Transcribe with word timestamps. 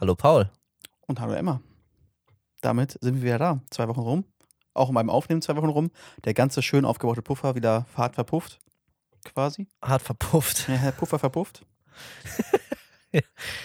Hallo 0.00 0.14
Paul. 0.14 0.50
Und 1.06 1.20
hallo 1.20 1.32
Emma. 1.34 1.60
Damit 2.62 2.98
sind 3.00 3.16
wir 3.16 3.22
wieder 3.22 3.38
da. 3.38 3.60
Zwei 3.70 3.88
Wochen 3.88 4.00
rum. 4.00 4.24
Auch 4.74 4.88
in 4.88 4.94
meinem 4.94 5.10
Aufnehmen 5.10 5.42
zwei 5.42 5.56
Wochen 5.56 5.68
rum. 5.68 5.90
Der 6.24 6.34
ganze 6.34 6.62
schön 6.62 6.84
aufgebaute 6.84 7.22
Puffer 7.22 7.54
wieder 7.54 7.86
hart 7.96 8.14
verpufft. 8.14 8.58
Quasi. 9.24 9.68
Hart 9.82 10.02
verpufft. 10.02 10.68
Ja, 10.68 10.90
Puffer 10.96 11.18
verpufft. 11.18 11.64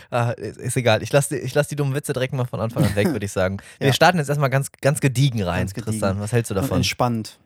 Ah, 0.10 0.32
ist, 0.32 0.76
egal. 0.76 1.04
Ich 1.04 1.12
lasse 1.14 1.36
die, 1.36 1.42
ich 1.42 1.54
lass 1.54 1.68
die 1.68 1.76
dummen 1.76 1.94
Witze 1.94 2.14
direkt 2.14 2.34
mal 2.34 2.46
von 2.46 2.60
Anfang 2.60 2.84
an 2.84 2.96
weg, 2.96 3.10
würde 3.12 3.28
ich 3.28 3.32
sagen. 3.32 3.58
Wir 3.78 3.88
Ja. 3.90 3.94
starten 3.94 4.18
jetzt 4.18 4.28
erstmal 4.30 4.50
ganz, 4.50 4.72
ganz 4.82 5.02
gediegen 5.02 5.44
rein. 5.44 5.60
Ganz 5.60 5.76
gediegen. 5.76 5.92
Tristan, 5.92 6.20
was 6.20 6.32
hältst 6.32 6.50
du 6.50 6.56
Und 6.56 6.64
davon? 6.64 6.78
entspannt. 6.78 7.38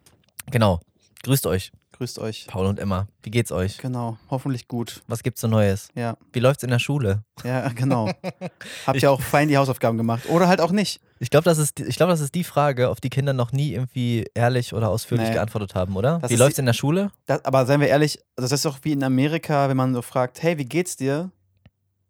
Genau. 0.50 0.80
Grüßt 1.24 1.46
euch, 1.46 1.74
Grüßt 2.00 2.18
euch. 2.20 2.48
Paul 2.48 2.66
und 2.66 2.80
Emma. 2.80 3.10
Wie 3.24 3.30
geht's 3.30 3.52
euch? 3.52 3.78
Genau. 3.78 4.18
Hoffentlich 4.30 4.70
gut. 4.70 5.02
Was 5.08 5.22
gibt's 5.22 5.42
so 5.42 5.50
Neues? 5.50 5.90
Ja. 5.96 6.16
Wie 6.32 6.40
läuft's 6.40 6.64
in 6.64 6.70
der 6.70 6.80
Schule? 6.80 7.24
Ja, 7.44 7.68
genau. 7.68 8.10
Habt 8.88 9.04
ihr 9.04 9.12
auch 9.12 9.20
fein 9.20 9.50
die 9.50 9.58
Hausaufgaben 9.58 9.98
gemacht? 9.98 10.24
Oder 10.30 10.48
halt 10.48 10.62
auch 10.62 10.72
nicht. 10.72 11.02
Ich 11.20 11.30
glaube, 11.30 11.44
das, 11.44 11.58
ist 11.58 11.78
ich 11.82 11.98
glaub, 11.98 12.08
das 12.08 12.22
ist 12.22 12.34
die 12.36 12.46
Frage, 12.46 12.88
auf 12.88 13.02
die 13.02 13.10
Kinder 13.10 13.34
noch 13.34 13.52
nie 13.52 13.74
irgendwie 13.74 14.26
ehrlich 14.34 14.74
oder 14.74 14.88
ausführlich 14.88 15.28
Nee. 15.28 15.34
geantwortet 15.34 15.76
haben, 15.76 15.98
oder? 15.98 16.20
Das 16.20 16.32
Wie 16.32 16.38
läuft's 16.38 16.56
die- 16.56 16.62
in 16.62 16.68
der 16.68 16.74
Schule? 16.74 17.12
Das, 17.26 17.44
aber 17.44 17.66
seien 17.66 17.82
wir 17.82 17.90
ehrlich, 17.90 18.18
also 18.38 18.46
das 18.46 18.54
ist 18.54 18.64
doch 18.64 18.80
wie 18.84 18.94
in 18.94 19.04
Amerika, 19.04 19.68
wenn 19.68 19.76
man 19.76 19.94
so 19.94 20.02
fragt, 20.02 20.42
hey, 20.42 20.58
wie 20.58 20.64
geht's 20.64 20.96
dir? 20.96 21.32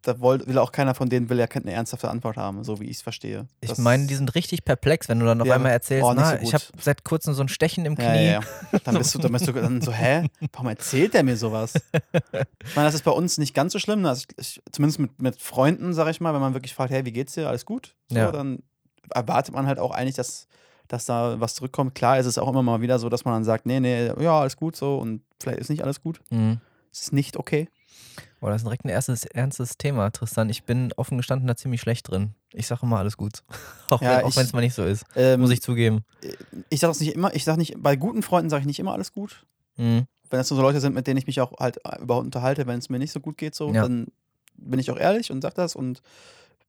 Da 0.02 0.22
will, 0.22 0.58
auch 0.58 0.72
keiner 0.72 0.96
von 0.96 1.10
denen 1.10 1.30
will 1.30 1.38
ja 1.38 1.46
keine 1.48 1.72
ernsthafte 1.74 2.10
Antwort 2.10 2.38
haben, 2.38 2.64
so 2.64 2.80
wie 2.80 2.86
ich 2.86 2.98
es 2.98 3.02
verstehe. 3.02 3.48
Ich 3.60 3.70
Das- 3.70 3.80
meine, 3.80 4.08
die 4.08 4.16
sind 4.16 4.34
richtig 4.34 4.64
perplex, 4.64 5.10
wenn 5.10 5.20
du 5.20 5.26
dann 5.26 5.42
auf 5.42 5.50
einmal 5.50 5.74
erzählst, 5.74 6.06
oh, 6.06 6.14
na, 6.14 6.38
so 6.38 6.44
ich 6.44 6.54
habe 6.54 6.64
seit 6.80 7.04
kurzem 7.04 7.34
so 7.34 7.42
ein 7.44 7.50
Stechen 7.50 7.86
im 7.86 7.96
Knie. 7.96 8.06
Ja, 8.06 8.16
ja, 8.16 8.40
ja. 8.72 8.80
Dann 8.86 8.98
bist 8.98 9.14
du, 9.14 9.20
dann 9.20 9.34
bist 9.34 9.48
du 9.48 9.52
dann 9.52 9.82
so, 9.82 9.92
hä? 9.92 10.30
Warum 10.54 10.68
erzählt 10.70 11.14
der 11.14 11.24
mir 11.24 11.36
sowas? 11.36 11.74
Ich 11.74 12.76
meine, 12.76 12.88
das 12.88 12.94
ist 12.96 13.04
bei 13.04 13.12
uns 13.12 13.38
nicht 13.38 13.54
ganz 13.54 13.74
so 13.74 13.80
schlimm. 13.80 14.06
Also 14.06 14.24
ich, 14.38 14.38
ich, 14.38 14.62
zumindest 14.72 15.00
mit, 15.00 15.22
mit 15.22 15.42
Freunden, 15.42 15.94
sag 15.94 16.08
ich 16.10 16.22
mal, 16.22 16.34
wenn 16.34 16.40
man 16.42 16.54
wirklich 16.54 16.74
fragt, 16.74 16.92
hey, 16.92 17.04
wie 17.04 17.12
geht's 17.12 17.34
dir? 17.34 17.50
Alles 17.50 17.66
gut? 17.66 17.94
So, 18.08 18.16
Ja. 18.18 18.32
Dann 18.32 18.60
erwartet 19.14 19.54
man 19.54 19.68
halt 19.68 19.80
auch 19.80 19.92
eigentlich, 19.92 20.16
dass, 20.16 20.48
dass 20.88 21.04
da 21.06 21.42
was 21.42 21.56
zurückkommt. 21.56 21.94
Klar 21.94 22.20
ist 22.20 22.26
es 22.26 22.38
auch 22.38 22.48
immer 22.48 22.64
mal 22.64 22.80
wieder 22.80 23.00
so, 23.00 23.10
dass 23.10 23.26
man 23.26 23.34
dann 23.34 23.44
sagt, 23.44 23.66
nee, 23.66 23.82
nee, 23.82 24.08
ja, 24.18 24.40
alles 24.40 24.56
gut 24.56 24.78
so 24.78 24.98
und 24.98 25.24
vielleicht 25.42 25.60
ist 25.60 25.70
nicht 25.70 25.84
alles 25.84 26.02
gut. 26.02 26.22
Mhm. 26.30 26.62
Es 26.94 27.02
ist 27.02 27.14
nicht 27.14 27.36
okay. 27.36 27.68
Boah, 28.40 28.50
das 28.52 28.62
ist 28.62 28.66
direkt 28.66 28.86
ein 28.86 28.90
erstes 28.90 29.26
ernstes 29.26 29.78
Thema, 29.78 30.10
Tristan. 30.12 30.50
Ich 30.50 30.64
bin 30.64 30.94
offen 30.96 31.18
gestanden 31.18 31.48
da 31.48 31.56
ziemlich 31.56 31.82
schlecht 31.82 32.10
drin. 32.10 32.34
Ich 32.54 32.68
sage 32.68 32.82
immer 32.84 32.98
alles 33.00 33.18
gut. 33.18 33.44
auch 33.90 34.02
Ja, 34.02 34.22
wenn 34.24 34.28
es 34.46 34.54
mal 34.54 34.62
nicht 34.62 34.74
so 34.76 34.84
ist. 34.86 35.04
Ähm, 35.16 35.42
Muss 35.42 35.52
ich 35.52 35.62
zugeben. 35.62 36.04
ich 36.70 36.80
sage 36.80 36.92
es 36.92 37.00
nicht 37.02 37.14
immer, 37.16 37.34
ich 37.36 37.44
sage 37.44 37.58
nicht, 37.60 37.76
bei 37.78 37.96
guten 37.96 38.24
Freunden 38.24 38.50
sage 38.50 38.62
ich 38.62 38.68
nicht 38.68 38.80
immer 38.80 38.94
alles 38.94 39.14
gut. 39.14 39.46
Mhm. 39.76 40.06
Wenn 40.30 40.40
das 40.40 40.48
so 40.48 40.62
Leute 40.62 40.80
sind, 40.80 40.94
mit 40.96 41.08
denen 41.08 41.18
ich 41.18 41.28
mich 41.28 41.42
auch 41.42 41.54
halt 41.60 41.78
überhaupt 42.00 42.26
unterhalte, 42.26 42.66
wenn 42.68 42.80
es 42.80 42.90
mir 42.90 43.00
nicht 43.00 43.12
so 43.12 43.20
gut 43.20 43.38
geht, 43.38 43.56
so, 43.56 43.74
Ja. 43.74 43.82
dann 43.84 44.08
bin 44.56 44.80
ich 44.80 44.90
auch 44.92 44.98
ehrlich 44.98 45.32
und 45.32 45.42
sag 45.42 45.56
das. 45.56 45.76
Und 45.76 46.02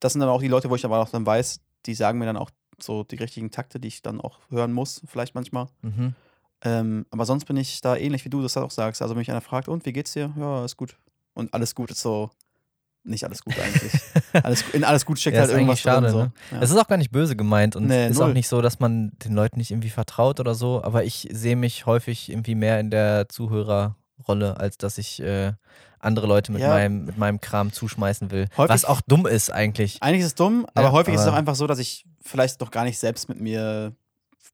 das 0.01 0.13
sind 0.13 0.21
dann 0.21 0.31
auch 0.31 0.41
die 0.41 0.49
Leute, 0.49 0.71
wo 0.71 0.77
ich 0.77 0.85
aber 0.85 0.99
auch 1.01 1.11
dann 1.11 1.27
weiß, 1.27 1.61
die 1.87 1.95
sagen 1.95 2.19
mir 2.19 2.25
dann 2.27 2.37
auch 2.37 2.51
so 2.81 3.05
die 3.05 3.17
richtigen 3.17 3.51
Takte, 3.51 3.79
die 3.79 3.89
ich 3.89 4.01
dann 4.03 4.21
auch 4.21 4.39
hören 4.49 4.73
muss, 4.73 5.03
vielleicht 5.07 5.35
manchmal. 5.35 5.67
Mhm. 5.83 6.15
Ähm, 6.63 7.07
aber 7.11 7.27
sonst 7.27 7.45
bin 7.45 7.57
ich 7.57 7.81
da 7.81 7.97
ähnlich, 7.97 8.25
wie 8.25 8.31
du 8.31 8.43
das 8.43 8.57
auch 8.57 8.71
sagst. 8.71 9.03
Also, 9.03 9.15
wenn 9.15 9.21
mich 9.21 9.31
einer 9.31 9.41
fragt, 9.41 9.69
und 9.69 9.85
wie 9.87 9.93
geht's 9.93 10.13
dir? 10.13 10.33
Ja, 10.39 10.65
ist 10.65 10.77
gut. 10.77 10.97
Und 11.41 11.53
alles 11.55 11.75
gut 11.75 11.91
ist 11.91 12.01
so, 12.01 12.31
nicht 13.03 13.25
alles 13.25 13.43
gut 13.43 13.55
eigentlich. 13.59 13.93
alles, 14.45 14.63
in 14.73 14.85
alles 14.85 15.05
gut 15.07 15.19
steckt 15.19 15.35
Ja, 15.37 15.43
halt 15.43 15.51
irgendwas 15.53 15.81
schade, 15.81 16.09
drin. 16.09 16.17
ne? 16.19 16.33
So. 16.51 16.57
Ja. 16.57 16.63
Es 16.63 16.71
ist 16.71 16.77
auch 16.77 16.87
gar 16.87 16.99
nicht 16.99 17.11
böse 17.11 17.35
gemeint 17.35 17.75
und 17.77 17.87
Nee, 17.87 18.05
es 18.05 18.13
ist 18.13 18.19
null. 18.19 18.31
auch 18.31 18.35
nicht 18.35 18.47
so, 18.49 18.61
dass 18.61 18.79
man 18.79 19.13
den 19.25 19.33
Leuten 19.35 19.59
nicht 19.59 19.71
irgendwie 19.71 19.89
vertraut 19.91 20.39
oder 20.39 20.55
so, 20.55 20.83
aber 20.85 21.03
ich 21.05 21.27
sehe 21.33 21.57
mich 21.57 21.87
häufig 21.87 22.31
irgendwie 22.31 22.55
mehr 22.55 22.79
in 22.79 22.91
der 22.91 23.29
Zuhörerrolle, 23.29 24.57
als 24.59 24.77
dass 24.79 24.99
ich 24.99 25.21
äh, 25.23 25.53
andere 25.99 26.27
Leute 26.27 26.53
mit, 26.53 26.61
Ja. 26.63 26.69
meinem, 26.69 27.05
mit 27.07 27.17
meinem 27.19 27.41
Kram 27.41 27.73
zuschmeißen 27.73 28.31
will. 28.31 28.49
Häufig- 28.57 28.71
Was 28.75 28.85
auch 28.85 29.01
dumm 29.03 29.27
ist 29.27 29.51
eigentlich. 29.51 30.03
Eigentlich 30.03 30.21
ist 30.21 30.27
es 30.27 30.35
dumm, 30.35 30.67
aber 30.75 30.93
häufig 30.93 31.15
ist 31.15 31.21
es 31.21 31.27
aber- 31.27 31.35
auch 31.37 31.39
einfach 31.39 31.55
so, 31.55 31.67
dass 31.67 31.79
ich 31.79 32.05
vielleicht 32.23 32.61
noch 32.61 32.71
gar 32.71 32.85
nicht 32.85 32.99
selbst 32.99 33.29
mit 33.29 33.41
mir 33.41 33.95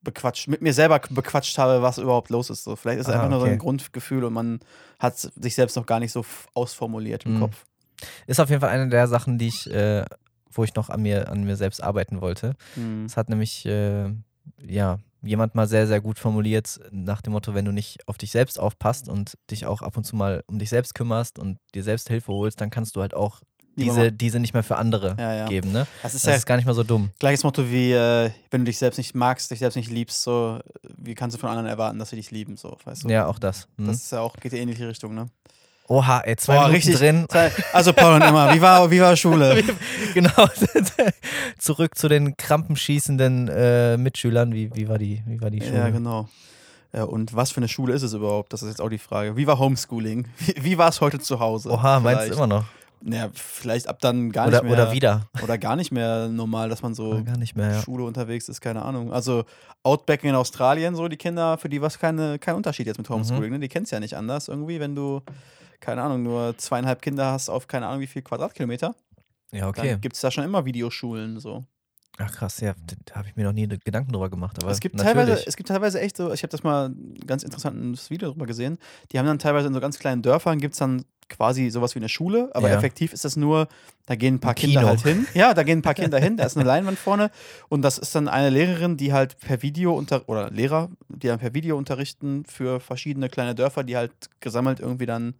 bequatscht, 0.07 0.49
mit 0.49 0.63
mir 0.63 0.73
selber 0.73 0.99
bequatscht 1.11 1.59
habe, 1.59 1.83
was 1.83 1.99
überhaupt 1.99 2.31
los 2.31 2.49
ist. 2.51 2.65
So, 2.65 2.77
vielleicht 2.77 3.01
ist 3.01 3.09
es 3.09 3.13
Ah, 3.13 3.17
einfach 3.17 3.29
nur 3.31 3.41
so 3.41 3.47
ein 3.47 3.59
Grundgefühl 3.59 4.25
und 4.25 4.33
man 4.33 4.61
hat 4.99 5.19
sich 5.19 5.55
selbst 5.55 5.77
noch 5.77 5.85
gar 5.87 6.01
nicht 6.01 6.13
so 6.13 6.25
ausformuliert 6.55 7.27
im 7.27 7.35
Mhm. 7.35 7.41
Kopf. 7.41 7.65
Ist 8.27 8.41
auf 8.41 8.49
jeden 8.49 8.61
Fall 8.61 8.71
eine 8.71 8.89
der 8.89 9.07
Sachen, 9.09 9.39
die 9.39 9.49
ich, 9.49 9.71
äh, 9.71 10.05
wo 10.51 10.65
ich 10.65 10.75
noch 10.75 10.89
an 10.91 11.03
mir, 11.03 11.29
an 11.31 11.45
mir 11.45 11.57
selbst 11.57 11.83
arbeiten 11.83 12.21
wollte. 12.21 12.55
Mhm. 12.77 13.05
Das 13.07 13.17
hat 13.17 13.29
nämlich, 13.29 13.67
äh, 13.67 14.11
ja, 14.67 14.99
jemand 15.23 15.55
mal 15.55 15.67
sehr, 15.67 15.87
sehr 15.87 16.01
gut 16.01 16.19
formuliert, 16.19 16.79
nach 16.93 17.21
dem 17.21 17.33
Motto, 17.33 17.55
wenn 17.55 17.65
du 17.65 17.73
nicht 17.73 18.07
auf 18.07 18.17
dich 18.17 18.31
selbst 18.31 18.61
aufpasst 18.61 19.09
und 19.09 19.37
dich 19.51 19.67
auch 19.67 19.83
ab 19.83 19.97
und 19.97 20.05
zu 20.05 20.15
mal 20.15 20.45
um 20.47 20.59
dich 20.59 20.69
selbst 20.71 20.95
kümmerst 20.95 21.39
und 21.39 21.59
dir 21.75 21.83
selbst 21.83 22.09
Hilfe 22.09 22.33
holst, 22.33 22.61
dann 22.61 22.71
kannst 22.71 22.95
du 22.97 23.01
halt 23.01 23.15
auch 23.15 23.41
diese, 23.77 24.11
diese 24.13 24.41
nicht 24.41 24.55
mehr 24.55 24.63
für 24.63 24.77
andere 24.77 25.15
Ja, 25.19 25.35
ja. 25.35 25.47
geben, 25.47 25.71
ne? 25.73 25.87
Das 26.03 26.15
ist 26.15 26.25
Das 26.25 26.31
ja 26.31 26.37
ist 26.37 26.47
gar 26.47 26.57
nicht 26.57 26.65
mal 26.67 26.75
so 26.75 26.83
dumm. 26.83 27.11
gleiches 27.19 27.45
Motto 27.45 27.71
wie, 27.71 27.93
äh, 27.93 28.31
wenn 28.51 28.63
du 28.63 28.65
dich 28.67 28.79
selbst 28.79 28.97
nicht 28.99 29.15
magst, 29.15 29.51
dich 29.51 29.59
selbst 29.59 29.77
nicht 29.77 29.91
liebst, 29.91 30.23
so, 30.23 30.59
wie 30.97 31.15
kannst 31.15 31.37
du 31.37 31.41
von 31.41 31.51
anderen 31.51 31.69
erwarten, 31.69 31.99
dass 31.99 32.11
sie 32.11 32.17
dich 32.17 32.31
lieben, 32.31 32.57
so, 32.57 32.77
weißt 32.85 33.05
du? 33.05 33.09
Ja, 33.09 33.27
auch 33.27 33.39
das. 33.39 33.69
Hm. 33.79 33.87
Das 33.87 33.97
ist 33.97 34.13
ja 34.13 34.21
auch, 34.21 34.35
geht 34.37 34.53
in 34.53 34.57
die 34.57 34.63
ähnliche 34.63 34.89
Richtung, 34.89 35.15
ne? 35.15 35.27
Oha, 35.89 36.19
ey, 36.25 36.35
zwei 36.37 36.55
Boah, 36.55 36.61
Minuten 36.63 36.75
richtig. 36.77 36.97
drin. 36.97 37.27
Zwei- 37.29 37.53
Also, 37.73 37.93
Paul 37.93 38.15
und 38.15 38.23
Emma, 38.23 38.53
wie 38.53 38.61
war, 38.61 38.91
wie 38.91 39.01
war 39.01 39.15
Schule? 39.15 39.63
genau. 40.15 40.33
Zurück 41.59 41.97
zu 41.97 42.09
den 42.09 42.37
krampenschießenden 42.37 43.49
äh, 43.49 43.97
Mitschülern. 43.97 44.53
Wie, 44.53 44.75
wie, 44.75 44.89
war 44.89 44.99
die, 44.99 45.23
wie 45.27 45.41
war 45.41 45.51
die 45.51 45.61
Schule? 45.61 45.77
Ja, 45.77 45.91
genau. 45.91 46.29
Ja, 46.93 47.05
und 47.05 47.35
was 47.35 47.53
für 47.53 47.59
eine 47.59 47.69
Schule 47.69 47.93
ist 47.95 48.03
es 48.03 48.15
überhaupt? 48.15 48.53
Das 48.53 48.63
ist 48.63 48.69
jetzt 48.71 48.81
auch 48.81 48.89
die 48.89 48.99
Frage. 48.99 49.37
Wie 49.37 49.47
war 49.47 49.59
Homeschooling? 49.59 50.27
Wie, 50.39 50.55
wie 50.65 50.79
war 50.79 50.89
es 50.89 51.01
heute 51.01 51.19
zu 51.19 51.39
Hause? 51.41 51.71
Oha, 51.71 52.01
meinst 52.01 52.21
du 52.23 52.25
Vielleicht. 52.25 52.37
immer 52.39 52.47
noch? 52.47 52.65
Naja, 53.03 53.29
vielleicht 53.35 53.89
ab 53.89 53.99
dann 54.01 54.33
gar 54.33 54.49
Oder, 54.49 54.63
nicht 54.63 54.71
mehr. 54.71 54.83
oder 54.85 54.93
wieder? 54.93 55.27
Oder 55.43 55.59
gar 55.59 55.77
nicht 55.77 55.93
mehr 55.93 56.29
normal, 56.29 56.69
dass 56.69 56.83
man 56.83 56.95
so 56.95 57.11
Oder 57.11 57.23
gar 57.23 57.37
nicht 57.37 57.55
mehr, 57.55 57.73
ja. 57.73 57.81
Schule 57.83 58.05
unterwegs 58.05 58.49
ist, 58.49 58.61
keine 58.61 58.83
Ahnung. 58.83 59.13
Also 59.13 59.45
Outback 59.83 60.25
in 60.25 60.35
Australien, 60.35 60.95
so 60.97 61.07
die 61.07 61.17
Kinder, 61.17 61.59
für 61.59 61.69
die 61.69 61.81
war 61.81 61.89
es 61.89 61.99
keine, 61.99 62.39
kein 62.39 62.57
Unterschied 62.57 62.87
jetzt 62.87 62.99
mit 62.99 63.09
Mhm. 63.09 63.15
Homeschooling. 63.15 63.53
Ne? 63.53 63.59
Die 63.61 63.69
kennen 63.69 63.85
es 63.85 63.91
ja 63.91 64.01
nicht 64.01 64.15
anders 64.17 64.49
irgendwie, 64.49 64.81
wenn 64.81 64.95
du, 64.97 65.21
keine 65.81 66.03
Ahnung, 66.03 66.23
nur 66.23 66.57
zweieinhalb 66.59 67.03
Kinder 67.03 67.31
hast 67.33 67.49
auf 67.49 67.69
keine 67.69 67.87
Ahnung 67.87 68.01
wie 68.01 68.07
viel 68.07 68.23
Quadratkilometer. 68.23 68.95
Ja, 69.53 69.69
okay. 69.69 69.99
Gibt 70.01 70.17
es 70.17 70.23
da 70.23 70.31
schon 70.31 70.45
immer 70.45 70.65
Videoschulen. 70.65 71.39
So. 71.39 71.65
Ach 72.19 72.33
krass, 72.33 72.61
ja, 72.61 72.75
da 73.07 73.17
habe 73.17 73.29
ich 73.29 73.37
mir 73.37 73.45
noch 73.45 73.53
nie 73.53 73.67
Gedanken 73.69 74.13
drüber 74.13 74.31
gemacht. 74.31 74.57
Aber 74.63 74.71
es, 74.71 74.81
gibt 74.81 74.95
natürlich. 74.97 75.17
teilweise, 75.27 75.47
es 75.47 75.57
gibt 75.57 75.69
teilweise 75.69 76.01
echt 76.01 76.17
so, 76.17 76.33
ich 76.33 76.43
habe 76.43 76.51
das 76.51 76.63
mal 76.63 76.89
ein 76.89 77.15
ganz 77.27 77.43
interessantes 77.43 78.09
Video 78.11 78.31
drüber 78.31 78.47
gesehen. 78.47 78.79
Die 79.13 79.19
haben 79.19 79.27
dann 79.27 79.39
teilweise 79.39 79.69
in 79.69 79.75
so 79.75 79.81
ganz 79.81 79.99
kleinen 79.99 80.23
Dörfern 80.23 80.59
gibt 80.59 80.73
es 80.75 80.79
dann 80.79 81.05
quasi 81.29 81.71
sowas 81.71 81.95
wie 81.95 81.99
eine 81.99 82.09
Schule, 82.09 82.51
aber 82.55 82.69
Ja. 82.71 82.77
effektiv 82.77 83.13
ist 83.13 83.25
das 83.25 83.37
nur, 83.37 83.69
da 84.07 84.15
gehen 84.15 84.37
ein 84.37 84.41
paar 84.41 84.53
Ein 84.53 84.57
Kinder 84.57 84.81
Kino. 84.81 84.89
halt 84.91 85.03
hin. 85.03 85.27
Ja, 85.35 85.55
da 85.55 85.63
gehen 85.65 85.81
ein 85.81 85.83
paar 85.83 85.95
Kinder 85.95 86.19
hin, 86.21 86.37
da 86.37 86.45
ist 86.45 86.57
eine 86.57 86.65
Leinwand 86.67 86.99
vorne 86.99 87.31
und 87.69 87.83
das 87.83 87.99
ist 87.99 88.15
dann 88.15 88.29
eine 88.29 88.49
Lehrerin, 88.51 88.97
die 88.97 89.13
halt 89.13 89.37
per 89.41 89.61
Video 89.61 89.93
unter 89.95 90.29
oder 90.29 90.51
Lehrer, 90.51 90.89
die 91.09 91.27
dann 91.27 91.41
per 91.41 91.53
Video 91.53 91.77
unterrichten 91.77 92.45
für 92.47 92.79
verschiedene 92.81 93.29
kleine 93.29 93.55
Dörfer, 93.57 93.83
die 93.83 93.97
halt 93.97 94.13
gesammelt 94.41 94.79
irgendwie 94.81 95.07
dann 95.07 95.35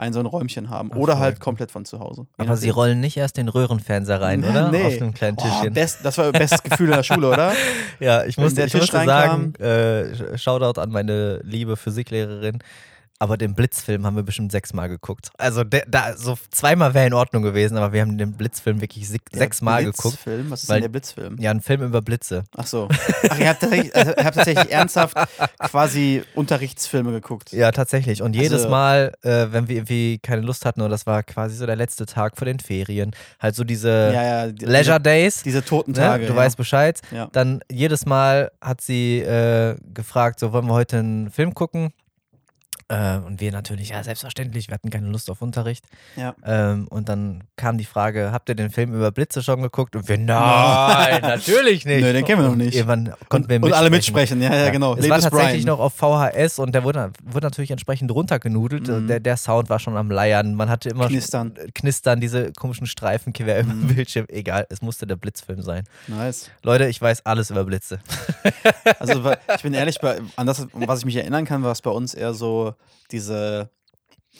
ein 0.00 0.12
so 0.14 0.20
ein 0.20 0.26
Räumchen 0.26 0.70
haben 0.70 0.90
Ach, 0.92 0.96
oder 0.96 1.12
voll. 1.12 1.22
halt 1.22 1.40
komplett 1.40 1.70
von 1.70 1.84
zu 1.84 2.00
Hause. 2.00 2.26
Aber 2.38 2.56
sie 2.56 2.66
nachdem. 2.68 2.74
rollen 2.74 3.00
nicht 3.00 3.16
erst 3.18 3.36
den 3.36 3.48
Röhrenfernseher 3.48 4.20
rein, 4.20 4.42
oder? 4.42 4.70
Nee. 4.70 4.82
Auf 4.84 5.00
einem 5.00 5.12
kleinen 5.14 5.36
Oh, 5.38 5.44
Tischchen. 5.44 5.74
best, 5.74 5.98
das 6.04 6.16
war 6.16 6.32
das 6.32 6.40
bestes 6.40 6.62
Gefühl 6.62 6.88
in 6.88 6.94
der 6.96 7.02
Schule, 7.02 7.28
oder? 7.28 7.52
ja, 8.00 8.24
ich 8.24 8.38
musste, 8.38 8.56
der 8.56 8.66
ich 8.66 8.72
Tisch 8.72 8.80
musste 8.92 9.04
sagen, 9.04 9.54
äh, 9.56 10.38
Shoutout 10.38 10.80
an 10.80 10.90
meine 10.90 11.40
liebe 11.44 11.76
Physiklehrerin. 11.76 12.58
Aber 13.22 13.36
den 13.36 13.54
Blitzfilm 13.54 14.06
haben 14.06 14.16
wir 14.16 14.22
bestimmt 14.22 14.50
sechsmal 14.50 14.88
geguckt. 14.88 15.28
Also 15.36 15.62
der, 15.62 15.84
da, 15.86 16.16
so 16.16 16.38
zweimal 16.50 16.94
wäre 16.94 17.06
in 17.06 17.12
Ordnung 17.12 17.42
gewesen, 17.42 17.76
aber 17.76 17.92
wir 17.92 18.00
haben 18.00 18.16
den 18.16 18.32
Blitzfilm 18.32 18.80
wirklich 18.80 19.06
sechsmal 19.08 19.84
geguckt. 19.84 20.02
Blitzfilm? 20.24 20.50
Was 20.50 20.62
ist 20.62 20.68
weil- 20.70 20.76
denn 20.76 20.84
der 20.84 20.88
Blitzfilm? 20.88 21.36
Ja, 21.38 21.50
ein 21.50 21.60
Film 21.60 21.82
über 21.82 22.00
Blitze. 22.00 22.44
Ach 22.56 22.66
so. 22.66 22.88
Ach, 23.28 23.38
ihr 23.38 23.48
habt 23.50 23.60
tatsächlich, 23.60 23.94
also, 23.94 24.10
habt 24.16 24.34
tatsächlich 24.36 24.72
ernsthaft 24.72 25.16
quasi 25.58 26.22
Unterrichtsfilme 26.34 27.12
geguckt. 27.12 27.52
Ja, 27.52 27.70
tatsächlich. 27.72 28.22
Und 28.22 28.34
jedes 28.34 28.52
Also- 28.52 28.68
Mal, 28.70 29.12
äh, 29.22 29.48
wenn 29.50 29.68
wir 29.68 29.76
irgendwie 29.76 30.18
keine 30.18 30.40
Lust 30.40 30.64
hatten, 30.64 30.80
oder 30.80 30.88
das 30.90 31.06
war 31.06 31.22
quasi 31.22 31.56
so 31.56 31.66
der 31.66 31.76
letzte 31.76 32.06
Tag 32.06 32.38
vor 32.38 32.46
den 32.46 32.58
Ferien, 32.58 33.10
halt 33.38 33.54
so 33.54 33.64
diese 33.64 33.90
ja, 34.14 34.22
ja. 34.46 34.46
die- 34.52 34.64
Leisure 34.64 34.98
Days, 35.00 35.42
Diese 35.42 35.62
toten 35.62 35.92
ne? 35.92 35.98
Tage. 35.98 36.24
du 36.26 36.32
ja. 36.32 36.36
weißt 36.38 36.56
Bescheid. 36.56 37.00
Ja. 37.10 37.28
Dann 37.32 37.60
jedes 37.70 38.06
Mal 38.06 38.50
hat 38.62 38.80
sie 38.80 39.18
äh, 39.20 39.76
gefragt, 39.92 40.40
so 40.40 40.52
wollen 40.54 40.66
wir 40.66 40.72
heute 40.74 40.98
einen 41.00 41.30
Film 41.30 41.52
gucken? 41.52 41.92
Äh, 42.90 43.18
und 43.18 43.40
wir 43.40 43.52
natürlich, 43.52 43.90
ja, 43.90 44.02
selbstverständlich, 44.02 44.66
wir 44.68 44.74
hatten 44.74 44.90
keine 44.90 45.06
Lust 45.06 45.30
auf 45.30 45.42
Unterricht. 45.42 45.84
Ja. 46.16 46.34
Ähm, 46.44 46.88
und 46.88 47.08
dann 47.08 47.44
kam 47.56 47.78
die 47.78 47.84
Frage, 47.84 48.32
habt 48.32 48.48
ihr 48.48 48.56
den 48.56 48.70
Film 48.70 48.92
über 48.94 49.12
Blitze 49.12 49.42
schon 49.44 49.62
geguckt? 49.62 49.94
Und 49.94 50.08
wir, 50.08 50.18
nein, 50.18 51.22
natürlich 51.22 51.84
nicht. 51.86 52.00
Nö, 52.02 52.12
den 52.12 52.24
kennen 52.24 52.42
wir 52.42 52.48
noch 52.48 52.56
nicht. 52.56 52.74
Irgendwann 52.74 53.14
konnten 53.28 53.48
wir 53.48 53.62
Und 53.62 53.72
alle 53.72 53.90
mitsprechen, 53.90 54.42
ja, 54.42 54.52
ja, 54.52 54.70
genau. 54.70 54.96
Es 54.96 55.08
war 55.08 55.20
tatsächlich 55.20 55.64
Brian. 55.64 55.76
noch 55.76 55.78
auf 55.78 55.94
VHS 55.94 56.58
und 56.58 56.74
der 56.74 56.82
wurde, 56.82 57.12
wurde 57.22 57.46
natürlich 57.46 57.70
entsprechend 57.70 58.10
runtergenudelt. 58.10 58.88
Mhm. 58.88 59.06
Der, 59.06 59.20
der 59.20 59.36
Sound 59.36 59.68
war 59.70 59.78
schon 59.78 59.96
am 59.96 60.10
Leiern. 60.10 60.54
Man 60.56 60.68
hatte 60.68 60.88
immer 60.88 61.06
Knistern. 61.06 61.54
Knistern, 61.74 62.20
diese 62.20 62.52
komischen 62.52 62.86
Streifen 62.88 63.32
quer 63.32 63.58
im 63.60 63.68
Mhm. 63.82 63.86
Bildschirm. 63.94 64.26
Egal, 64.28 64.66
es 64.68 64.82
musste 64.82 65.06
der 65.06 65.14
Blitzfilm 65.16 65.62
sein. 65.62 65.84
Nice. 66.08 66.50
Leute, 66.64 66.86
ich 66.88 67.00
weiß 67.00 67.24
alles 67.24 67.50
über 67.50 67.62
Blitze. 67.64 68.00
Also 68.98 69.22
ich 69.54 69.62
bin 69.62 69.74
ehrlich, 69.74 69.98
an 70.36 70.46
das, 70.46 70.66
was 70.72 71.00
ich 71.00 71.04
mich 71.04 71.16
erinnern 71.16 71.44
kann, 71.44 71.62
war 71.62 71.72
es 71.72 71.82
bei 71.82 71.90
uns 71.90 72.14
eher 72.14 72.34
so 72.34 72.74
diese 73.10 73.70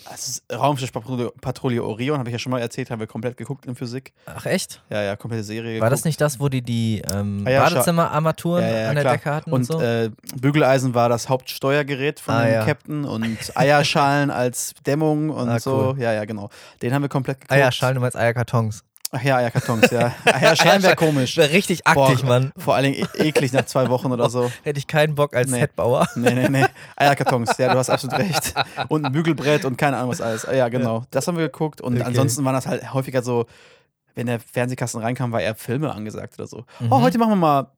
Also 0.09 0.41
Raumschiffpatrouille 0.53 1.83
Orion, 1.83 2.19
habe 2.19 2.29
ich 2.29 2.33
ja 2.33 2.39
schon 2.39 2.51
mal 2.53 2.61
erzählt, 2.61 2.91
haben 2.91 3.01
wir 3.01 3.07
komplett 3.07 3.37
geguckt 3.37 3.67
in 3.67 3.75
Physik. 3.75 4.13
Ach 4.27 4.47
echt? 4.47 4.83
Ja, 4.89 5.03
ja, 5.03 5.17
komplette 5.17 5.45
Serie. 5.45 5.81
War 5.81 5.91
das 5.91 6.05
nicht 6.05 6.21
das, 6.21 6.39
wo 6.41 6.49
die 6.49 6.63
die 6.63 7.03
ähm, 7.13 7.43
Ah 7.47 7.51
ja, 7.51 7.63
Badezimmerarmaturen 7.65 8.63
Ja, 8.65 8.71
ja, 8.83 8.89
an 8.89 8.95
der 8.95 9.05
klar. 9.05 9.15
Decke 9.17 9.31
hatten 9.35 9.53
und, 9.53 9.61
Und 9.61 9.65
so? 9.65 9.81
äh, 9.81 10.11
Bügeleisen 10.41 10.95
war 10.95 11.09
das 11.09 11.29
Hauptsteuergerät 11.29 12.21
von 12.21 12.35
Ah. 12.35 12.65
Captain 12.65 13.05
und 13.05 13.37
Eierschalen 13.57 14.31
als 14.31 14.75
Dämmung 14.87 15.31
und 15.31 15.49
Ah, 15.49 15.59
so. 15.59 15.91
cool. 15.95 16.01
Ja, 16.03 16.13
ja, 16.13 16.25
genau. 16.25 16.51
Den 16.83 16.95
haben 16.95 17.03
wir 17.03 17.09
komplett 17.09 17.41
geguckt. 17.41 17.53
Eierschalen, 17.53 17.97
du 17.97 18.01
meinst 18.01 18.17
Eierkartons. 18.17 18.85
Ach 19.13 19.23
ja, 19.23 19.37
Eierkartons, 19.39 19.91
ja. 19.91 20.15
Eierschalen 20.25 20.83
wäre 20.85 20.95
komisch. 20.95 21.37
Wäre 21.37 21.51
richtig 21.53 21.85
aktig, 21.87 22.21
Boah, 22.23 22.29
Mann. 22.29 22.53
Vor 22.57 22.77
allen 22.77 22.93
Dingen 22.93 23.09
e 23.19 23.29
eklig 23.29 23.53
nach 23.53 23.65
zwei 23.67 23.89
Wochen 23.89 24.13
oder 24.13 24.31
so. 24.31 24.51
Hätte 24.63 24.79
ich 24.79 24.87
keinen 24.87 25.17
Bock 25.17 25.35
als 25.35 25.51
Nee. 25.51 25.61
Setbauer. 25.61 26.07
Nee, 26.15 26.33
nee, 26.35 26.49
nee. 26.49 26.65
Eierkartons, 26.97 27.59
ja, 27.59 27.73
du 27.73 27.79
hast 27.79 27.91
absolut 27.91 28.19
recht. 28.19 28.55
Und 28.89 29.05
ein 29.05 29.11
Bügelbrett 29.13 29.65
und 29.65 29.77
keine 29.77 29.97
Ahnung 29.97 30.11
was 30.13 30.21
alles. 30.21 30.47
Ja, 30.53 30.69
genau. 30.69 31.05
Das 31.11 31.27
haben 31.27 31.37
wir 31.37 31.45
geguckt. 31.47 31.81
Und 31.81 31.95
Okay. 31.97 32.05
ansonsten 32.05 32.45
waren 32.45 32.55
das 32.55 32.67
halt 32.69 32.95
häufiger 32.95 33.23
so, 33.23 33.47
wenn 34.15 34.27
der 34.27 34.39
Fernsehkasten 34.39 35.01
reinkam, 35.01 35.33
war 35.33 35.41
eher 35.41 35.55
Filme 35.57 35.93
angesagt 35.93 36.35
oder 36.39 36.47
so. 36.47 36.65
Mhm. 36.79 36.93
Oh, 36.93 37.01
heute 37.01 37.19
machen 37.19 37.31
wir 37.31 37.37
mal 37.37 37.73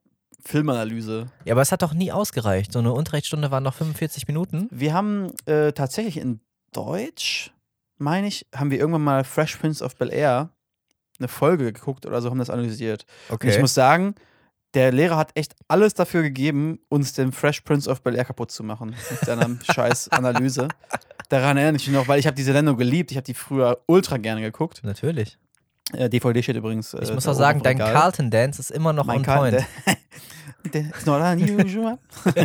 Filmanalyse. 0.45 1.27
Ja, 1.45 1.55
aber 1.55 1.63
es 1.63 1.73
hat 1.73 1.83
doch 1.83 1.95
nie 1.95 2.13
ausgereicht. 2.13 2.73
So 2.73 2.79
eine 2.81 2.93
Unterrichtsstunde 2.93 3.51
waren 3.51 3.63
noch 3.63 3.75
45 3.75 4.27
Minuten. 4.29 4.69
Wir 4.71 4.93
haben 4.93 5.33
äh, 5.47 5.73
tatsächlich 5.73 6.19
in 6.19 6.41
Deutsch, 6.73 7.53
meine 7.99 8.27
ich, 8.27 8.47
haben 8.55 8.71
wir 8.71 8.79
irgendwann 8.79 9.05
mal 9.05 9.25
Fresh 9.25 9.57
Prince 9.57 9.85
of 9.85 9.97
Bel 9.97 10.13
Air 10.13 10.51
eine 11.23 11.29
Folge 11.29 11.73
geguckt 11.73 12.07
oder 12.07 12.21
so, 12.21 12.31
haben 12.31 12.39
das 12.39 12.51
analysiert. 12.51 13.07
Und 13.29 13.43
ich 13.45 13.59
muss 13.59 13.75
sagen, 13.75 14.15
der 14.75 14.91
Lehrer 14.93 15.17
hat 15.17 15.33
echt 15.35 15.55
alles 15.69 15.95
dafür 15.95 16.23
gegeben, 16.23 16.79
uns 16.89 17.13
den 17.13 17.33
Fresh 17.33 17.61
Prince 17.61 17.91
of 17.91 18.03
Bel 18.03 18.15
Air 18.17 18.25
kaputt 18.25 18.51
zu 18.51 18.63
machen. 18.65 18.95
Mit 19.11 19.21
seiner 19.21 19.49
scheiß 19.73 20.09
Analyse. 20.11 20.69
Daran 21.29 21.57
erinnere 21.57 21.77
ich 21.77 21.87
mich 21.89 21.97
noch, 21.97 22.09
weil 22.09 22.19
ich 22.19 22.27
habe 22.27 22.35
diese 22.37 22.53
Sendung 22.53 22.77
geliebt. 22.77 23.11
Ich 23.11 23.17
habe 23.17 23.25
die 23.25 23.35
früher 23.35 23.83
ultra 23.87 24.17
gerne 24.17 24.41
geguckt. 24.41 24.83
Natürlich. 24.83 25.39
Äh, 25.93 26.09
DVD 26.09 26.43
steht 26.43 26.57
übrigens. 26.57 26.95
Äh, 26.95 27.03
Ich 27.03 27.13
muss 27.13 27.27
auch 27.29 27.35
sagen, 27.35 27.63
dein. 27.63 27.79
Carlton 27.79 28.31
Dance 28.31 28.61
ist 28.61 28.71
immer 28.71 28.93
noch 28.93 29.05
Mein 29.05 29.19
on 29.19 29.23
point. 29.25 29.57
Ist 30.73 31.07
not 31.07 31.21
unusual. 31.21 31.99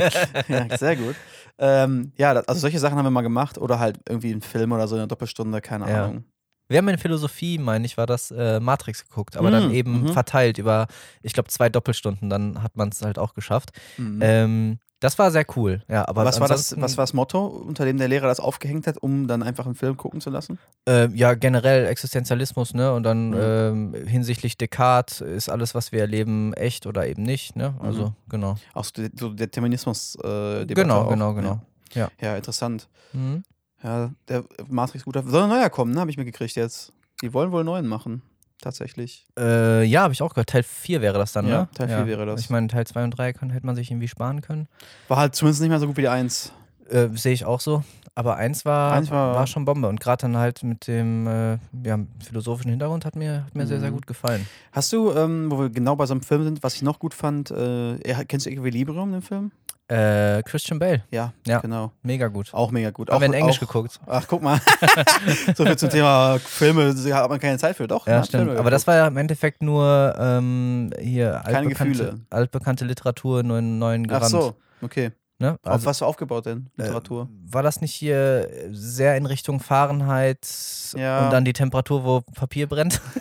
ja, 0.48 0.78
sehr 0.78 0.96
gut. 0.96 1.16
Ähm, 1.60 2.12
ja, 2.18 2.32
also 2.34 2.60
solche 2.60 2.80
Sachen 2.80 2.98
haben 2.98 3.06
wir 3.06 3.12
mal 3.12 3.22
gemacht 3.22 3.58
oder 3.58 3.80
halt 3.80 4.00
irgendwie 4.10 4.32
einen 4.32 4.42
Film 4.42 4.72
oder 4.72 4.88
so 4.88 4.96
in 4.96 5.02
einer 5.02 5.08
Doppelstunde, 5.08 5.62
keine 5.62 5.90
Ja. 5.90 6.06
Ahnung. 6.06 6.24
Wir 6.70 6.80
haben 6.80 6.88
in 6.90 6.98
Philosophie, 6.98 7.58
meine 7.58 7.86
ich, 7.86 7.98
war 7.98 8.06
das 8.08 8.32
äh, 8.32 8.60
Matrix 8.60 9.08
geguckt, 9.08 9.38
aber 9.38 9.52
dann 9.52 9.70
Mm, 9.70 9.72
eben 9.72 10.02
mhm. 10.02 10.08
verteilt 10.10 10.58
über, 10.58 10.88
ich 11.22 11.34
glaube, 11.34 11.50
zwei 11.50 11.70
Doppelstunden. 11.70 12.30
Dann 12.30 12.62
hat 12.62 12.76
man 12.76 12.90
es 12.90 13.02
halt 13.02 13.18
auch 13.20 13.34
geschafft. 13.34 13.72
Mhm. 13.98 14.20
Ähm, 14.22 14.80
das 15.00 15.20
war 15.20 15.30
sehr 15.30 15.46
cool. 15.56 15.84
Ja, 15.88 16.08
aber 16.08 16.26
was, 16.26 16.40
war 16.40 16.48
das, 16.48 16.76
was 16.82 16.98
war 16.98 17.04
das 17.04 17.14
Motto, 17.14 17.46
unter 17.46 17.86
dem 17.86 17.98
der 18.00 18.08
Lehrer 18.08 18.26
das 18.28 18.40
aufgehängt 18.40 18.88
hat, 18.88 18.98
um 18.98 19.28
dann 19.28 19.44
einfach 19.44 19.68
einen 19.68 19.76
Film 19.76 19.96
gucken 19.96 20.22
zu 20.22 20.32
lassen? 20.32 20.58
Äh, 20.90 21.10
ja, 21.14 21.36
generell 21.36 21.86
Existenzialismus, 21.86 22.74
ne? 22.74 22.92
Und 22.92 23.04
dann 23.04 23.30
Mhm. 23.30 23.94
ähm, 23.96 24.08
hinsichtlich 24.08 24.58
Descartes 24.58 25.22
ist 25.22 25.50
alles, 25.50 25.76
was 25.76 25.92
wir 25.92 26.00
erleben, 26.02 26.52
echt 26.54 26.88
oder 26.88 27.06
eben 27.08 27.22
nicht, 27.22 27.56
ne? 27.56 27.76
Also, 27.80 28.06
Mhm. 28.08 28.14
genau. 28.30 28.56
Auch 28.74 28.86
so, 28.86 28.92
de- 29.04 29.12
so 29.16 29.30
Determinismus-Debatte. 29.30 30.74
Genau, 30.74 31.02
auch. 31.04 31.10
genau, 31.10 31.34
genau. 31.36 31.62
Ja, 31.94 32.10
ja 32.20 32.36
interessant. 32.36 32.88
Mhm. 33.14 33.44
Ja, 33.84 34.12
der 34.28 34.44
Matrix 34.68 35.06
guter. 35.06 35.24
Soll 35.24 35.44
ein 35.44 35.50
neuer 35.50 35.70
kommen, 35.70 35.94
ne? 35.94 36.00
Habe 36.00 36.10
ich 36.12 36.18
mir 36.18 36.26
gekriegt 36.26 36.56
jetzt. 36.56 36.92
Die 37.22 37.34
wollen 37.34 37.52
wohl 37.52 37.60
einen 37.62 37.68
neuen 37.68 37.88
machen. 37.88 38.22
Tatsächlich. 38.62 39.28
Äh, 39.38 39.84
ja, 39.84 40.02
habe 40.02 40.14
ich 40.14 40.22
auch 40.24 40.34
gehört. 40.34 40.50
Teil 40.50 40.64
4 40.64 41.02
wäre 41.02 41.18
das 41.20 41.32
dann, 41.32 41.48
Ja, 41.48 41.62
ne? 41.62 41.70
Teil 41.76 41.88
4 41.90 42.08
wäre 42.08 42.26
das. 42.26 42.42
Ich 42.42 42.50
meine, 42.50 42.68
Teil 42.68 42.88
2 42.88 43.04
und 43.04 43.12
3 43.12 43.34
kann, 43.34 43.52
hätte 43.52 43.66
man 43.68 43.76
sich 43.76 43.92
irgendwie 43.92 44.08
sparen 44.08 44.42
können. 44.42 44.68
War 45.08 45.18
halt 45.18 45.36
zumindest 45.36 45.62
nicht 45.62 45.70
mehr 45.70 45.80
so 45.80 45.86
gut 45.88 45.98
wie 45.98 46.02
die 46.02 46.08
1. 46.10 46.52
Äh, 46.90 47.10
Sehe 47.14 47.34
ich 47.34 47.46
auch 47.46 47.60
so. 47.60 47.84
Aber 48.16 48.38
eins 48.38 48.66
war, 48.66 48.94
Eins 48.94 49.12
war- 49.12 49.36
war, 49.36 49.46
schon 49.46 49.64
Bombe. 49.66 49.88
Und 49.88 50.00
gerade 50.00 50.22
dann 50.22 50.38
halt 50.38 50.64
mit 50.64 50.88
dem 50.88 51.28
äh, 51.28 51.58
ja, 51.86 52.00
philosophischen 52.26 52.72
Hintergrund 52.72 53.06
hat 53.06 53.16
mir, 53.16 53.44
hat 53.46 53.54
mir 53.54 53.68
sehr, 53.68 53.80
sehr 53.80 53.92
Mhm. 53.92 53.96
gut 53.96 54.08
gefallen. 54.08 54.48
Hast 54.72 54.92
du, 54.92 55.12
ähm, 55.12 55.52
wo 55.52 55.60
wir 55.60 55.70
genau 55.70 55.96
bei 55.96 56.08
so 56.08 56.16
einem 56.16 56.22
Film 56.24 56.44
sind, 56.44 56.64
was 56.64 56.74
ich 56.74 56.82
noch 56.82 56.98
gut 56.98 57.14
fand, 57.14 57.52
äh, 57.52 58.00
kennst 58.28 58.48
du 58.48 58.50
Equilibrium, 58.50 59.12
den 59.12 59.22
Film? 59.22 59.52
Äh, 59.90 60.44
Christian 60.44 60.80
Bale, 60.80 61.04
Ja, 61.12 61.32
Ja. 61.46 61.60
genau. 61.60 61.94
mega 62.04 62.28
gut. 62.28 62.54
Auch 62.54 62.72
mega 62.72 62.90
gut. 62.90 63.10
Haben 63.10 63.16
auch 63.16 63.20
wir 63.22 63.28
in 63.28 63.34
Englisch 63.34 63.56
auch, 63.58 63.60
geguckt. 63.62 64.00
Ach, 64.06 64.26
guck 64.28 64.42
mal. 64.42 64.60
so 65.56 65.66
viel 65.66 65.78
zum 65.78 65.90
Thema 65.90 66.40
Filme, 66.40 66.94
da 66.94 67.16
hat 67.24 67.30
man 67.30 67.40
keine 67.40 67.58
Zeit 67.58 67.78
für. 67.78 67.88
Doch, 67.88 68.06
Ja, 68.06 68.18
hat 68.18 68.28
stimmt. 68.28 68.46
Filme 68.46 68.60
Aber 68.60 68.70
das 68.70 68.86
war 68.86 68.96
ja 68.96 69.08
im 69.08 69.16
Endeffekt 69.16 69.62
nur 69.64 70.14
ähm, 70.20 70.90
hier 71.00 71.42
Keine 71.46 71.58
altbekannte, 71.60 71.94
Gefühle. 72.04 72.20
altbekannte 72.30 72.84
Literatur, 72.86 73.44
nur 73.44 73.60
in 73.60 73.80
neuen 73.80 74.04
Ach 74.12 74.16
Gewand. 74.16 74.30
so, 74.32 74.56
okay. 74.82 75.12
Ne? 75.40 75.52
Auf 75.64 75.72
Also, 75.72 75.86
was 75.86 76.02
war 76.02 76.08
aufgebaut 76.10 76.48
denn? 76.48 76.70
Literatur? 76.76 77.30
Äh, 77.32 77.54
war 77.54 77.64
das 77.64 77.80
nicht 77.80 77.94
hier 77.94 78.50
sehr 78.72 79.16
in 79.18 79.26
Richtung 79.28 79.60
Fahrenheit 79.60 80.46
Ja. 80.98 81.26
und 81.26 81.32
dann 81.32 81.46
die 81.46 81.54
Temperatur, 81.54 82.04
wo 82.04 82.22
Papier 82.36 82.68
brennt? 82.68 83.00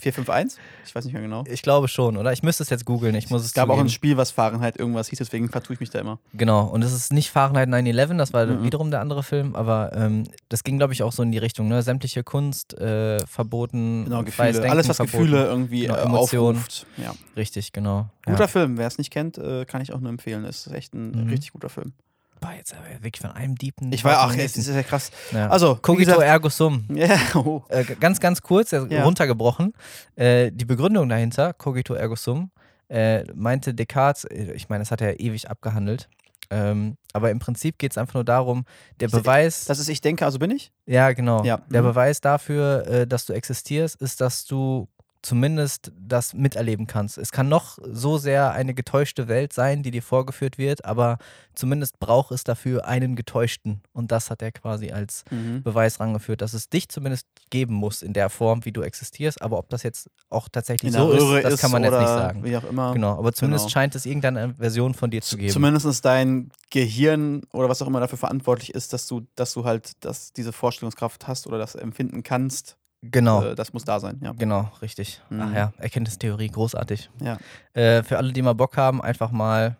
451? 0.00 0.58
Ich 0.86 0.94
weiß 0.94 1.04
nicht 1.04 1.12
mehr 1.14 1.22
genau. 1.22 1.44
Ich 1.46 1.62
glaube 1.62 1.88
schon, 1.88 2.16
oder? 2.16 2.32
Ich 2.32 2.42
müsste 2.42 2.62
es 2.62 2.70
jetzt 2.70 2.84
googeln. 2.84 3.14
Ich 3.14 3.30
muss 3.30 3.42
es 3.42 3.48
Es 3.48 3.54
gab 3.54 3.68
auch 3.68 3.74
zugeben. 3.74 3.86
ein 3.86 3.90
Spiel, 3.90 4.16
was 4.16 4.30
Fahrenheit 4.30 4.78
irgendwas 4.78 5.08
hieß, 5.08 5.18
deswegen 5.18 5.48
vertue 5.48 5.74
ich 5.74 5.80
mich 5.80 5.90
da 5.90 5.98
immer. 5.98 6.18
Genau, 6.34 6.64
und 6.66 6.82
es 6.82 6.92
ist 6.92 7.12
nicht 7.12 7.30
Fahrenheit 7.30 7.68
9-11, 7.68 8.16
das 8.18 8.32
war 8.32 8.46
Mhm. 8.46 8.62
wiederum 8.64 8.90
der 8.90 9.00
andere 9.00 9.22
Film, 9.22 9.54
aber 9.54 9.92
ähm, 9.94 10.24
das 10.48 10.64
ging, 10.64 10.78
glaube 10.78 10.92
ich, 10.92 11.02
auch 11.02 11.12
so 11.12 11.22
in 11.22 11.32
die 11.32 11.38
Richtung, 11.38 11.68
ne? 11.68 11.82
Sämtliche 11.82 12.22
Kunst 12.24 12.74
äh, 12.78 13.18
verboten, 13.26 14.04
Genau, 14.04 14.22
Gefühle. 14.24 14.52
Denken 14.52 14.70
Alles, 14.70 14.88
was 14.88 14.96
verboten. 14.96 15.18
Gefühle 15.24 15.44
irgendwie 15.46 15.80
Genau, 15.82 15.94
äh, 15.96 16.02
Emotionen. 16.02 16.58
aufruft. 16.58 16.86
Ja. 16.96 17.14
Richtig, 17.36 17.72
genau. 17.72 18.08
Guter 18.26 18.40
Ja. 18.40 18.46
Film, 18.48 18.76
wer 18.78 18.86
es 18.86 18.98
nicht 18.98 19.10
kennt, 19.10 19.38
äh, 19.38 19.64
kann 19.64 19.80
ich 19.80 19.92
auch 19.92 20.00
nur 20.00 20.10
empfehlen. 20.10 20.44
Ist 20.44 20.66
echt 20.72 20.94
ein 20.94 21.24
Mhm. 21.24 21.28
richtig 21.30 21.52
guter 21.52 21.68
Film. 21.68 21.92
Boah, 22.40 22.52
jetzt 22.56 22.72
aber 22.74 22.84
wirklich 23.02 23.20
von 23.20 23.30
einem 23.32 23.56
Diepen. 23.56 23.92
Ich 23.92 24.04
war, 24.04 24.18
ach, 24.18 24.34
jetzt 24.34 24.56
ist 24.56 24.68
ja 24.68 24.82
krass. 24.82 25.10
ja. 25.32 25.48
Also, 25.48 25.76
Cogito 25.76 26.20
ergo 26.20 26.48
sum. 26.48 26.84
ja, 26.94 27.18
oh. 27.34 27.62
Äh, 27.68 27.84
ganz, 27.84 28.20
ganz 28.20 28.42
kurz, 28.42 28.72
äh, 28.72 28.86
Ja. 28.88 29.04
runtergebrochen. 29.04 29.72
Äh, 30.16 30.50
die 30.52 30.64
Begründung 30.64 31.08
dahinter, 31.08 31.52
cogito 31.52 31.94
ergo 31.94 32.14
sum, 32.16 32.50
äh, 32.88 33.24
meinte 33.34 33.74
Descartes, 33.74 34.24
äh, 34.24 34.52
ich 34.52 34.68
meine, 34.68 34.82
das 34.82 34.90
hat 34.90 35.00
er 35.00 35.18
ewig 35.20 35.50
abgehandelt, 35.50 36.08
ähm, 36.50 36.96
aber 37.12 37.30
im 37.30 37.38
Prinzip 37.40 37.76
geht 37.78 37.90
es 37.92 37.98
einfach 37.98 38.14
nur 38.14 38.24
darum, 38.24 38.64
der 39.00 39.08
Ich- 39.08 39.14
Beweis, 39.14 39.64
das 39.66 39.78
ist 39.78 39.88
ich 39.88 40.00
denke, 40.00 40.24
also 40.24 40.38
bin 40.38 40.50
ich? 40.50 40.72
ja 40.86 41.12
genau, 41.12 41.44
Ja, 41.44 41.58
der 41.68 41.82
mhm. 41.82 41.86
Beweis 41.88 42.20
dafür, 42.20 42.86
äh, 42.86 43.06
dass 43.06 43.26
du 43.26 43.32
existierst, 43.34 44.00
ist, 44.00 44.20
dass 44.20 44.46
du 44.46 44.88
zumindest 45.22 45.92
das 45.98 46.32
miterleben 46.34 46.86
kannst. 46.86 47.18
Es 47.18 47.32
kann 47.32 47.48
noch 47.48 47.78
so 47.82 48.18
sehr 48.18 48.52
eine 48.52 48.74
getäuschte 48.74 49.28
Welt 49.28 49.52
sein, 49.52 49.82
die 49.82 49.90
dir 49.90 50.02
vorgeführt 50.02 50.58
wird, 50.58 50.84
aber 50.84 51.18
zumindest 51.54 51.98
braucht 51.98 52.30
es 52.30 52.44
dafür 52.44 52.86
einen 52.86 53.16
getäuschten. 53.16 53.80
Und 53.92 54.12
das 54.12 54.30
hat 54.30 54.42
er 54.42 54.52
quasi 54.52 54.90
als 54.92 55.24
Mhm. 55.30 55.62
Beweis 55.62 55.98
rangeführt, 56.00 56.40
dass 56.40 56.54
es 56.54 56.68
dich 56.68 56.88
zumindest 56.88 57.26
geben 57.50 57.74
muss 57.74 58.02
in 58.02 58.12
der 58.12 58.30
Form, 58.30 58.64
wie 58.64 58.72
du 58.72 58.82
existierst. 58.82 59.42
Aber 59.42 59.58
ob 59.58 59.68
das 59.70 59.82
jetzt 59.82 60.08
auch 60.30 60.48
tatsächlich 60.48 60.92
so 60.92 61.06
Röhre 61.06 61.40
ist, 61.40 61.52
das 61.52 61.60
kann 61.60 61.70
man 61.72 61.82
jetzt 61.82 61.98
nicht 61.98 62.06
sagen. 62.08 62.44
Wie 62.44 62.56
auch 62.56 62.64
immer. 62.64 62.92
Genau, 62.94 63.18
aber 63.18 63.32
zumindest 63.32 63.64
Genau. 63.66 63.72
scheint 63.72 63.94
es 63.94 64.06
irgendeine 64.06 64.54
Version 64.54 64.94
von 64.94 65.10
dir 65.10 65.22
zu 65.22 65.36
geben. 65.36 65.52
Zumindest 65.52 66.04
dein 66.04 66.50
Gehirn 66.70 67.42
oder 67.52 67.68
was 67.68 67.82
auch 67.82 67.86
immer 67.86 68.00
dafür 68.00 68.18
verantwortlich 68.18 68.74
ist, 68.74 68.92
dass 68.92 69.06
du, 69.06 69.26
dass 69.34 69.52
du 69.54 69.64
halt 69.64 70.04
dass 70.04 70.32
diese 70.32 70.52
Vorstellungskraft 70.52 71.26
hast 71.26 71.46
oder 71.46 71.58
das 71.58 71.74
empfinden 71.74 72.22
kannst. 72.22 72.76
Genau. 73.02 73.42
Äh, 73.44 73.54
das 73.54 73.72
muss 73.72 73.84
da 73.84 74.00
sein, 74.00 74.18
ja. 74.22 74.32
Genau, 74.32 74.70
richtig. 74.82 75.20
Mhm. 75.30 75.40
Ach 75.42 75.54
ja, 75.54 75.72
Erkenntnistheorie, 75.78 76.48
großartig. 76.48 77.10
Ja. 77.22 77.38
Äh, 77.74 78.02
für 78.02 78.16
alle, 78.18 78.32
die 78.32 78.42
mal 78.42 78.54
Bock 78.54 78.76
haben, 78.76 79.00
einfach 79.02 79.30
mal 79.30 79.76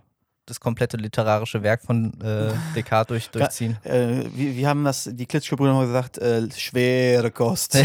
das 0.46 0.60
komplette 0.60 0.96
literarische 0.96 1.62
Werk 1.62 1.82
von 1.82 2.18
äh, 2.22 2.52
Descartes 2.74 3.08
durch, 3.08 3.28
durchziehen. 3.30 3.76
Äh, 3.84 4.24
wie, 4.34 4.56
wie 4.56 4.66
haben 4.66 4.82
das 4.82 5.08
die 5.12 5.26
Klitschko-Brüder 5.26 5.74
mal 5.74 5.86
gesagt? 5.86 6.16
Äh, 6.16 6.48
schwere 6.56 7.30
Kost. 7.30 7.76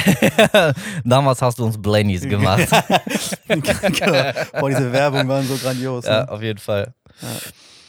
Damals 1.04 1.42
hast 1.42 1.60
du 1.60 1.66
uns 1.66 1.82
Blainies 1.82 2.22
gemacht. 2.22 2.70
genau. 3.48 4.32
Boah, 4.60 4.70
diese 4.70 4.92
Werbung 4.94 5.28
waren 5.28 5.46
so 5.46 5.58
grandios. 5.58 6.06
ja, 6.06 6.22
Ne? 6.22 6.30
auf 6.32 6.42
jeden 6.42 6.60
Fall. 6.60 6.94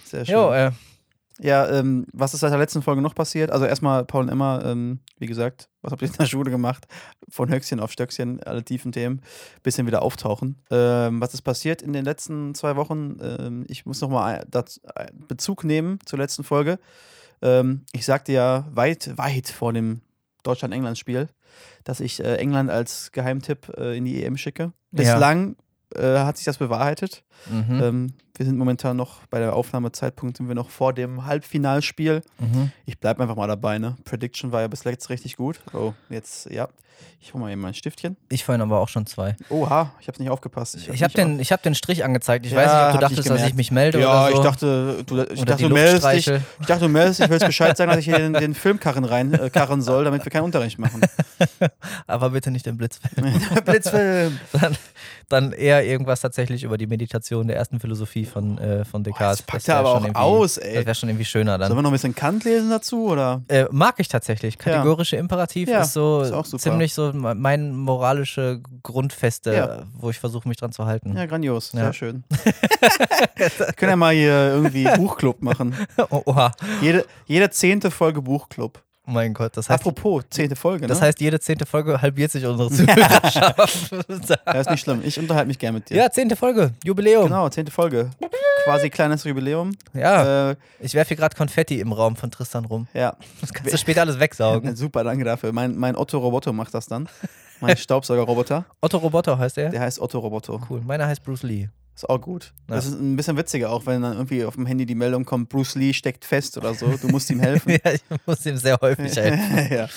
Sehr 0.04 0.24
schön. 0.24 0.34
Jo, 0.34 0.52
äh, 0.52 0.70
Ja, 1.40 1.68
ähm, 1.68 2.06
was 2.12 2.32
ist 2.32 2.40
seit 2.40 2.52
der 2.52 2.58
letzten 2.58 2.82
Folge 2.82 3.02
noch 3.02 3.14
passiert? 3.14 3.50
Also 3.50 3.64
erstmal 3.64 4.04
Paul 4.04 4.22
und 4.22 4.28
Emma, 4.28 4.62
ähm, 4.64 5.00
wie 5.18 5.26
gesagt, 5.26 5.68
was 5.82 5.90
habt 5.90 6.02
ihr 6.02 6.08
in 6.08 6.14
der 6.14 6.26
Schule 6.26 6.50
gemacht? 6.50 6.86
Von 7.28 7.48
Höchstchen 7.48 7.80
auf 7.80 7.90
Stöckchen, 7.90 8.40
alle 8.44 8.64
tiefen 8.64 8.92
Themen, 8.92 9.20
bisschen 9.62 9.86
wieder 9.86 10.02
auftauchen. 10.02 10.62
Ähm, 10.70 11.20
was 11.20 11.34
ist 11.34 11.42
passiert 11.42 11.82
in 11.82 11.92
den 11.92 12.04
letzten 12.04 12.54
zwei 12.54 12.76
Wochen? 12.76 13.18
Ähm, 13.20 13.64
ich 13.68 13.84
muss 13.84 14.00
nochmal 14.00 14.46
Bezug 15.28 15.64
nehmen 15.64 15.98
zur 16.04 16.20
letzten 16.20 16.44
Folge. 16.44 16.78
Ähm, 17.42 17.82
ich 17.92 18.04
sagte 18.04 18.32
ja 18.32 18.66
weit, 18.70 19.18
weit 19.18 19.48
vor 19.48 19.72
dem 19.72 20.02
Deutschland-England-Spiel, 20.44 21.28
dass 21.82 21.98
ich 21.98 22.22
äh, 22.22 22.36
England 22.36 22.70
als 22.70 23.10
Geheimtipp 23.10 23.72
äh, 23.76 23.96
in 23.96 24.04
die 24.04 24.22
EM 24.24 24.36
schicke. 24.36 24.62
Ja. 24.62 24.70
Bislang 24.92 25.56
äh, 25.94 26.18
hat 26.18 26.36
sich 26.36 26.44
das 26.44 26.58
bewahrheitet. 26.58 27.24
Mhm. 27.50 28.14
Wir 28.36 28.46
sind 28.46 28.58
momentan 28.58 28.96
noch, 28.96 29.18
bei 29.30 29.38
der 29.38 29.54
Aufnahmezeitpunkt 29.54 30.36
sind 30.38 30.48
wir 30.48 30.54
noch 30.56 30.68
vor 30.70 30.92
dem 30.92 31.24
Halbfinalspiel. 31.24 32.22
Mhm. 32.40 32.72
Ich 32.84 32.98
bleibe 32.98 33.22
einfach 33.22 33.36
mal 33.36 33.46
dabei, 33.46 33.78
ne? 33.78 33.96
Prediction 34.04 34.50
war 34.50 34.60
ja 34.60 34.66
bis 34.68 34.82
jetzt 34.84 35.08
richtig 35.08 35.36
gut. 35.36 35.60
Oh, 35.72 35.92
jetzt, 36.10 36.50
ja. 36.50 36.68
Ich 37.20 37.32
hole 37.32 37.42
mal 37.42 37.50
eben 37.50 37.60
mein 37.60 37.74
Stiftchen. 37.74 38.16
Ich 38.28 38.44
vorhin 38.44 38.60
aber 38.60 38.78
auch 38.80 38.88
schon 38.88 39.06
zwei. 39.06 39.34
Oha, 39.48 39.92
ich 40.00 40.06
habe 40.08 40.18
nicht 40.22 40.30
aufgepasst. 40.30 40.76
Ich 40.76 40.88
habe 40.88 40.98
nicht 40.98 41.16
den, 41.16 41.40
ich 41.40 41.52
hab 41.52 41.62
den 41.62 41.74
Strich 41.74 42.04
angezeigt. 42.04 42.44
Ich 42.46 42.52
Ja, 42.52 42.58
weiß 42.58 42.66
nicht, 42.66 42.74
ob 42.82 42.88
du 42.88 42.94
hab 42.94 43.00
dachtest, 43.00 43.30
dass 43.30 43.46
ich 43.48 43.54
mich 43.54 43.70
melde 43.72 43.98
Ja, 44.00 44.26
oder 44.26 44.30
so. 44.30 44.34
ich 44.36 44.44
dachte, 44.44 45.04
du, 45.06 45.22
ich 45.32 45.44
dachte, 45.44 45.62
du 45.68 45.74
meldest 45.74 46.06
dich. 46.06 46.28
Ich 46.60 46.66
dachte, 46.66 46.84
du 46.84 46.88
meldest 46.88 47.20
dich, 47.20 47.30
willst 47.30 47.46
Bescheid 47.46 47.76
sagen, 47.76 47.90
dass 47.90 47.98
ich 48.00 48.04
hier 48.04 48.18
den, 48.18 48.34
den 48.34 48.54
Filmkarren 48.54 49.04
reinkarren 49.04 49.80
soll, 49.82 50.04
damit 50.04 50.24
wir 50.24 50.30
keinen 50.30 50.44
Unterricht 50.44 50.78
machen. 50.78 51.00
Aber 52.06 52.30
bitte 52.30 52.50
nicht 52.50 52.66
den 52.66 52.76
Blitzfilm. 52.76 53.40
Blitzfilm. 53.64 54.38
dann, 54.52 54.76
dann 55.30 55.52
eher 55.52 55.84
irgendwas 55.84 56.20
tatsächlich 56.20 56.62
über 56.62 56.76
die 56.78 56.86
Meditation 56.86 57.48
der 57.48 57.56
ersten 57.56 57.80
Philosophie 57.80 58.23
von, 58.24 58.58
äh, 58.58 58.84
von 58.84 59.02
Descartes. 59.04 59.38
das 59.38 59.46
packt 59.46 59.68
er 59.68 59.76
aber 59.76 60.00
schon 60.00 60.14
auch 60.16 60.20
aus, 60.20 60.54
Das 60.56 60.64
ey. 60.64 60.84
wäre 60.86 60.94
schon 60.94 61.08
irgendwie 61.08 61.24
schöner 61.24 61.58
dann. 61.58 61.68
Sollen 61.68 61.78
wir 61.78 61.82
noch 61.82 61.90
ein 61.90 61.94
bisschen 61.94 62.14
Kant 62.14 62.44
lesen 62.44 62.70
dazu, 62.70 63.06
oder? 63.08 63.42
Äh, 63.48 63.66
mag 63.70 63.94
ich 63.98 64.08
tatsächlich. 64.08 64.58
Kategorische 64.58 65.16
Imperativ 65.16 65.68
Ja, 65.68 65.82
ist 65.82 65.92
so 65.92 66.22
ist 66.22 66.60
ziemlich 66.60 66.92
so 66.94 67.12
me- 67.12 67.34
mein 67.34 67.74
moralische 67.74 68.60
Grundfeste, 68.82 69.54
Ja. 69.54 69.82
wo 69.94 70.10
ich 70.10 70.18
versuche, 70.18 70.48
mich 70.48 70.56
dran 70.56 70.72
zu 70.72 70.84
halten. 70.86 71.16
Ja, 71.16 71.26
grandios. 71.26 71.72
Ja. 71.72 71.80
Sehr 71.84 71.92
schön. 71.92 72.24
können 73.76 73.90
ja 73.90 73.96
mal 73.96 74.14
hier 74.14 74.32
irgendwie 74.54 74.84
Buchclub 74.96 75.42
machen. 75.42 75.74
Oh, 76.10 76.22
oha. 76.26 76.52
Jede, 76.80 77.04
jede 77.26 77.50
zehnte 77.50 77.90
Folge 77.90 78.22
Buchclub. 78.22 78.82
Oh 79.06 79.11
mein 79.11 79.34
Gott, 79.34 79.54
das 79.56 79.68
heißt, 79.68 79.80
Apropos, 79.80 80.25
zehnte 80.30 80.56
Folge, 80.56 80.82
ne? 80.82 80.88
das 80.88 81.02
heißt, 81.02 81.20
jede 81.20 81.38
zehnte 81.38 81.66
Folge 81.66 82.00
halbiert 82.00 82.30
sich 82.30 82.44
unsere 82.46 82.70
Zuhörerschaft. 83.20 83.90
ja, 84.46 84.52
ist 84.52 84.70
nicht 84.70 84.80
schlimm. 84.80 85.02
Ich 85.04 85.18
unterhalte 85.18 85.46
mich 85.49 85.58
gerne 85.58 85.78
mit 85.78 85.90
dir. 85.90 85.96
ja, 85.99 86.11
zehnte 86.11 86.37
Folge, 86.37 86.73
Jubiläum. 86.84 87.25
Genau, 87.25 87.49
zehnte 87.50 87.70
Folge. 87.70 88.11
Quasi 88.64 88.88
kleines 88.88 89.25
Jubiläum. 89.25 89.73
Ja, 89.92 90.52
Äh, 90.52 90.56
ich 90.80 90.94
werfe 90.94 91.08
hier 91.08 91.16
gerade 91.18 91.37
Konfetti 91.37 91.80
im 91.80 91.92
Raum 91.92 92.16
von 92.16 92.30
Tristan 92.30 92.64
rum. 92.64 92.87
ja. 92.94 93.14
Das 93.42 93.52
kannst 93.52 93.73
du 93.73 93.76
später 93.76 94.00
alles 94.00 94.18
wegsaugen. 94.18 94.75
Super, 94.76 95.04
danke 95.04 95.25
dafür. 95.25 95.52
Mein, 95.52 95.76
mein 95.76 95.96
Otto 95.96 96.18
Roboto 96.18 96.52
macht 96.54 96.73
das 96.73 96.87
dann. 96.87 97.06
Mein 97.61 97.76
Staubsaugerroboter. 97.76 98.64
Otto 98.80 98.96
Roboter 98.96 99.38
heißt 99.38 99.58
er. 99.58 99.68
Der 99.68 99.80
heißt 99.80 100.00
Otto 100.00 100.18
Roboto. 100.18 100.61
Cool. 100.70 100.80
Meiner 100.80 101.06
heißt 101.06 101.23
Bruce 101.23 101.42
Lee. 101.42 101.68
Ist 101.94 102.08
auch 102.08 102.20
gut. 102.20 102.52
Ja. 102.68 102.76
Das 102.76 102.86
ist 102.86 102.94
ein 102.94 103.14
bisschen 103.16 103.36
witziger, 103.36 103.70
auch 103.70 103.86
wenn 103.86 104.02
dann 104.02 104.14
irgendwie 104.14 104.44
auf 104.44 104.54
dem 104.54 104.66
Handy 104.66 104.84
die 104.84 104.96
Meldung 104.96 105.24
kommt, 105.24 105.48
Bruce 105.48 105.76
Lee 105.76 105.92
steckt 105.92 106.24
fest 106.24 106.56
oder 106.58 106.74
so. 106.74 106.88
Du 106.96 107.08
musst 107.08 107.30
ihm 107.30 107.38
helfen. 107.40 107.70
ja, 107.84 107.92
ich 107.92 108.02
muss 108.26 108.44
ihm 108.46 108.56
sehr 108.56 108.78
häufig 108.80 109.14
helfen. 109.16 109.72
ja. 109.72 109.88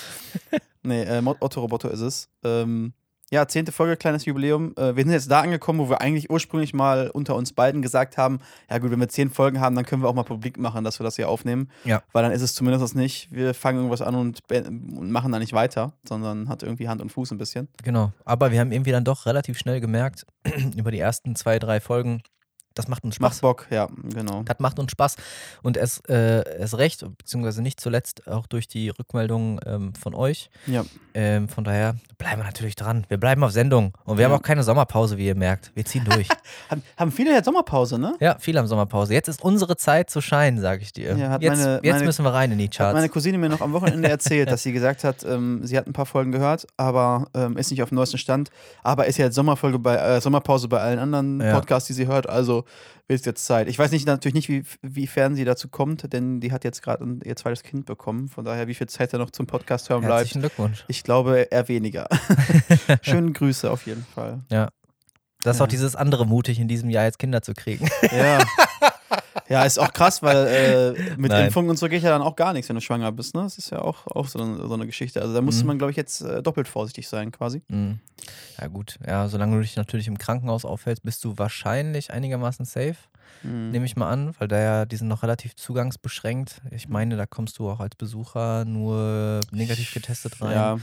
Nee, 0.82 1.02
äh, 1.02 1.22
Otto 1.40 1.60
Roboto 1.60 1.88
ist 1.88 2.00
es. 2.00 2.28
Ähm, 2.44 2.92
ja, 3.30 3.46
zehnte 3.46 3.72
Folge, 3.72 3.96
kleines 3.96 4.24
Jubiläum. 4.24 4.74
Äh, 4.76 4.96
wir 4.96 5.02
sind 5.04 5.12
jetzt 5.12 5.30
da 5.30 5.40
angekommen, 5.40 5.78
wo 5.80 5.90
wir 5.90 6.00
eigentlich 6.00 6.30
ursprünglich 6.30 6.72
mal 6.72 7.10
unter 7.10 7.34
uns 7.34 7.52
beiden 7.52 7.82
gesagt 7.82 8.16
haben, 8.16 8.40
ja 8.70 8.78
gut, 8.78 8.90
wenn 8.90 9.00
wir 9.00 9.08
zehn 9.08 9.30
Folgen 9.30 9.60
haben, 9.60 9.76
dann 9.76 9.84
können 9.84 10.02
wir 10.02 10.08
auch 10.08 10.14
mal 10.14 10.22
publik 10.22 10.58
machen, 10.58 10.84
dass 10.84 10.98
wir 10.98 11.04
das 11.04 11.16
hier 11.16 11.28
aufnehmen. 11.28 11.70
Ja. 11.84 12.02
Weil 12.12 12.22
dann 12.22 12.32
ist 12.32 12.42
es 12.42 12.54
zumindest 12.54 12.96
nicht, 12.96 13.30
wir 13.30 13.52
fangen 13.54 13.78
irgendwas 13.78 14.02
an 14.02 14.14
und, 14.14 14.40
und 14.50 15.10
machen 15.10 15.32
da 15.32 15.38
nicht 15.38 15.52
weiter, 15.52 15.92
sondern 16.08 16.48
hat 16.48 16.62
irgendwie 16.62 16.88
Hand 16.88 17.02
und 17.02 17.10
Fuß 17.10 17.30
ein 17.32 17.38
bisschen. 17.38 17.68
Genau. 17.82 18.12
Aber 18.24 18.50
wir 18.50 18.60
haben 18.60 18.72
irgendwie 18.72 18.92
dann 18.92 19.04
doch 19.04 19.26
relativ 19.26 19.58
schnell 19.58 19.80
gemerkt, 19.80 20.26
über 20.76 20.90
die 20.90 20.98
ersten 20.98 21.36
zwei, 21.36 21.58
drei 21.58 21.80
Folgen, 21.80 22.22
das 22.78 22.88
macht 22.88 23.04
uns 23.04 23.16
Spaß. 23.16 23.32
Macht 23.34 23.40
Bock, 23.42 23.66
ja, 23.70 23.88
genau. 24.14 24.42
Das 24.44 24.58
macht 24.60 24.78
uns 24.78 24.92
Spaß. 24.92 25.16
Und 25.62 25.76
es, 25.76 25.98
äh, 26.08 26.42
es 26.58 26.78
recht, 26.78 27.04
beziehungsweise 27.18 27.60
nicht 27.60 27.80
zuletzt 27.80 28.26
auch 28.28 28.46
durch 28.46 28.68
die 28.68 28.88
Rückmeldungen 28.90 29.60
ähm, 29.66 29.94
von 29.94 30.14
euch. 30.14 30.48
Ja. 30.66 30.84
Ähm, 31.14 31.48
von 31.48 31.64
daher 31.64 31.96
bleiben 32.18 32.40
wir 32.40 32.44
natürlich 32.44 32.76
dran. 32.76 33.04
Wir 33.08 33.18
bleiben 33.18 33.42
auf 33.42 33.50
Sendung. 33.50 33.92
Und 34.04 34.16
wir 34.18 34.22
Ja. 34.22 34.30
haben 34.30 34.38
auch 34.38 34.42
keine 34.42 34.62
Sommerpause, 34.62 35.18
wie 35.18 35.26
ihr 35.26 35.34
merkt. 35.34 35.72
Wir 35.74 35.84
ziehen 35.84 36.04
durch. 36.04 36.28
Haben, 36.70 36.82
haben 36.96 37.12
viele 37.12 37.32
jetzt 37.32 37.44
Sommerpause, 37.46 37.98
ne? 37.98 38.14
ja, 38.20 38.36
viele 38.38 38.58
haben 38.58 38.66
Sommerpause. 38.66 39.12
Jetzt 39.14 39.28
ist 39.28 39.42
unsere 39.42 39.76
Zeit 39.76 40.10
zu 40.10 40.20
scheinen, 40.20 40.60
sage 40.60 40.82
ich 40.82 40.92
dir. 40.92 41.16
Ja, 41.16 41.30
hat 41.30 41.42
jetzt 41.42 41.58
meine- 41.58 41.80
jetzt 41.82 41.94
meine- 41.94 42.04
müssen 42.06 42.24
wir 42.24 42.32
rein 42.32 42.52
in 42.52 42.58
die 42.58 42.64
Hat 42.66 42.74
Charts. 42.76 42.94
meine 42.94 43.08
Cousine 43.08 43.38
mir 43.38 43.48
noch 43.48 43.60
am 43.60 43.72
Wochenende 43.72 44.08
erzählt, 44.08 44.50
dass 44.50 44.62
sie 44.62 44.72
gesagt 44.72 45.02
hat, 45.04 45.24
ähm, 45.24 45.60
sie 45.64 45.76
hat 45.78 45.86
ein 45.86 45.92
paar 45.92 46.06
Folgen 46.06 46.30
gehört, 46.32 46.66
aber 46.76 47.26
ähm, 47.34 47.56
ist 47.56 47.70
nicht 47.70 47.82
auf 47.82 47.88
dem 47.88 47.96
neuesten 47.96 48.18
Stand. 48.18 48.50
Aber 48.82 49.06
ist 49.06 49.16
ja 49.18 49.24
jetzt 49.26 49.34
Sommerfolge 49.34 49.78
bei, 49.78 49.96
äh, 49.96 50.20
Sommerpause 50.20 50.68
bei 50.68 50.80
allen 50.80 50.98
anderen 50.98 51.40
Ja. 51.40 51.54
Podcasts, 51.54 51.86
die 51.86 51.92
sie 51.94 52.06
hört. 52.06 52.28
Also 52.28 52.64
wird 53.06 53.24
jetzt 53.24 53.44
Zeit. 53.46 53.68
Ich 53.68 53.78
weiß 53.78 53.90
nicht 53.90 54.06
natürlich 54.06 54.34
nicht, 54.34 54.48
wie, 54.48 54.64
wiefern 54.82 55.34
sie 55.34 55.44
dazu 55.44 55.68
kommt, 55.68 56.12
denn 56.12 56.40
die 56.40 56.52
hat 56.52 56.64
jetzt 56.64 56.82
gerade 56.82 57.04
ihr 57.24 57.36
zweites 57.36 57.62
Kind 57.62 57.86
bekommen. 57.86 58.28
Von 58.28 58.44
daher, 58.44 58.68
wie 58.68 58.74
viel 58.74 58.88
Zeit 58.88 59.12
da 59.14 59.18
noch 59.18 59.30
zum 59.30 59.46
Podcast 59.46 59.88
hören 59.88 60.00
bleibt. 60.02 60.18
Herzlichen 60.20 60.40
Glückwunsch. 60.40 60.84
Ich 60.88 61.02
glaube 61.04 61.48
eher 61.50 61.68
weniger. 61.68 62.08
Schöne 63.02 63.32
Grüße 63.32 63.70
auf 63.70 63.86
jeden 63.86 64.04
Fall. 64.14 64.40
Das 65.42 65.54
ist 65.56 65.60
Ja. 65.60 65.64
auch 65.64 65.68
dieses 65.68 65.96
andere 65.96 66.26
mutig, 66.26 66.58
in 66.58 66.68
diesem 66.68 66.90
Jahr 66.90 67.04
jetzt 67.04 67.18
Kinder 67.18 67.42
zu 67.42 67.54
kriegen. 67.54 67.88
Ja. 68.12 68.38
Ja, 69.48 69.64
ist 69.64 69.78
auch 69.78 69.92
krass, 69.92 70.22
weil 70.22 70.94
äh, 70.96 71.02
mit 71.16 71.30
Nein. 71.30 71.46
Impfungen 71.46 71.70
und 71.70 71.78
so 71.78 71.88
geht 71.88 72.02
ja 72.02 72.10
dann 72.10 72.22
auch 72.22 72.36
gar 72.36 72.52
nichts, 72.52 72.68
wenn 72.68 72.76
du 72.76 72.82
schwanger 72.82 73.10
bist. 73.12 73.34
Ne? 73.34 73.42
Das 73.42 73.56
ist 73.58 73.70
ja 73.70 73.80
auch, 73.80 74.06
auch 74.06 74.28
so, 74.28 74.38
eine, 74.40 74.56
so 74.66 74.74
eine 74.74 74.86
Geschichte. 74.86 75.22
Also 75.22 75.32
da 75.34 75.40
musste 75.40 75.62
Mhm. 75.62 75.68
man, 75.68 75.78
glaube 75.78 75.90
ich, 75.90 75.96
jetzt 75.96 76.20
äh, 76.20 76.42
doppelt 76.42 76.68
vorsichtig 76.68 77.08
sein, 77.08 77.32
quasi. 77.32 77.62
Mhm. 77.68 77.98
Ja, 78.60 78.66
gut. 78.68 78.98
Ja, 79.06 79.28
solange 79.28 79.56
du 79.56 79.62
dich 79.62 79.76
natürlich 79.76 80.06
im 80.08 80.18
Krankenhaus 80.18 80.64
aufhältst, 80.64 81.02
bist 81.02 81.24
du 81.24 81.38
wahrscheinlich 81.38 82.12
einigermaßen 82.12 82.64
safe. 82.66 82.96
Mhm. 83.42 83.70
Nehme 83.70 83.86
ich 83.86 83.94
mal 83.96 84.10
an, 84.10 84.34
weil 84.38 84.48
da 84.48 84.58
ja, 84.58 84.84
die 84.86 84.96
sind 84.96 85.08
noch 85.08 85.22
relativ 85.22 85.54
zugangsbeschränkt. 85.56 86.60
Ich 86.70 86.88
meine, 86.88 87.16
da 87.16 87.26
kommst 87.26 87.58
du 87.58 87.70
auch 87.70 87.80
als 87.80 87.94
Besucher 87.96 88.64
nur 88.64 89.40
negativ 89.52 89.92
getestet 89.92 90.40
rein. 90.40 90.52
Ja, 90.52 90.78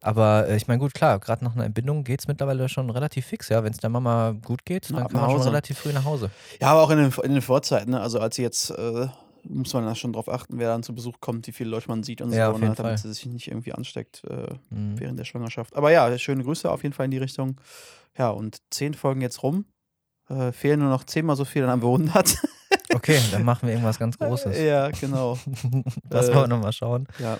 Aber 0.00 0.48
äh, 0.48 0.56
ich 0.56 0.66
meine, 0.66 0.78
gut, 0.80 0.94
klar, 0.94 1.18
gerade 1.20 1.44
nach 1.44 1.54
einer 1.54 1.64
Entbindung 1.64 2.04
geht 2.04 2.20
es 2.20 2.28
mittlerweile 2.28 2.68
schon 2.68 2.90
relativ 2.90 3.26
fix, 3.26 3.48
ja. 3.48 3.62
Wenn 3.64 3.72
es 3.72 3.78
der 3.78 3.90
Mama 3.90 4.32
gut 4.44 4.64
geht, 4.64 4.90
dann 4.90 4.98
ab 5.04 5.12
kann 5.12 5.20
man 5.20 5.30
schon 5.30 5.42
relativ 5.42 5.78
früh 5.78 5.92
nach 5.92 6.04
Hause. 6.04 6.30
ja 6.60 6.68
aber 6.68 6.82
auch 6.82 6.90
in 6.90 6.98
den, 6.98 7.12
in 7.22 7.32
den 7.32 7.42
Vorzeiten. 7.42 7.90
Ne? 7.92 8.00
Also 8.00 8.18
als 8.20 8.36
sie 8.36 8.42
jetzt, 8.42 8.70
äh, 8.70 9.06
muss 9.44 9.72
man 9.74 9.84
da 9.84 9.94
schon 9.94 10.12
drauf 10.12 10.28
achten, 10.28 10.58
wer 10.58 10.68
dann 10.68 10.82
zu 10.84 10.94
Besuch 10.94 11.20
kommt, 11.20 11.46
wie 11.48 11.52
viele 11.52 11.70
Leute 11.70 11.88
man 11.88 12.02
sieht 12.04 12.22
und 12.22 12.32
Ja, 12.32 12.52
so, 12.52 12.58
ne? 12.58 12.74
damit 12.76 12.98
sie 13.00 13.12
sich 13.12 13.26
nicht 13.26 13.48
irgendwie 13.48 13.72
ansteckt 13.72 14.22
äh, 14.24 14.54
Mhm. 14.70 14.98
während 15.00 15.18
der 15.18 15.24
Schwangerschaft. 15.24 15.74
Aber 15.76 15.90
ja, 15.90 16.16
schöne 16.18 16.44
Grüße 16.44 16.70
auf 16.70 16.82
jeden 16.82 16.94
Fall 16.94 17.06
in 17.06 17.10
die 17.10 17.18
Richtung. 17.18 17.60
Ja, 18.16 18.28
und 18.30 18.58
zehn 18.70 18.94
Folgen 18.94 19.20
jetzt 19.20 19.42
rum. 19.42 19.64
Äh, 20.28 20.52
fehlen 20.52 20.80
nur 20.80 20.88
noch 20.90 21.04
zehnmal 21.04 21.36
so 21.36 21.44
viel, 21.44 21.62
dann 21.62 21.70
haben 21.70 21.82
wir 21.82 21.88
100. 21.88 22.36
Okay, 22.94 23.18
dann 23.30 23.44
machen 23.44 23.66
wir 23.66 23.70
irgendwas 23.74 23.98
ganz 23.98 24.18
Großes. 24.18 24.58
ja, 24.58 24.90
genau. 24.90 25.38
Lass 26.10 26.28
Äh, 26.28 26.34
mal 26.34 26.46
nochmal 26.48 26.72
schauen, 26.72 27.06
Ja, 27.18 27.38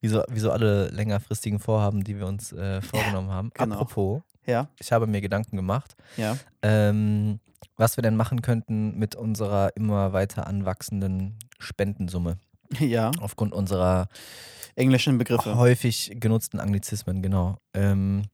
wie 0.00 0.08
so, 0.08 0.22
wie 0.28 0.38
so 0.40 0.50
alle 0.52 0.88
längerfristigen 0.88 1.58
Vorhaben, 1.58 2.04
die 2.04 2.18
wir 2.18 2.26
uns 2.26 2.52
äh, 2.52 2.80
vorgenommen 2.82 3.30
haben. 3.30 3.50
genau. 3.54 3.74
Apropos, 3.80 4.22
ja, 4.46 4.68
ich 4.80 4.92
habe 4.92 5.06
mir 5.08 5.20
Gedanken 5.20 5.56
gemacht. 5.56 5.96
ja. 6.16 6.36
ähm, 6.62 7.40
was 7.76 7.96
wir 7.96 8.02
denn 8.02 8.16
machen 8.16 8.42
könnten 8.42 8.96
mit 8.98 9.14
unserer 9.16 9.70
immer 9.76 10.12
weiter 10.12 10.46
anwachsenden 10.46 11.36
Spendensumme 11.58 12.38
Ja, 12.78 13.10
aufgrund 13.20 13.54
unserer 13.54 14.08
englischen 14.76 15.18
Begriffe. 15.18 15.56
häufig 15.56 16.12
genutzten 16.20 16.60
Anglizismen, 16.60 17.22
genau. 17.22 17.56
Ähm, 17.74 18.24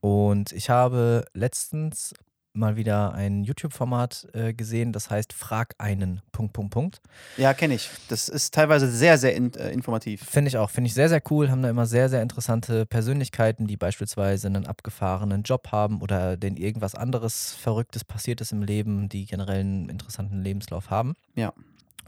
und 0.00 0.52
ich 0.52 0.70
habe 0.70 1.24
letztens 1.34 2.14
mal 2.56 2.76
wieder 2.76 3.12
ein 3.14 3.44
YouTube-Format 3.44 4.28
äh, 4.32 4.54
gesehen, 4.54 4.92
das 4.92 5.10
heißt 5.10 5.32
Frag 5.32 5.74
einen, 5.78 6.20
Punkt, 6.32 6.52
Punkt, 6.52 6.72
Punkt. 6.72 7.00
Ja, 7.36 7.54
kenne 7.54 7.74
ich. 7.74 7.90
Das 8.08 8.28
ist 8.28 8.54
teilweise 8.54 8.90
sehr, 8.90 9.18
sehr 9.18 9.34
in, 9.34 9.54
äh, 9.54 9.70
informativ. 9.70 10.22
Finde 10.24 10.48
ich 10.48 10.56
auch, 10.58 10.70
finde 10.70 10.88
ich 10.88 10.94
sehr, 10.94 11.08
sehr 11.08 11.22
cool, 11.30 11.50
haben 11.50 11.62
da 11.62 11.70
immer 11.70 11.86
sehr, 11.86 12.08
sehr 12.08 12.22
interessante 12.22 12.86
Persönlichkeiten, 12.86 13.66
die 13.66 13.76
beispielsweise 13.76 14.46
einen 14.46 14.66
abgefahrenen 14.66 15.42
Job 15.42 15.68
haben 15.72 16.00
oder 16.00 16.36
denen 16.36 16.56
irgendwas 16.56 16.94
anderes 16.94 17.54
Verrücktes 17.54 18.04
passiert 18.04 18.40
ist 18.40 18.52
im 18.52 18.62
Leben, 18.62 19.08
die 19.08 19.26
generell 19.26 19.60
einen 19.60 19.88
interessanten 19.88 20.42
Lebenslauf 20.42 20.90
haben. 20.90 21.14
Ja. 21.34 21.52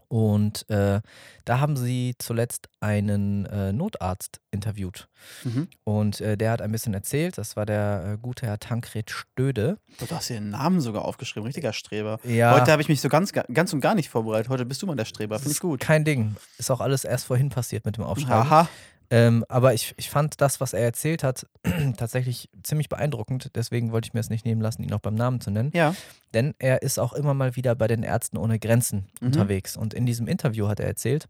Und 0.09 0.69
äh, 0.71 1.01
da 1.45 1.61
haben 1.61 1.77
sie 1.77 2.15
zuletzt 2.19 2.69
einen 2.81 3.45
äh, 3.47 3.73
Notarzt 3.73 4.41
interviewt. 4.51 5.09
Mhm. 5.45 5.69
Und 5.85 6.21
äh, 6.21 6.37
der 6.37 6.51
hat 6.51 6.63
ein 6.63 6.73
bisschen 6.73 6.95
erzählt, 6.95 7.37
das 7.37 7.57
war 7.57 7.67
der 7.67 8.15
äh, 8.15 8.19
gute 8.19 8.47
Herr 8.47 8.59
Tankred 8.59 9.11
Stöde. 9.11 9.79
Du 9.99 10.07
hast 10.11 10.31
dir 10.31 10.35
den 10.35 10.51
Namen 10.51 10.81
sogar 10.81 11.05
aufgeschrieben, 11.05 11.47
richtiger 11.47 11.73
Streber. 11.75 12.19
Ja, 12.25 12.55
Heute 12.55 12.73
habe 12.73 12.81
ich 12.81 12.89
mich 12.89 13.01
so 13.01 13.09
ganz, 13.09 13.33
ganz 13.33 13.73
und 13.73 13.81
gar 13.81 13.95
nicht 13.95 14.09
vorbereitet. 14.09 14.49
Heute 14.49 14.65
bist 14.65 14.81
du 14.81 14.87
mal 14.87 14.97
der 14.97 15.05
Streber, 15.05 15.39
finde 15.39 15.53
ich 15.53 15.61
gut. 15.61 15.81
kein 15.81 16.05
Ding. 16.05 16.37
Ist 16.57 16.71
auch 16.71 16.81
alles 16.81 17.05
erst 17.05 17.27
vorhin 17.27 17.51
passiert 17.51 17.85
mit 17.85 17.97
dem 17.99 18.05
Aufschreiben. 18.05 18.33
Aha. 18.33 18.69
Ähm, 19.11 19.45
aber 19.49 19.73
ich, 19.75 19.95
ich 19.97 20.11
fand 20.11 20.41
das, 20.41 20.61
was 20.61 20.73
er 20.75 20.81
erzählt 20.85 21.23
hat, 21.25 21.47
tatsächlich 21.97 22.51
ziemlich 22.63 22.89
beeindruckend. 22.89 23.51
Deswegen 23.55 23.91
wollte 23.93 24.09
ich 24.09 24.15
mir 24.15 24.21
es 24.21 24.29
nicht 24.31 24.45
nehmen 24.45 24.61
lassen, 24.61 24.83
ihn 24.83 24.93
auch 24.93 25.01
beim 25.01 25.15
Namen 25.15 25.41
zu 25.41 25.51
nennen. 25.51 25.71
Ja. 25.75 25.95
Denn 26.35 26.55
er 26.59 26.83
ist 26.83 26.99
auch 26.99 27.15
immer 27.15 27.33
mal 27.35 27.57
wieder 27.57 27.75
bei 27.75 27.87
den 27.87 28.03
Ärzten 28.03 28.37
ohne 28.37 28.59
Grenzen 28.59 29.09
Mhm. 29.21 29.29
unterwegs. 29.29 29.77
Und 29.77 29.95
in 29.95 30.05
diesem 30.05 30.27
Interview 30.27 30.69
hat 30.69 30.79
er 30.81 30.87
erzählt, 30.87 31.27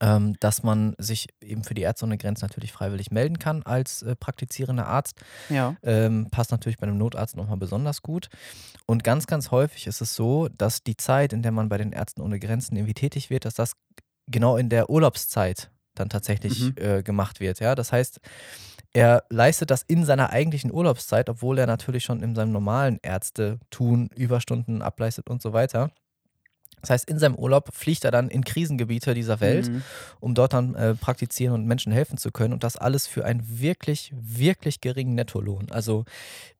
ähm, 0.00 0.34
dass 0.40 0.62
man 0.62 0.94
sich 0.98 1.28
eben 1.40 1.64
für 1.64 1.74
die 1.74 1.82
Ärzte 1.82 2.06
ohne 2.06 2.16
Grenzen 2.18 2.46
natürlich 2.46 2.72
freiwillig 2.72 3.10
melden 3.10 3.38
kann 3.38 3.62
als 3.62 4.02
äh, 4.02 4.16
praktizierender 4.16 4.86
Arzt. 4.86 5.20
Ja. 5.50 5.76
Ähm, 5.82 6.28
passt 6.30 6.50
natürlich 6.50 6.78
bei 6.78 6.86
einem 6.86 6.98
Notarzt 6.98 7.36
nochmal 7.36 7.58
besonders 7.58 8.02
gut. 8.02 8.28
Und 8.86 9.04
ganz, 9.04 9.26
ganz 9.26 9.50
häufig 9.50 9.86
ist 9.86 10.00
es 10.00 10.14
so, 10.14 10.48
dass 10.48 10.82
die 10.82 10.96
Zeit, 10.96 11.32
in 11.32 11.42
der 11.42 11.52
man 11.52 11.68
bei 11.68 11.78
den 11.78 11.92
Ärzten 11.92 12.22
ohne 12.22 12.40
Grenzen 12.40 12.74
irgendwie 12.74 12.94
tätig 12.94 13.28
wird, 13.30 13.44
dass 13.44 13.54
das 13.54 13.74
genau 14.26 14.56
in 14.56 14.68
der 14.68 14.88
Urlaubszeit 14.90 15.70
dann 15.94 16.08
tatsächlich 16.08 16.60
Mhm. 16.70 16.74
äh, 16.76 17.02
gemacht 17.02 17.40
wird. 17.40 17.60
Ja? 17.60 17.74
Das 17.74 17.92
heißt, 17.92 18.20
er 18.92 19.24
leistet 19.30 19.70
das 19.70 19.82
in 19.82 20.04
seiner 20.04 20.30
eigentlichen 20.30 20.72
Urlaubszeit, 20.72 21.28
obwohl 21.30 21.58
er 21.58 21.66
natürlich 21.66 22.04
schon 22.04 22.22
in 22.22 22.34
seinem 22.34 22.52
normalen 22.52 22.98
Ärzte-Tun 23.02 24.10
Überstunden 24.14 24.82
ableistet 24.82 25.30
und 25.30 25.40
so 25.40 25.52
weiter. 25.52 25.90
Das 26.82 26.90
heißt, 26.90 27.08
in 27.08 27.18
seinem 27.18 27.34
Urlaub 27.36 27.70
fliegt 27.72 28.04
er 28.04 28.10
dann 28.10 28.28
in 28.28 28.44
Krisengebiete 28.44 29.14
dieser 29.14 29.40
Welt, 29.40 29.68
Mhm. 29.70 29.82
um 30.20 30.34
dort 30.34 30.52
dann 30.52 30.74
äh, 30.74 30.94
praktizieren 30.94 31.54
und 31.54 31.64
Menschen 31.66 31.92
helfen 31.92 32.18
zu 32.18 32.30
können. 32.30 32.52
Und 32.52 32.62
das 32.64 32.76
alles 32.76 33.06
für 33.06 33.24
einen 33.24 33.42
wirklich, 33.60 34.12
wirklich 34.14 34.80
geringen 34.82 35.14
Nettolohn. 35.14 35.70
Also 35.70 36.04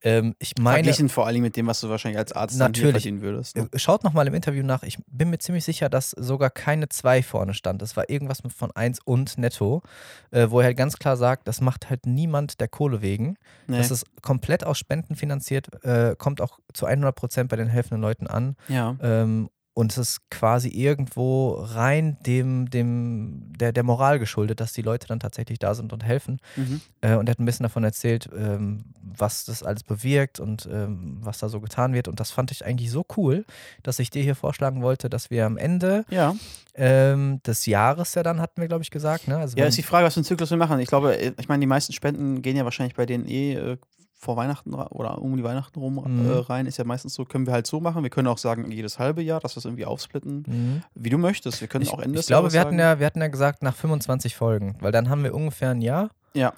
ähm, 0.04 0.34
ich 0.38 0.54
meine, 0.58 0.76
Verglichen 0.78 1.08
vor 1.08 1.26
allem 1.26 1.42
mit 1.42 1.56
dem, 1.56 1.66
was 1.66 1.80
du 1.80 1.88
wahrscheinlich 1.88 2.18
als 2.18 2.32
Arzt 2.32 2.56
Natürlich. 2.58 2.92
verdienen 3.02 3.20
würdest. 3.20 3.56
Ne? 3.56 3.68
äh, 3.72 3.78
schaut 3.78 4.02
nochmal 4.02 4.26
im 4.26 4.34
Interview 4.34 4.64
nach. 4.64 4.82
Ich 4.82 4.98
bin 5.06 5.30
mir 5.30 5.38
ziemlich 5.38 5.64
sicher, 5.64 5.88
dass 5.88 6.10
sogar 6.10 6.50
keine 6.50 6.88
2 6.88 7.22
vorne 7.22 7.54
stand. 7.54 7.82
Das 7.82 7.96
war 7.96 8.08
irgendwas 8.10 8.42
von 8.56 8.70
1 8.72 9.00
und 9.04 9.38
netto, 9.38 9.82
äh, 10.30 10.48
wo 10.50 10.60
er 10.60 10.66
halt 10.66 10.76
ganz 10.76 10.96
klar 10.96 11.16
sagt, 11.16 11.46
das 11.46 11.60
macht 11.60 11.90
halt 11.90 12.06
niemand 12.06 12.60
der 12.60 12.68
Kohle 12.68 13.02
wegen. 13.02 13.36
Nee. 13.66 13.78
Das 13.78 13.90
ist 13.90 14.06
komplett 14.22 14.64
aus 14.64 14.78
Spenden 14.78 15.14
finanziert, 15.16 15.68
äh, 15.84 16.14
kommt 16.16 16.40
auch 16.40 16.58
zu 16.72 16.86
100 16.86 17.14
Prozent 17.14 17.48
bei 17.50 17.56
den 17.56 17.68
helfenden 17.68 18.00
Leuten 18.00 18.26
an. 18.26 18.56
ja. 18.68 18.96
Ähm, 19.02 19.50
und 19.74 19.92
es 19.92 19.98
ist 19.98 20.30
quasi 20.30 20.68
irgendwo 20.68 21.52
rein 21.52 22.18
dem, 22.26 22.68
dem, 22.68 23.52
der, 23.56 23.72
der 23.72 23.82
Moral 23.82 24.18
geschuldet, 24.18 24.60
dass 24.60 24.72
die 24.74 24.82
Leute 24.82 25.06
dann 25.06 25.18
tatsächlich 25.18 25.58
da 25.58 25.74
sind 25.74 25.92
und 25.94 26.04
helfen. 26.04 26.40
Mhm. 26.56 26.80
Äh, 27.00 27.14
und 27.16 27.26
er 27.28 27.32
hat 27.32 27.38
ein 27.38 27.46
bisschen 27.46 27.64
davon 27.64 27.82
erzählt, 27.82 28.28
ähm, 28.36 28.84
was 29.02 29.44
das 29.46 29.62
alles 29.62 29.82
bewirkt 29.82 30.40
und 30.40 30.68
ähm, 30.70 31.16
was 31.20 31.38
da 31.38 31.48
so 31.48 31.60
getan 31.60 31.94
wird. 31.94 32.06
Und 32.08 32.20
das 32.20 32.30
fand 32.30 32.50
ich 32.50 32.66
eigentlich 32.66 32.90
so 32.90 33.04
cool, 33.16 33.46
dass 33.82 33.98
ich 33.98 34.10
dir 34.10 34.22
hier 34.22 34.34
vorschlagen 34.36 34.82
wollte, 34.82 35.08
dass 35.08 35.30
wir 35.30 35.46
am 35.46 35.56
Ende 35.56 36.04
Ja. 36.10 36.34
ähm, 36.74 37.40
des 37.46 37.64
Jahres 37.64 38.14
ja 38.14 38.22
dann, 38.22 38.40
hatten 38.40 38.60
wir, 38.60 38.68
glaube 38.68 38.82
ich, 38.84 38.90
gesagt. 38.90 39.26
Ne? 39.26 39.38
Also 39.38 39.56
Ja, 39.56 39.64
ist 39.66 39.78
die 39.78 39.82
Frage, 39.82 40.04
was 40.04 40.14
für 40.14 40.18
einen 40.18 40.24
Zyklus 40.26 40.50
wir 40.50 40.58
machen. 40.58 40.80
Ich 40.80 40.88
glaube, 40.88 41.16
äh, 41.16 41.32
ich 41.38 41.48
meine, 41.48 41.60
die 41.60 41.66
meisten 41.66 41.94
Spenden 41.94 42.42
gehen 42.42 42.56
ja 42.58 42.64
wahrscheinlich 42.64 42.94
bei 42.94 43.06
denen 43.06 43.26
eh 43.26 43.54
äh, 43.54 43.76
vor 44.22 44.36
Weihnachten 44.36 44.72
oder 44.72 45.20
um 45.20 45.36
die 45.36 45.42
Weihnachten 45.42 45.78
rum 45.80 45.94
Mhm. 46.06 46.30
äh, 46.30 46.34
rein. 46.38 46.66
Ist 46.66 46.76
ja 46.78 46.84
meistens 46.84 47.14
so, 47.14 47.24
können 47.24 47.44
wir 47.46 47.52
halt 47.52 47.66
so 47.66 47.80
machen. 47.80 48.02
Wir 48.04 48.10
können 48.10 48.28
auch 48.28 48.38
sagen, 48.38 48.70
jedes 48.70 48.98
halbe 49.00 49.20
Jahr, 49.20 49.40
dass 49.40 49.56
wir 49.56 49.58
es 49.58 49.64
irgendwie 49.64 49.84
aufsplitten. 49.84 50.44
Mhm. 50.46 50.82
Wie 50.94 51.10
du 51.10 51.18
möchtest. 51.18 51.60
Wir 51.60 51.66
können 51.68 51.82
Ich, 51.82 51.92
auch 51.92 51.98
Ende 51.98 52.20
ich 52.20 52.26
glaube, 52.26 52.52
wir 52.52 52.60
hatten, 52.60 52.70
sagen. 52.70 52.78
ja, 52.78 52.98
wir 53.00 53.06
hatten 53.06 53.20
ja 53.20 53.26
gesagt, 53.28 53.62
nach 53.62 53.74
25 53.74 54.36
Folgen, 54.36 54.76
weil 54.80 54.92
dann 54.92 55.08
haben 55.10 55.24
wir 55.24 55.34
ungefähr 55.34 55.70
ein 55.70 55.82
Jahr. 55.82 56.10
Ja. 56.34 56.52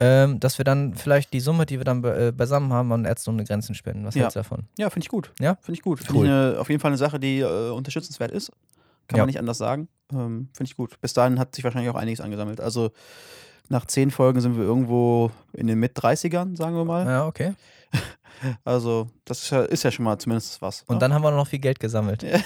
Ähm, 0.00 0.38
dass 0.38 0.58
wir 0.58 0.64
dann 0.66 0.94
vielleicht 0.94 1.32
die 1.32 1.40
Summe, 1.40 1.64
die 1.66 1.78
wir 1.78 1.84
dann 1.84 2.02
be 2.02 2.28
äh, 2.28 2.30
beisammen 2.32 2.72
haben, 2.72 2.92
an 2.92 3.04
Ärzte 3.06 3.30
ohne 3.30 3.42
Grenzen 3.44 3.74
spenden. 3.74 4.04
Was 4.04 4.14
Ja. 4.14 4.22
hältst 4.22 4.36
du 4.36 4.40
davon? 4.40 4.64
Ja, 4.78 4.90
finde 4.90 5.04
ich 5.04 5.08
gut. 5.08 5.32
Ja? 5.40 5.56
Finde 5.62 5.78
ich 5.78 5.82
gut. 5.82 5.98
Finde 6.00 6.14
Cool. 6.14 6.26
ich 6.26 6.30
eine, 6.30 6.56
auf 6.60 6.68
jeden 6.68 6.80
Fall 6.80 6.90
eine 6.90 6.98
Sache, 6.98 7.18
die 7.18 7.40
äh, 7.40 7.70
unterstützenswert 7.70 8.30
ist. 8.30 8.52
Kann 9.08 9.16
Ja. 9.16 9.22
man 9.22 9.28
nicht 9.28 9.38
anders 9.38 9.58
sagen. 9.58 9.88
Ähm, 10.12 10.48
Finde 10.54 10.68
ich 10.70 10.76
gut. 10.76 11.00
Bis 11.00 11.14
dahin 11.14 11.38
hat 11.38 11.54
sich 11.54 11.64
wahrscheinlich 11.64 11.90
auch 11.90 11.94
einiges 11.96 12.20
angesammelt. 12.20 12.60
Also 12.60 12.90
nach 13.68 13.86
zehn 13.86 14.10
Folgen 14.10 14.40
sind 14.40 14.56
wir 14.56 14.64
irgendwo 14.64 15.30
in 15.52 15.66
den 15.66 15.78
Mit-30ern, 15.78 16.56
sagen 16.56 16.76
wir 16.76 16.84
mal. 16.84 17.06
Ja, 17.06 17.26
okay. 17.26 17.54
Also 18.64 19.08
das 19.24 19.44
ist 19.44 19.50
ja, 19.50 19.62
ist 19.62 19.84
ja 19.84 19.90
schon 19.90 20.04
mal 20.04 20.18
zumindest 20.18 20.60
was. 20.60 20.82
Und 20.82 20.96
ne? 20.96 20.98
dann 21.00 21.14
haben 21.14 21.22
wir 21.22 21.30
noch 21.30 21.46
viel 21.46 21.60
Geld 21.60 21.80
gesammelt. 21.80 22.24
Ja. 22.24 22.40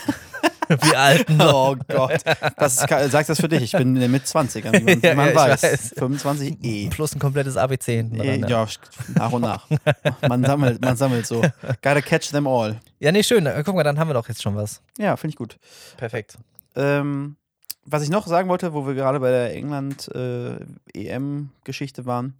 Wir 0.69 0.99
Alten. 0.99 1.41
Oh 1.43 1.77
Gott. 1.89 2.21
Das 2.57 2.77
ist, 2.77 2.89
sagst 3.11 3.31
das 3.31 3.41
für 3.41 3.49
dich. 3.49 3.63
Ich 3.63 3.73
bin 3.73 3.95
in 3.95 4.03
den 4.03 4.11
Mit-20ern, 4.11 4.73
wie 4.73 4.85
man, 4.85 5.03
wie 5.03 5.15
man 5.15 5.29
ja, 5.31 5.35
weiß. 5.35 5.63
weiß. 5.63 5.95
25 5.97 6.59
E. 6.63 6.89
Plus 6.91 7.15
ein 7.15 7.19
komplettes 7.19 7.57
ABC 7.57 7.97
hinten 7.97 8.19
dran. 8.19 8.49
Ja, 8.49 8.67
nach 9.15 9.33
und 9.33 9.43
nach. 9.43 9.67
Man 10.29 10.45
sammelt, 10.45 10.83
man 10.83 10.97
sammelt 10.97 11.27
so. 11.27 11.41
Gotta 11.83 12.03
catch 12.03 12.31
them 12.31 12.47
all. 12.47 12.79
ja, 13.01 13.11
nee, 13.13 13.23
schön. 13.23 13.49
Guck 13.65 13.75
mal, 13.75 13.83
dann 13.83 13.99
haben 13.99 14.11
wir 14.11 14.15
doch 14.15 14.29
jetzt 14.29 14.43
schon 14.43 14.57
was. 14.57 14.83
Ja, 14.99 15.17
finde 15.17 15.33
ich 15.33 15.37
gut. 15.37 15.59
Perfekt. 15.97 16.37
Ähm, 16.77 17.37
was 17.91 18.03
ich 18.03 18.11
noch 18.11 18.27
sagen 18.27 18.49
wollte, 18.49 18.75
wo 18.75 18.87
wir 18.87 18.95
gerade 18.95 19.21
bei 19.21 19.31
der 19.31 19.55
England-EM-Geschichte 19.55 22.07
waren, 22.07 22.35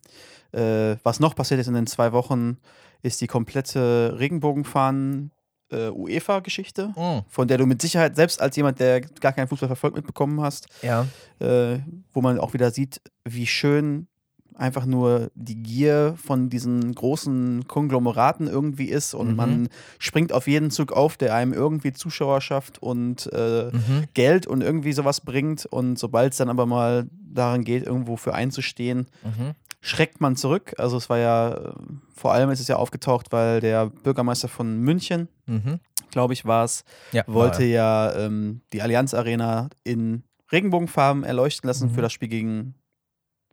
äh, 0.53 0.97
was 1.03 1.21
noch 1.21 1.35
passiert 1.35 1.61
ist 1.61 1.69
in 1.69 1.75
den 1.75 1.87
zwei 1.87 2.13
Wochen, 2.13 2.57
ist 3.03 3.21
die 3.21 3.27
komplette 3.27 4.17
Regenbogenfahren 4.19 5.31
äh, 5.71 5.91
UEFA-Geschichte, 5.91 6.95
Mm, 6.97 7.19
von 7.29 7.47
der 7.49 7.59
du 7.59 7.67
mit 7.67 7.83
Sicherheit, 7.83 8.17
selbst 8.17 8.41
als 8.41 8.57
jemand, 8.57 8.81
der 8.81 9.03
gar 9.03 9.33
keinen 9.33 9.49
Fußball 9.49 9.69
verfolgt, 9.69 9.97
mitbekommen 9.97 10.41
hast, 10.41 10.67
ja. 10.83 11.07
äh, 11.41 11.81
wo 12.13 12.23
man 12.23 12.39
auch 12.39 12.55
wieder 12.55 12.71
sieht, 12.71 13.03
wie 13.25 13.47
schön 13.47 14.07
einfach 14.55 14.87
nur 14.87 15.31
die 15.35 15.63
Gier 15.63 16.15
von 16.17 16.49
diesen 16.51 16.95
großen 16.95 17.69
Konglomeraten 17.69 18.49
irgendwie 18.49 18.87
ist 18.89 19.15
und 19.15 19.29
Mhm. 19.31 19.37
man 19.37 19.69
springt 19.99 20.33
auf 20.33 20.49
jeden 20.49 20.71
Zug 20.71 20.93
auf, 20.93 21.17
der 21.17 21.35
einem 21.35 21.53
irgendwie 21.53 21.93
Zuschauer 21.93 22.41
schafft 22.41 22.83
und 22.83 23.33
äh, 23.33 23.71
Mhm. 23.73 24.05
Geld 24.15 24.47
und 24.47 24.63
irgendwie 24.63 24.93
sowas 24.93 25.21
bringt 25.21 25.65
und 25.67 25.99
sobald 25.99 26.33
es 26.33 26.39
dann 26.39 26.49
aber 26.49 26.67
mal 26.67 27.07
daran 27.13 27.63
geht, 27.63 27.85
irgendwo 27.87 28.17
für 28.17 28.35
einzustehen, 28.35 29.07
Mhm. 29.23 29.55
schreckt 29.81 30.21
man 30.21 30.35
zurück. 30.35 30.75
Also 30.79 30.97
es 30.97 31.09
war 31.09 31.19
ja, 31.19 31.55
äh, 31.55 31.73
vor 32.15 32.33
allem 32.33 32.51
ist 32.51 32.59
es 32.61 32.67
ja 32.69 32.77
aufgetaucht, 32.77 33.31
weil 33.31 33.61
der 33.61 33.87
Bürgermeister 33.87 34.49
von 34.49 34.81
München, 34.81 35.29
Mhm. 35.47 35.79
glaube 36.11 36.33
ich, 36.33 36.45
war 36.47 36.65
es, 36.65 36.83
Ja, 37.13 37.23
wollte 37.29 37.63
ja 37.65 38.13
ähm, 38.17 38.63
die 38.73 38.83
Allianz 38.83 39.15
Arena 39.15 39.69
in 39.85 40.25
Regenbogenfarben 40.51 41.23
erleuchten 41.23 41.69
lassen 41.69 41.91
Mhm. 41.91 41.95
für 41.95 42.03
das 42.03 42.13
Spiel 42.13 42.29
gegen, 42.29 42.75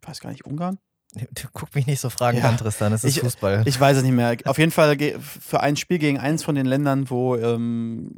ich 0.02 0.08
weiß 0.08 0.20
gar 0.20 0.32
nicht, 0.32 0.46
Ungarn? 0.46 0.80
Du 1.34 1.48
guck 1.54 1.74
mich 1.76 1.88
nicht 1.88 2.00
so 2.00 2.10
fragend 2.10 2.44
Ja. 2.44 2.50
an, 2.50 2.58
Tristan. 2.58 2.92
Es 2.94 3.04
ist 3.04 3.16
Ich- 3.18 3.22
Fußball. 3.24 3.64
Ich 3.66 3.80
weiß 3.80 3.98
es 3.98 4.04
nicht 4.04 4.12
mehr. 4.14 4.36
Auf 4.46 4.58
jeden 4.58 4.72
Fall 4.72 4.98
für 5.22 5.60
ein 5.62 5.76
Spiel 5.78 5.98
gegen 5.98 6.20
eins 6.20 6.44
von 6.44 6.56
den 6.56 6.66
Ländern, 6.66 7.10
wo 7.10 7.36
ähm, 7.36 8.12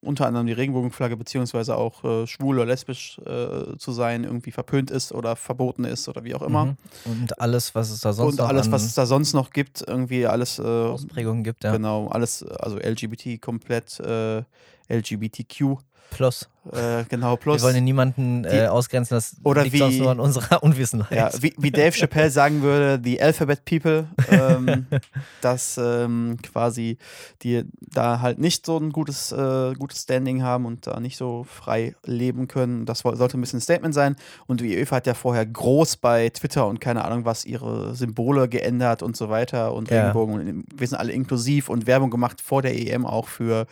unter 0.00 0.26
anderem 0.26 0.46
die 0.46 0.52
Regenbogenflagge 0.52 1.16
beziehungsweise 1.16 1.76
auch 1.76 2.04
äh, 2.04 2.26
schwul 2.26 2.56
oder 2.56 2.66
lesbisch 2.66 3.18
äh, 3.26 3.76
zu 3.78 3.92
sein 3.92 4.24
irgendwie 4.24 4.50
verpönt 4.50 4.90
ist 4.90 5.12
oder 5.12 5.36
verboten 5.36 5.84
ist 5.84 6.08
oder 6.08 6.24
wie 6.24 6.34
auch 6.34 6.42
immer. 6.42 6.66
Mhm. 6.66 6.76
Und 7.04 7.40
alles, 7.40 7.74
was 7.74 7.90
es 7.90 8.00
da 8.00 8.12
sonst 8.12 8.32
Und 8.34 8.38
noch 8.40 8.48
alles, 8.48 8.70
was 8.70 8.84
es 8.84 8.94
da 8.94 9.06
sonst 9.06 9.32
noch 9.34 9.50
gibt, 9.50 9.82
irgendwie 9.86 10.26
alles, 10.26 10.58
äh, 10.58 10.62
Ausprägungen 10.62 11.44
gibt, 11.44 11.64
ja. 11.64 11.72
genau, 11.72 12.08
alles, 12.08 12.42
also 12.44 12.78
LGBT 12.78 13.38
komplett, 13.40 14.00
äh, 14.00 14.42
LGBTQ, 14.90 15.76
Plus. 16.10 16.48
äh, 16.72 17.04
genau, 17.08 17.36
plus. 17.36 17.58
Wir 17.58 17.62
wollen 17.64 17.74
hier 17.76 17.82
niemanden 17.82 18.42
Die- 18.42 18.48
äh, 18.48 18.66
ausgrenzen, 18.66 19.14
das 19.14 19.36
Oder 19.44 19.62
liegt 19.64 19.76
sonst 19.78 19.94
wie- 19.94 20.00
nur 20.00 20.10
an 20.10 20.20
unserer 20.20 20.62
Unwissenheit. 20.62 21.12
Ja, 21.16 21.30
wie, 21.42 21.54
wie 21.58 21.70
Dave 21.70 21.92
Chappelle 21.92 22.30
sagen 22.30 22.62
würde, 22.62 23.00
the 23.02 23.20
Alphabet 23.22 23.64
People, 23.64 24.08
ähm, 24.30 24.86
dass 25.40 25.78
ähm, 25.82 26.36
quasi 26.42 26.98
die 27.42 27.64
da 27.80 28.20
halt 28.20 28.38
nicht 28.38 28.66
so 28.66 28.76
ein 28.78 28.90
gutes, 28.90 29.32
äh, 29.32 29.74
gutes 29.78 30.02
Standing 30.02 30.42
haben 30.42 30.66
und 30.66 30.86
da 30.86 30.98
nicht 30.98 31.16
so 31.16 31.44
frei 31.44 31.94
leben 32.04 32.48
können. 32.48 32.84
Das 32.84 33.00
sollte 33.00 33.38
ein 33.38 33.40
bisschen 33.40 33.58
ein 33.58 33.62
Statement 33.62 33.94
sein. 33.94 34.16
Und 34.46 34.60
die 34.60 34.76
UEFA 34.76 34.96
hat 34.96 35.06
ja 35.06 35.14
vorher 35.14 35.46
groß 35.46 35.98
bei 35.98 36.28
Twitter 36.30 36.66
und 36.66 36.80
keine 36.80 37.04
Ahnung 37.04 37.24
was 37.24 37.44
ihre 37.44 37.94
Symbole 37.94 38.48
geändert 38.48 39.02
und 39.02 39.16
so 39.16 39.28
weiter 39.28 39.72
und 39.74 39.90
Ja. 39.90 40.00
Regenbogen. 40.00 40.34
Und 40.34 40.64
wir 40.74 40.86
sind 40.86 40.98
alle 40.98 41.12
inklusiv 41.12 41.68
und 41.68 41.86
Werbung 41.86 42.10
gemacht 42.10 42.40
vor 42.40 42.62
der 42.62 42.76
EM 42.76 43.06
auch 43.06 43.28
für 43.28 43.66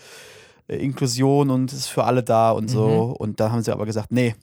Inklusion 0.69 1.51
und 1.51 1.73
es 1.73 1.79
ist 1.81 1.87
für 1.89 2.05
alle 2.05 2.23
da 2.23 2.51
und 2.51 2.69
so. 2.69 2.89
Mhm. 2.89 3.13
Und 3.15 3.41
da 3.41 3.51
haben 3.53 3.63
sie 3.63 3.73
aber 3.73 3.87
gesagt, 3.87 4.11
nee. 4.13 4.35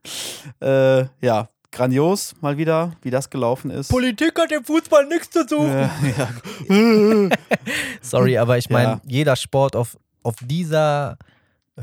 äh, 0.60 1.04
ja, 1.20 1.48
grandios 1.70 2.34
mal 2.40 2.56
wieder, 2.56 2.92
wie 3.02 3.10
das 3.10 3.28
gelaufen 3.30 3.70
ist. 3.70 3.88
Politik 3.88 4.38
hat 4.38 4.50
im 4.52 4.64
Fußball 4.64 5.06
nichts 5.06 5.30
zu 5.30 5.46
suchen. 5.46 5.70
Ja, 5.70 5.90
ja. 6.70 7.28
Sorry, 8.02 8.38
aber 8.38 8.58
ich 8.58 8.70
meine, 8.70 8.92
Ja. 8.92 9.00
jeder 9.06 9.36
Sport 9.36 9.76
auf, 9.76 9.98
auf 10.22 10.36
dieser 10.42 11.18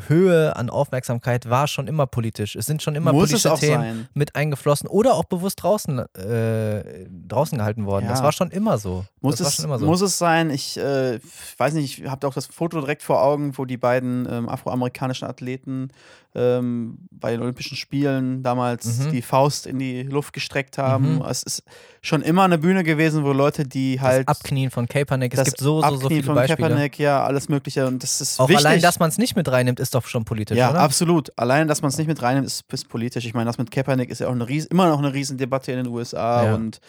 Höhe 0.07 0.55
an 0.55 0.69
Aufmerksamkeit 0.69 1.49
war 1.49 1.67
schon 1.67 1.87
immer 1.87 2.05
politisch. 2.05 2.55
Es 2.55 2.65
sind 2.65 2.81
schon 2.81 2.95
immer 2.95 3.13
Muss 3.13 3.29
politische 3.29 3.53
Themen 3.55 3.81
sein. 3.81 4.07
mit 4.13 4.35
eingeflossen 4.35 4.87
oder 4.87 5.15
auch 5.15 5.25
bewusst 5.25 5.63
draußen, 5.63 5.99
äh, 6.15 7.07
draußen 7.27 7.57
gehalten 7.57 7.85
worden. 7.85 8.05
Ja. 8.05 8.11
Das 8.11 8.23
war 8.23 8.31
schon 8.31 8.51
immer 8.51 8.77
so. 8.77 9.05
Muss, 9.21 9.39
es, 9.39 9.59
immer 9.59 9.79
so. 9.79 9.85
muss 9.85 10.01
es 10.01 10.17
sein? 10.17 10.49
Ich 10.49 10.77
äh, 10.77 11.19
weiß 11.57 11.73
nicht, 11.73 11.99
ich 11.99 12.09
habe 12.09 12.27
auch 12.27 12.33
das 12.33 12.47
Foto 12.47 12.79
direkt 12.79 13.03
vor 13.03 13.21
Augen, 13.21 13.57
wo 13.57 13.65
die 13.65 13.77
beiden 13.77 14.27
ähm, 14.29 14.49
afroamerikanischen 14.49 15.27
Athleten 15.27 15.89
ähm, 16.35 16.97
bei 17.11 17.31
den 17.31 17.41
Olympischen 17.41 17.77
Spielen 17.77 18.43
damals 18.43 18.99
Mhm. 18.99 19.11
die 19.11 19.21
Faust 19.21 19.65
in 19.65 19.79
die 19.79 20.03
Luft 20.03 20.33
gestreckt 20.33 20.77
haben. 20.77 21.15
Mhm. 21.15 21.21
Es 21.29 21.43
ist 21.43 21.63
schon 22.01 22.21
immer 22.21 22.43
eine 22.43 22.57
Bühne 22.57 22.83
gewesen, 22.83 23.23
wo 23.23 23.31
Leute, 23.31 23.65
die 23.65 23.99
halt 24.01 24.27
das 24.29 24.37
Abknien 24.39 24.69
von 24.69 24.87
Kaepernick. 24.87 25.33
Es 25.33 25.43
gibt 25.45 25.57
so, 25.59 25.81
so, 25.81 25.95
so 25.95 26.07
viele 26.09 26.23
von 26.23 26.35
Beispiele. 26.35 26.67
Kaepernick, 26.69 26.99
ja, 26.99 27.23
alles 27.23 27.49
Mögliche. 27.49 27.87
Und 27.87 28.03
das 28.03 28.21
ist 28.21 28.39
Auch 28.39 28.49
wichtig. 28.49 28.65
allein, 28.65 28.81
dass 28.81 28.99
man 28.99 29.09
es 29.09 29.17
nicht 29.17 29.35
mit 29.35 29.49
reinnimmt, 29.49 29.79
ist 29.79 29.95
doch 29.95 30.05
schon 30.07 30.25
politisch, 30.25 30.57
ja, 30.57 30.69
oder? 30.71 30.79
absolut. 30.81 31.31
Allein, 31.37 31.67
dass 31.67 31.81
man 31.81 31.89
es 31.89 31.97
nicht 31.97 32.07
mit 32.07 32.21
reinnimmt, 32.21 32.45
ist, 32.47 32.65
ist 32.71 32.89
politisch. 32.89 33.25
Ich 33.25 33.33
meine, 33.33 33.45
das 33.47 33.57
mit 33.57 33.71
Kaepernick 33.71 34.09
ist 34.09 34.19
ja 34.19 34.27
auch 34.27 34.31
eine 34.33 34.47
ries 34.47 34.65
immer 34.65 34.89
noch 34.89 34.99
eine 34.99 35.13
Riesendebatte 35.13 35.71
in 35.71 35.77
den 35.83 35.87
USA 35.87 36.45
Ja. 36.45 36.55
und 36.55 36.79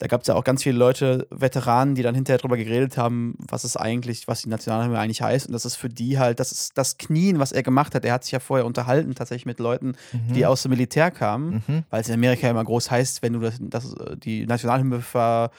da 0.00 0.06
gab 0.06 0.22
es 0.22 0.26
ja 0.28 0.34
auch 0.34 0.44
ganz 0.44 0.62
viele 0.62 0.76
Leute, 0.78 1.26
Veteranen, 1.30 1.94
die 1.94 2.02
dann 2.02 2.14
hinterher 2.14 2.38
drüber 2.38 2.56
geredet 2.56 2.96
haben, 2.96 3.36
was 3.38 3.64
es 3.64 3.76
eigentlich, 3.76 4.26
was 4.26 4.42
die 4.42 4.48
Nationalhymne 4.48 4.98
eigentlich 4.98 5.20
heißt. 5.22 5.46
Und 5.46 5.52
das 5.52 5.64
ist 5.64 5.76
für 5.76 5.88
die 5.90 6.18
halt, 6.18 6.40
das 6.40 6.50
ist 6.52 6.72
das 6.76 6.96
Knien, 6.98 7.38
was 7.38 7.52
er 7.52 7.62
gemacht 7.62 7.94
hat. 7.94 8.04
Er 8.04 8.14
hat 8.14 8.24
sich 8.24 8.32
ja 8.32 8.40
vorher 8.40 8.64
unterhalten, 8.66 9.14
tatsächlich 9.14 9.46
mit 9.46 9.60
Leuten, 9.60 9.92
Mhm. 10.12 10.32
die 10.32 10.46
aus 10.46 10.62
dem 10.62 10.70
Militär 10.70 11.10
kamen, 11.10 11.62
Mhm. 11.68 11.84
weil 11.90 12.00
es 12.00 12.08
in 12.08 12.14
Amerika 12.14 12.48
immer 12.50 12.64
groß 12.64 12.90
heißt, 12.90 13.22
wenn 13.22 13.34
du 13.34 13.40
das, 13.40 13.56
das, 13.60 13.94
die 14.24 14.46
Nationalhymne 14.46 15.00
ver, 15.02 15.50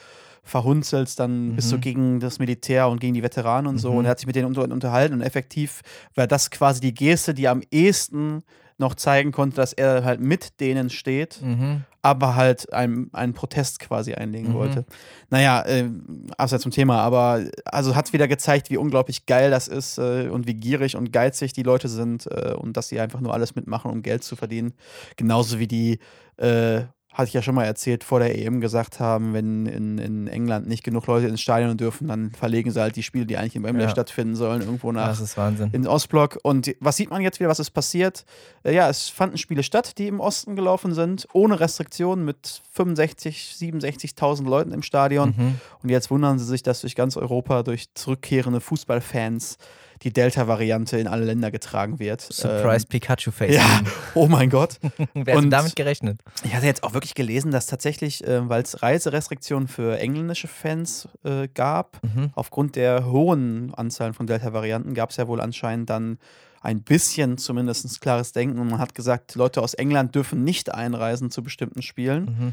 verhunzelst, 0.44 1.20
dann 1.20 1.54
bist 1.54 1.70
du 1.70 1.76
Mhm. 1.76 1.80
gegen 1.80 2.20
das 2.20 2.38
Militär 2.40 2.88
und 2.88 3.00
gegen 3.00 3.14
die 3.14 3.22
Veteranen 3.22 3.68
und 3.68 3.78
so. 3.78 3.92
Mhm. 3.92 3.98
Und 3.98 4.04
er 4.06 4.10
hat 4.10 4.18
sich 4.18 4.26
mit 4.26 4.34
denen 4.34 4.46
unter, 4.46 4.62
unterhalten 4.64 5.14
und 5.14 5.20
effektiv 5.20 5.82
war 6.16 6.26
das 6.26 6.50
quasi 6.50 6.80
die 6.80 6.94
Geste, 6.94 7.32
die 7.32 7.46
am 7.48 7.62
ehesten 7.70 8.42
noch 8.82 8.94
zeigen 8.94 9.32
konnte, 9.32 9.56
dass 9.56 9.72
er 9.72 10.04
halt 10.04 10.20
mit 10.20 10.60
denen 10.60 10.90
steht, 10.90 11.40
Mhm. 11.42 11.84
aber 12.02 12.34
halt 12.36 12.72
einen, 12.72 13.08
einen 13.14 13.32
Protest 13.32 13.78
quasi 13.80 14.12
einlegen 14.14 14.50
Mhm. 14.50 14.54
wollte. 14.54 14.84
Naja, 15.30 15.62
äh, 15.66 15.88
abseits 16.36 16.64
vom 16.64 16.72
Thema, 16.72 16.98
aber 16.98 17.44
also 17.64 17.94
hat 17.96 18.12
wieder 18.12 18.28
gezeigt, 18.28 18.68
wie 18.70 18.76
unglaublich 18.76 19.24
geil 19.26 19.50
das 19.50 19.68
ist 19.68 19.98
äh, 19.98 20.28
und 20.28 20.46
wie 20.46 20.54
gierig 20.54 20.96
und 20.96 21.12
geizig 21.12 21.52
die 21.54 21.62
Leute 21.62 21.88
sind 21.88 22.26
äh, 22.26 22.52
und 22.54 22.76
dass 22.76 22.88
sie 22.88 23.00
einfach 23.00 23.20
nur 23.20 23.32
alles 23.32 23.54
mitmachen, 23.54 23.90
um 23.90 24.02
Geld 24.02 24.24
zu 24.24 24.36
verdienen. 24.36 24.74
Genauso 25.16 25.58
wie 25.58 25.68
die, 25.68 25.98
äh, 26.36 26.82
hatte 27.14 27.28
ich 27.28 27.34
ja 27.34 27.42
schon 27.42 27.54
mal 27.54 27.64
erzählt, 27.64 28.04
vor 28.04 28.20
der 28.20 28.38
EM 28.38 28.60
gesagt 28.60 28.98
haben, 29.00 29.34
wenn 29.34 29.66
in, 29.66 29.98
in 29.98 30.26
England 30.28 30.66
nicht 30.66 30.82
genug 30.82 31.06
Leute 31.06 31.26
ins 31.26 31.40
Stadion 31.42 31.76
dürfen, 31.76 32.08
dann 32.08 32.30
verlegen 32.32 32.70
sie 32.70 32.80
halt 32.80 32.96
die 32.96 33.02
Spiele, 33.02 33.26
die 33.26 33.36
eigentlich 33.36 33.54
im 33.56 33.64
Wembley 33.64 33.84
Ja. 33.84 33.90
stattfinden 33.90 34.34
sollen, 34.34 34.62
irgendwo 34.62 34.92
nach 34.92 35.08
Das 35.08 35.20
ist 35.20 35.36
Wahnsinn. 35.36 35.66
in 35.72 35.82
den 35.82 35.86
Ostblock. 35.88 36.38
Und 36.42 36.74
was 36.80 36.96
sieht 36.96 37.10
man 37.10 37.20
jetzt 37.20 37.38
wieder, 37.38 37.50
was 37.50 37.60
ist 37.60 37.70
passiert? 37.70 38.24
Äh, 38.64 38.74
ja, 38.74 38.88
es 38.88 39.08
fanden 39.10 39.36
Spiele 39.36 39.62
statt, 39.62 39.98
die 39.98 40.06
im 40.08 40.20
Osten 40.20 40.56
gelaufen 40.56 40.94
sind, 40.94 41.28
ohne 41.34 41.60
Restriktionen, 41.60 42.24
mit 42.24 42.62
65, 42.72 43.56
67.000 43.58 44.44
Leuten 44.48 44.72
im 44.72 44.82
Stadion. 44.82 45.34
Mhm. 45.36 45.60
Und 45.82 45.88
jetzt 45.90 46.10
wundern 46.10 46.38
sie 46.38 46.46
sich, 46.46 46.62
dass 46.62 46.80
durch 46.80 46.94
ganz 46.96 47.16
Europa, 47.16 47.62
durch 47.62 47.92
zurückkehrende 47.94 48.60
Fußballfans, 48.60 49.58
die 50.02 50.12
Delta-Variante 50.12 50.98
in 50.98 51.06
alle 51.06 51.24
Länder 51.24 51.50
getragen 51.50 51.98
wird. 51.98 52.20
Surprise 52.20 52.86
Pikachu 52.86 53.30
Face. 53.30 53.54
ja, 53.54 53.80
oh 54.14 54.26
mein 54.26 54.50
Gott. 54.50 54.78
Wer 55.14 55.36
hat 55.36 55.44
damit 55.52 55.76
gerechnet? 55.76 56.20
Ich 56.44 56.54
hatte 56.54 56.66
jetzt 56.66 56.82
auch 56.84 56.92
wirklich 56.94 57.14
gelesen, 57.14 57.50
dass 57.52 57.66
tatsächlich, 57.66 58.26
äh, 58.26 58.48
weil 58.48 58.62
es 58.62 58.82
Reiserestriktionen 58.82 59.68
für 59.68 59.98
englische 59.98 60.48
Fans 60.48 61.08
äh, 61.24 61.48
gab, 61.48 62.00
Mhm. 62.02 62.30
aufgrund 62.34 62.76
der 62.76 63.06
hohen 63.06 63.72
Anzahl 63.74 64.12
von 64.12 64.26
Delta-Varianten 64.26 64.94
gab 64.94 65.10
es 65.10 65.16
ja 65.16 65.28
wohl 65.28 65.40
anscheinend 65.40 65.88
dann 65.90 66.18
ein 66.60 66.82
bisschen 66.82 67.38
zumindest 67.38 68.00
klares 68.00 68.32
Denken 68.32 68.58
und 68.58 68.68
man 68.68 68.78
hat 68.78 68.94
gesagt, 68.94 69.34
Leute 69.34 69.62
aus 69.62 69.74
England 69.74 70.14
dürfen 70.14 70.44
nicht 70.44 70.72
einreisen 70.74 71.30
zu 71.30 71.42
bestimmten 71.42 71.82
Spielen. 71.82 72.24
Mhm. 72.24 72.52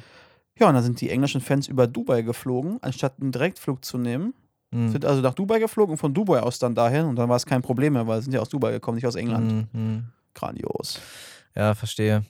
Ja, 0.59 0.67
und 0.67 0.73
dann 0.75 0.83
sind 0.83 0.99
die 1.01 1.09
englischen 1.09 1.41
Fans 1.41 1.67
über 1.67 1.87
Dubai 1.87 2.21
geflogen, 2.21 2.77
anstatt 2.81 3.13
einen 3.21 3.31
Direktflug 3.31 3.85
zu 3.85 3.97
nehmen. 3.97 4.33
Mhm. 4.71 4.89
Sind 4.89 5.05
also 5.05 5.21
nach 5.21 5.33
Dubai 5.33 5.59
geflogen 5.59 5.93
und 5.93 5.97
von 5.97 6.13
Dubai 6.13 6.39
aus 6.41 6.59
dann 6.59 6.75
dahin 6.75 7.05
und 7.05 7.15
dann 7.15 7.29
war 7.29 7.35
es 7.37 7.45
kein 7.45 7.61
Problem 7.61 7.93
mehr, 7.93 8.05
weil 8.07 8.19
sie 8.19 8.25
sind 8.25 8.33
ja 8.33 8.39
aus 8.39 8.49
Dubai 8.49 8.71
gekommen, 8.71 8.95
nicht 8.95 9.07
aus 9.07 9.15
England. 9.15 9.67
Mhm. 9.73 10.05
Grandios. 10.35 10.99
Ja, 11.55 11.73
verstehe. 11.73 12.23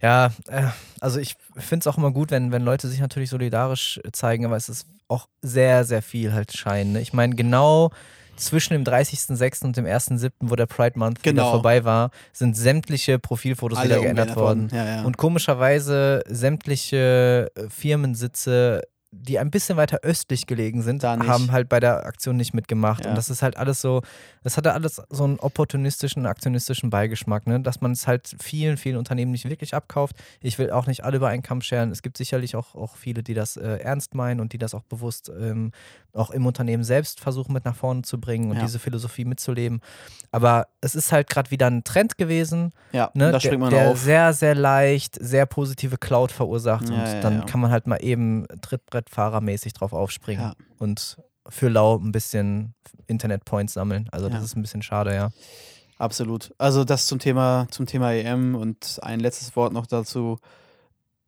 Ja, 0.00 0.32
äh, 0.48 0.64
also 1.00 1.20
ich 1.20 1.36
finde 1.56 1.80
es 1.82 1.86
auch 1.86 1.98
immer 1.98 2.10
gut, 2.10 2.30
wenn, 2.30 2.50
wenn 2.52 2.62
Leute 2.62 2.88
sich 2.88 3.00
natürlich 3.00 3.30
solidarisch 3.30 4.00
zeigen, 4.12 4.46
aber 4.46 4.56
es 4.56 4.68
ist 4.68 4.86
auch 5.08 5.28
sehr, 5.42 5.84
sehr 5.84 6.02
viel 6.02 6.32
halt 6.32 6.56
Schein. 6.56 6.92
Ne? 6.92 7.00
Ich 7.02 7.12
meine, 7.12 7.34
genau 7.36 7.90
zwischen 8.36 8.72
dem 8.72 8.82
30.06. 8.82 9.64
und 9.64 9.76
dem 9.76 9.84
1.07., 9.84 10.30
wo 10.40 10.56
der 10.56 10.66
Pride 10.66 10.98
Month 10.98 11.20
wieder 11.20 11.32
Genau. 11.32 11.50
vorbei 11.52 11.84
war, 11.84 12.10
sind 12.32 12.56
sämtliche 12.56 13.18
Profilfotos 13.18 13.78
wieder 13.84 14.00
geändert 14.00 14.30
umgeändert 14.30 14.36
worden. 14.36 14.68
Ja, 14.72 14.84
ja. 14.96 15.02
Und 15.02 15.18
komischerweise 15.18 16.22
sämtliche 16.26 17.50
äh, 17.54 17.68
Firmensitze, 17.68 18.82
die 19.14 19.38
ein 19.38 19.50
bisschen 19.50 19.76
weiter 19.76 19.98
östlich 20.02 20.46
gelegen 20.46 20.80
sind, 20.82 21.04
haben 21.04 21.52
halt 21.52 21.68
bei 21.68 21.80
der 21.80 22.06
Aktion 22.06 22.36
nicht 22.36 22.54
mitgemacht. 22.54 23.04
Ja. 23.04 23.10
Und 23.10 23.16
das 23.16 23.28
ist 23.28 23.42
halt 23.42 23.58
alles 23.58 23.80
so, 23.82 24.00
das 24.42 24.56
hatte 24.56 24.72
alles 24.72 25.02
so 25.10 25.24
einen 25.24 25.38
opportunistischen, 25.38 26.24
aktionistischen 26.24 26.88
Beigeschmack, 26.88 27.46
ne? 27.46 27.60
dass 27.60 27.82
man 27.82 27.92
es 27.92 28.06
halt 28.06 28.34
vielen, 28.40 28.78
vielen 28.78 28.96
Unternehmen 28.96 29.30
nicht 29.32 29.48
wirklich 29.48 29.74
abkauft. 29.74 30.16
Ich 30.40 30.58
will 30.58 30.70
auch 30.70 30.86
nicht 30.86 31.04
alle 31.04 31.18
über 31.18 31.28
einen 31.28 31.42
Kamm 31.42 31.60
scheren. 31.60 31.90
Es 31.92 32.00
gibt 32.02 32.16
sicherlich 32.16 32.56
auch, 32.56 32.74
auch 32.74 32.96
viele, 32.96 33.22
die 33.22 33.34
das 33.34 33.56
äh, 33.58 33.76
ernst 33.78 34.14
meinen 34.14 34.40
und 34.40 34.54
die 34.54 34.58
das 34.58 34.74
auch 34.74 34.82
bewusst 34.82 35.30
ähm, 35.38 35.72
auch 36.14 36.30
im 36.30 36.46
Unternehmen 36.46 36.82
selbst 36.84 37.20
versuchen 37.20 37.52
mit 37.52 37.64
nach 37.64 37.76
vorne 37.76 38.02
zu 38.02 38.18
bringen 38.18 38.50
und 38.50 38.56
Ja. 38.56 38.62
diese 38.62 38.78
Philosophie 38.78 39.24
mitzuleben. 39.24 39.80
Aber 40.30 40.68
es 40.80 40.94
ist 40.94 41.12
halt 41.12 41.28
gerade 41.28 41.50
wieder 41.50 41.66
ein 41.68 41.84
Trend 41.84 42.16
gewesen, 42.18 42.72
ja, 42.92 43.10
ne, 43.14 43.30
da 43.32 43.38
der, 43.38 43.58
man 43.58 43.70
der 43.70 43.90
auf. 43.90 43.98
sehr, 43.98 44.32
sehr 44.32 44.54
leicht, 44.54 45.16
sehr 45.20 45.44
positive 45.46 45.98
Cloud 45.98 46.32
verursacht 46.32 46.88
und 46.90 46.96
dann 47.22 47.44
kann 47.46 47.60
man 47.60 47.70
halt 47.70 47.86
mal 47.86 47.98
eben 47.98 48.46
Trittbrettfahrermäßig 49.02 49.72
drauf 49.74 49.92
aufspringen 49.92 50.42
Ja. 50.42 50.54
und 50.78 51.16
für 51.48 51.68
lau 51.68 51.96
ein 51.98 52.12
bisschen 52.12 52.74
Internet-Points 53.06 53.72
sammeln. 53.74 54.08
Also 54.12 54.28
das 54.28 54.38
Ja. 54.38 54.44
ist 54.44 54.56
ein 54.56 54.62
bisschen 54.62 54.82
schade, 54.82 55.14
ja. 55.14 55.30
Absolut. 55.98 56.52
Also 56.58 56.84
das 56.84 57.06
zum 57.06 57.18
Thema, 57.18 57.66
zum 57.70 57.86
Thema 57.86 58.12
EM 58.12 58.54
und 58.54 58.98
ein 59.02 59.20
letztes 59.20 59.54
Wort 59.56 59.72
noch 59.72 59.86
dazu. 59.86 60.38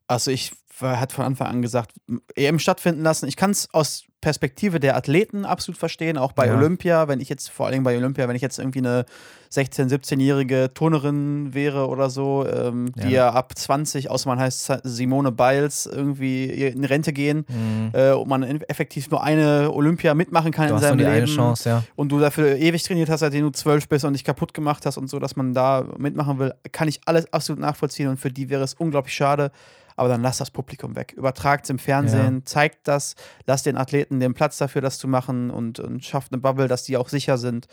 Also 0.06 0.30
ich 0.30 0.52
war- 0.80 0.98
hat 1.00 1.12
von 1.12 1.24
Anfang 1.24 1.48
an 1.48 1.62
gesagt, 1.62 1.92
EM 2.34 2.58
stattfinden 2.58 3.02
lassen. 3.02 3.26
Ich 3.28 3.37
kann 3.37 3.50
es 3.50 3.72
aus 3.72 4.04
Perspektive 4.24 4.80
der 4.80 4.96
Athleten 4.96 5.44
absolut 5.44 5.78
verstehen, 5.78 6.16
auch 6.16 6.32
bei 6.32 6.46
Ja. 6.46 6.56
Olympia, 6.56 7.08
wenn 7.08 7.20
ich 7.20 7.28
jetzt, 7.28 7.50
vor 7.50 7.66
allem 7.66 7.82
bei 7.84 7.94
Olympia, 7.96 8.26
wenn 8.26 8.34
ich 8.37 8.40
jetzt 8.42 8.58
irgendwie 8.58 8.78
eine 8.78 9.04
16-, 9.52 9.88
17-jährige 9.90 10.72
Turnerin 10.72 11.52
wäre 11.52 11.88
oder 11.88 12.08
so, 12.08 12.46
ähm, 12.46 12.90
die 12.96 13.02
Ja. 13.02 13.26
ja 13.28 13.30
ab 13.32 13.52
20, 13.56 14.10
außer 14.10 14.28
man 14.28 14.40
heißt 14.40 14.72
Simone 14.82 15.30
Biles, 15.30 15.84
irgendwie 15.87 16.44
in 16.46 16.84
Rente 16.84 17.12
gehen 17.12 17.44
Mhm. 17.48 17.90
äh, 17.92 18.12
und 18.12 18.26
man 18.28 18.42
effektiv 18.42 19.10
nur 19.10 19.22
eine 19.22 19.70
Olympia 19.72 20.14
mitmachen 20.14 20.52
kann 20.52 20.68
Du 20.68 20.74
in 20.74 20.80
seinem 20.80 20.98
Leben 20.98 21.10
eine 21.10 21.26
Chance, 21.26 21.68
ja. 21.68 21.82
und 21.94 22.08
du 22.10 22.18
dafür 22.18 22.56
ewig 22.56 22.82
trainiert 22.82 23.10
hast, 23.10 23.20
seitdem 23.20 23.42
du 23.42 23.50
zwölf 23.50 23.88
bist 23.88 24.06
und 24.06 24.14
dich 24.14 24.24
kaputt 24.24 24.54
gemacht 24.54 24.87
hast 24.87 24.96
und 24.96 25.08
so, 25.10 25.18
dass 25.18 25.37
man 25.37 25.52
da 25.52 25.84
mitmachen 25.98 26.38
will, 26.38 26.54
kann 26.72 26.88
ich 26.88 27.00
alles 27.04 27.30
absolut 27.32 27.60
nachvollziehen 27.60 28.08
und 28.08 28.18
für 28.18 28.30
die 28.30 28.48
wäre 28.48 28.62
es 28.64 28.72
unglaublich 28.72 29.14
schade. 29.14 29.50
Aber 29.96 30.09
dann 30.09 30.22
lass 30.22 30.38
das 30.38 30.50
Publikum 30.50 30.96
weg. 30.96 31.12
Übertragt 31.16 31.64
es 31.64 31.70
im 31.70 31.78
Fernsehen, 31.78 32.44
zeigt 32.46 32.88
das, 32.88 33.14
lass 33.46 33.62
den 33.62 33.76
Athleten 33.76 34.20
den 34.20 34.35
Platz 34.35 34.59
dafür, 34.59 34.83
das 34.83 34.98
zu 34.98 35.07
machen 35.07 35.50
und, 35.50 35.78
und 35.78 36.04
schafft 36.04 36.33
eine 36.33 36.40
Bubble, 36.40 36.68
dass 36.68 36.85
die 36.85 36.96
auch 36.96 37.09
sicher 37.09 37.38
sind. 37.38 37.66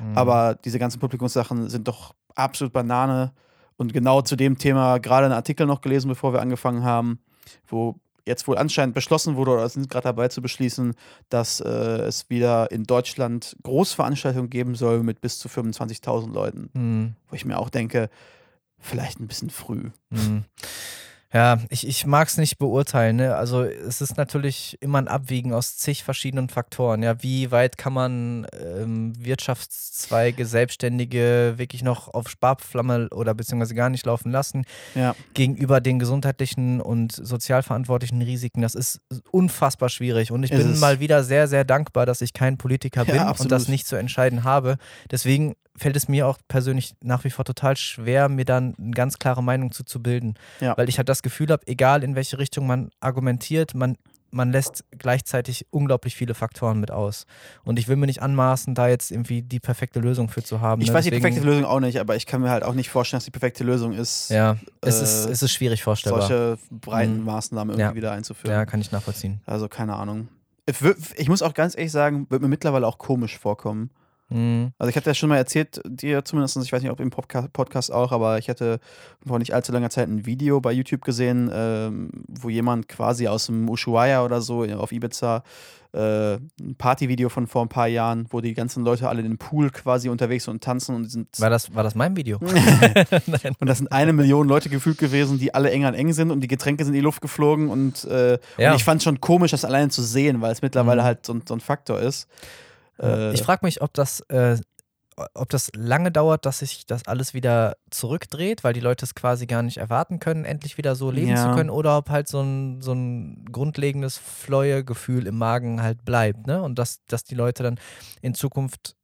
Mhm. 0.00 0.18
Aber 0.18 0.56
diese 0.64 0.78
ganzen 0.78 0.98
Publikumssachen 0.98 1.68
sind 1.68 1.86
doch 1.88 2.14
absolut 2.34 2.72
Banane. 2.72 3.32
Und 3.76 3.92
genau 3.92 4.22
zu 4.22 4.34
dem 4.34 4.58
Thema 4.58 4.98
gerade 4.98 5.26
einen 5.26 5.34
Artikel 5.34 5.66
noch 5.66 5.80
gelesen, 5.80 6.08
bevor 6.08 6.32
wir 6.32 6.40
angefangen 6.40 6.82
haben, 6.82 7.20
wo 7.68 8.00
jetzt 8.28 8.46
wohl 8.46 8.58
anscheinend 8.58 8.94
beschlossen 8.94 9.36
wurde 9.36 9.52
oder 9.52 9.68
sind 9.68 9.90
gerade 9.90 10.04
dabei 10.04 10.28
zu 10.28 10.40
beschließen, 10.40 10.94
dass 11.28 11.60
äh, 11.60 11.68
es 11.68 12.30
wieder 12.30 12.70
in 12.70 12.84
Deutschland 12.84 13.56
Großveranstaltungen 13.62 14.50
geben 14.50 14.74
soll 14.74 15.02
mit 15.02 15.20
bis 15.20 15.38
zu 15.38 15.48
25.000 15.48 16.32
Leuten. 16.32 16.70
Mhm. 16.74 17.14
Wo 17.28 17.34
ich 17.34 17.44
mir 17.44 17.58
auch 17.58 17.70
denke, 17.70 18.10
vielleicht 18.78 19.18
ein 19.18 19.26
bisschen 19.26 19.50
früh. 19.50 19.90
Mhm. 20.10 20.44
Ja, 21.32 21.58
ich, 21.68 21.86
ich 21.86 22.06
mag 22.06 22.26
es 22.28 22.38
nicht 22.38 22.56
beurteilen. 22.58 23.16
Ne? 23.16 23.36
Also 23.36 23.62
es 23.62 24.00
ist 24.00 24.16
natürlich 24.16 24.78
immer 24.80 24.96
ein 24.98 25.08
Abwiegen 25.08 25.52
aus 25.52 25.76
zig 25.76 26.02
verschiedenen 26.02 26.48
Faktoren. 26.48 27.02
Ja, 27.02 27.22
wie 27.22 27.50
weit 27.50 27.76
kann 27.76 27.92
man 27.92 28.46
ähm, 28.58 29.12
Wirtschaftszweige, 29.18 30.46
Selbstständige 30.46 31.54
wirklich 31.56 31.82
noch 31.82 32.12
auf 32.14 32.30
Sparflamme 32.30 33.08
oder 33.10 33.34
beziehungsweise 33.34 33.74
gar 33.74 33.90
nicht 33.90 34.06
laufen 34.06 34.30
lassen 34.32 34.64
Ja, 34.94 35.14
gegenüber 35.34 35.82
den 35.82 35.98
gesundheitlichen 35.98 36.80
und 36.80 37.12
sozial 37.12 37.62
verantwortlichen 37.62 38.22
Risiken? 38.22 38.62
Das 38.62 38.74
ist 38.74 39.00
unfassbar 39.30 39.90
schwierig. 39.90 40.32
Und 40.32 40.44
ich 40.44 40.50
Ist 40.52 40.62
bin 40.62 40.72
es. 40.72 40.80
mal 40.80 40.98
wieder 40.98 41.24
sehr, 41.24 41.46
sehr 41.46 41.64
dankbar, 41.64 42.06
dass 42.06 42.22
ich 42.22 42.32
kein 42.32 42.56
Politiker 42.56 43.00
Ja, 43.04 43.12
bin 43.12 43.20
und 43.20 43.28
absolut. 43.28 43.52
das 43.52 43.68
nicht 43.68 43.86
zu 43.86 43.96
entscheiden 43.96 44.44
habe. 44.44 44.78
Deswegen 45.10 45.56
fällt 45.76 45.94
es 45.96 46.08
mir 46.08 46.26
auch 46.26 46.38
persönlich 46.48 46.94
nach 47.04 47.22
wie 47.22 47.30
vor 47.30 47.44
total 47.44 47.76
schwer, 47.76 48.28
mir 48.28 48.44
dann 48.44 48.74
eine 48.78 48.90
ganz 48.90 49.18
klare 49.20 49.44
Meinung 49.44 49.70
zu, 49.70 49.84
zu 49.84 50.02
bilden. 50.02 50.34
Ja. 50.60 50.76
Weil 50.76 50.88
ich 50.88 50.98
halt 50.98 51.08
das 51.08 51.17
Gefühl 51.22 51.48
habe, 51.48 51.66
egal 51.66 52.02
in 52.04 52.14
welche 52.14 52.38
Richtung 52.38 52.66
man 52.66 52.90
argumentiert, 53.00 53.74
man, 53.74 53.96
man 54.30 54.52
lässt 54.52 54.84
gleichzeitig 54.90 55.66
unglaublich 55.70 56.14
viele 56.16 56.34
Faktoren 56.34 56.80
mit 56.80 56.90
aus. 56.90 57.24
Und 57.64 57.78
ich 57.78 57.88
will 57.88 57.96
mir 57.96 58.06
nicht 58.06 58.20
anmaßen, 58.22 58.74
da 58.74 58.88
jetzt 58.88 59.10
irgendwie 59.10 59.42
die 59.42 59.58
perfekte 59.60 60.00
Lösung 60.00 60.28
für 60.28 60.42
zu 60.42 60.60
haben. 60.60 60.82
ich 60.82 60.88
ne? 60.88 60.94
weiß 60.94 61.04
die 61.04 61.10
Deswegen- 61.10 61.22
perfekte 61.34 61.48
Lösung 61.48 61.64
auch 61.64 61.80
nicht, 61.80 61.98
aber 61.98 62.14
ich 62.16 62.26
kann 62.26 62.42
mir 62.42 62.50
halt 62.50 62.62
auch 62.62 62.74
nicht 62.74 62.90
vorstellen, 62.90 63.18
dass 63.18 63.24
die 63.24 63.30
perfekte 63.30 63.64
Lösung 63.64 63.92
ist, 63.94 64.30
Ja, 64.30 64.56
es, 64.82 65.00
äh, 65.00 65.02
ist, 65.04 65.26
es 65.30 65.42
ist 65.42 65.52
schwierig 65.52 65.82
vorstellbar. 65.82 66.22
solche 66.28 66.58
breiten 66.70 67.18
Mhm. 67.20 67.24
Maßnahmen 67.24 67.70
irgendwie 67.74 67.90
Ja. 67.90 67.94
wieder 67.94 68.12
einzuführen. 68.12 68.52
Ja, 68.54 68.66
kann 68.66 68.80
ich 68.80 68.92
nachvollziehen. 68.92 69.40
Also 69.46 69.68
keine 69.68 69.94
Ahnung. 69.96 70.28
Ich 71.16 71.28
muss 71.30 71.40
auch 71.40 71.54
ganz 71.54 71.74
ehrlich 71.76 71.92
sagen, 71.92 72.26
wird 72.28 72.42
mir 72.42 72.48
mittlerweile 72.48 72.86
auch 72.86 72.98
komisch 72.98 73.38
vorkommen. 73.38 73.88
Mhm. 74.30 74.72
Also 74.78 74.90
ich 74.90 74.96
hatte 74.96 75.08
ja 75.10 75.14
schon 75.14 75.28
mal 75.30 75.36
erzählt, 75.38 75.80
dir 75.86 76.24
zumindest, 76.24 76.56
ich 76.58 76.72
weiß 76.72 76.82
nicht, 76.82 76.90
ob 76.92 77.00
im 77.00 77.10
Podca- 77.10 77.48
Podcast 77.52 77.90
auch, 77.92 78.12
aber 78.12 78.38
ich 78.38 78.48
hatte 78.50 78.78
vor 79.26 79.38
nicht 79.38 79.54
allzu 79.54 79.72
langer 79.72 79.90
Zeit 79.90 80.08
ein 80.08 80.26
Video 80.26 80.60
bei 80.60 80.72
YouTube 80.72 81.02
gesehen, 81.04 81.50
ähm, 81.52 82.10
wo 82.28 82.48
jemand 82.50 82.88
quasi 82.88 83.26
aus 83.28 83.46
dem 83.46 83.68
Ushuaia 83.68 84.22
oder 84.24 84.40
so 84.42 84.64
auf 84.64 84.92
Ibiza 84.92 85.42
äh, 85.94 86.34
ein 86.34 86.74
Partyvideo 86.76 87.30
von 87.30 87.46
vor 87.46 87.62
ein 87.62 87.70
paar 87.70 87.86
Jahren, 87.88 88.26
wo 88.28 88.42
die 88.42 88.52
ganzen 88.52 88.84
Leute 88.84 89.08
alle 89.08 89.20
in 89.22 89.26
den 89.26 89.38
Pool 89.38 89.70
quasi 89.70 90.10
unterwegs 90.10 90.44
sind 90.44 90.52
und 90.52 90.62
tanzen 90.62 90.94
und 90.94 91.10
sind 91.10 91.28
War, 91.40 91.48
das, 91.48 91.74
war 91.74 91.82
das 91.82 91.94
mein 91.94 92.14
Video? 92.14 92.38
Nein. 93.26 93.54
und 93.58 93.66
das 93.66 93.78
sind 93.78 93.90
eine 93.90 94.12
Million 94.12 94.46
Leute 94.46 94.68
gefühlt 94.68 94.98
gewesen, 94.98 95.38
die 95.38 95.54
alle 95.54 95.70
eng 95.70 95.86
an 95.86 95.94
eng 95.94 96.12
sind 96.12 96.30
und 96.30 96.40
die 96.42 96.48
Getränke 96.48 96.84
sind 96.84 96.92
in 96.92 96.98
die 97.00 97.04
Luft 97.04 97.22
geflogen 97.22 97.70
und, 97.70 98.04
äh, 98.04 98.38
Ja. 98.58 98.70
und 98.72 98.76
ich 98.76 98.84
fand 98.84 99.02
schon 99.02 99.20
komisch, 99.22 99.52
das 99.52 99.64
alleine 99.64 99.88
zu 99.88 100.02
sehen, 100.02 100.42
weil 100.42 100.52
es 100.52 100.60
mittlerweile 100.60 101.00
Mhm. 101.00 101.06
halt 101.06 101.24
so, 101.26 101.38
so 101.48 101.54
ein 101.54 101.60
Faktor 101.60 101.98
ist. 102.00 102.28
Äh, 103.00 103.32
Ich 103.32 103.42
frage 103.42 103.64
mich, 103.64 103.80
ob 103.82 103.92
das, 103.94 104.20
äh, 104.28 104.58
ob 105.34 105.48
das 105.48 105.70
lange 105.74 106.12
dauert, 106.12 106.46
dass 106.46 106.60
sich 106.60 106.86
das 106.86 107.06
alles 107.08 107.34
wieder 107.34 107.76
zurückdreht, 107.90 108.62
weil 108.62 108.72
die 108.72 108.80
Leute 108.80 109.04
es 109.04 109.14
quasi 109.16 109.46
gar 109.46 109.62
nicht 109.62 109.78
erwarten 109.78 110.20
können, 110.20 110.44
endlich 110.44 110.78
wieder 110.78 110.94
so 110.94 111.10
leben 111.10 111.32
Ja. 111.32 111.42
zu 111.48 111.50
können, 111.56 111.70
oder 111.70 111.98
ob 111.98 112.08
halt 112.10 112.28
so 112.28 112.40
ein, 112.40 112.80
so 112.82 112.92
ein 112.92 113.44
grundlegendes 113.50 114.16
Fleuegefühl 114.18 115.26
im 115.26 115.36
Magen 115.38 115.82
halt 115.82 116.04
bleibt, 116.04 116.46
ne? 116.46 116.62
Und 116.62 116.78
dass, 116.78 117.00
dass 117.08 117.24
die 117.24 117.34
Leute 117.34 117.62
dann 117.64 117.80
in 118.22 118.34
Zukunft 118.34 118.94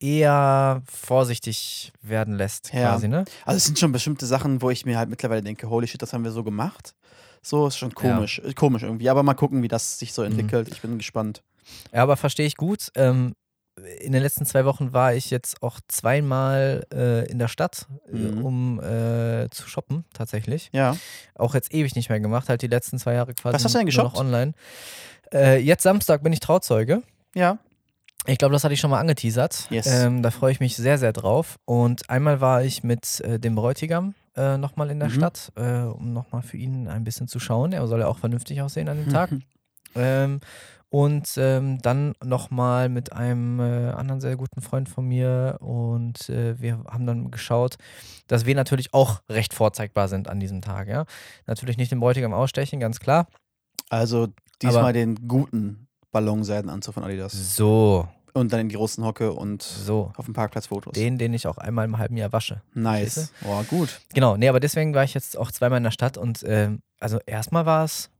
eher 0.00 0.82
vorsichtig 0.90 1.92
werden 2.02 2.34
lässt, 2.34 2.72
Ja. 2.72 2.90
quasi, 2.90 3.06
ne? 3.08 3.24
Also 3.44 3.56
es 3.58 3.64
sind 3.64 3.78
schon 3.78 3.92
bestimmte 3.92 4.26
Sachen, 4.26 4.62
wo 4.62 4.70
ich 4.70 4.84
mir 4.84 4.98
halt 4.98 5.08
mittlerweile 5.08 5.42
denke, 5.42 5.68
holy 5.70 5.86
shit, 5.86 6.02
das 6.02 6.12
haben 6.12 6.24
wir 6.24 6.32
so 6.32 6.42
gemacht. 6.42 6.94
So 7.40 7.66
ist 7.68 7.76
schon 7.76 7.94
komisch, 7.94 8.40
äh, 8.40 8.52
komisch 8.52 8.82
irgendwie. 8.82 9.08
Aber 9.10 9.22
mal 9.22 9.34
gucken, 9.34 9.62
wie 9.62 9.68
das 9.68 9.98
sich 10.00 10.10
Mhm. 10.10 10.14
so 10.14 10.22
entwickelt. 10.22 10.68
Ich 10.68 10.80
bin 10.80 10.98
gespannt. 10.98 11.42
Ja, 11.92 12.02
aber 12.02 12.16
verstehe 12.16 12.46
ich 12.46 12.56
gut. 12.56 12.88
Ähm, 12.94 13.34
in 14.00 14.12
den 14.12 14.22
letzten 14.22 14.44
zwei 14.44 14.64
Wochen 14.66 14.92
war 14.92 15.14
ich 15.14 15.30
jetzt 15.30 15.62
auch 15.62 15.80
zweimal 15.88 16.84
äh, 16.92 17.26
in 17.30 17.38
der 17.38 17.48
Stadt, 17.48 17.86
äh, 18.12 18.16
Mhm. 18.16 18.44
um 18.44 18.80
äh, 18.80 19.48
zu 19.50 19.66
shoppen, 19.68 20.04
tatsächlich. 20.12 20.68
Ja. 20.72 20.96
Auch 21.34 21.54
jetzt 21.54 21.72
ewig 21.72 21.94
nicht 21.96 22.10
mehr 22.10 22.20
gemacht, 22.20 22.48
halt 22.50 22.60
die 22.62 22.66
letzten 22.66 22.98
zwei 22.98 23.14
Jahre 23.14 23.32
quasi 23.34 23.54
Was 23.54 23.64
hast 23.64 23.74
du 23.74 23.78
denn 23.78 23.86
nur 23.88 24.04
noch 24.04 24.12
geshoppt? 24.12 24.18
online. 24.26 24.52
Äh, 25.32 25.58
jetzt 25.60 25.82
Samstag 25.82 26.22
bin 26.22 26.32
ich 26.34 26.40
Trauzeuge. 26.40 27.02
Ja. 27.34 27.58
Ich 28.26 28.38
glaube, 28.38 28.52
das 28.52 28.62
hatte 28.62 28.74
ich 28.74 28.78
schon 28.80 28.90
mal 28.90 29.00
angeteasert. 29.00 29.66
Yes. 29.70 29.86
Ähm, 29.86 30.22
da 30.22 30.30
freue 30.30 30.52
ich 30.52 30.60
mich 30.60 30.76
sehr, 30.76 30.98
sehr 30.98 31.12
drauf. 31.12 31.58
Und 31.64 32.08
einmal 32.10 32.40
war 32.40 32.62
ich 32.62 32.84
mit 32.84 33.20
äh, 33.22 33.40
dem 33.40 33.54
Bräutigam 33.56 34.14
äh, 34.36 34.58
nochmal 34.58 34.90
in 34.90 35.00
der 35.00 35.08
Mhm. 35.08 35.14
Stadt, 35.14 35.50
äh, 35.56 35.78
um 35.80 36.12
nochmal 36.12 36.42
für 36.42 36.56
ihn 36.58 36.86
ein 36.88 37.02
bisschen 37.04 37.26
zu 37.26 37.40
schauen. 37.40 37.72
Er 37.72 37.84
soll 37.88 38.00
ja 38.00 38.06
auch 38.06 38.18
vernünftig 38.18 38.60
aussehen 38.62 38.88
an 38.88 38.98
dem 38.98 39.08
Tag. 39.12 39.30
Ähm, 39.96 40.40
und 40.92 41.26
ähm, 41.38 41.80
dann 41.80 42.12
nochmal 42.22 42.90
mit 42.90 43.14
einem 43.14 43.58
äh, 43.60 43.90
anderen 43.92 44.20
sehr 44.20 44.36
guten 44.36 44.60
Freund 44.60 44.90
von 44.90 45.06
mir 45.08 45.56
und 45.60 46.28
äh, 46.28 46.60
wir 46.60 46.84
haben 46.86 47.06
dann 47.06 47.30
geschaut, 47.30 47.76
dass 48.26 48.44
wir 48.44 48.54
natürlich 48.54 48.92
auch 48.92 49.22
recht 49.30 49.54
vorzeigbar 49.54 50.08
sind 50.08 50.28
an 50.28 50.38
diesem 50.38 50.60
Tag. 50.60 50.88
Ja? 50.88 51.06
Natürlich 51.46 51.78
nicht 51.78 51.90
den 51.92 52.00
Bräutigam 52.00 52.34
ausstechen, 52.34 52.78
ganz 52.78 53.00
klar. 53.00 53.26
Also 53.88 54.28
diesmal 54.60 54.80
Aber- 54.82 54.92
den 54.92 55.26
guten 55.26 55.88
Ballonseidenanzug 56.10 56.92
von 56.92 57.04
Adidas. 57.04 57.32
So, 57.56 58.06
Und 58.34 58.52
dann 58.52 58.60
in 58.60 58.68
die 58.68 58.74
Russenhocke 58.74 59.32
und 59.32 59.62
so. 59.62 60.12
auf 60.16 60.26
dem 60.26 60.34
Parkplatz 60.34 60.66
Fotos. 60.66 60.92
Den, 60.92 61.16
den 61.16 61.32
ich 61.32 61.46
auch 61.46 61.56
einmal 61.56 61.86
im 61.86 61.96
halben 61.96 62.18
Jahr 62.18 62.32
wasche. 62.34 62.60
nice. 62.74 63.32
Boah, 63.40 63.64
gut. 63.64 63.98
Genau, 64.12 64.36
nee, 64.36 64.48
aber 64.50 64.60
deswegen 64.60 64.92
war 64.94 65.04
ich 65.04 65.14
jetzt 65.14 65.38
auch 65.38 65.50
zweimal 65.50 65.78
in 65.78 65.84
der 65.84 65.90
Stadt 65.90 66.18
und 66.18 66.44
ähm, 66.46 66.80
also 67.00 67.18
erstmal 67.24 67.64
war 67.64 67.84
es 67.84 68.10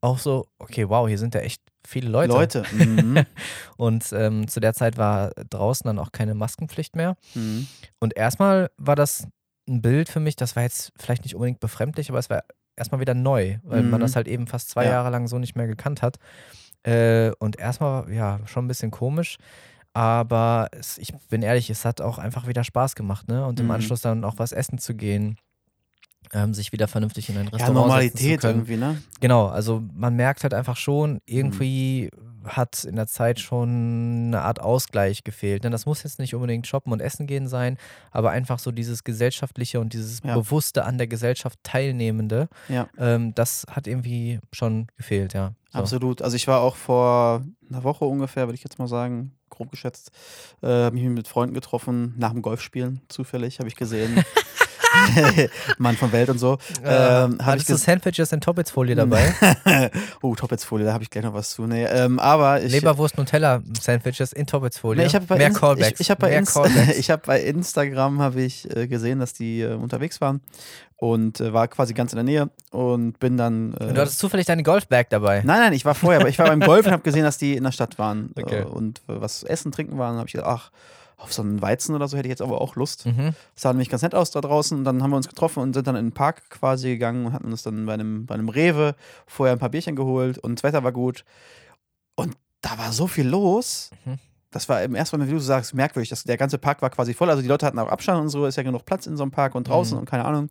auch 0.00 0.18
so, 0.18 0.46
okay, 0.58 0.88
wow, 0.88 1.06
hier 1.06 1.18
sind 1.18 1.34
ja 1.34 1.42
echt 1.42 1.60
viele 1.86 2.08
Leute. 2.10 2.32
Leute. 2.32 2.62
Mhm. 2.72 3.24
Und 3.76 4.12
ähm, 4.12 4.48
zu 4.48 4.60
der 4.60 4.74
Zeit 4.74 4.96
war 4.96 5.30
draußen 5.50 5.86
dann 5.86 5.98
auch 5.98 6.12
keine 6.12 6.34
Maskenpflicht 6.34 6.96
mehr. 6.96 7.16
mhm. 7.34 7.66
Und 8.00 8.16
erstmal 8.16 8.70
war 8.76 8.96
das 8.96 9.26
ein 9.68 9.80
Bild 9.82 10.08
für 10.08 10.20
mich, 10.20 10.36
das 10.36 10.56
war 10.56 10.62
jetzt 10.64 10.92
vielleicht 10.98 11.22
nicht 11.24 11.34
unbedingt 11.34 11.60
befremdlich, 11.60 12.08
aber 12.10 12.18
es 12.18 12.28
war 12.30 12.42
erstmal 12.76 13.00
wieder 13.00 13.14
neu, 13.14 13.58
weil 13.62 13.82
man 13.82 14.00
Mhm. 14.00 14.02
das 14.02 14.16
halt 14.16 14.26
eben 14.28 14.46
fast 14.46 14.70
zwei 14.70 14.84
Ja. 14.84 14.92
Jahre 14.92 15.10
lang 15.10 15.28
so 15.28 15.38
nicht 15.38 15.54
mehr 15.56 15.66
gekannt 15.66 16.02
hat. 16.02 16.16
Äh, 16.84 17.30
und 17.38 17.58
erstmal, 17.58 18.12
ja, 18.12 18.40
schon 18.46 18.64
ein 18.64 18.68
bisschen 18.68 18.90
komisch. 18.90 19.36
Aber 19.94 20.68
es, 20.72 20.96
ich 20.98 21.12
bin 21.28 21.42
ehrlich, 21.42 21.68
es 21.70 21.84
hat 21.84 22.00
auch 22.00 22.18
einfach 22.18 22.46
wieder 22.46 22.64
Spaß 22.64 22.94
gemacht, 22.94 23.28
ne? 23.28 23.44
Und 23.46 23.60
im 23.60 23.66
Mhm. 23.66 23.72
Anschluss 23.72 24.00
dann 24.00 24.24
auch 24.24 24.34
was 24.38 24.52
essen 24.52 24.78
zu 24.78 24.94
gehen, 24.94 25.36
ähm, 26.32 26.54
sich 26.54 26.72
wieder 26.72 26.88
vernünftig 26.88 27.28
in 27.28 27.36
ein 27.36 27.44
Ja, 27.46 27.50
Restaurant 27.52 28.02
setzen 28.02 28.26
Normalität 28.26 28.44
irgendwie, 28.44 28.76
ne? 28.76 29.02
Genau, 29.20 29.46
also 29.48 29.82
man 29.94 30.14
merkt 30.16 30.42
halt 30.42 30.54
einfach 30.54 30.76
schon, 30.76 31.14
Mhm. 31.14 31.20
irgendwie 31.26 32.10
hat 32.44 32.82
in 32.82 32.96
der 32.96 33.06
Zeit 33.06 33.38
schon 33.38 33.68
eine 34.28 34.40
Art 34.42 34.60
Ausgleich 34.60 35.22
gefehlt. 35.22 35.62
Ne? 35.62 35.70
Das 35.70 35.86
muss 35.86 36.02
jetzt 36.02 36.18
nicht 36.18 36.34
unbedingt 36.34 36.66
shoppen 36.66 36.92
und 36.92 36.98
essen 36.98 37.28
gehen 37.28 37.46
sein, 37.46 37.78
aber 38.10 38.30
einfach 38.32 38.58
so 38.58 38.72
dieses 38.72 39.04
gesellschaftliche 39.04 39.78
und 39.78 39.92
dieses 39.92 40.20
Ja. 40.24 40.34
bewusste 40.36 40.84
an 40.84 40.98
der 40.98 41.06
Gesellschaft 41.06 41.60
teilnehmende, 41.62 42.48
Ja. 42.68 42.88
ähm, 42.98 43.32
das 43.36 43.64
hat 43.70 43.86
irgendwie 43.86 44.40
schon 44.52 44.88
gefehlt, 44.96 45.34
ja. 45.34 45.52
So. 45.72 45.78
Absolut. 45.78 46.20
Also 46.20 46.34
ich 46.34 46.48
war 46.48 46.60
auch 46.62 46.74
vor 46.74 47.42
einer 47.70 47.84
Woche 47.84 48.06
ungefähr, 48.06 48.48
würde 48.48 48.56
ich 48.56 48.64
jetzt 48.64 48.78
mal 48.80 48.88
sagen, 48.88 49.32
grob 49.48 49.70
geschätzt, 49.70 50.10
äh, 50.62 50.66
habe 50.66 50.96
mich 50.96 51.04
mit 51.04 51.28
Freunden 51.28 51.54
getroffen, 51.54 52.14
nach 52.18 52.32
dem 52.32 52.42
Golfspielen, 52.42 53.02
zufällig, 53.08 53.60
habe 53.60 53.68
ich 53.68 53.76
gesehen. 53.76 54.16
Mann 55.78 55.96
von 55.96 56.12
Welt 56.12 56.28
und 56.28 56.38
so. 56.38 56.58
Äh, 56.84 56.88
Ähm, 57.24 57.38
hab 57.38 57.46
hattest 57.46 57.70
ich 57.70 57.76
du 57.76 57.80
Sandwiches 57.80 58.32
in 58.32 58.40
Toppets-Folie 58.40 58.94
dabei? 58.94 59.34
oh, 60.22 60.34
Top-Folie, 60.34 60.86
da 60.86 60.92
habe 60.92 61.02
ich 61.04 61.10
gleich 61.10 61.24
noch 61.24 61.34
was 61.34 61.50
zu. 61.50 61.66
Nee, 61.66 61.84
ähm, 61.84 62.18
aber 62.18 62.62
ich, 62.62 62.72
Leberwurst 62.72 63.16
Nutella 63.18 63.62
Sandwiches 63.80 64.32
in 64.32 64.46
Toppets-Folie. 64.46 65.02
Nee, 65.02 65.06
ich 65.08 65.14
habe 65.14 65.26
bei, 65.26 65.36
Mehr 65.38 65.48
Inst- 65.50 65.58
Callbacks. 65.60 65.92
ich, 65.94 66.00
ich 66.00 66.10
hab 66.10 66.18
bei, 66.18 66.34
Inst 66.34 66.56
hab 66.56 67.26
bei 67.26 67.40
Instagram 67.42 68.20
habe 68.20 68.42
ich 68.42 68.74
äh, 68.76 68.86
gesehen, 68.86 69.18
dass 69.20 69.32
die 69.32 69.60
äh, 69.62 69.74
unterwegs 69.74 70.20
waren 70.20 70.40
und 70.96 71.40
äh, 71.40 71.52
war 71.52 71.66
quasi 71.68 71.94
ganz 71.94 72.12
in 72.12 72.16
der 72.16 72.24
Nähe 72.24 72.50
und 72.70 73.18
bin 73.18 73.36
dann. 73.36 73.74
Äh, 73.74 73.84
Und 73.86 73.94
du 73.96 74.00
hattest 74.00 74.18
zufällig 74.18 74.46
deine 74.46 74.62
Golfbag 74.62 75.04
dabei. 75.10 75.42
Nein, 75.44 75.58
nein, 75.60 75.72
ich 75.72 75.84
war 75.84 75.94
vorher, 75.94 76.20
aber 76.20 76.28
ich 76.28 76.38
war 76.38 76.46
beim 76.46 76.60
Golf 76.60 76.86
und 76.86 76.92
habe 76.92 77.02
gesehen, 77.02 77.24
dass 77.24 77.38
die 77.38 77.56
in 77.56 77.64
der 77.64 77.72
Stadt 77.72 77.98
waren 77.98 78.30
Okay. 78.38 78.60
äh, 78.60 78.64
und 78.64 78.98
äh, 79.08 79.20
was 79.20 79.42
essen, 79.42 79.72
trinken 79.72 79.98
waren. 79.98 80.16
habe 80.16 80.26
ich 80.28 80.32
gedacht, 80.34 80.48
ach, 80.48 80.70
auf 81.22 81.32
so 81.32 81.42
einen 81.42 81.62
Weizen 81.62 81.94
oder 81.94 82.08
so 82.08 82.16
hätte 82.16 82.26
ich 82.28 82.32
jetzt 82.32 82.42
aber 82.42 82.60
auch 82.60 82.74
Lust. 82.76 83.06
Mhm. 83.06 83.34
sah 83.54 83.72
nämlich 83.72 83.88
ganz 83.88 84.02
nett 84.02 84.14
aus 84.14 84.30
da 84.30 84.40
draußen. 84.40 84.76
Und 84.78 84.84
dann 84.84 85.02
haben 85.02 85.10
wir 85.10 85.16
uns 85.16 85.28
getroffen 85.28 85.60
und 85.60 85.72
sind 85.74 85.86
dann 85.86 85.96
in 85.96 86.06
den 86.06 86.12
Park 86.12 86.50
quasi 86.50 86.88
gegangen 86.90 87.26
und 87.26 87.32
hatten 87.32 87.50
uns 87.50 87.62
dann 87.62 87.86
bei 87.86 87.94
einem, 87.94 88.26
bei 88.26 88.34
einem 88.34 88.48
Rewe 88.48 88.94
vorher 89.26 89.54
ein 89.54 89.58
paar 89.58 89.68
Bierchen 89.70 89.94
geholt 89.96 90.38
und 90.38 90.56
das 90.58 90.62
Wetter 90.64 90.82
war 90.84 90.92
gut. 90.92 91.24
Und 92.16 92.36
da 92.60 92.76
war 92.78 92.92
so 92.92 93.06
viel 93.06 93.26
los. 93.28 93.90
Mhm. 94.04 94.18
Das 94.50 94.68
war 94.68 94.82
im 94.82 94.94
ersten 94.94 95.16
Mal, 95.18 95.26
wie 95.28 95.32
du 95.32 95.38
sagst, 95.38 95.74
merkwürdig. 95.74 96.10
Das, 96.10 96.24
der 96.24 96.36
ganze 96.36 96.58
Park 96.58 96.82
war 96.82 96.90
quasi 96.90 97.14
voll. 97.14 97.30
Also 97.30 97.40
die 97.40 97.48
Leute 97.48 97.64
hatten 97.64 97.78
auch 97.78 97.88
Abstand 97.88 98.20
und 98.20 98.28
so, 98.28 98.44
ist 98.44 98.56
ja 98.56 98.62
genug 98.62 98.84
Platz 98.84 99.06
in 99.06 99.16
so 99.16 99.22
einem 99.22 99.30
Park 99.32 99.54
und 99.54 99.66
draußen 99.68 99.94
Mhm. 99.96 100.00
und 100.00 100.06
keine 100.10 100.24
Ahnung. 100.26 100.50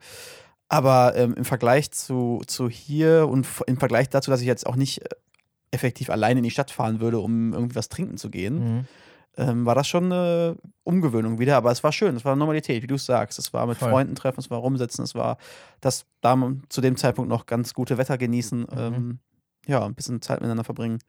Aber 0.69 1.15
ähm, 1.17 1.33
im 1.35 1.45
Vergleich 1.45 1.91
zu, 1.91 2.41
zu 2.47 2.69
hier 2.69 3.27
und 3.29 3.45
im 3.67 3.77
Vergleich 3.77 4.09
dazu, 4.09 4.31
dass 4.31 4.41
ich 4.41 4.47
jetzt 4.47 4.65
auch 4.65 4.75
nicht 4.77 5.01
äh, 5.03 5.09
effektiv 5.71 6.09
alleine 6.09 6.39
in 6.39 6.43
die 6.43 6.49
Stadt 6.51 6.71
fahren 6.71 6.99
würde, 7.01 7.19
um 7.19 7.53
irgendwie 7.53 7.75
was 7.75 7.89
trinken 7.89 8.17
zu 8.17 8.29
gehen, 8.29 8.77
Mhm. 8.77 8.85
Ähm, 9.37 9.65
war 9.65 9.75
das 9.75 9.87
schon 9.87 10.05
eine 10.05 10.57
Umgewöhnung 10.83 11.39
wieder, 11.39 11.57
aber 11.57 11.71
es 11.71 11.83
war 11.83 11.91
schön, 11.91 12.15
es 12.15 12.25
war 12.25 12.35
Normalität, 12.35 12.83
wie 12.83 12.87
du 12.87 12.95
es 12.95 13.05
sagst. 13.05 13.39
Es 13.39 13.53
war 13.53 13.65
mit 13.65 13.77
Voll. 13.77 13.89
Freunden 13.89 14.15
treffen, 14.15 14.39
es 14.39 14.49
war 14.49 14.59
rumsitzen, 14.59 15.03
es 15.03 15.15
war 15.15 15.37
das 15.79 16.05
da 16.21 16.37
zu 16.69 16.81
dem 16.81 16.97
Zeitpunkt 16.97 17.29
noch 17.29 17.45
ganz 17.45 17.73
gute 17.73 17.97
Wetter 17.97 18.17
genießen, 18.17 18.67
ähm, 18.75 19.19
ja, 19.67 19.85
ein 19.85 19.95
bisschen 19.95 20.21
Zeit 20.21 20.39
miteinander 20.39 20.63
verbringen. 20.63 20.99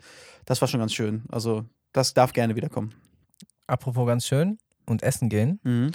Das 0.45 0.61
war 0.61 0.69
schon 0.69 0.81
ganz 0.81 0.93
schön. 0.93 1.25
Also, 1.31 1.65
das 1.93 2.15
darf 2.15 2.33
gerne 2.33 2.55
wiederkommen. 2.55 2.95
Apropos 3.67 4.07
ganz 4.07 4.27
schön 4.27 4.59
und 4.87 5.03
essen 5.03 5.29
gehen. 5.29 5.61
Mhm. 5.63 5.91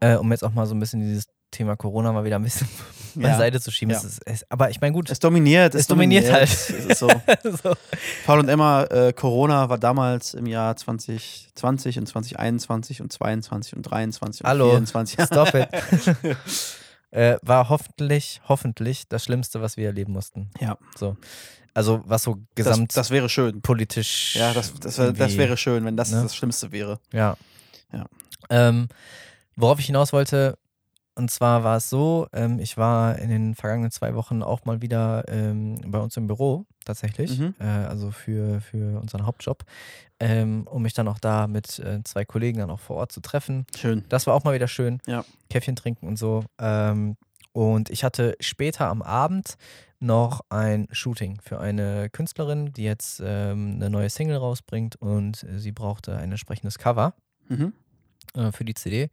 äh, 0.00 0.16
um 0.16 0.30
jetzt 0.30 0.44
auch 0.44 0.52
mal 0.52 0.66
so 0.66 0.74
ein 0.74 0.80
bisschen 0.80 1.00
dieses 1.00 1.26
Thema 1.56 1.76
Corona 1.76 2.12
mal 2.12 2.24
wieder 2.24 2.36
ein 2.36 2.42
bisschen 2.42 2.68
Ja. 3.14 3.30
beiseite 3.30 3.60
zu 3.60 3.70
schieben. 3.70 3.94
Ja. 3.94 4.00
Ist, 4.00 4.20
es, 4.26 4.50
aber 4.50 4.70
ich 4.70 4.80
meine, 4.80 4.92
gut. 4.92 5.10
Es 5.10 5.18
dominiert, 5.18 5.74
es, 5.74 5.82
Es 5.82 5.86
dominiert 5.86 6.30
halt. 6.30 6.48
Es 6.48 6.68
ist 6.70 6.98
so. 6.98 7.08
so. 7.44 7.74
Paul 8.26 8.40
und 8.40 8.48
Emma, 8.48 8.84
äh, 8.84 9.12
Corona 9.12 9.68
war 9.68 9.78
damals 9.78 10.34
im 10.34 10.46
Jahr 10.46 10.76
2020 10.76 11.98
und 11.98 12.06
2021 12.06 13.00
und 13.00 13.12
22 13.12 13.76
und 13.76 13.82
23 13.82 14.42
und 14.44 14.48
Hallo. 14.48 14.70
24. 14.70 15.24
Stop 15.26 15.54
it. 15.54 15.68
äh, 17.10 17.36
war 17.42 17.68
hoffentlich, 17.68 18.40
hoffentlich 18.48 19.08
das 19.08 19.24
Schlimmste, 19.24 19.60
was 19.60 19.76
wir 19.76 19.86
erleben 19.86 20.12
mussten. 20.12 20.50
Ja. 20.60 20.76
So. 20.96 21.16
Also, 21.74 22.02
was 22.06 22.22
so 22.22 22.36
Das, 22.54 22.64
gesamt 22.66 22.96
das 22.96 23.10
wäre 23.10 23.28
schön. 23.28 23.60
politisch. 23.60 24.34
Ja, 24.36 24.52
das, 24.54 24.72
das, 24.74 24.96
das 24.96 25.36
wäre 25.36 25.56
schön, 25.56 25.84
wenn 25.84 25.96
das 25.96 26.10
ne? 26.10 26.22
das 26.22 26.34
Schlimmste 26.34 26.72
wäre. 26.72 27.00
Ja. 27.12 27.36
Ja. 27.92 28.06
Ähm, 28.48 28.88
worauf 29.56 29.78
ich 29.78 29.86
hinaus 29.86 30.12
wollte, 30.12 30.58
und 31.16 31.30
zwar 31.30 31.64
war 31.64 31.78
es 31.78 31.90
so, 31.90 32.26
ähm, 32.32 32.58
ich 32.60 32.76
war 32.76 33.18
in 33.18 33.30
den 33.30 33.54
vergangenen 33.54 33.90
zwei 33.90 34.14
Wochen 34.14 34.42
auch 34.42 34.64
mal 34.64 34.80
wieder 34.82 35.24
ähm, 35.28 35.80
bei 35.86 35.98
uns 35.98 36.16
im 36.16 36.26
Büro 36.26 36.66
tatsächlich, 36.84 37.38
Mhm. 37.38 37.54
äh, 37.58 37.64
also 37.64 38.10
für, 38.10 38.60
für 38.60 39.00
unseren 39.00 39.26
Hauptjob, 39.26 39.64
ähm, 40.20 40.66
um 40.70 40.82
mich 40.82 40.94
dann 40.94 41.08
auch 41.08 41.18
da 41.18 41.46
mit 41.46 41.78
äh, 41.80 42.02
zwei 42.04 42.24
Kollegen 42.24 42.58
dann 42.58 42.70
auch 42.70 42.80
vor 42.80 42.96
Ort 42.96 43.12
zu 43.12 43.20
treffen. 43.20 43.66
Schön. 43.76 44.04
Das 44.08 44.26
war 44.26 44.34
auch 44.34 44.44
mal 44.44 44.54
wieder 44.54 44.68
schön. 44.68 45.00
Ja. 45.06 45.24
Käffchen 45.50 45.74
trinken 45.76 46.06
und 46.06 46.16
so. 46.18 46.44
Ähm, 46.60 47.16
und 47.52 47.88
ich 47.90 48.04
hatte 48.04 48.36
später 48.40 48.86
am 48.88 49.00
Abend 49.02 49.56
noch 49.98 50.42
ein 50.50 50.88
Shooting 50.92 51.40
für 51.42 51.58
eine 51.58 52.10
Künstlerin, 52.10 52.72
die 52.74 52.84
jetzt 52.84 53.22
ähm, 53.24 53.72
eine 53.76 53.88
neue 53.88 54.10
Single 54.10 54.36
rausbringt 54.36 54.96
und 54.96 55.42
äh, 55.44 55.58
sie 55.58 55.72
brauchte 55.72 56.16
ein 56.16 56.30
entsprechendes 56.30 56.78
Cover 56.78 57.14
Mhm. 57.48 57.72
äh, 58.34 58.52
für 58.52 58.64
die 58.66 58.74
CD. 58.74 59.08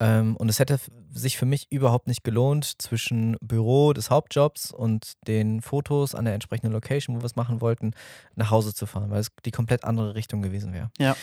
Ähm, 0.00 0.36
und 0.36 0.48
es 0.48 0.58
hätte 0.58 0.78
sich 1.10 1.36
für 1.36 1.46
mich 1.46 1.66
überhaupt 1.70 2.06
nicht 2.06 2.22
gelohnt, 2.22 2.80
zwischen 2.80 3.36
Büro 3.40 3.92
des 3.92 4.10
Hauptjobs 4.10 4.70
und 4.70 5.14
den 5.26 5.60
Fotos 5.60 6.14
an 6.14 6.24
der 6.24 6.34
entsprechenden 6.34 6.72
Location, 6.72 7.16
wo 7.16 7.20
wir 7.20 7.26
es 7.26 7.36
machen 7.36 7.60
wollten, 7.60 7.92
nach 8.36 8.50
Hause 8.50 8.74
zu 8.74 8.86
fahren, 8.86 9.10
weil 9.10 9.20
es 9.20 9.30
die 9.44 9.50
komplett 9.50 9.84
andere 9.84 10.14
Richtung 10.14 10.42
gewesen 10.42 10.72
wäre. 10.72 10.90
Ja. 10.98 11.16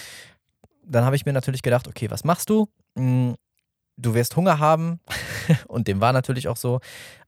Dann 0.83 1.05
habe 1.05 1.15
ich 1.15 1.25
mir 1.25 1.33
natürlich 1.33 1.61
gedacht, 1.61 1.87
okay, 1.87 2.11
was 2.11 2.23
machst 2.23 2.49
du? 2.49 2.67
Mm, 2.95 3.33
Du 3.97 4.13
wirst 4.13 4.35
Hunger 4.35 4.59
haben 4.59 4.99
und 5.67 5.87
dem 5.87 6.01
war 6.01 6.11
natürlich 6.11 6.47
auch 6.47 6.57
so. 6.57 6.79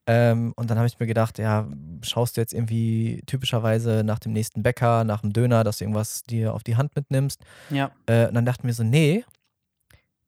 Ähm, 0.05 0.53
und 0.55 0.69
dann 0.69 0.77
habe 0.77 0.87
ich 0.87 0.99
mir 0.99 1.07
gedacht, 1.07 1.37
ja, 1.37 1.67
schaust 2.01 2.37
du 2.37 2.41
jetzt 2.41 2.53
irgendwie 2.53 3.21
typischerweise 3.25 4.03
nach 4.05 4.19
dem 4.19 4.33
nächsten 4.33 4.63
Bäcker, 4.63 5.03
nach 5.03 5.21
dem 5.21 5.33
Döner, 5.33 5.63
dass 5.63 5.77
du 5.77 5.85
irgendwas 5.85 6.23
dir 6.23 6.53
auf 6.53 6.63
die 6.63 6.75
Hand 6.75 6.95
mitnimmst. 6.95 7.41
Ja. 7.69 7.91
Äh, 8.05 8.27
und 8.27 8.33
dann 8.33 8.45
dachten 8.45 8.67
wir 8.67 8.73
so, 8.73 8.83
nee, 8.83 9.23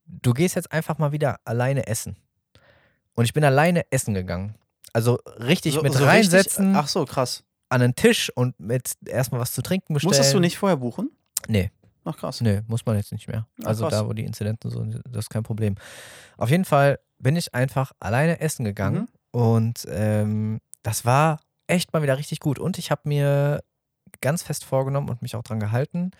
du 0.09 0.33
gehst 0.33 0.55
jetzt 0.55 0.71
einfach 0.71 0.97
mal 0.97 1.11
wieder 1.11 1.39
alleine 1.45 1.87
essen. 1.87 2.17
Und 3.15 3.25
ich 3.25 3.33
bin 3.33 3.43
alleine 3.43 3.83
essen 3.91 4.13
gegangen. 4.13 4.55
Also 4.93 5.19
richtig 5.39 5.75
So- 5.75 5.81
mit 5.83 5.93
so 5.93 6.03
reinsetzen 6.03 6.65
Richtig, 6.67 6.83
ach 6.83 6.87
so, 6.87 7.05
krass. 7.05 7.43
an 7.69 7.81
den 7.81 7.95
Tisch 7.95 8.31
und 8.35 8.59
mit 8.59 8.93
erstmal 9.05 9.39
was 9.39 9.51
zu 9.53 9.61
trinken 9.61 9.93
bestellen. 9.93 10.09
Musstest 10.11 10.33
du 10.33 10.39
nicht 10.39 10.57
vorher 10.57 10.77
buchen? 10.77 11.11
Nee. 11.47 11.69
Ach 12.05 12.17
krass. 12.17 12.41
Nee, 12.41 12.61
muss 12.67 12.85
man 12.85 12.95
jetzt 12.95 13.11
nicht 13.11 13.27
mehr. 13.27 13.45
Also 13.63 13.83
krass. 13.83 13.93
da, 13.99 14.07
wo 14.07 14.13
die 14.13 14.23
Inzidenten 14.25 14.71
so, 14.71 14.83
das 14.83 15.25
ist 15.25 15.29
kein 15.29 15.43
Problem. 15.43 15.75
Auf 16.37 16.49
jeden 16.49 16.65
Fall 16.65 16.99
bin 17.19 17.35
ich 17.35 17.53
einfach 17.53 17.91
alleine 17.99 18.39
essen 18.39 18.63
gegangen 18.65 19.01
Mhm. 19.33 19.39
und 19.41 19.85
ähm, 19.89 20.59
das 20.81 21.05
war 21.05 21.41
echt 21.67 21.93
mal 21.93 22.01
wieder 22.01 22.17
richtig 22.17 22.39
gut. 22.39 22.57
Und 22.57 22.77
ich 22.79 22.89
habe 22.89 23.01
mir 23.03 23.61
ganz 24.21 24.41
fest 24.41 24.63
vorgenommen 24.63 25.09
und 25.09 25.21
mich 25.21 25.35
auch 25.35 25.43
dran 25.43 25.59
gehalten, 25.59 26.11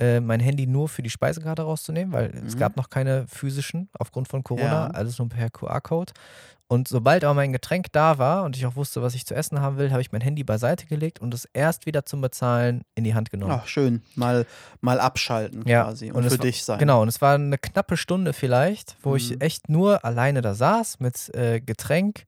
äh, 0.00 0.20
mein 0.20 0.40
Handy 0.40 0.66
nur 0.66 0.88
für 0.88 1.02
die 1.02 1.10
Speisekarte 1.10 1.62
rauszunehmen, 1.62 2.12
weil 2.12 2.30
es 2.46 2.54
Mhm. 2.54 2.58
gab 2.58 2.76
noch 2.76 2.88
keine 2.90 3.26
physischen 3.28 3.88
aufgrund 3.98 4.28
von 4.28 4.44
Corona, 4.44 4.86
Ja. 4.86 4.86
alles 4.88 5.18
nur 5.18 5.28
per 5.28 5.50
QR-Code. 5.50 6.12
Und 6.70 6.86
sobald 6.86 7.24
aber 7.24 7.32
mein 7.32 7.52
Getränk 7.54 7.86
da 7.92 8.18
war 8.18 8.44
und 8.44 8.54
ich 8.54 8.66
auch 8.66 8.76
wusste, 8.76 9.00
was 9.00 9.14
ich 9.14 9.24
zu 9.24 9.34
essen 9.34 9.60
haben 9.62 9.78
will, 9.78 9.90
habe 9.90 10.02
ich 10.02 10.12
mein 10.12 10.20
Handy 10.20 10.44
beiseite 10.44 10.84
gelegt 10.84 11.18
und 11.18 11.32
es 11.32 11.46
erst 11.54 11.86
wieder 11.86 12.04
zum 12.04 12.20
Bezahlen 12.20 12.82
in 12.94 13.04
die 13.04 13.14
Hand 13.14 13.30
genommen. 13.30 13.52
Ach, 13.58 13.66
schön. 13.66 14.02
Mal, 14.16 14.44
mal 14.82 15.00
abschalten 15.00 15.66
Ja, 15.66 15.84
quasi 15.84 16.10
und, 16.10 16.16
und 16.18 16.24
es 16.26 16.34
für 16.34 16.38
war- 16.40 16.44
dich 16.46 16.62
sein. 16.64 16.78
Genau, 16.78 17.00
und 17.00 17.08
es 17.08 17.22
war 17.22 17.36
eine 17.36 17.56
knappe 17.56 17.96
Stunde 17.96 18.34
vielleicht, 18.34 18.96
wo 19.02 19.10
Mhm. 19.10 19.16
ich 19.16 19.40
echt 19.40 19.70
nur 19.70 20.04
alleine 20.04 20.42
da 20.42 20.52
saß 20.54 21.00
mit 21.00 21.34
äh, 21.34 21.60
Getränk, 21.60 22.24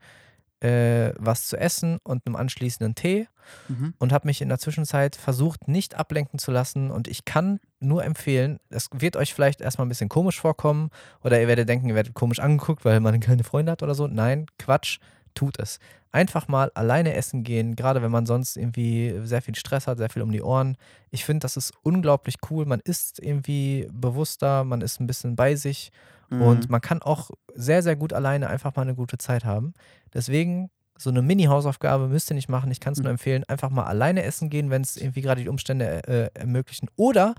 äh, 0.61 1.13
was 1.19 1.47
zu 1.47 1.57
essen 1.57 1.99
und 2.03 2.27
einem 2.27 2.37
anschließenden 2.37 2.95
Tee 2.95 3.27
Mhm. 3.69 3.95
und 3.99 4.13
habe 4.13 4.29
mich 4.29 4.43
in 4.43 4.49
der 4.49 4.59
Zwischenzeit 4.59 5.17
versucht, 5.17 5.69
nicht 5.69 5.95
ablenken 5.97 6.39
zu 6.39 6.51
lassen. 6.51 6.91
Und 6.91 7.09
ich 7.09 7.25
kann 7.25 7.59
nur 7.81 8.05
empfehlen, 8.05 8.61
es 8.69 8.89
wird 8.93 9.17
euch 9.17 9.35
vielleicht 9.35 9.61
erstmal 9.61 9.87
ein 9.87 9.89
bisschen 9.89 10.09
komisch 10.09 10.41
vorkommen 10.41 10.91
oder 11.23 11.41
ihr 11.41 11.49
werdet 11.49 11.69
denken, 11.69 11.89
ihr 11.89 11.95
werdet 11.95 12.15
komisch 12.15 12.41
angeguckt, 12.41 12.85
weil 12.85 13.01
man 13.01 13.19
keine 13.21 13.45
Freunde 13.45 13.73
hat 13.73 13.83
oder 13.83 13.95
so. 13.95 14.07
Nein, 14.07 14.47
Quatsch, 14.59 14.99
tut 15.35 15.59
es. 15.59 15.79
Einfach 16.13 16.49
mal 16.49 16.73
alleine 16.75 17.15
essen 17.15 17.45
gehen, 17.45 17.77
gerade 17.77 18.03
wenn 18.03 18.11
man 18.11 18.27
sonst 18.27 18.57
irgendwie 18.57 19.21
sehr 19.23 19.43
viel 19.43 19.55
Stress 19.55 19.87
hat, 19.87 19.99
sehr 19.99 20.11
viel 20.11 20.23
um 20.23 20.33
die 20.33 20.43
Ohren. 20.43 20.77
Ich 21.11 21.25
finde, 21.25 21.41
das 21.45 21.57
ist 21.57 21.73
unglaublich 21.83 22.37
cool. 22.51 22.67
Man 22.67 22.81
ist 22.81 23.21
irgendwie 23.23 23.89
bewusster, 23.93 24.65
man 24.65 24.81
ist 24.81 25.01
ein 25.01 25.07
bisschen 25.07 25.37
bei 25.37 25.55
sich 25.55 25.93
Mhm. 26.31 26.43
und 26.43 26.71
man 26.71 26.81
kann 26.81 27.03
auch 27.03 27.31
sehr, 27.55 27.83
sehr 27.83 27.97
gut 27.97 28.13
alleine 28.13 28.49
einfach 28.49 28.75
mal 28.77 28.83
eine 28.83 28.95
gute 28.95 29.19
Zeit 29.19 29.45
haben. 29.45 29.75
Deswegen, 30.15 30.71
so 30.99 31.11
eine 31.11 31.23
Mini-Hausaufgabe 31.23 32.09
müsst 32.09 32.31
ihr 32.31 32.35
nicht 32.35 32.49
machen. 32.49 32.71
Ich 32.71 32.79
kann 32.81 32.93
es 32.93 32.99
nur 32.99 33.07
Mhm. 33.09 33.15
empfehlen, 33.15 33.45
einfach 33.49 33.71
mal 33.71 33.85
alleine 33.85 34.23
essen 34.23 34.51
gehen, 34.51 34.71
wenn 34.71 34.83
es 34.83 34.97
irgendwie 34.97 35.23
gerade 35.23 35.43
die 35.43 35.49
Umstände 35.49 36.07
äh, 36.07 36.31
ermöglichen. 36.39 36.89
Oder 36.97 37.35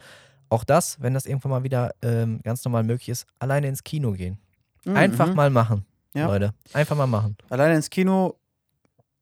auch 0.50 0.64
das, 0.64 1.00
wenn 1.02 1.14
das 1.14 1.26
irgendwann 1.26 1.52
mal 1.52 1.64
wieder 1.64 1.92
ähm, 2.02 2.40
ganz 2.44 2.66
normal 2.66 2.84
möglich 2.84 3.10
ist, 3.10 3.26
alleine 3.40 3.68
ins 3.68 3.84
Kino 3.84 4.12
gehen. 4.14 4.38
Mhm, 4.84 4.96
Einfach 4.96 5.28
mhm. 5.28 5.36
mal 5.36 5.50
machen, 5.50 5.86
Ja. 6.14 6.26
Leute. 6.28 6.54
Einfach 6.74 6.96
mal 6.98 7.08
machen. 7.08 7.38
Alleine 7.50 7.76
ins 7.76 7.90
Kino 7.90 8.36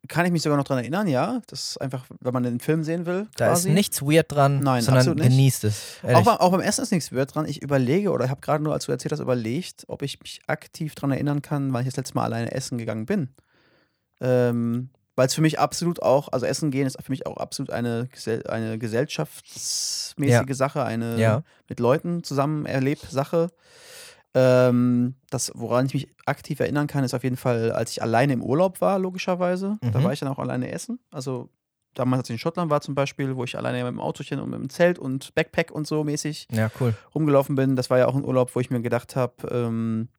kann 0.09 0.25
ich 0.25 0.31
mich 0.33 0.41
sogar 0.41 0.57
noch 0.57 0.65
dran 0.65 0.79
erinnern, 0.79 1.07
ja. 1.07 1.41
Das 1.47 1.69
ist 1.71 1.77
einfach, 1.81 2.05
wenn 2.19 2.33
man 2.33 2.43
den 2.43 2.59
Film 2.59 2.83
sehen 2.83 3.05
will. 3.05 3.27
Da 3.37 3.47
quasi. 3.47 3.69
ist 3.69 3.73
nichts 3.75 4.01
weird 4.01 4.29
dran, 4.31 4.59
Nein, 4.59 4.81
sondern 4.81 4.99
absolut 4.99 5.19
nicht. 5.19 5.29
genießt 5.29 5.63
es. 5.63 5.97
Auch 6.03 6.27
auch 6.27 6.51
beim 6.51 6.59
Essen 6.61 6.81
ist 6.81 6.91
nichts 6.91 7.13
weird 7.13 7.33
dran. 7.33 7.45
Ich 7.47 7.61
überlege, 7.61 8.11
oder 8.11 8.25
ich 8.25 8.31
habe 8.31 8.41
gerade 8.41 8.61
nur, 8.63 8.73
als 8.73 8.85
du 8.85 8.91
erzählt 8.91 9.13
hast, 9.13 9.19
überlegt, 9.21 9.85
ob 9.87 10.01
ich 10.01 10.19
mich 10.19 10.41
aktiv 10.47 10.93
daran 10.95 11.11
erinnern 11.11 11.41
kann, 11.41 11.71
weil 11.71 11.83
ich 11.83 11.87
das 11.87 11.95
letzte 11.97 12.15
Mal 12.15 12.25
alleine 12.25 12.51
essen 12.51 12.77
gegangen 12.77 13.05
bin. 13.05 13.29
Ähm, 14.19 14.89
weil 15.15 15.27
es 15.27 15.33
für 15.33 15.41
mich 15.41 15.59
absolut 15.59 16.01
auch, 16.01 16.29
also 16.31 16.45
Essen 16.45 16.71
gehen 16.71 16.87
ist 16.87 16.97
für 17.03 17.11
mich 17.11 17.25
auch 17.27 17.37
absolut 17.37 17.71
eine, 17.71 18.07
Gesell 18.11 18.45
eine 18.47 18.77
gesellschaftsmäßige 18.79 20.55
Sache, 20.55 20.83
eine 20.83 21.19
Ja. 21.19 21.43
mit 21.67 21.79
Leuten 21.79 22.23
zusammen 22.23 22.65
erlebt 22.65 23.05
Sache. 23.09 23.49
Ähm, 24.35 25.15
das, 25.29 25.51
woran 25.55 25.85
ich 25.87 25.93
mich 25.93 26.07
aktiv 26.25 26.59
erinnern 26.59 26.87
kann, 26.87 27.03
ist 27.03 27.13
auf 27.13 27.23
jeden 27.23 27.37
Fall, 27.37 27.71
als 27.71 27.91
ich 27.91 28.01
alleine 28.03 28.33
im 28.33 28.43
Urlaub 28.43 28.79
war, 28.81 28.99
logischerweise. 28.99 29.77
Da 29.81 29.99
Mhm. 29.99 30.03
war 30.03 30.13
ich 30.13 30.19
dann 30.19 30.29
auch 30.29 30.39
alleine 30.39 30.71
essen. 30.71 30.99
Also 31.11 31.49
damals, 31.95 32.19
als 32.21 32.29
ich 32.29 32.33
in 32.35 32.39
Schottland 32.39 32.69
war 32.69 32.81
zum 32.81 32.93
Beispiel, 32.95 33.35
wo 33.35 33.43
ich 33.43 33.57
alleine 33.57 33.79
mit 33.83 33.91
dem 33.91 33.99
Autochen 33.99 34.39
und 34.39 34.51
mit 34.51 34.59
dem 34.59 34.69
Zelt 34.69 34.99
und 34.99 35.33
Backpack 35.33 35.71
und 35.71 35.87
so 35.87 36.03
mäßig 36.03 36.47
ja, 36.51 36.69
cool. 36.79 36.93
rumgelaufen 37.15 37.55
bin. 37.55 37.75
Das 37.75 37.89
war 37.89 37.97
ja 37.97 38.07
auch 38.07 38.15
ein 38.15 38.23
Urlaub, 38.23 38.55
wo 38.55 38.59
ich 38.59 38.69
mir 38.69 38.81
gedacht 38.81 39.15
habe, 39.15 39.33
ähm, 39.51 40.09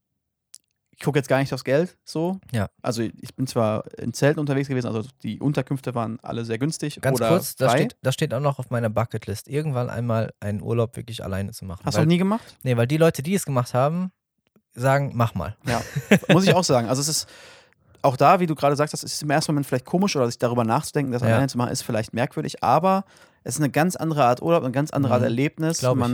ich 1.00 1.04
gucke 1.04 1.18
jetzt 1.18 1.28
gar 1.28 1.38
nicht 1.38 1.50
aufs 1.54 1.64
Geld 1.64 1.96
so. 2.04 2.38
Ja. 2.52 2.68
Also 2.82 3.00
ich 3.02 3.34
bin 3.34 3.46
zwar 3.46 3.84
in 3.98 4.12
Zelten 4.12 4.38
unterwegs 4.38 4.68
gewesen, 4.68 4.86
also 4.86 5.02
die 5.22 5.40
Unterkünfte 5.40 5.94
waren 5.94 6.18
alle 6.20 6.44
sehr 6.44 6.58
günstig. 6.58 7.00
Ganz 7.00 7.18
kurz, 7.20 7.56
das 7.56 7.72
steht, 7.72 7.96
das 8.02 8.12
steht 8.12 8.34
auch 8.34 8.40
noch 8.40 8.58
auf 8.58 8.68
meiner 8.68 8.90
Bucketlist, 8.90 9.48
irgendwann 9.48 9.88
einmal 9.88 10.34
einen 10.40 10.60
Urlaub 10.60 10.96
wirklich 10.96 11.24
alleine 11.24 11.52
zu 11.52 11.64
machen. 11.64 11.80
Hast 11.86 11.94
du 11.94 11.98
weil, 12.00 12.04
noch 12.04 12.10
nie 12.12 12.18
gemacht? 12.18 12.44
Nee, 12.64 12.76
weil 12.76 12.86
die 12.86 12.98
Leute, 12.98 13.22
die 13.22 13.34
es 13.34 13.46
gemacht 13.46 13.72
haben, 13.72 14.12
sagen, 14.74 15.12
mach 15.14 15.34
mal. 15.34 15.56
Ja, 15.66 15.80
muss 16.28 16.44
ich 16.44 16.52
auch 16.52 16.64
sagen. 16.64 16.86
Also 16.88 17.00
es 17.00 17.08
ist 17.08 17.28
auch 18.02 18.18
da, 18.18 18.38
wie 18.40 18.46
du 18.46 18.54
gerade 18.54 18.76
sagst, 18.76 18.92
das 18.92 19.02
ist 19.02 19.22
im 19.22 19.30
ersten 19.30 19.52
Moment 19.52 19.66
vielleicht 19.66 19.86
komisch 19.86 20.14
oder 20.16 20.26
sich 20.26 20.38
darüber 20.38 20.64
nachzudenken, 20.64 21.12
das 21.12 21.22
Ja. 21.22 21.28
alleine 21.28 21.48
zu 21.48 21.56
machen, 21.56 21.70
ist 21.70 21.80
vielleicht 21.80 22.12
merkwürdig, 22.12 22.62
aber 22.62 23.04
es 23.42 23.54
ist 23.54 23.60
eine 23.62 23.70
ganz 23.70 23.96
andere 23.96 24.24
Art 24.26 24.42
Urlaub, 24.42 24.62
eine 24.64 24.72
ganz 24.72 24.90
andere 24.90 25.14
Art 25.14 25.22
Mhm, 25.22 25.24
Erlebnis. 25.28 25.78
glaub 25.78 25.96
ich. 25.96 26.04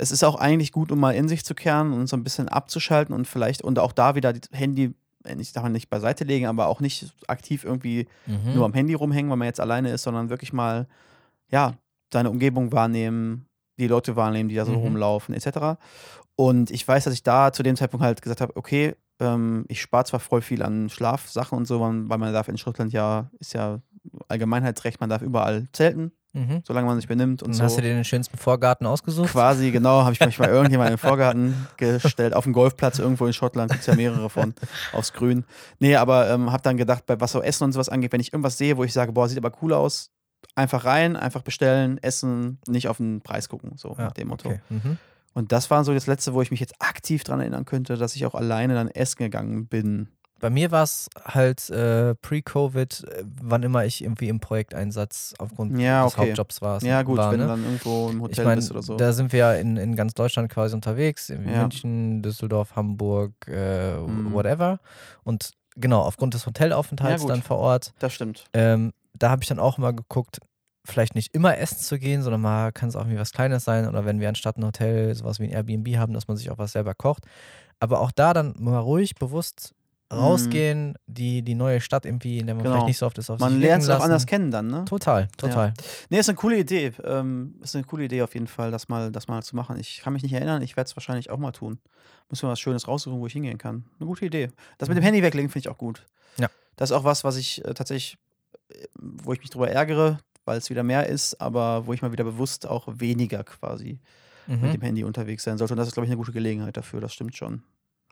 Es 0.00 0.10
ist 0.10 0.24
auch 0.24 0.36
eigentlich 0.36 0.72
gut, 0.72 0.90
um 0.90 0.98
mal 0.98 1.14
in 1.14 1.28
sich 1.28 1.44
zu 1.44 1.54
kehren 1.54 1.92
und 1.92 2.06
so 2.08 2.16
ein 2.16 2.24
bisschen 2.24 2.48
abzuschalten 2.48 3.14
und 3.14 3.26
vielleicht 3.26 3.62
und 3.62 3.78
auch 3.78 3.92
da 3.92 4.14
wieder 4.14 4.32
das 4.32 4.48
Handy, 4.52 4.94
äh, 5.24 5.36
ich 5.38 5.52
darf 5.52 5.68
nicht 5.68 5.90
beiseite 5.90 6.24
legen, 6.24 6.46
aber 6.46 6.68
auch 6.68 6.80
nicht 6.80 7.12
aktiv 7.28 7.64
irgendwie 7.64 8.06
Mhm. 8.26 8.54
nur 8.54 8.64
am 8.64 8.72
Handy 8.72 8.94
rumhängen, 8.94 9.30
weil 9.30 9.36
man 9.36 9.46
jetzt 9.46 9.60
alleine 9.60 9.90
ist, 9.90 10.02
sondern 10.02 10.30
wirklich 10.30 10.52
mal, 10.52 10.86
ja, 11.50 11.74
seine 12.12 12.30
Umgebung 12.30 12.72
wahrnehmen, 12.72 13.46
die 13.78 13.86
Leute 13.88 14.16
wahrnehmen, 14.16 14.48
die 14.48 14.54
da 14.56 14.64
so 14.64 14.72
Mhm. 14.72 14.78
rumlaufen, 14.78 15.34
etc. 15.34 15.76
Und 16.36 16.70
ich 16.70 16.86
weiß, 16.88 17.04
dass 17.04 17.14
ich 17.14 17.22
da 17.22 17.52
zu 17.52 17.62
dem 17.62 17.76
Zeitpunkt 17.76 18.04
halt 18.04 18.22
gesagt 18.22 18.40
habe, 18.40 18.56
okay, 18.56 18.94
ähm, 19.20 19.66
ich 19.68 19.82
spare 19.82 20.04
zwar 20.06 20.20
voll 20.20 20.40
viel 20.40 20.62
an 20.62 20.88
Schlafsachen 20.88 21.58
und 21.58 21.66
so, 21.66 21.78
weil 21.80 22.08
weil 22.08 22.18
man 22.18 22.32
darf 22.32 22.48
in 22.48 22.56
Schottland 22.56 22.92
ja, 22.94 23.30
ist 23.38 23.52
ja 23.52 23.80
Allgemeinheitsrecht, 24.28 25.00
man 25.00 25.10
darf 25.10 25.20
überall 25.22 25.66
zelten, 25.72 26.12
Mhm. 26.32 26.62
solange 26.64 26.86
man 26.86 26.96
sich 26.96 27.08
benimmt 27.08 27.42
und 27.42 27.48
Und 27.48 27.54
so. 27.54 27.64
hast 27.64 27.76
du 27.76 27.82
dir 27.82 27.88
den 27.94 28.04
schönsten 28.04 28.36
Vorgarten 28.38 28.86
ausgesucht? 28.86 29.30
Quasi, 29.30 29.70
genau, 29.72 30.02
habe 30.02 30.12
ich 30.12 30.20
mich 30.20 30.38
mal 30.38 30.48
irgendjemand 30.50 30.90
in 30.90 30.94
den 30.96 30.98
Vorgarten 30.98 31.66
gestellt, 31.76 32.34
auf 32.34 32.44
dem 32.44 32.52
Golfplatz 32.52 32.98
irgendwo 33.00 33.26
in 33.26 33.32
Schottland, 33.32 33.70
gibt 33.72 33.80
es 33.80 33.86
ja 33.86 33.96
mehrere 33.96 34.30
von, 34.30 34.54
aufs 34.92 35.12
Grün. 35.12 35.44
Nee, 35.80 35.96
aber 35.96 36.30
ähm, 36.30 36.52
habe 36.52 36.62
dann 36.62 36.76
gedacht, 36.76 37.04
bei 37.06 37.20
was 37.20 37.32
so 37.32 37.42
Essen 37.42 37.64
und 37.64 37.72
sowas 37.72 37.88
angeht, 37.88 38.12
wenn 38.12 38.20
ich 38.20 38.32
irgendwas 38.32 38.56
sehe, 38.58 38.76
wo 38.76 38.84
ich 38.84 38.92
sage, 38.92 39.10
boah, 39.12 39.28
sieht 39.28 39.38
aber 39.38 39.50
cool 39.62 39.72
aus, 39.72 40.10
einfach 40.54 40.84
rein, 40.84 41.16
einfach 41.16 41.42
bestellen, 41.42 41.98
essen, 42.02 42.58
nicht 42.68 42.86
auf 42.88 42.98
den 42.98 43.22
Preis 43.22 43.48
gucken, 43.48 43.72
so 43.76 43.94
Ja, 43.98 44.04
nach 44.04 44.12
dem 44.12 44.28
Motto. 44.28 44.50
okay. 44.50 44.60
Mhm. 44.68 44.98
Und 45.32 45.52
das 45.52 45.70
war 45.70 45.84
so 45.84 45.94
das 45.94 46.06
Letzte, 46.06 46.34
wo 46.34 46.42
ich 46.42 46.50
mich 46.50 46.60
jetzt 46.60 46.74
aktiv 46.80 47.22
dran 47.24 47.40
erinnern 47.40 47.64
könnte, 47.64 47.96
dass 47.96 48.16
ich 48.16 48.26
auch 48.26 48.34
alleine 48.34 48.74
dann 48.74 48.88
essen 48.88 49.18
gegangen 49.18 49.66
bin. 49.66 50.08
Bei 50.40 50.50
mir 50.50 50.70
war 50.70 50.82
es 50.84 51.08
halt 51.22 51.68
äh, 51.70 52.14
pre-Covid, 52.16 53.04
äh, 53.04 53.24
wann 53.42 53.62
immer 53.62 53.84
ich 53.84 54.02
irgendwie 54.02 54.28
im 54.28 54.40
Projekteinsatz 54.40 55.34
aufgrund 55.38 55.78
Ja, 55.78 56.04
des 56.04 56.14
okay. 56.14 56.28
Hauptjobs 56.28 56.62
war. 56.62 56.82
Ja, 56.82 57.02
gut, 57.02 57.18
war, 57.18 57.30
wenn 57.32 57.40
ne? 57.40 57.46
dann 57.46 57.62
irgendwo 57.64 58.08
im 58.10 58.22
Hotel 58.22 58.38
ich 58.40 58.44
meine, 58.44 58.56
bist 58.56 58.70
oder 58.70 58.82
so. 58.82 58.96
da 58.96 59.12
sind 59.12 59.32
wir 59.32 59.38
ja 59.38 59.52
in, 59.54 59.76
in 59.76 59.96
ganz 59.96 60.14
Deutschland 60.14 60.50
quasi 60.50 60.74
unterwegs, 60.74 61.28
in 61.30 61.46
Ja. 61.48 61.60
München, 61.62 62.22
Düsseldorf, 62.22 62.74
Hamburg, 62.76 63.32
äh, 63.48 63.96
Mhm. 63.98 64.32
whatever. 64.32 64.80
Und 65.24 65.50
genau, 65.76 66.00
aufgrund 66.00 66.34
des 66.34 66.46
Hotelaufenthalts 66.46 67.22
Ja, 67.22 67.28
dann 67.28 67.42
vor 67.42 67.58
Ort, 67.58 67.92
das 67.98 68.14
stimmt. 68.14 68.44
ähm, 68.54 68.92
da 69.12 69.30
habe 69.30 69.42
ich 69.42 69.48
dann 69.48 69.58
auch 69.58 69.76
mal 69.76 69.92
geguckt, 69.94 70.38
vielleicht 70.86 71.14
nicht 71.14 71.34
immer 71.34 71.58
essen 71.58 71.78
zu 71.78 71.98
gehen, 71.98 72.22
sondern 72.22 72.40
mal 72.40 72.72
kann 72.72 72.88
es 72.88 72.96
auch 72.96 73.02
irgendwie 73.02 73.18
was 73.20 73.32
Kleines 73.32 73.64
sein 73.64 73.86
oder 73.86 74.06
wenn 74.06 74.18
wir 74.20 74.28
anstatt 74.30 74.56
ein 74.56 74.64
Hotel 74.64 75.14
sowas 75.14 75.38
wie 75.38 75.44
ein 75.44 75.50
Airbnb 75.50 75.96
haben, 75.98 76.14
dass 76.14 76.26
man 76.26 76.38
sich 76.38 76.50
auch 76.50 76.56
was 76.58 76.72
selber 76.72 76.94
kocht. 76.94 77.24
Aber 77.78 78.00
auch 78.00 78.10
da 78.10 78.32
dann 78.32 78.54
mal 78.58 78.78
ruhig, 78.78 79.14
bewusst 79.16 79.74
rausgehen, 80.12 80.94
die, 81.06 81.42
die 81.42 81.54
neue 81.54 81.80
Stadt 81.80 82.04
irgendwie, 82.04 82.38
in 82.38 82.46
der 82.46 82.54
man. 82.54 82.64
Genau. 82.64 82.74
vielleicht 82.76 82.88
nicht 82.88 82.98
so 82.98 83.06
oft 83.06 83.18
ist, 83.18 83.30
auf 83.30 83.38
Man 83.38 83.52
sich 83.54 83.62
lernt 83.62 83.82
es 83.82 83.88
auch 83.88 83.94
lassen. 83.94 84.04
anders 84.04 84.26
kennen 84.26 84.50
dann, 84.50 84.66
ne? 84.66 84.84
Total, 84.84 85.28
total. 85.36 85.72
Nee, 86.08 86.18
ist 86.18 86.28
eine 86.28 86.36
coole 86.36 86.58
Idee. 86.58 86.92
Ähm, 87.04 87.54
ist 87.62 87.74
eine 87.76 87.84
coole 87.84 88.04
Idee 88.04 88.22
auf 88.22 88.34
jeden 88.34 88.46
Fall, 88.46 88.70
das 88.70 88.88
mal, 88.88 89.10
das 89.12 89.28
mal 89.28 89.42
zu 89.42 89.54
machen. 89.56 89.76
Ich 89.78 90.00
kann 90.02 90.12
mich 90.12 90.22
nicht 90.22 90.32
erinnern, 90.32 90.62
ich 90.62 90.76
werde 90.76 90.88
es 90.88 90.96
wahrscheinlich 90.96 91.30
auch 91.30 91.38
mal 91.38 91.52
tun. 91.52 91.78
Muss 92.28 92.42
mir 92.42 92.48
was 92.48 92.60
Schönes 92.60 92.86
raussuchen, 92.88 93.20
wo 93.20 93.26
ich 93.26 93.32
hingehen 93.32 93.58
kann. 93.58 93.84
Eine 93.98 94.06
gute 94.06 94.24
Idee. 94.26 94.50
Das 94.78 94.88
mit 94.88 94.96
dem 94.96 95.02
Mhm. 95.02 95.06
Handy 95.06 95.22
weglegen 95.22 95.50
finde 95.50 95.66
ich 95.66 95.68
auch 95.72 95.78
gut. 95.78 96.04
Ja. 96.38 96.48
Das 96.76 96.90
ist 96.90 96.96
auch 96.96 97.04
was, 97.04 97.24
was 97.24 97.36
ich 97.36 97.64
äh, 97.64 97.74
tatsächlich, 97.74 98.18
äh, 98.70 98.86
wo 98.98 99.32
ich 99.32 99.40
mich 99.40 99.50
drüber 99.50 99.68
ärgere, 99.70 100.18
weil 100.44 100.58
es 100.58 100.70
wieder 100.70 100.82
mehr 100.82 101.06
ist, 101.08 101.40
aber 101.40 101.86
wo 101.86 101.92
ich 101.92 102.02
mal 102.02 102.12
wieder 102.12 102.24
bewusst 102.24 102.66
auch 102.66 102.86
weniger 102.88 103.44
quasi 103.44 104.00
mit 104.46 104.60
Mhm. 104.62 104.72
dem 104.72 104.80
Handy 104.80 105.04
unterwegs 105.04 105.44
sein 105.44 105.58
sollte. 105.58 105.74
Und 105.74 105.78
das 105.78 105.86
ist, 105.88 105.94
glaube 105.94 106.06
ich, 106.06 106.10
eine 106.10 106.16
gute 106.16 106.32
Gelegenheit 106.32 106.76
dafür, 106.76 107.00
das 107.00 107.12
stimmt 107.14 107.36
schon. 107.36 107.62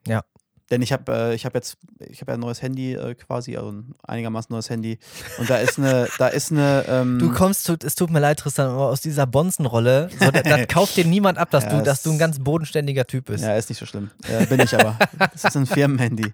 Ja. 0.07 0.23
Denn 0.71 0.83
ich 0.83 0.93
habe 0.93 1.11
äh, 1.13 1.35
ich 1.35 1.47
hab 1.47 1.55
jetzt, 1.55 1.79
ich 1.99 2.21
habe 2.21 2.33
ja 2.33 2.37
ein 2.37 2.41
neues 2.41 2.61
Handy 2.61 2.93
äh, 2.93 3.15
quasi, 3.15 3.57
also 3.57 3.73
ein 3.73 3.95
einigermaßen 4.07 4.53
neues 4.53 4.69
Handy. 4.69 4.99
Und 5.39 5.49
da 5.49 5.57
ist 5.57 5.79
eine, 5.79 6.09
da 6.19 6.29
ist 6.29 6.53
eine. 6.53 6.85
Ähm, 6.87 7.19
Du 7.19 7.33
kommst, 7.33 7.67
tut, 7.67 7.85
es 7.85 7.95
tut 7.95 8.11
mir 8.11 8.21
leid, 8.21 8.39
Tristan, 8.41 8.69
aber 8.69 8.89
aus 8.89 9.01
dieser 9.01 9.27
Bonzenrolle, 9.27 10.11
so, 10.21 10.31
das, 10.31 10.43
das 10.43 10.69
kauft 10.69 10.97
dir 10.97 11.07
niemand 11.07 11.39
ab, 11.39 11.51
dass, 11.51 11.65
Ja, 11.65 11.71
du, 11.79 11.83
dass 11.83 12.03
du 12.03 12.11
ein 12.13 12.19
ganz 12.19 12.39
bodenständiger 12.39 13.07
Typ 13.07 13.27
bist. 13.27 13.45
Ja, 13.45 13.57
ist 13.57 13.71
nicht 13.71 13.79
so 13.79 13.87
schlimm. 13.87 14.11
Ja, 14.31 14.45
bin 14.45 14.61
ich 14.61 14.75
aber. 14.75 14.99
Das 15.33 15.45
ist 15.45 15.57
ein 15.57 15.67
Firmenhandy. 15.67 16.33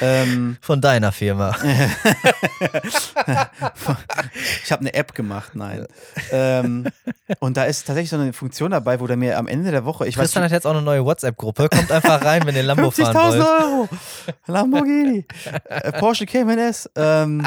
ähm, 0.00 0.56
Von 0.60 0.80
deiner 0.80 1.12
Firma. 1.12 1.54
ich 4.64 4.72
habe 4.72 4.80
eine 4.80 4.94
App 4.94 5.14
gemacht, 5.14 5.54
nein. 5.54 5.86
Ähm, 6.32 6.86
und 7.38 7.56
da 7.56 7.64
ist 7.64 7.86
tatsächlich 7.86 8.10
so 8.10 8.16
eine 8.16 8.32
Funktion 8.32 8.70
dabei, 8.70 9.00
wo 9.00 9.06
der 9.06 9.16
mir 9.16 9.38
am 9.38 9.46
Ende 9.46 9.70
der 9.70 9.84
Woche, 9.84 10.06
ich 10.06 10.16
weiß 10.16 10.24
Tristan 10.24 10.42
hat 10.44 10.50
jetzt 10.50 10.66
auch 10.66 10.72
eine 10.72 10.82
neue 10.82 11.04
WhatsApp-Gruppe. 11.04 11.68
Kommt 11.68 11.92
einfach 11.92 12.24
rein, 12.24 12.42
wenn 12.44 12.56
ihr 12.56 12.62
Lambo 12.62 12.90
fahren 12.90 13.14
50.000 13.16 13.30
wollt. 13.30 13.42
Euro. 13.42 13.67
Lamborghini. 14.46 15.24
äh, 15.68 15.92
Porsche 15.92 16.26
Cayman 16.26 16.58
S. 16.58 16.88
Ähm, 16.96 17.46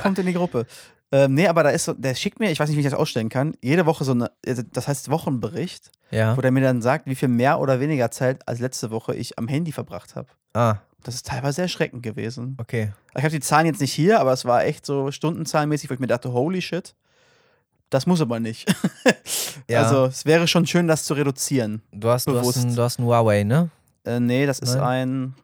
kommt 0.00 0.18
in 0.18 0.26
die 0.26 0.32
Gruppe. 0.32 0.66
Ähm, 1.10 1.34
nee, 1.34 1.46
aber 1.46 1.62
da 1.62 1.70
ist 1.70 1.84
so, 1.84 1.92
der 1.92 2.14
schickt 2.14 2.40
mir, 2.40 2.50
ich 2.50 2.58
weiß 2.58 2.68
nicht, 2.68 2.76
wie 2.76 2.80
ich 2.80 2.86
das 2.90 2.98
ausstellen 2.98 3.28
kann, 3.28 3.54
jede 3.60 3.84
Woche 3.84 4.02
so 4.04 4.12
eine, 4.12 4.30
also 4.46 4.62
das 4.72 4.88
heißt 4.88 5.10
Wochenbericht, 5.10 5.90
Ja. 6.10 6.36
wo 6.36 6.40
der 6.40 6.50
mir 6.50 6.62
dann 6.62 6.80
sagt, 6.80 7.06
wie 7.06 7.14
viel 7.14 7.28
mehr 7.28 7.60
oder 7.60 7.80
weniger 7.80 8.10
Zeit 8.10 8.46
als 8.48 8.60
letzte 8.60 8.90
Woche 8.90 9.14
ich 9.14 9.38
am 9.38 9.46
Handy 9.46 9.72
verbracht 9.72 10.16
habe. 10.16 10.28
Ah, 10.54 10.76
Das 11.02 11.14
ist 11.14 11.26
teilweise 11.26 11.60
erschreckend 11.62 12.02
gewesen. 12.02 12.56
okay. 12.60 12.92
Ich 13.14 13.22
habe 13.22 13.30
die 13.30 13.40
Zahlen 13.40 13.66
jetzt 13.66 13.80
nicht 13.82 13.92
hier, 13.92 14.20
aber 14.20 14.32
es 14.32 14.46
war 14.46 14.64
echt 14.64 14.86
so 14.86 15.10
stundenzahlenmäßig, 15.10 15.90
wo 15.90 15.94
ich 15.94 16.00
mir 16.00 16.06
dachte, 16.06 16.32
holy 16.32 16.62
shit, 16.62 16.94
das 17.90 18.06
muss 18.06 18.20
aber 18.22 18.40
nicht. 18.40 18.74
Ja. 19.68 19.82
Also 19.82 20.06
es 20.06 20.24
wäre 20.24 20.48
schon 20.48 20.66
schön, 20.66 20.88
das 20.88 21.04
zu 21.04 21.14
reduzieren. 21.14 21.82
Du 21.92 22.08
hast, 22.08 22.26
du 22.26 22.36
hast, 22.38 22.56
ein, 22.56 22.74
du 22.74 22.82
hast 22.82 22.98
ein 22.98 23.04
Huawei, 23.04 23.44
ne? 23.44 23.70
Äh, 24.04 24.20
nee, 24.20 24.46
das 24.46 24.58
ist 24.58 24.74
Nein? 24.74 24.82
ein 24.82 25.34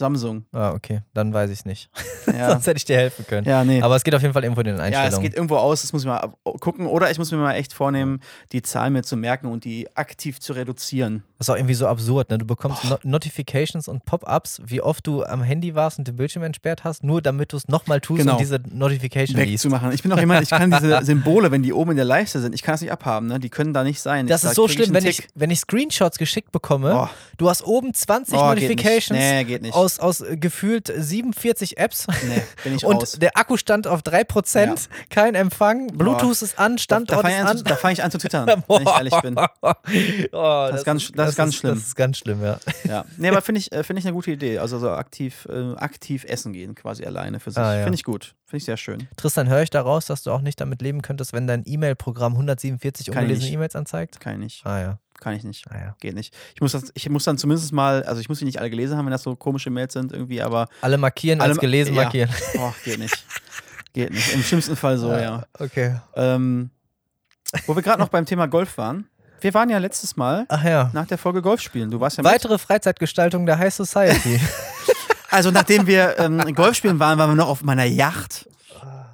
Samsung. 0.00 0.44
Ah, 0.52 0.70
okay. 0.72 1.02
Dann 1.14 1.32
weiß 1.32 1.50
ich 1.50 1.64
nicht. 1.64 1.88
Ja, 2.30 2.50
Sonst 2.50 2.66
hätte 2.68 2.76
ich 2.76 2.84
dir 2.84 2.96
helfen 2.96 3.26
können. 3.26 3.44
ja 3.48 3.64
nee. 3.64 3.82
Aber 3.82 3.96
es 3.96 4.04
geht 4.04 4.14
auf 4.14 4.22
jeden 4.22 4.32
Fall 4.34 4.44
irgendwo 4.44 4.60
in 4.60 4.66
den 4.68 4.76
Ja, 4.76 4.82
Einstellungen. 4.84 5.14
es 5.14 5.20
geht 5.20 5.34
irgendwo 5.34 5.56
aus, 5.56 5.80
das 5.82 5.92
muss 5.92 6.02
ich 6.02 6.06
mal 6.06 6.18
ab- 6.18 6.38
gucken. 6.60 6.86
Oder 6.86 7.10
ich 7.10 7.18
muss 7.18 7.32
mir 7.32 7.38
mal 7.38 7.54
echt 7.54 7.72
vornehmen, 7.72 8.20
die 8.52 8.62
Zahlen 8.62 8.92
mir 8.92 9.02
zu 9.02 9.16
merken 9.16 9.46
und 9.48 9.64
die 9.64 9.88
aktiv 9.96 10.38
zu 10.38 10.52
reduzieren. 10.52 11.24
Das 11.38 11.48
ist 11.48 11.50
auch 11.50 11.56
irgendwie 11.56 11.74
so 11.74 11.88
absurd, 11.88 12.30
ne? 12.30 12.38
Du 12.38 12.46
bekommst 12.46 12.84
no 12.84 12.98
Notifications 13.02 13.88
und 13.88 14.04
Pop-ups, 14.04 14.60
wie 14.64 14.80
oft 14.80 15.06
du 15.06 15.24
am 15.24 15.42
Handy 15.42 15.74
warst 15.74 15.98
und 15.98 16.06
den 16.06 16.14
Bildschirm 16.16 16.42
entsperrt 16.44 16.84
hast, 16.84 17.02
nur 17.02 17.20
damit 17.20 17.52
du 17.52 17.56
es 17.56 17.66
nochmal 17.66 18.00
tust 18.00 18.20
Genau. 18.20 18.32
und 18.34 18.40
diese 18.40 18.60
Notification 18.70 19.36
liest. 19.38 19.64
Wegzumachen. 19.64 19.90
Ich 19.92 20.02
bin 20.02 20.12
auch 20.12 20.18
jemand, 20.18 20.42
ich 20.42 20.50
kann 20.50 20.70
diese 20.70 21.00
Symbole, 21.04 21.50
wenn 21.50 21.62
die 21.64 21.72
oben 21.72 21.92
in 21.92 21.96
der 21.96 22.04
Leiste 22.06 22.38
sind, 22.40 22.54
ich 22.54 22.62
kann 22.62 22.74
das 22.74 22.80
nicht 22.82 22.92
abhaben, 22.92 23.26
ne? 23.26 23.40
Die 23.40 23.48
können 23.48 23.72
da 23.74 23.82
nicht 23.82 24.00
sein. 24.00 24.26
Das 24.28 24.44
ich, 24.44 24.50
ist 24.50 24.56
so 24.56 24.66
krieg 24.66 24.76
schlimm, 24.76 24.94
einen 24.94 25.02
wenn 25.04 25.10
ich, 25.10 25.26
wenn 25.34 25.50
ich 25.50 25.58
Screenshots 25.60 26.16
geschickt 26.18 26.52
bekomme. 26.52 26.94
Oh. 26.94 27.08
Du 27.38 27.48
hast 27.48 27.64
oben 27.66 27.92
20 27.92 28.34
Oh, 28.38 28.50
geht 28.50 28.60
nicht. 28.60 28.62
Notifications 28.70 29.18
Nee, 29.18 29.44
geht 29.44 29.62
nicht. 29.62 29.74
aus, 29.74 29.89
aus 29.98 30.20
äh, 30.20 30.36
gefühlt 30.36 30.92
47 30.94 31.78
Apps. 31.78 32.06
Nee, 32.28 32.42
bin 32.62 32.76
ich 32.76 32.84
und 32.86 32.96
raus. 32.96 33.12
der 33.20 33.36
Akkustand 33.36 33.86
auf 33.88 34.02
3%, 34.02 34.88
kein 35.08 35.34
Empfang, 35.34 35.88
Bluetooth 35.88 36.42
ist 36.42 36.58
an, 36.58 36.76
Da, 36.76 36.78
Standort 36.82 37.18
da 37.18 37.22
fange 37.22 37.34
ich, 37.34 37.38
ist 37.40 37.44
an 37.44 37.50
an. 37.50 37.58
zu- 37.58 37.64
da 37.64 37.76
fang 37.76 37.92
ich 37.92 38.02
an 38.04 38.10
zu 38.10 38.18
twittern, 38.18 38.62
wenn 38.68 38.82
ich 38.82 38.88
ehrlich 38.96 39.20
bin. 39.22 39.36
oh, 40.32 40.68
das, 40.70 40.80
ist 40.80 40.84
ganz- 40.84 41.12
das 41.12 41.30
ist 41.30 41.36
ganz 41.36 41.54
schlimm. 41.56 41.74
Das 41.74 41.84
ist 41.84 41.96
ganz 41.96 42.18
schlimm, 42.18 42.42
ja. 42.42 42.58
Ja. 42.84 43.04
Nee, 43.16 43.28
aber 43.28 43.42
finde 43.42 43.58
ich, 43.60 43.72
äh, 43.72 43.82
find 43.82 43.98
ich 43.98 44.04
eine 44.04 44.12
gute 44.14 44.30
Idee. 44.30 44.58
Also 44.58 44.78
so 44.78 44.90
aktiv, 44.90 45.48
äh, 45.50 45.74
aktiv 45.76 46.24
essen 46.28 46.52
gehen, 46.52 46.74
quasi 46.74 47.04
alleine 47.04 47.40
für 47.40 47.50
sich. 47.50 47.58
Ah, 47.58 47.76
ja. 47.76 47.82
Finde 47.84 47.96
ich 47.96 48.04
gut. 48.04 48.34
Finde 48.44 48.58
ich 48.58 48.64
sehr 48.64 48.76
schön. 48.76 49.08
Tristan, 49.16 49.48
höre 49.48 49.62
ich 49.62 49.70
daraus, 49.70 50.06
dass 50.06 50.22
du 50.24 50.32
auch 50.32 50.40
nicht 50.40 50.60
damit 50.60 50.82
leben 50.82 51.02
könntest, 51.02 51.32
wenn 51.32 51.46
dein 51.46 51.62
E-Mail-Programm 51.64 52.32
147 52.32 53.06
Kann 53.06 53.24
ich 53.24 53.30
ungelesene. 53.30 53.52
E-Mails 53.54 53.76
anzeigt? 53.76 54.18
Kann 54.20 54.34
ich 54.34 54.38
nicht. 54.40 54.66
Ah 54.66 54.80
ja, 54.80 54.98
Kann 55.20 55.34
ich 55.34 55.44
nicht. 55.44 55.64
ah 55.70 55.78
ja. 55.78 55.96
Geht 56.00 56.14
nicht. 56.14 56.34
Ich 56.54 56.60
muss, 56.60 56.72
das, 56.72 56.90
ich 56.94 57.08
muss 57.08 57.24
dann 57.24 57.38
zumindest 57.38 57.72
mal, 57.72 58.02
also 58.04 58.20
ich 58.20 58.28
muss 58.28 58.38
die 58.38 58.44
nicht 58.44 58.58
alle 58.58 58.70
gelesen 58.70 58.96
haben, 58.96 59.04
wenn 59.04 59.12
das 59.12 59.22
so 59.22 59.36
komische 59.36 59.70
Mails 59.70 59.92
sind 59.92 60.12
irgendwie, 60.12 60.42
aber 60.42 60.68
Alle 60.80 60.98
markieren, 60.98 61.40
Alle 61.40 61.50
als 61.50 61.60
gelesen 61.60 61.94
ja. 61.94 62.02
markieren. 62.02 62.30
boah, 62.54 62.74
geht 62.84 62.98
nicht. 62.98 63.24
Geht 63.92 64.10
nicht. 64.12 64.34
Im 64.34 64.42
schlimmsten 64.42 64.76
Fall 64.76 64.98
so, 64.98 65.12
ja. 65.12 65.44
Okay. 65.58 65.96
Ähm, 66.14 66.70
wo 67.66 67.74
wir 67.76 67.82
gerade 67.82 68.00
noch 68.00 68.08
beim 68.08 68.24
Thema 68.24 68.46
Golf 68.46 68.78
waren. 68.78 69.08
Wir 69.40 69.54
waren 69.54 69.70
ja 69.70 69.78
letztes 69.78 70.16
Mal 70.16 70.46
ja. 70.64 70.90
nach 70.92 71.06
der 71.06 71.18
Folge 71.18 71.42
Golf 71.42 71.60
spielen. 71.60 71.90
Du 71.90 72.00
warst 72.00 72.16
ja 72.18 72.22
mit. 72.22 72.32
Weitere 72.32 72.58
Freizeitgestaltung 72.58 73.46
der 73.46 73.58
High 73.58 73.74
Society. 73.74 74.40
Also 75.30 75.52
nachdem 75.52 75.86
wir 75.86 76.18
ähm, 76.18 76.38
Golf 76.54 76.76
spielen 76.76 76.98
waren, 76.98 77.16
waren 77.16 77.30
wir 77.30 77.36
noch 77.36 77.48
auf 77.48 77.62
meiner 77.62 77.84
Yacht. 77.84 78.48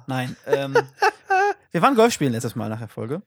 Nein. 0.07 0.35
Ähm, 0.47 0.75
wir 1.71 1.81
waren 1.81 1.95
Golf 1.95 2.11
spielen 2.13 2.31
letztes 2.31 2.55
Mal 2.55 2.69
nach 2.69 2.79
der 2.79 2.87
Folge. 2.87 3.21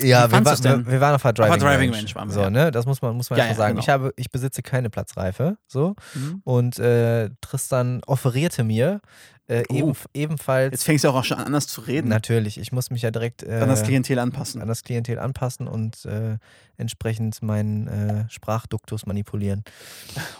Ja, 0.00 0.30
wir, 0.30 0.44
war, 0.44 0.58
wir, 0.64 0.86
wir 0.86 1.00
waren 1.00 1.14
auf 1.14 1.22
der 1.22 1.32
Driving, 1.32 1.58
Driving 1.60 1.90
Range. 1.90 2.02
Range 2.02 2.14
waren 2.14 2.28
wir, 2.28 2.34
so, 2.34 2.40
ja. 2.40 2.50
ne? 2.50 2.70
Das 2.72 2.86
muss 2.86 3.00
man, 3.02 3.16
muss 3.16 3.30
man 3.30 3.38
Ja, 3.38 3.44
einfach 3.44 3.54
ja, 3.56 3.58
sagen. 3.58 3.74
genau. 3.74 3.82
Ich, 3.82 3.88
habe, 3.88 4.12
ich 4.16 4.30
besitze 4.30 4.62
keine 4.62 4.90
Platzreife. 4.90 5.56
So. 5.66 5.94
Mhm. 6.14 6.40
Und 6.44 6.78
äh, 6.78 7.30
Tristan 7.40 8.00
offerierte 8.06 8.64
mir 8.64 9.00
äh, 9.46 9.62
Oh. 9.68 9.74
eben, 9.74 9.92
ebenfalls. 10.14 10.72
Jetzt 10.72 10.84
fängst 10.84 11.04
du 11.04 11.10
auch 11.10 11.22
schon 11.22 11.36
an, 11.38 11.44
anders 11.46 11.66
zu 11.68 11.82
reden. 11.82 12.08
Natürlich, 12.08 12.58
ich 12.58 12.72
muss 12.72 12.90
mich 12.90 13.02
ja 13.02 13.10
direkt 13.10 13.42
äh, 13.42 13.60
Dann 13.60 13.68
das 13.68 13.82
Klientel 13.82 14.18
anpassen. 14.18 14.62
an 14.62 14.68
das 14.68 14.82
Klientel 14.84 15.18
anpassen 15.18 15.68
und 15.68 16.04
äh, 16.06 16.38
entsprechend 16.78 17.42
meinen 17.42 17.86
äh, 17.86 18.24
Sprachduktus 18.30 19.04
manipulieren. 19.06 19.62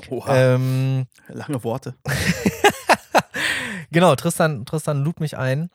Oha, 0.09 0.35
Ähm, 0.35 1.05
lange 1.29 1.63
Worte. 1.65 1.95
genau, 3.91 4.15
Tristan, 4.17 4.65
Tristan 4.65 5.03
lud 5.05 5.21
mich 5.21 5.37
ein. 5.37 5.71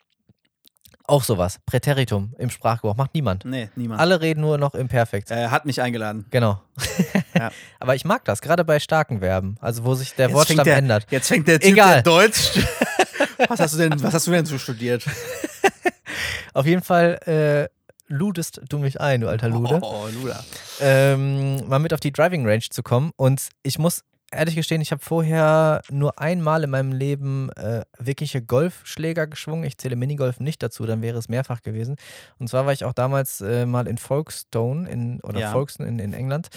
Auch 1.10 1.24
sowas. 1.24 1.58
Präteritum 1.66 2.34
im 2.38 2.50
Sprachgebrauch. 2.50 2.94
Macht 2.96 3.14
niemand. 3.14 3.44
Nee, 3.44 3.68
niemand. 3.74 4.00
Alle 4.00 4.20
reden 4.20 4.42
nur 4.42 4.58
noch 4.58 4.76
im 4.76 4.86
Perfekt. 4.86 5.32
Er 5.32 5.50
hat 5.50 5.66
mich 5.66 5.82
eingeladen. 5.82 6.26
Genau. 6.30 6.60
Ja. 7.32 7.52
Aber 7.78 7.94
ich 7.94 8.04
mag 8.04 8.24
das, 8.24 8.42
gerade 8.42 8.64
bei 8.64 8.80
starken 8.80 9.20
Verben, 9.20 9.56
also 9.60 9.84
wo 9.84 9.94
sich 9.94 10.14
der 10.14 10.26
Jetzt 10.26 10.34
Wortstamm 10.34 10.64
der, 10.64 10.76
ändert. 10.76 11.06
Jetzt 11.10 11.28
fängt 11.28 11.48
der 11.48 11.58
Typ, 11.60 11.72
Egal. 11.72 11.94
der 11.94 12.02
Deutsch. 12.02 12.58
was, 13.48 13.60
hast 13.60 13.74
du 13.74 13.78
denn, 13.78 14.02
was 14.02 14.12
hast 14.12 14.26
du 14.26 14.32
denn 14.32 14.44
so 14.44 14.58
studiert? 14.58 15.04
Auf 16.54 16.66
jeden 16.66 16.82
Fall 16.82 17.18
äh, 17.26 17.68
ludest 18.08 18.60
du 18.68 18.78
mich 18.78 19.00
ein, 19.00 19.20
du 19.22 19.28
alter 19.28 19.48
Lude, 19.48 19.78
Oh, 19.80 20.06
Luda. 20.12 20.44
ähm, 20.80 21.66
mal 21.68 21.78
mit 21.78 21.94
auf 21.94 22.00
die 22.00 22.12
Driving 22.12 22.46
Range 22.46 22.64
zu 22.68 22.82
kommen. 22.82 23.12
Und 23.16 23.48
ich 23.62 23.78
muss 23.78 24.02
ehrlich 24.30 24.54
gestehen, 24.54 24.80
ich 24.80 24.92
habe 24.92 25.02
vorher 25.02 25.82
nur 25.90 26.18
einmal 26.18 26.64
in 26.64 26.70
meinem 26.70 26.92
Leben 26.92 27.50
äh, 27.52 27.84
wirkliche 27.98 28.42
Golfschläger 28.42 29.26
geschwungen. 29.26 29.64
Ich 29.64 29.78
zähle 29.78 29.96
Minigolf 29.96 30.40
nicht 30.40 30.62
dazu, 30.62 30.86
dann 30.86 31.02
wäre 31.02 31.18
es 31.18 31.28
mehrfach 31.28 31.62
gewesen. 31.62 31.96
Und 32.38 32.48
zwar 32.48 32.66
war 32.66 32.72
ich 32.72 32.84
auch 32.84 32.92
damals 32.92 33.40
äh, 33.40 33.66
mal 33.66 33.86
in 33.86 33.98
Folkestone 33.98 34.88
in, 34.88 35.20
oder 35.22 35.40
Ja. 35.40 35.52
Folkestone 35.52 35.88
in, 35.88 35.98
in 35.98 36.12
England 36.12 36.48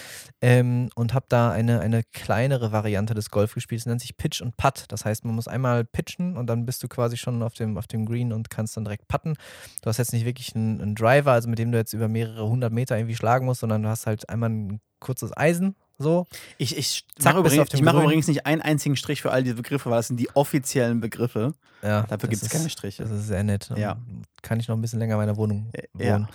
ähm, 0.41 0.89
und 0.95 1.13
habe 1.13 1.26
da 1.30 1.51
eine, 1.51 1.80
eine 1.80 2.03
kleinere 2.03 2.71
Variante 2.71 3.13
des 3.13 3.30
Golf 3.30 3.53
gespielt. 3.53 3.82
Das 3.82 3.86
nennt 3.88 4.01
sich 4.01 4.17
Pitch 4.17 4.41
und 4.41 4.55
Putt. 4.57 4.86
Das 4.89 5.05
heißt, 5.05 5.26
man 5.26 5.36
muss 5.36 5.47
einmal 5.47 5.84
pitchen 5.84 6.38
und 6.38 6.47
dann 6.47 6.65
bist 6.65 6.84
du 6.84 6.88
quasi 6.88 7.17
schon 7.17 7.41
auf 7.41 7.53
dem, 7.53 7.78
auf 7.78 7.88
dem 7.88 8.05
Green 8.05 8.34
und 8.34 8.49
kannst 8.49 8.78
dann 8.78 8.86
direkt 8.86 9.07
putten. 9.07 9.36
Du 9.82 9.88
hast 9.89 9.97
jetzt 9.97 10.13
nicht 10.13 10.26
wirklich 10.26 10.55
einen, 10.55 10.82
einen 10.82 10.95
Driver, 10.95 11.32
also 11.32 11.49
mit 11.49 11.59
dem 11.59 11.71
du 11.71 11.78
jetzt 11.78 11.93
über 11.93 12.07
mehrere 12.07 12.47
hundert 12.47 12.71
Meter 12.71 12.97
irgendwie 12.97 13.15
schlagen 13.15 13.45
musst, 13.45 13.61
sondern 13.61 13.84
du 13.84 13.89
hast 13.89 14.05
halt 14.05 14.30
einmal 14.30 14.49
ein 14.49 14.82
kurzes 14.99 15.36
Eisen. 15.36 15.76
So, 16.03 16.27
Ich, 16.57 16.77
ich 16.77 17.05
Zack, 17.17 17.35
übrigens, 17.37 17.73
ich 17.73 17.81
mache 17.81 18.01
übrigens 18.01 18.27
nicht 18.27 18.45
einen 18.45 18.61
einzigen 18.61 18.95
Strich 18.95 19.21
für 19.21 19.31
all 19.31 19.43
diese 19.43 19.55
Begriffe, 19.55 19.89
weil 19.89 19.97
das 19.97 20.07
sind 20.07 20.19
die 20.19 20.29
offiziellen 20.35 20.99
Begriffe. 20.99 21.53
ja. 21.81 22.03
Dafür 22.03 22.29
gibt 22.29 22.43
es 22.43 22.49
keine 22.49 22.69
Striche. 22.69 23.03
Das 23.03 23.11
ist 23.11 23.27
sehr 23.27 23.43
nett. 23.43 23.69
Ja. 23.75 23.97
Kann 24.43 24.59
ich 24.59 24.67
noch 24.67 24.75
ein 24.77 24.81
bisschen 24.81 24.99
länger 24.99 25.15
in 25.15 25.19
meiner 25.21 25.37
Wohnung 25.37 25.71
Ja. 25.97 26.13
wohnen. 26.15 26.27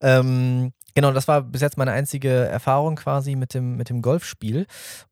Ähm, 0.00 0.72
genau, 0.94 1.12
das 1.12 1.28
war 1.28 1.42
bis 1.42 1.60
jetzt 1.60 1.76
meine 1.76 1.92
einzige 1.92 2.30
Erfahrung 2.30 2.96
quasi 2.96 3.36
mit 3.36 3.52
dem, 3.52 3.76
mit 3.76 3.90
dem 3.90 4.00
Golfspiel. 4.00 4.66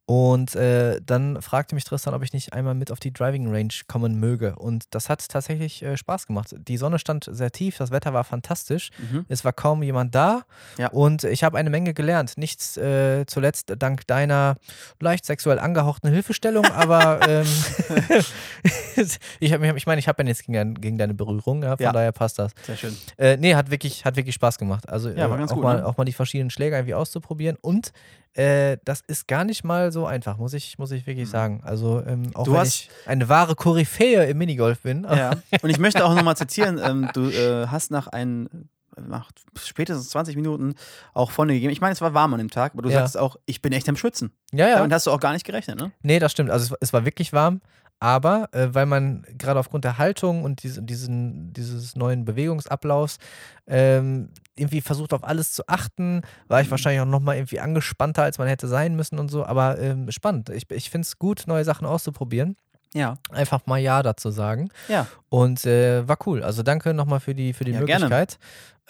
Und 0.06 0.54
äh, 0.54 1.00
dann 1.02 1.40
fragte 1.40 1.74
mich 1.74 1.84
Tristan, 1.84 2.12
ob 2.12 2.22
ich 2.22 2.34
nicht 2.34 2.52
einmal 2.52 2.74
mit 2.74 2.92
auf 2.92 3.00
die 3.00 3.10
Driving 3.10 3.50
Range 3.50 3.72
kommen 3.88 4.20
möge. 4.20 4.54
Und 4.56 4.84
das 4.90 5.08
hat 5.08 5.26
tatsächlich 5.26 5.82
äh, 5.82 5.96
Spaß 5.96 6.26
gemacht. 6.26 6.54
Die 6.58 6.76
Sonne 6.76 6.98
stand 6.98 7.26
sehr 7.30 7.50
tief, 7.50 7.78
das 7.78 7.90
Wetter 7.90 8.12
war 8.12 8.22
fantastisch. 8.24 8.90
Mhm. 8.98 9.24
Es 9.30 9.46
war 9.46 9.54
kaum 9.54 9.82
jemand 9.82 10.14
da 10.14 10.42
Ja. 10.76 10.88
und 10.88 11.24
ich 11.24 11.42
habe 11.42 11.56
eine 11.56 11.70
Menge 11.70 11.94
gelernt. 11.94 12.36
Nicht 12.36 12.76
äh, 12.76 13.24
zuletzt 13.26 13.72
dank 13.78 14.06
deiner 14.06 14.56
leicht 15.00 15.24
sexuell 15.24 15.58
angehauchten 15.58 16.10
Hilfestellung, 16.12 16.66
aber 16.70 17.26
ähm, 17.26 17.46
ich, 19.40 19.52
hab, 19.54 19.62
ich 19.62 19.86
meine, 19.86 19.98
ich 19.98 20.08
habe 20.08 20.22
ja 20.22 20.24
nichts 20.24 20.42
gegen, 20.44 20.74
gegen 20.74 20.98
deine 20.98 21.14
Berührung, 21.14 21.62
ja, 21.62 21.76
von 21.78 21.84
Ja. 21.84 21.92
daher 21.92 22.12
passt 22.12 22.38
das. 22.38 22.43
Sehr 22.64 22.76
schön. 22.76 22.96
Äh, 23.18 23.36
nee, 23.36 23.54
hat 23.54 23.70
wirklich, 23.70 24.04
hat 24.04 24.16
wirklich 24.16 24.34
Spaß 24.34 24.58
gemacht. 24.58 24.88
Also 24.88 25.10
Ja, 25.10 25.30
war 25.30 25.38
ganz 25.38 25.50
auch, 25.50 25.56
gut, 25.56 25.64
mal, 25.64 25.76
ne? 25.78 25.86
auch 25.86 25.96
mal 25.96 26.04
die 26.04 26.12
verschiedenen 26.12 26.50
Schläger 26.50 26.76
irgendwie 26.76 26.94
auszuprobieren 26.94 27.56
und 27.60 27.92
äh, 28.34 28.78
das 28.84 29.00
ist 29.06 29.28
gar 29.28 29.44
nicht 29.44 29.62
mal 29.64 29.92
so 29.92 30.06
einfach, 30.06 30.38
muss 30.38 30.54
ich, 30.54 30.76
muss 30.78 30.90
ich 30.90 31.06
wirklich 31.06 31.28
sagen. 31.30 31.60
Also 31.64 32.02
ähm, 32.04 32.30
auch 32.34 32.44
Du 32.44 32.52
wenn 32.52 32.60
hast- 32.60 32.74
ich 32.74 32.90
eine 33.06 33.28
wahre 33.28 33.54
Koryphäe 33.54 34.24
im 34.24 34.38
Minigolf 34.38 34.80
bin. 34.80 35.04
Ja. 35.04 35.30
Und 35.62 35.70
ich 35.70 35.78
möchte 35.78 36.04
auch 36.04 36.14
nochmal 36.14 36.36
zitieren, 36.36 36.80
ähm, 36.82 37.08
du 37.14 37.28
äh, 37.30 37.68
hast 37.68 37.92
nach 37.92 38.08
ein, 38.08 38.48
nach 39.00 39.30
spätestens 39.56 40.08
20 40.10 40.34
Minuten 40.36 40.74
auch 41.14 41.30
vorne 41.30 41.52
gegeben. 41.54 41.72
Ich 41.72 41.80
meine, 41.80 41.92
es 41.92 42.00
war 42.00 42.12
warm 42.14 42.32
an 42.34 42.38
dem 42.38 42.50
Tag, 42.50 42.72
aber 42.72 42.82
du 42.82 42.88
Ja. 42.90 43.00
sagst 43.00 43.16
auch, 43.18 43.36
ich 43.46 43.62
bin 43.62 43.72
echt 43.72 43.88
am 43.88 43.96
Schwitzen. 43.96 44.32
ja, 44.52 44.68
ja. 44.68 44.76
Damit 44.78 44.92
hast 44.92 45.06
du 45.06 45.12
auch 45.12 45.20
gar 45.20 45.32
nicht 45.32 45.44
gerechnet, 45.44 45.78
ne? 45.80 45.92
Nee, 46.02 46.18
das 46.18 46.32
stimmt. 46.32 46.50
Also 46.50 46.74
es, 46.74 46.78
es 46.88 46.92
war 46.92 47.04
wirklich 47.04 47.32
warm, 47.32 47.60
aber 48.04 48.50
äh, 48.52 48.74
weil 48.74 48.84
man 48.84 49.24
gerade 49.38 49.58
aufgrund 49.58 49.84
der 49.84 49.96
Haltung 49.96 50.44
und 50.44 50.62
diese, 50.62 50.82
diesen, 50.82 51.54
dieses 51.54 51.96
neuen 51.96 52.26
Bewegungsablaufs 52.26 53.16
ähm, 53.66 54.28
irgendwie 54.56 54.82
versucht 54.82 55.14
auf 55.14 55.24
alles 55.24 55.52
zu 55.52 55.66
achten, 55.68 56.20
war 56.46 56.60
ich 56.60 56.70
wahrscheinlich 56.70 57.00
auch 57.00 57.06
nochmal 57.06 57.36
irgendwie 57.36 57.60
angespannter, 57.60 58.22
als 58.22 58.36
man 58.36 58.46
hätte 58.46 58.68
sein 58.68 58.94
müssen 58.94 59.18
und 59.18 59.30
so. 59.30 59.46
Aber 59.46 59.78
ähm, 59.78 60.10
spannend. 60.10 60.50
Ich, 60.50 60.70
ich 60.70 60.90
finde 60.90 61.06
es 61.06 61.18
gut, 61.18 61.44
neue 61.46 61.64
Sachen 61.64 61.86
auszuprobieren. 61.86 62.56
Ja. 62.92 63.14
Einfach 63.30 63.64
mal 63.66 63.78
Ja 63.78 64.02
dazu 64.02 64.30
sagen. 64.30 64.68
Ja. 64.88 65.06
Und 65.30 65.64
äh, 65.64 66.06
war 66.06 66.18
cool. 66.26 66.42
Also 66.44 66.62
danke 66.62 66.92
nochmal 66.92 67.20
für 67.20 67.34
die, 67.34 67.54
für 67.54 67.64
die 67.64 67.72
Ja. 67.72 67.80
Möglichkeit. 67.80 68.38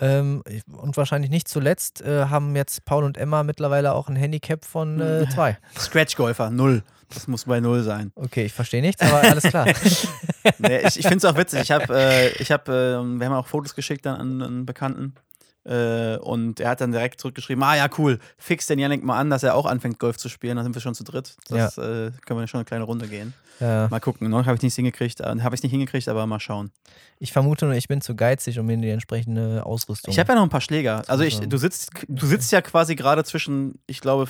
Ähm, 0.01 0.43
und 0.73 0.97
wahrscheinlich 0.97 1.31
nicht 1.31 1.47
zuletzt 1.47 2.01
äh, 2.03 2.27
haben 2.27 2.57
jetzt 2.57 2.85
Paul 2.85 3.05
und 3.05 3.17
Emma 3.17 3.45
mittlerweile 3.45 3.93
auch 3.95 4.09
ein 4.09 4.17
Handicap 4.17 4.65
von 4.65 5.01
äh, 5.01 5.29
zwei. 5.29 5.59
Scratch-Golfer, 5.79 6.51
null. 6.51 6.83
Das 7.11 7.29
muss 7.29 7.45
bei 7.45 7.61
null 7.61 7.83
sein. 7.83 8.11
Okay, 8.17 8.47
ich 8.47 8.53
verstehe 8.53 8.83
nichts, 8.83 9.01
aber 9.03 9.23
alles 9.23 9.45
klar. 9.45 9.67
Nee, 10.59 10.81
ich 10.87 10.99
ich 10.99 11.07
finde 11.07 11.17
es 11.17 11.25
auch 11.25 11.39
witzig. 11.39 11.63
Ich 11.63 11.71
habe, 11.71 11.87
äh, 11.99 12.29
ich 12.35 12.53
hab, 12.53 12.69
äh, 12.69 12.73
wir 12.73 13.27
haben 13.27 13.33
auch 13.33 13.47
Fotos 13.47 13.75
geschickt 13.75 14.05
dann 14.05 14.21
an, 14.21 14.43
an 14.43 14.67
Bekannten. 14.67 15.15
Äh, 15.65 16.17
und 16.19 16.61
er 16.61 16.71
hat 16.71 16.81
dann 16.81 16.93
direkt 16.93 17.21
zurückgeschrieben: 17.21 17.63
Ah, 17.63 17.77
ja, 17.77 17.89
cool, 17.99 18.19
fix 18.37 18.67
den 18.67 18.79
Yannick 18.79 19.03
mal 19.03 19.19
an, 19.19 19.31
dass 19.31 19.43
er 19.43 19.55
auch 19.55 19.67
anfängt, 19.67 19.99
Golf 19.99 20.17
zu 20.19 20.29
spielen. 20.29 20.57
Dann 20.57 20.65
sind 20.65 20.75
wir 20.75 20.83
schon 20.83 20.95
zu 20.95 21.05
dritt. 21.05 21.37
Das 21.49 21.79
äh, 21.79 22.11
können 22.27 22.41
wir 22.41 22.47
schon 22.47 22.59
eine 22.59 22.65
kleine 22.65 22.85
Runde 22.85 23.09
gehen. 23.09 23.35
Ja. 23.61 23.89
Mal 23.89 24.01
gucken. 24.01 24.29
Noch 24.31 24.47
habe 24.47 24.57
ich 24.57 24.63
nichts 24.63 24.77
hingekriegt, 24.77 25.21
äh, 25.21 25.41
habe 25.41 25.55
ich 25.55 25.63
nicht 25.63 25.71
hingekriegt, 25.71 26.09
aber 26.09 26.27
mal 26.27 26.41
schauen. 26.41 26.71
Ich 27.19 27.33
vermute 27.33 27.67
nur, 27.67 27.75
ich 27.75 27.89
bin 27.89 28.01
zu 28.01 28.15
geizig, 28.15 28.59
um 28.59 28.67
mir 28.67 28.77
die 28.77 28.91
entsprechende 28.91 29.65
Ausrüstung. 29.65 30.13
Ich 30.13 30.19
habe 30.19 30.31
ja 30.31 30.35
noch 30.35 30.43
ein 30.43 30.49
paar 30.49 30.61
Schläger. 30.61 31.03
Also 31.07 31.25
ich, 31.25 31.41
du 31.41 31.57
sitzt, 31.57 31.91
du 32.09 32.27
sitzt 32.27 32.51
ja 32.53 32.61
quasi 32.61 32.97
gerade 32.97 33.25
zwischen, 33.25 33.79
ich 33.87 34.01
glaube, 34.01 34.27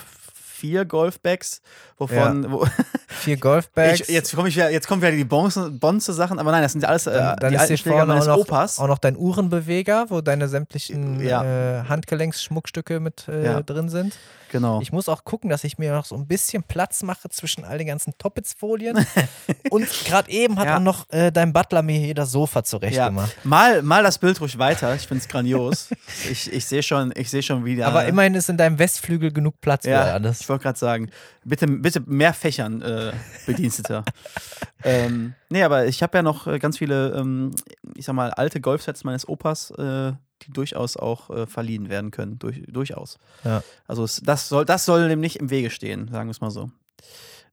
vier 0.64 0.86
Golfbags, 0.86 1.60
wovon 1.98 2.50
wo, 2.50 2.66
vier 3.08 3.36
Golfbags. 3.36 4.00
ich, 4.00 4.08
jetzt 4.08 4.34
komme 4.34 4.48
ich 4.48 4.56
wieder, 4.56 4.70
jetzt 4.70 4.88
kommen 4.88 5.02
wieder 5.02 5.12
die 5.12 5.22
Bonze, 5.24 5.70
Bonze 5.70 6.14
Sachen, 6.14 6.38
aber 6.38 6.52
nein, 6.52 6.62
das 6.62 6.72
sind 6.72 6.80
ja 6.80 6.88
alles 6.88 7.06
äh, 7.06 7.12
dann, 7.12 7.36
dann 7.36 7.50
die 7.52 7.58
alten 7.58 7.76
Schläger 7.76 8.02
auch 8.04 8.06
meines 8.06 8.26
noch, 8.26 8.38
Opas. 8.38 8.78
auch 8.78 8.88
noch 8.88 8.96
dein 8.98 9.14
Uhrenbeweger, 9.14 10.06
wo 10.08 10.22
deine 10.22 10.48
sämtlichen 10.48 11.20
Ja. 11.20 11.80
äh, 11.80 11.84
Handgelenksschmuckstücke 11.84 12.98
mit 12.98 13.28
äh, 13.28 13.44
Ja. 13.44 13.60
drin 13.62 13.90
sind. 13.90 14.16
Genau. 14.50 14.80
Ich 14.80 14.92
muss 14.92 15.08
auch 15.08 15.24
gucken, 15.24 15.50
dass 15.50 15.64
ich 15.64 15.78
mir 15.78 15.92
noch 15.92 16.04
so 16.04 16.14
ein 16.14 16.28
bisschen 16.28 16.62
Platz 16.62 17.02
mache 17.02 17.28
zwischen 17.28 17.64
all 17.64 17.76
den 17.76 17.88
ganzen 17.88 18.16
Toppets-Folien. 18.18 19.04
Und 19.70 19.88
gerade 20.04 20.30
eben 20.30 20.60
hat 20.60 20.66
Ja. 20.66 20.76
auch 20.76 20.80
noch 20.80 21.10
äh, 21.10 21.32
dein 21.32 21.52
Butler 21.52 21.82
mir 21.82 21.98
hier 21.98 22.14
das 22.14 22.30
Sofa 22.30 22.62
zurecht 22.62 22.94
ja. 22.96 23.08
gemacht. 23.08 23.34
Mal, 23.42 23.82
mal 23.82 24.04
das 24.04 24.18
Bild 24.18 24.40
ruhig 24.40 24.56
weiter. 24.58 24.94
Ich 24.94 25.08
finde 25.08 25.22
es 25.22 25.28
grandios. 25.28 25.88
ich 26.30 26.52
ich 26.52 26.66
sehe 26.66 26.84
schon, 26.84 27.12
ich 27.16 27.30
sehe 27.30 27.42
schon 27.42 27.64
wieder. 27.64 27.88
Aber 27.88 28.04
immerhin 28.04 28.36
ist 28.36 28.48
in 28.48 28.56
deinem 28.56 28.78
Westflügel 28.78 29.32
genug 29.32 29.60
Platz 29.60 29.86
für 29.86 29.90
Ja, 29.90 30.02
alles. 30.04 30.42
ich 30.42 30.46
wollte 30.54 30.62
gerade 30.62 30.78
sagen, 30.78 31.10
bitte, 31.44 31.66
bitte 31.66 32.00
mehr 32.06 32.32
Fächern, 32.32 32.80
äh, 32.82 33.12
Bediensteter. 33.46 34.04
ähm, 34.84 35.34
nee, 35.50 35.62
aber 35.62 35.86
ich 35.86 36.02
habe 36.02 36.16
ja 36.18 36.22
noch 36.22 36.46
äh, 36.46 36.58
ganz 36.58 36.78
viele, 36.78 37.10
ähm, 37.16 37.50
ich 37.96 38.06
sag 38.06 38.14
mal, 38.14 38.30
alte 38.30 38.60
Golfsets 38.60 39.04
meines 39.04 39.28
Opas, 39.28 39.70
äh, 39.72 40.12
die 40.42 40.52
durchaus 40.52 40.96
auch 40.96 41.30
äh, 41.30 41.46
verliehen 41.46 41.88
werden 41.88 42.10
können. 42.10 42.38
Durch, 42.38 42.62
durchaus. 42.68 43.18
Ja. 43.44 43.62
Also 43.86 44.04
es, 44.04 44.20
das, 44.24 44.48
soll, 44.48 44.64
das 44.64 44.84
soll 44.84 45.08
dem 45.08 45.20
nicht 45.20 45.36
im 45.36 45.50
Wege 45.50 45.70
stehen, 45.70 46.08
sagen 46.08 46.28
wir 46.28 46.32
es 46.32 46.40
mal 46.40 46.50
so. 46.50 46.70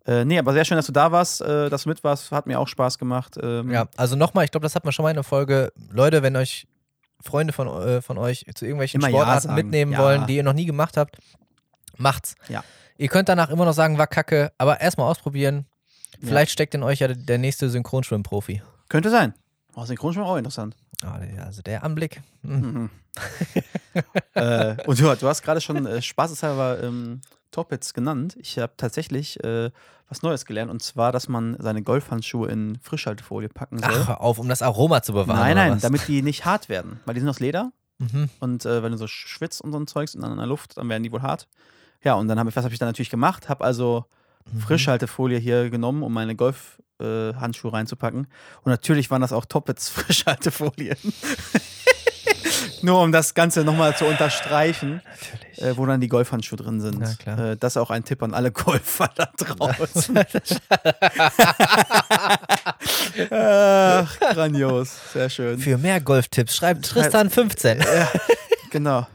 Äh, 0.06 0.26
nee, 0.26 0.40
aber 0.40 0.54
sehr 0.54 0.66
schön, 0.66 0.78
dass 0.78 0.88
du 0.88 0.92
da 0.92 1.12
warst, 1.12 1.42
äh, 1.42 1.70
dass 1.70 1.84
du 1.84 1.90
mit 1.90 2.04
warst. 2.04 2.32
Hat 2.32 2.48
mir 2.48 2.60
auch 2.60 2.68
Spaß 2.68 2.98
gemacht. 2.98 3.38
Ähm, 3.42 3.70
Ja, 3.72 3.88
also 3.98 4.16
nochmal, 4.16 4.46
ich 4.46 4.52
glaube, 4.52 4.64
das 4.64 4.76
hat 4.76 4.84
man 4.84 4.94
schon 4.94 5.04
mal 5.04 5.10
in 5.10 5.16
der 5.16 5.24
Folge. 5.24 5.72
Leute, 5.92 6.24
wenn 6.24 6.36
euch 6.36 6.68
Freunde 7.22 7.54
von, 7.54 7.68
äh, 7.68 8.02
von 8.02 8.18
euch 8.18 8.46
zu 8.56 8.66
irgendwelchen 8.66 9.00
Immer 9.00 9.10
Ja 9.10 9.18
Sportarten 9.18 9.48
sagen. 9.50 9.56
mitnehmen 9.56 9.92
Ja. 9.92 10.00
wollen, 10.00 10.26
die 10.28 10.36
ihr 10.38 10.44
noch 10.44 10.54
nie 10.54 10.66
gemacht 10.66 10.98
habt, 10.98 11.18
macht's. 11.98 12.34
Ja. 12.50 12.64
Ihr 13.02 13.08
könnt 13.08 13.30
danach 13.30 13.50
immer 13.50 13.66
noch 13.66 13.74
sagen, 13.74 13.98
war 13.98 14.06
kacke, 14.08 14.52
aber 14.60 14.80
erstmal 14.80 15.08
ausprobieren. 15.10 15.66
Vielleicht 16.22 16.52
steckt 16.52 16.76
in 16.76 16.84
euch 16.84 17.00
ja 17.00 17.08
der 17.08 17.40
nächste 17.40 17.68
Synchronschwimmprofi. 17.70 18.62
Könnte 18.90 19.10
sein. 19.10 19.34
Oh, 19.76 19.86
Synchronschwimmen 19.86 20.30
auch 20.30 20.36
interessant. 20.38 20.76
Ah, 21.04 21.20
Also 21.44 21.64
der 21.64 21.84
Anblick. 21.84 22.22
hm. 22.44 22.62
Mhm. 22.62 22.90
äh, 24.36 24.76
und 24.86 25.00
du, 25.00 25.16
du 25.16 25.28
hast 25.28 25.42
gerade 25.42 25.62
schon 25.62 25.84
äh, 25.86 26.02
spaßeshalber 26.02 26.84
ähm, 26.84 27.22
Toppets 27.50 27.94
genannt. 27.94 28.38
Ich 28.40 28.60
habe 28.60 28.74
tatsächlich 28.78 29.44
äh, 29.44 29.72
was 30.08 30.22
Neues 30.22 30.46
gelernt 30.46 30.70
und 30.70 30.84
zwar, 30.84 31.12
dass 31.12 31.28
man 31.28 31.58
seine 31.60 31.82
Golfhandschuhe 31.82 32.50
in 32.50 32.78
Frischhaltefolie 32.84 33.50
packen 33.50 33.80
soll. 33.80 33.90
Ach, 34.08 34.20
auf, 34.20 34.38
um 34.40 34.48
das 34.48 34.62
Aroma 34.62 35.02
zu 35.02 35.14
bewahren. 35.14 35.40
nein, 35.40 35.56
nein, 35.56 35.80
damit 35.82 36.08
die 36.08 36.22
nicht 36.22 36.46
hart 36.46 36.70
werden, 36.70 37.00
weil 37.06 37.16
die 37.16 37.20
sind 37.22 37.30
aus 37.30 37.40
Leder 37.40 37.72
Mhm. 37.98 38.30
und 38.40 38.66
äh, 38.66 38.82
wenn 38.82 38.92
du 38.94 38.98
so 38.98 39.06
schwitzt 39.08 39.62
und 39.62 39.72
so 39.72 39.80
ein 39.80 39.86
Zeugs 39.86 40.16
und 40.16 40.22
dann 40.22 40.32
in 40.32 40.38
der 40.40 40.48
Luft, 40.48 40.78
dann 40.78 40.90
werden 40.90 41.04
die 41.04 41.12
wohl 41.12 41.22
hart. 41.22 41.48
Ja, 42.04 42.16
und 42.16 42.28
dann 42.28 42.40
habe 42.40 42.50
ich, 42.50 42.56
was 42.56 42.64
habe 42.64 42.74
ich 42.74 42.80
dann 42.80 42.90
natürlich 42.90 43.10
gemacht? 43.10 43.50
Habe 43.50 43.64
also 43.64 44.06
Mhm. 44.52 44.60
Frischhaltefolie 44.62 45.38
hier 45.40 45.70
genommen, 45.70 46.02
um 46.04 46.12
meine 46.14 46.36
Golfhandschuhe 46.36 47.72
äh, 47.72 47.76
reinzupacken. 47.76 48.28
Und 48.64 48.70
natürlich 48.72 49.12
waren 49.12 49.22
das 49.22 49.34
auch 49.34 49.46
Toppets 49.46 49.90
Frischhaltefolien. 49.94 50.98
Nur 52.84 53.02
um 53.02 53.12
das 53.12 53.36
Ganze 53.36 53.64
nochmal 53.64 53.96
zu 53.96 54.06
unterstreichen, 54.06 55.02
äh, 55.58 55.74
wo 55.76 55.86
dann 55.86 56.02
die 56.02 56.08
Golfhandschuhe 56.08 56.58
drin 56.58 56.82
sind. 56.82 57.04
Äh, 57.28 57.56
das 57.58 57.74
ist 57.74 57.78
auch 57.78 57.92
ein 57.92 58.04
Tipp 58.04 58.24
an 58.24 58.34
alle 58.34 58.52
Golfer 58.52 59.08
da 59.16 59.30
draußen. 59.38 60.18
Ach, 63.30 64.20
grandios. 64.20 64.98
Sehr 65.14 65.30
schön. 65.30 65.60
Für 65.60 65.78
mehr 65.78 66.02
Golftipps 66.02 66.56
schreibt 66.56 66.86
Tristan 66.86 67.30
15. 67.30 67.84
Genau. 68.72 69.06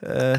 Äh, 0.00 0.38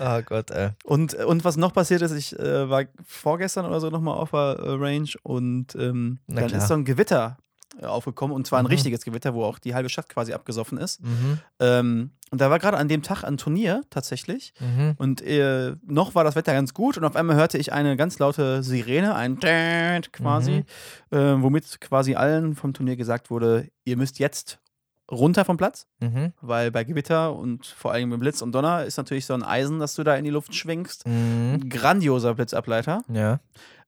Oh 0.00 0.22
Gott, 0.24 0.50
ey. 0.50 0.70
Und, 0.84 1.14
und 1.14 1.44
was 1.44 1.56
noch 1.56 1.72
passiert 1.72 2.02
ist, 2.02 2.12
ich 2.12 2.38
äh, 2.38 2.68
war 2.70 2.84
vorgestern 3.06 3.66
oder 3.66 3.80
so 3.80 3.90
nochmal 3.90 4.16
auf 4.16 4.30
der 4.30 4.58
äh, 4.60 4.70
Range 4.74 5.08
und 5.22 5.74
ähm, 5.74 6.20
dann 6.28 6.46
klar. 6.46 6.60
ist 6.62 6.68
so 6.68 6.74
ein 6.74 6.84
Gewitter 6.84 7.36
äh, 7.80 7.86
aufgekommen 7.86 8.34
und 8.34 8.46
zwar 8.46 8.60
ein 8.60 8.64
Mhm. 8.64 8.70
richtiges 8.70 9.04
Gewitter, 9.04 9.34
wo 9.34 9.44
auch 9.44 9.58
die 9.58 9.74
halbe 9.74 9.88
Stadt 9.88 10.08
quasi 10.08 10.32
abgesoffen 10.32 10.78
ist. 10.78 11.02
Mhm. 11.02 11.40
Ähm, 11.60 12.10
und 12.30 12.40
da 12.40 12.50
war 12.50 12.58
gerade 12.58 12.76
an 12.76 12.88
dem 12.88 13.02
Tag 13.02 13.24
ein 13.24 13.38
Turnier 13.38 13.82
tatsächlich 13.90 14.52
Mhm. 14.60 14.94
und 14.98 15.20
äh, 15.22 15.74
noch 15.86 16.14
war 16.14 16.24
das 16.24 16.36
Wetter 16.36 16.52
ganz 16.52 16.74
gut 16.74 16.96
und 16.98 17.04
auf 17.04 17.16
einmal 17.16 17.36
hörte 17.36 17.58
ich 17.58 17.72
eine 17.72 17.96
ganz 17.96 18.18
laute 18.18 18.62
Sirene, 18.62 19.14
ein 19.14 19.38
quasi, 20.12 20.64
Mhm. 21.10 21.16
äh, 21.18 21.42
womit 21.42 21.80
quasi 21.80 22.14
allen 22.14 22.54
vom 22.54 22.72
Turnier 22.74 22.96
gesagt 22.96 23.30
wurde, 23.30 23.68
ihr 23.84 23.96
müsst 23.96 24.18
jetzt 24.18 24.58
runter 25.10 25.44
vom 25.44 25.56
Platz 25.56 25.86
Mhm. 26.00 26.32
weil 26.40 26.70
bei 26.70 26.84
Gewitter 26.84 27.34
und 27.34 27.66
vor 27.66 27.92
allem 27.92 28.10
mit 28.10 28.20
Blitz 28.20 28.42
und 28.42 28.52
Donner 28.52 28.84
ist 28.84 28.96
natürlich 28.98 29.24
so 29.26 29.34
ein 29.34 29.42
Eisen, 29.42 29.78
das 29.78 29.94
du 29.94 30.04
da 30.04 30.14
in 30.16 30.24
die 30.24 30.30
Luft 30.30 30.54
schwingst. 30.54 31.06
Mhm. 31.06 31.54
Ein 31.62 31.68
grandioser 31.70 32.34
Blitzableiter. 32.34 33.02
Ja. 33.12 33.40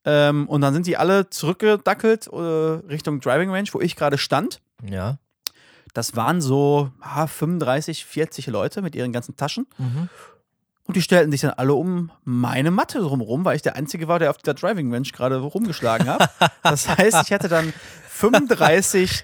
Ähm, 0.05 0.49
und 0.49 0.63
dann 0.63 0.73
sind 0.73 0.87
die 0.87 0.97
alle 0.97 1.29
zurückgedackelt 1.29 2.29
äh, 2.33 2.37
Richtung 2.37 3.21
Driving 3.21 3.51
Range, 3.51 3.69
wo 3.73 3.81
ich 3.81 3.97
gerade 3.97 4.17
stand. 4.17 4.61
Ja. 4.83 5.19
Das 5.93 6.17
waren 6.17 6.41
so 6.41 6.91
ah, 7.01 7.27
35, 7.27 8.07
40 8.07 8.47
Leute 8.47 8.81
mit 8.81 8.95
ihren 8.95 9.13
ganzen 9.13 9.37
Taschen. 9.37 9.67
Mhm. 9.77 10.09
Und 10.85 10.97
die 10.97 11.03
stellten 11.03 11.31
sich 11.31 11.43
dann 11.43 11.51
alle 11.51 11.75
um 11.75 12.11
meine 12.25 12.71
Matte 12.71 12.99
drumherum, 13.01 13.45
weil 13.45 13.57
ich 13.57 13.63
der 13.63 13.77
Einzige 13.77 14.09
war, 14.09 14.19
der 14.19 14.31
auf 14.31 14.39
der 14.39 14.55
Driving 14.55 14.93
Range 14.93 15.07
gerade 15.13 15.37
rumgeschlagen 15.39 16.09
hat. 16.09 16.31
Das 16.63 16.89
heißt, 16.89 17.23
ich 17.27 17.33
hatte 17.33 17.49
dann 17.49 17.73
35 18.09 19.23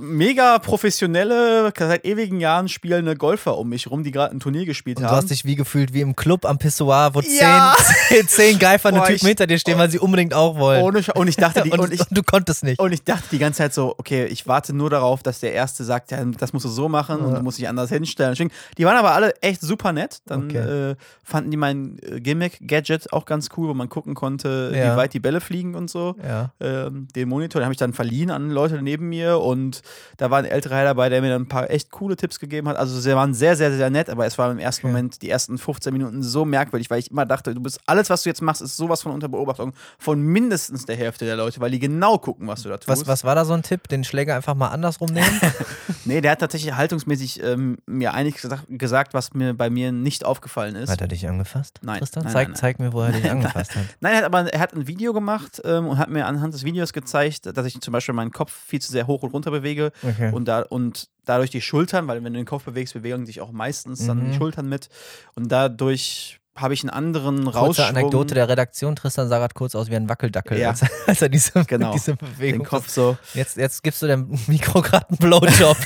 mega 0.00 0.58
professionelle, 0.58 1.72
seit 1.78 2.04
ewigen 2.04 2.40
Jahren 2.40 2.68
spielende 2.68 3.16
Golfer 3.16 3.56
um 3.56 3.68
mich 3.68 3.90
rum, 3.90 4.02
die 4.02 4.10
gerade 4.10 4.34
ein 4.34 4.40
Turnier 4.40 4.64
gespielt 4.66 4.96
Und 4.98 5.04
du 5.04 5.08
haben. 5.08 5.16
hast 5.16 5.30
dich 5.30 5.44
wie 5.44 5.54
gefühlt 5.54 5.92
wie 5.94 6.00
im 6.00 6.16
Club 6.16 6.44
am 6.44 6.58
Pissoir, 6.58 7.14
wo 7.14 7.20
Ja. 7.20 7.74
zehn, 8.08 8.26
zehn 8.28 8.58
geifernde 8.58 9.00
Typen 9.02 9.14
ich- 9.16 9.22
hinter 9.22 9.46
dir 9.46 9.58
stehen, 9.58 9.78
weil 9.78 9.90
sie 9.90 9.98
unbedingt 9.98 10.34
auch 10.34 10.56
wollen. 10.58 10.82
Ohne 10.82 11.00
Sch- 11.00 11.16
und 11.16 11.28
ich 11.28 11.36
dachte, 11.36 11.62
die, 11.62 11.70
und, 11.72 11.80
und, 11.80 11.92
ich, 11.92 12.00
und 12.00 12.16
du 12.16 12.22
konntest 12.22 12.64
nicht. 12.64 12.80
und 12.80 12.92
ich 12.92 13.04
dachte 13.04 13.24
die 13.30 13.38
ganze 13.38 13.58
Zeit 13.58 13.74
so, 13.74 13.94
okay, 13.98 14.26
ich 14.26 14.46
warte 14.46 14.72
nur 14.74 14.90
darauf, 14.90 15.22
dass 15.22 15.40
der 15.40 15.52
Erste 15.52 15.84
sagt, 15.84 16.10
ja, 16.10 16.24
das 16.24 16.52
musst 16.52 16.64
du 16.64 16.68
so 16.68 16.88
machen 16.88 17.18
und 17.20 17.30
Ja. 17.32 17.38
du 17.38 17.42
musst 17.42 17.58
dich 17.58 17.68
anders 17.68 17.90
hinstellen. 17.90 18.50
Die 18.76 18.84
waren 18.84 18.96
aber 18.96 19.12
alle 19.12 19.34
echt 19.42 19.60
super 19.60 19.92
nett. 19.92 20.18
Dann 20.26 20.44
Okay. 20.46 20.90
äh, 20.90 20.96
fanden 21.22 21.50
die 21.50 21.56
mein 21.56 21.98
äh, 22.02 22.20
Gimmick-Gadget 22.20 23.12
auch 23.12 23.24
ganz 23.24 23.48
cool, 23.56 23.68
wo 23.68 23.74
man 23.74 23.88
gucken 23.88 24.14
konnte, 24.14 24.72
Ja. 24.74 24.92
wie 24.92 24.96
weit 24.96 25.14
die 25.14 25.20
Bälle 25.20 25.40
fliegen 25.40 25.74
und 25.74 25.88
so. 25.90 26.16
Ähm, 26.60 27.08
den 27.14 27.28
Monitor, 27.28 27.60
den 27.60 27.64
habe 27.64 27.72
ich 27.72 27.78
dann 27.78 27.92
verliehen 27.92 28.30
an 28.30 28.50
Leute 28.50 28.80
neben 28.82 29.08
mir 29.08 29.27
und 29.36 29.82
da 30.16 30.30
war 30.30 30.38
ein 30.38 30.44
älterer 30.44 30.76
Herr 30.76 30.84
dabei, 30.84 31.08
der 31.08 31.20
mir 31.20 31.28
dann 31.28 31.42
ein 31.42 31.48
paar 31.48 31.70
echt 31.70 31.90
coole 31.90 32.16
Tipps 32.16 32.40
gegeben 32.40 32.68
hat. 32.68 32.76
Also 32.76 32.98
sie 32.98 33.14
waren 33.14 33.34
sehr, 33.34 33.56
sehr, 33.56 33.72
sehr 33.72 33.90
nett, 33.90 34.08
aber 34.10 34.26
es 34.26 34.38
war 34.38 34.50
im 34.50 34.58
ersten 34.58 34.88
Okay. 34.88 34.92
Moment, 34.92 35.22
die 35.22 35.30
ersten 35.30 35.58
15 35.58 35.92
Minuten 35.92 36.22
so 36.22 36.44
merkwürdig, 36.44 36.90
weil 36.90 36.98
ich 36.98 37.10
immer 37.10 37.26
dachte, 37.26 37.54
du 37.54 37.60
bist, 37.60 37.80
alles, 37.86 38.10
was 38.10 38.22
du 38.22 38.30
jetzt 38.30 38.42
machst, 38.42 38.62
ist 38.62 38.76
sowas 38.76 39.02
von 39.02 39.12
unter 39.12 39.28
Beobachtung 39.28 39.72
von 39.98 40.20
mindestens 40.20 40.86
der 40.86 40.96
Hälfte 40.96 41.24
der 41.24 41.36
Leute, 41.36 41.60
weil 41.60 41.70
die 41.70 41.78
genau 41.78 42.18
gucken, 42.18 42.48
was 42.48 42.62
du 42.62 42.68
da 42.68 42.76
tust. 42.76 42.88
Was, 42.88 43.06
was 43.06 43.24
war 43.24 43.34
da 43.34 43.44
so 43.44 43.52
ein 43.52 43.62
Tipp? 43.62 43.88
Den 43.88 44.04
Schläger 44.04 44.36
einfach 44.36 44.54
mal 44.54 44.68
andersrum 44.68 45.10
nehmen? 45.10 45.26
Nee, 46.04 46.22
der 46.22 46.32
hat 46.32 46.38
tatsächlich 46.38 46.74
haltungsmäßig 46.74 47.42
ähm, 47.42 47.76
mir 47.84 48.14
einiges 48.14 48.40
gesagt, 48.40 48.64
gesagt, 48.68 49.12
was 49.12 49.34
mir 49.34 49.52
bei 49.52 49.68
mir 49.68 49.92
nicht 49.92 50.24
aufgefallen 50.24 50.74
ist. 50.74 50.88
Hat 50.88 51.02
er 51.02 51.08
dich 51.08 51.28
angefasst? 51.28 51.80
Nein, 51.82 51.98
Tristan? 51.98 52.24
nein, 52.24 52.32
zeig, 52.32 52.46
nein, 52.46 52.52
nein. 52.52 52.60
zeig 52.60 52.78
mir, 52.78 52.92
wo 52.94 53.02
er 53.02 53.12
dich 53.12 53.30
angefasst 53.30 53.76
hat. 53.76 53.84
Nein, 54.00 54.12
er 54.12 54.18
hat 54.18 54.24
aber 54.24 54.52
er 54.52 54.60
hat 54.60 54.74
ein 54.74 54.86
Video 54.86 55.12
gemacht 55.12 55.60
ähm, 55.64 55.88
und 55.88 55.98
hat 55.98 56.08
mir 56.08 56.24
anhand 56.24 56.54
des 56.54 56.64
Videos 56.64 56.94
gezeigt, 56.94 57.44
dass 57.54 57.66
ich 57.66 57.78
zum 57.80 57.92
Beispiel 57.92 58.14
meinen 58.14 58.30
Kopf 58.30 58.52
viel 58.52 58.80
zu 58.80 58.90
sehr 58.90 59.06
hoch 59.06 59.17
und 59.22 59.30
runter 59.32 59.50
bewege 59.50 59.92
Okay. 60.02 60.30
und, 60.32 60.46
da, 60.46 60.62
und 60.62 61.08
dadurch 61.24 61.50
die 61.50 61.60
Schultern, 61.60 62.06
weil 62.08 62.22
wenn 62.24 62.32
du 62.32 62.38
den 62.38 62.46
Kopf 62.46 62.64
bewegst, 62.64 62.94
bewegen 62.94 63.26
sich 63.26 63.40
auch 63.40 63.52
meistens 63.52 64.06
dann 64.06 64.18
Mhm. 64.26 64.30
die 64.32 64.36
Schultern 64.38 64.68
mit 64.68 64.88
und 65.34 65.50
dadurch 65.52 66.40
habe 66.56 66.74
ich 66.74 66.82
einen 66.82 66.90
anderen 66.90 67.44
Kurze 67.44 67.58
Rausschwung. 67.58 67.86
Anekdote 67.86 68.34
der 68.34 68.48
Redaktion. 68.48 68.96
Tristan 68.96 69.28
sah 69.28 69.38
grad 69.38 69.54
kurz 69.54 69.76
aus 69.76 69.90
wie 69.90 69.94
ein 69.96 70.08
Wackeldackel, 70.08 70.58
Ja. 70.58 70.70
als, 70.70 70.82
als 71.06 71.22
er 71.22 71.28
diese, 71.28 71.52
Genau. 71.68 71.92
diese 71.92 72.16
Bewegung 72.16 72.60
den 72.64 72.66
Kopf 72.66 72.88
so, 72.88 73.16
Jetzt, 73.34 73.56
jetzt 73.58 73.80
gibst 73.84 74.02
du 74.02 74.08
dem 74.08 74.36
Mikro 74.48 74.82
gerade 74.82 75.08
einen 75.08 75.18
Blowjob. 75.18 75.76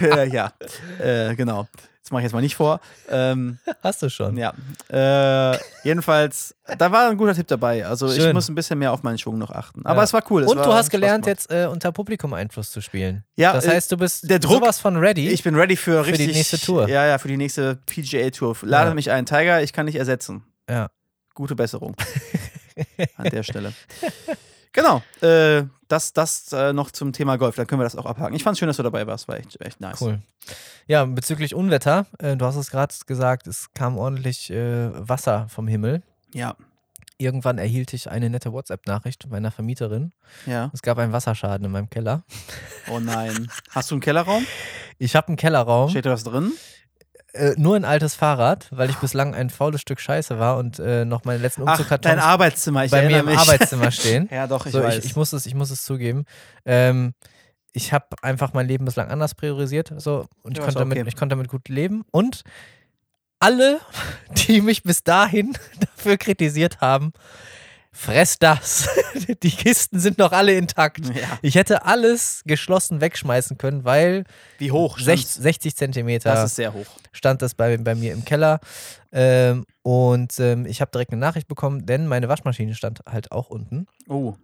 ja, 0.32 0.52
äh, 0.98 1.34
genau. 1.36 1.68
Das 2.04 2.10
mache 2.10 2.20
ich 2.20 2.24
jetzt 2.24 2.34
mal 2.34 2.42
nicht 2.42 2.54
vor. 2.54 2.80
Ähm, 3.10 3.58
Hast 3.82 4.02
du 4.02 4.10
schon. 4.10 4.36
ja, 4.36 4.52
äh, 4.92 5.58
jedenfalls, 5.84 6.54
da 6.78 6.92
war 6.92 7.08
ein 7.08 7.16
guter 7.16 7.34
Tipp 7.34 7.46
dabei. 7.48 7.86
Also 7.86 8.08
ich 8.08 8.16
Schön. 8.16 8.34
muss 8.34 8.46
ein 8.50 8.54
bisschen 8.54 8.78
mehr 8.78 8.92
auf 8.92 9.02
meinen 9.02 9.16
Schwung 9.16 9.38
noch 9.38 9.50
achten. 9.50 9.86
Aber 9.86 10.00
Ja. 10.00 10.04
es 10.04 10.12
war 10.12 10.22
cool. 10.30 10.42
Es 10.44 10.50
Und 10.50 10.58
war, 10.58 10.66
du 10.66 10.72
hast 10.74 10.90
gelernt, 10.90 11.24
jetzt 11.26 11.50
äh, 11.50 11.64
unter 11.66 11.92
Publikum-Einfluss 11.92 12.70
zu 12.72 12.82
spielen. 12.82 13.24
Ja, 13.36 13.54
das 13.54 13.64
äh, 13.64 13.70
heißt, 13.70 13.90
du 13.90 13.96
bist 13.96 14.28
der 14.28 14.38
Druck- 14.38 14.60
sowas 14.60 14.78
von 14.80 14.98
ready. 14.98 15.28
Ich 15.30 15.42
bin 15.42 15.54
ready 15.54 15.76
für 15.76 16.04
Für 16.04 16.12
die 16.12 16.26
nächste 16.26 16.60
Tour. 16.60 16.88
Ja, 16.90 17.06
ja, 17.06 17.16
für 17.16 17.28
die 17.28 17.38
nächste 17.38 17.76
PGA-Tour. 17.86 18.54
Lade 18.62 18.88
Ja. 18.90 18.94
mich 18.94 19.10
ein. 19.10 19.24
Tiger, 19.24 19.62
ich 19.62 19.72
kann 19.72 19.86
dich 19.86 19.96
ersetzen. 19.96 20.44
ja. 20.68 20.90
Gute 21.32 21.56
Besserung. 21.56 21.96
An 23.16 23.30
der 23.30 23.42
Stelle. 23.42 23.72
Genau. 24.74 25.02
Äh, 25.22 25.64
das 25.88 26.12
das 26.12 26.52
äh, 26.52 26.72
noch 26.72 26.90
zum 26.90 27.12
Thema 27.12 27.36
Golf. 27.36 27.56
Dann 27.56 27.66
können 27.66 27.80
wir 27.80 27.84
das 27.84 27.96
auch 27.96 28.06
abhaken. 28.06 28.34
Ich 28.34 28.42
fand 28.42 28.54
es 28.54 28.58
schön, 28.58 28.68
dass 28.68 28.76
du 28.76 28.82
dabei 28.82 29.06
warst. 29.06 29.28
War 29.28 29.36
echt, 29.38 29.58
echt 29.60 29.80
nice. 29.80 30.00
Cool. 30.02 30.20
Ja, 30.86 31.04
bezüglich 31.04 31.54
Unwetter, 31.54 32.06
äh, 32.18 32.36
du 32.36 32.44
hast 32.44 32.56
es 32.56 32.70
gerade 32.70 32.94
gesagt, 33.06 33.46
es 33.46 33.72
kam 33.72 33.96
ordentlich 33.96 34.50
äh, 34.50 34.90
Wasser 35.08 35.46
vom 35.48 35.66
Himmel. 35.68 36.02
Ja. 36.34 36.56
Irgendwann 37.16 37.58
erhielt 37.58 37.94
ich 37.94 38.10
eine 38.10 38.28
nette 38.28 38.52
WhatsApp-Nachricht 38.52 39.30
meiner 39.30 39.52
Vermieterin. 39.52 40.12
Ja. 40.46 40.70
Es 40.74 40.82
gab 40.82 40.98
einen 40.98 41.12
Wasserschaden 41.12 41.64
in 41.64 41.70
meinem 41.70 41.88
Keller. 41.88 42.24
Oh 42.90 42.98
nein. 42.98 43.48
Hast 43.70 43.90
du 43.90 43.94
einen 43.94 44.02
Kellerraum? 44.02 44.44
Ich 44.98 45.14
habe 45.14 45.28
einen 45.28 45.36
Kellerraum, 45.36 45.90
Steht 45.90 46.06
da 46.06 46.10
was 46.10 46.24
drin? 46.24 46.52
Äh, 47.34 47.54
nur 47.56 47.76
ein 47.76 47.84
altes 47.84 48.14
Fahrrad, 48.14 48.68
weil 48.70 48.90
ich 48.90 48.96
bislang 48.96 49.34
ein 49.34 49.50
faules 49.50 49.80
Stück 49.80 50.00
Scheiße 50.00 50.38
war 50.38 50.56
und 50.56 50.78
äh, 50.78 51.04
noch 51.04 51.24
meine 51.24 51.40
letzten 51.40 51.64
Ach, 51.66 51.98
dein 51.98 52.20
Arbeitszimmer. 52.20 52.84
Ich 52.84 52.90
bei 52.92 53.06
mir 53.06 53.20
im 53.20 53.26
mich. 53.26 53.38
Arbeitszimmer 53.38 53.90
stehen. 53.92 54.28
Ja, 54.30 54.46
doch, 54.46 54.66
ich 54.66 54.72
so, 54.72 54.82
weiß. 54.82 54.98
ich, 54.98 55.04
ich, 55.04 55.16
muss 55.16 55.32
es, 55.32 55.44
ich 55.46 55.54
muss 55.54 55.70
es 55.70 55.84
zugeben. 55.84 56.24
Ähm, 56.64 57.12
ich 57.72 57.92
habe 57.92 58.06
einfach 58.22 58.52
mein 58.52 58.68
Leben 58.68 58.84
bislang 58.84 59.10
anders 59.10 59.34
priorisiert 59.34 59.92
so, 59.98 60.26
und 60.42 60.52
ich, 60.52 60.58
Ja, 60.58 60.62
ist 60.62 60.66
konnte 60.66 60.78
damit, 60.78 60.98
okay. 60.98 61.08
ich 61.08 61.16
konnte 61.16 61.34
damit 61.34 61.48
gut 61.48 61.68
leben. 61.68 62.04
Und 62.12 62.44
alle, 63.40 63.80
die 64.46 64.60
mich 64.60 64.84
bis 64.84 65.02
dahin 65.02 65.52
dafür 65.80 66.16
kritisiert 66.16 66.80
haben, 66.80 67.12
fress 67.94 68.38
das. 68.38 68.88
Die 69.42 69.50
Kisten 69.50 70.00
sind 70.00 70.18
noch 70.18 70.32
alle 70.32 70.54
intakt. 70.54 71.06
ja. 71.14 71.38
Ich 71.40 71.54
hätte 71.54 71.84
alles 71.86 72.42
geschlossen 72.44 73.00
wegschmeißen 73.00 73.56
können, 73.56 73.84
weil 73.84 74.24
Wie 74.58 74.70
hoch? 74.72 74.98
60, 74.98 75.20
stand's? 75.30 75.34
60 75.42 75.76
Zentimeter 75.76 76.34
Das 76.34 76.44
ist 76.50 76.56
sehr 76.56 76.74
hoch. 76.74 76.86
stand 77.12 77.40
das 77.40 77.54
bei, 77.54 77.76
bei 77.78 77.94
mir 77.94 78.12
im 78.12 78.24
Keller. 78.24 78.60
Ähm, 79.12 79.64
und 79.82 80.38
ähm, 80.40 80.66
ich 80.66 80.80
habe 80.80 80.90
direkt 80.90 81.12
eine 81.12 81.20
Nachricht 81.20 81.46
bekommen, 81.48 81.86
denn 81.86 82.06
meine 82.08 82.28
Waschmaschine 82.28 82.74
stand 82.74 83.00
halt 83.08 83.30
auch 83.32 83.48
unten. 83.48 83.86
Oh. 84.08 84.34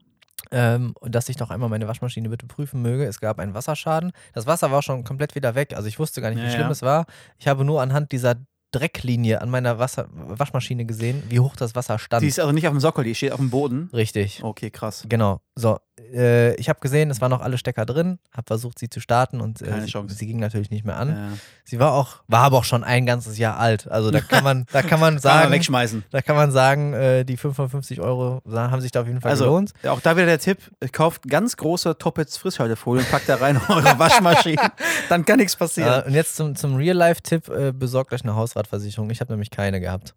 Ähm, 0.53 0.95
und 1.01 1.15
dass 1.15 1.29
ich 1.29 1.39
noch 1.39 1.51
einmal 1.51 1.69
meine 1.69 1.87
Waschmaschine 1.87 2.29
bitte 2.29 2.47
prüfen 2.47 2.81
möge. 2.83 3.05
Es 3.05 3.21
gab 3.21 3.39
einen 3.39 3.55
Wasserschaden. 3.55 4.13
Das 4.33 4.47
Wasser 4.47 4.71
war 4.71 4.83
schon 4.83 5.05
komplett 5.05 5.35
wieder 5.35 5.55
weg. 5.55 5.75
Also 5.77 5.87
ich 5.89 5.99
wusste 5.99 6.21
gar 6.21 6.31
nicht, 6.31 6.41
wie 6.41 6.45
Ja, 6.47 6.51
schlimm 6.51 6.63
ja. 6.67 6.71
es 6.71 6.83
war. 6.83 7.07
Ich 7.39 7.47
habe 7.47 7.65
nur 7.65 7.83
anhand 7.83 8.11
dieser 8.13 8.37
Drecklinie 8.73 9.41
an 9.41 9.51
meiner 9.51 9.79
Wasser 9.79 10.09
Waschmaschine 10.13 10.85
gesehen, 10.85 11.23
wie 11.29 11.41
hoch 11.41 11.57
das 11.57 11.75
Wasser 11.75 11.99
stand. 11.99 12.23
Die 12.23 12.29
ist 12.29 12.39
also 12.39 12.53
nicht 12.53 12.67
auf 12.67 12.73
dem 12.73 12.81
Sockel, 12.81 13.05
die 13.05 13.15
steht 13.15 13.33
auf 13.33 13.39
dem 13.39 13.51
Boden. 13.51 13.91
Richtig. 13.93 14.43
Okay, 14.43 14.71
krass. 14.71 15.05
Genau. 15.09 15.41
So, 15.57 15.79
äh, 16.13 16.55
ich 16.57 16.69
habe 16.69 16.81
gesehen, 16.81 17.11
es 17.11 17.21
waren 17.21 17.31
noch 17.31 17.41
alle 17.41 17.59
Stecker 17.59 17.87
drin, 17.87 18.19
habe 18.33 18.47
versucht, 18.47 18.79
sie 18.79 18.89
zu 18.89 19.01
starten 19.01 19.41
und 19.41 19.63
äh, 19.63 19.81
sie, 19.83 19.93
sie 20.09 20.27
ging 20.27 20.39
natürlich 20.39 20.71
nicht 20.71 20.85
mehr 20.85 20.97
an. 20.97 21.09
Ja. 21.11 21.29
Sie 21.65 21.79
war 21.79 21.93
auch, 21.93 22.17
war 22.27 22.41
aber 22.41 22.59
auch 22.59 22.65
schon 22.65 22.83
ein 22.85 23.07
ganzes 23.07 23.39
Jahr 23.39 23.59
alt. 23.59 23.89
Also 23.91 24.11
da 24.11 24.21
kann 24.21 24.43
man, 24.45 24.67
da 24.73 24.83
kann 24.83 24.99
man 25.01 25.01
Kann 25.01 25.01
man 25.01 25.19
sagen, 25.19 25.53
wegschmeißen. 25.53 26.05
da 26.11 26.21
kann 26.23 26.37
man 26.37 26.51
sagen, 26.53 26.93
äh, 26.95 27.25
die 27.25 27.37
550 27.37 28.01
Euro 28.01 28.43
haben 28.53 28.81
sich 28.81 28.91
da 28.93 29.01
auf 29.03 29.07
jeden 29.07 29.21
Fall 29.21 29.31
Also, 29.31 29.45
gelohnt. 29.45 29.73
Auch 29.87 30.01
da 30.01 30.17
wieder 30.17 30.27
der 30.27 30.39
Tipp: 30.39 30.59
Kauft 30.93 31.29
ganz 31.29 31.57
große 31.57 31.97
Toppets 31.99 32.37
Frischhaltefolie 32.37 33.03
und 33.03 33.11
packt 33.11 33.29
da 33.29 33.37
rein 33.37 33.61
eure 33.69 33.99
Waschmaschine. 33.99 34.73
Dann 35.09 35.25
kann 35.25 35.39
nichts 35.39 35.57
passieren. 35.57 36.03
Äh, 36.03 36.07
und 36.09 36.15
jetzt 36.15 36.37
zum, 36.37 36.55
zum 36.57 36.77
Real-Life-Tipp: 36.77 37.49
äh, 37.49 37.73
besorgt 37.73 38.13
euch 38.13 38.23
eine 38.23 38.35
Hausratversicherung. 38.35 39.09
Ich 39.11 39.21
habe 39.21 39.33
nämlich 39.33 39.51
keine 39.51 39.81
gehabt. 39.81 40.15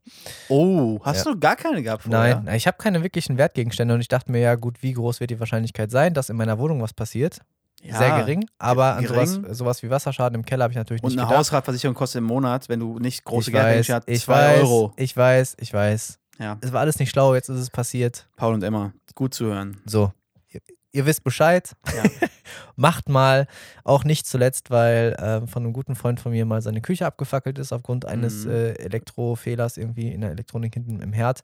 Oh, 0.49 0.99
hast 1.03 1.25
Ja. 1.25 1.31
du 1.31 1.39
gar 1.39 1.55
keine 1.55 1.81
gehabt 1.83 2.03
vorher? 2.03 2.41
Nein, 2.43 2.55
ich 2.55 2.67
habe 2.67 2.77
keine 2.77 3.03
wirklichen 3.03 3.37
Wertgegenstände 3.37 3.93
und 3.93 4.01
ich 4.01 4.07
dachte 4.07 4.31
mir, 4.31 4.39
ja, 4.39 4.55
gut, 4.55 4.81
wie 4.81 4.93
groß 4.93 5.19
wird 5.19 5.29
die 5.31 5.35
Wahrscheinlichkeit 5.73 5.91
sein, 5.91 6.13
dass 6.13 6.29
in 6.29 6.37
meiner 6.37 6.57
Wohnung 6.59 6.81
was 6.81 6.93
passiert? 6.93 7.39
Ja. 7.81 7.97
Sehr 7.97 8.17
gering. 8.19 8.45
Aber 8.59 8.95
an 8.95 9.03
gering. 9.03 9.25
sowas, 9.27 9.57
sowas 9.57 9.83
wie 9.83 9.89
Wasserschaden 9.89 10.35
im 10.39 10.45
Keller 10.45 10.63
habe 10.63 10.71
ich 10.71 10.77
natürlich 10.77 11.03
Und 11.03 11.09
nicht 11.09 11.17
eine 11.19 11.27
gedacht. 11.27 11.39
Hausratversicherung 11.39 11.95
kostet 11.95 12.19
im 12.19 12.25
Monat, 12.25 12.69
wenn 12.69 12.79
du 12.79 12.97
nicht 12.99 13.25
große 13.25 13.49
ich 13.51 13.55
weiß, 13.57 13.87
Geld 13.87 13.89
hast, 13.89 14.07
ich 14.09 14.21
2 14.23 14.33
weiß, 14.33 14.59
Euro. 14.61 14.93
ich 14.95 15.17
weiß, 15.17 15.57
ich 15.59 15.73
weiß. 15.73 16.19
Ja, 16.39 16.57
Es 16.61 16.71
war 16.71 16.79
alles 16.81 16.97
nicht 16.99 17.09
schlau, 17.09 17.35
jetzt 17.35 17.49
ist 17.49 17.59
es 17.59 17.69
passiert. 17.69 18.27
Paul 18.37 18.53
und 18.53 18.63
Emma, 18.63 18.93
gut 19.15 19.33
zu 19.33 19.45
hören. 19.45 19.77
So, 19.85 20.13
ihr, 20.49 20.61
ihr 20.93 21.05
wisst 21.05 21.23
Bescheid. 21.25 21.75
Ja. 21.95 22.03
Macht 22.75 23.09
mal, 23.09 23.47
auch 23.83 24.03
nicht 24.03 24.25
zuletzt, 24.27 24.71
weil 24.71 25.15
ähm, 25.19 25.47
von 25.47 25.63
einem 25.63 25.73
guten 25.73 25.95
Freund 25.95 26.19
von 26.21 26.31
mir 26.31 26.45
mal 26.45 26.61
seine 26.61 26.81
Küche 26.81 27.05
abgefackelt 27.05 27.59
ist 27.59 27.71
aufgrund 27.73 28.05
eines 28.05 28.45
Mhm. 28.45 28.51
äh, 28.51 28.71
Elektrofehlers 28.73 29.77
irgendwie 29.77 30.11
in 30.11 30.21
der 30.21 30.31
Elektronik 30.31 30.73
hinten 30.73 31.01
im 31.01 31.11
Herd. 31.13 31.41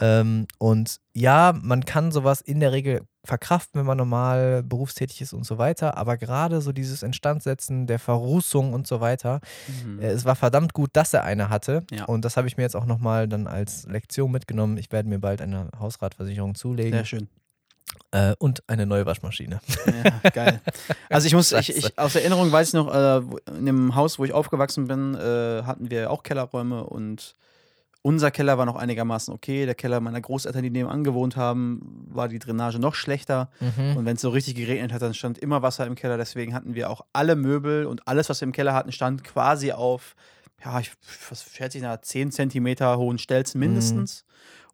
Ähm, 0.00 0.46
und 0.58 0.98
ja, 1.12 1.54
man 1.60 1.84
kann 1.84 2.12
sowas 2.12 2.40
in 2.40 2.60
der 2.60 2.72
Regel 2.72 3.02
verkraften, 3.24 3.78
wenn 3.78 3.86
man 3.86 3.96
normal 3.98 4.62
berufstätig 4.64 5.20
ist 5.20 5.32
und 5.32 5.44
so 5.44 5.56
weiter, 5.58 5.96
aber 5.96 6.16
gerade 6.16 6.60
so 6.60 6.72
dieses 6.72 7.02
Instandsetzen 7.04 7.86
der 7.86 7.98
Verrußung 8.00 8.72
und 8.72 8.86
so 8.86 9.00
weiter, 9.00 9.40
Mhm. 9.84 10.00
äh, 10.00 10.06
es 10.08 10.24
war 10.24 10.34
verdammt 10.34 10.72
gut, 10.74 10.90
dass 10.94 11.14
er 11.14 11.22
eine 11.24 11.48
hatte. 11.48 11.84
Ja. 11.92 12.04
Und 12.06 12.24
das 12.24 12.36
habe 12.36 12.48
ich 12.48 12.56
mir 12.56 12.64
jetzt 12.64 12.74
auch 12.74 12.84
nochmal 12.86 13.28
dann 13.28 13.46
als 13.46 13.86
Lektion 13.86 14.30
mitgenommen. 14.32 14.76
Ich 14.76 14.90
werde 14.90 15.08
mir 15.08 15.20
bald 15.20 15.40
eine 15.40 15.68
Hausratversicherung 15.78 16.54
zulegen 16.56 16.92
Sehr 16.92 17.04
schön. 17.04 17.28
äh, 18.10 18.34
und 18.40 18.62
eine 18.68 18.86
neue 18.86 19.06
Waschmaschine. 19.06 19.60
Ja, 20.24 20.30
geil. 20.30 20.60
Also 21.08 21.26
ich 21.26 21.34
muss, 21.34 21.52
ich, 21.52 21.76
ich, 21.76 21.98
aus 21.98 22.14
Erinnerung 22.16 22.50
weiß 22.50 22.68
ich 22.68 22.74
noch, 22.74 22.92
äh, 22.92 23.20
in 23.56 23.66
dem 23.66 23.94
Haus, 23.94 24.18
wo 24.18 24.24
ich 24.24 24.32
aufgewachsen 24.32 24.88
bin, 24.88 25.14
äh, 25.14 25.62
hatten 25.62 25.90
wir 25.90 26.10
auch 26.10 26.22
Kellerräume 26.24 26.84
und 26.84 27.36
unser 28.02 28.30
Keller 28.32 28.58
war 28.58 28.66
noch 28.66 28.76
einigermaßen 28.76 29.32
okay. 29.32 29.64
Der 29.64 29.74
Keller 29.76 30.00
meiner 30.00 30.20
Großeltern, 30.20 30.62
die 30.62 30.70
nebenan 30.70 31.04
gewohnt 31.04 31.36
haben, 31.36 32.06
war 32.10 32.28
die 32.28 32.38
Drainage 32.40 32.78
noch 32.80 32.94
schlechter. 32.94 33.48
Mhm. 33.60 33.96
Und 33.96 34.04
wenn 34.04 34.16
es 34.16 34.22
so 34.22 34.30
richtig 34.30 34.56
geregnet 34.56 34.92
hat, 34.92 35.02
dann 35.02 35.14
stand 35.14 35.38
immer 35.38 35.62
Wasser 35.62 35.86
im 35.86 35.94
Keller. 35.94 36.16
Deswegen 36.18 36.52
hatten 36.54 36.74
wir 36.74 36.90
auch 36.90 37.02
alle 37.12 37.36
Möbel 37.36 37.86
und 37.86 38.08
alles, 38.08 38.28
was 38.28 38.40
wir 38.40 38.46
im 38.46 38.52
Keller 38.52 38.74
hatten, 38.74 38.90
stand 38.92 39.22
quasi 39.22 39.70
auf, 39.72 40.16
ja, 40.64 40.80
ich, 40.80 40.90
was 41.30 41.44
schätze 41.52 41.78
ich, 41.78 41.84
nach 41.84 42.00
10 42.00 42.32
Zentimeter 42.32 42.98
hohen 42.98 43.18
Stelzen 43.18 43.60
Mhm. 43.60 43.66
mindestens. 43.68 44.24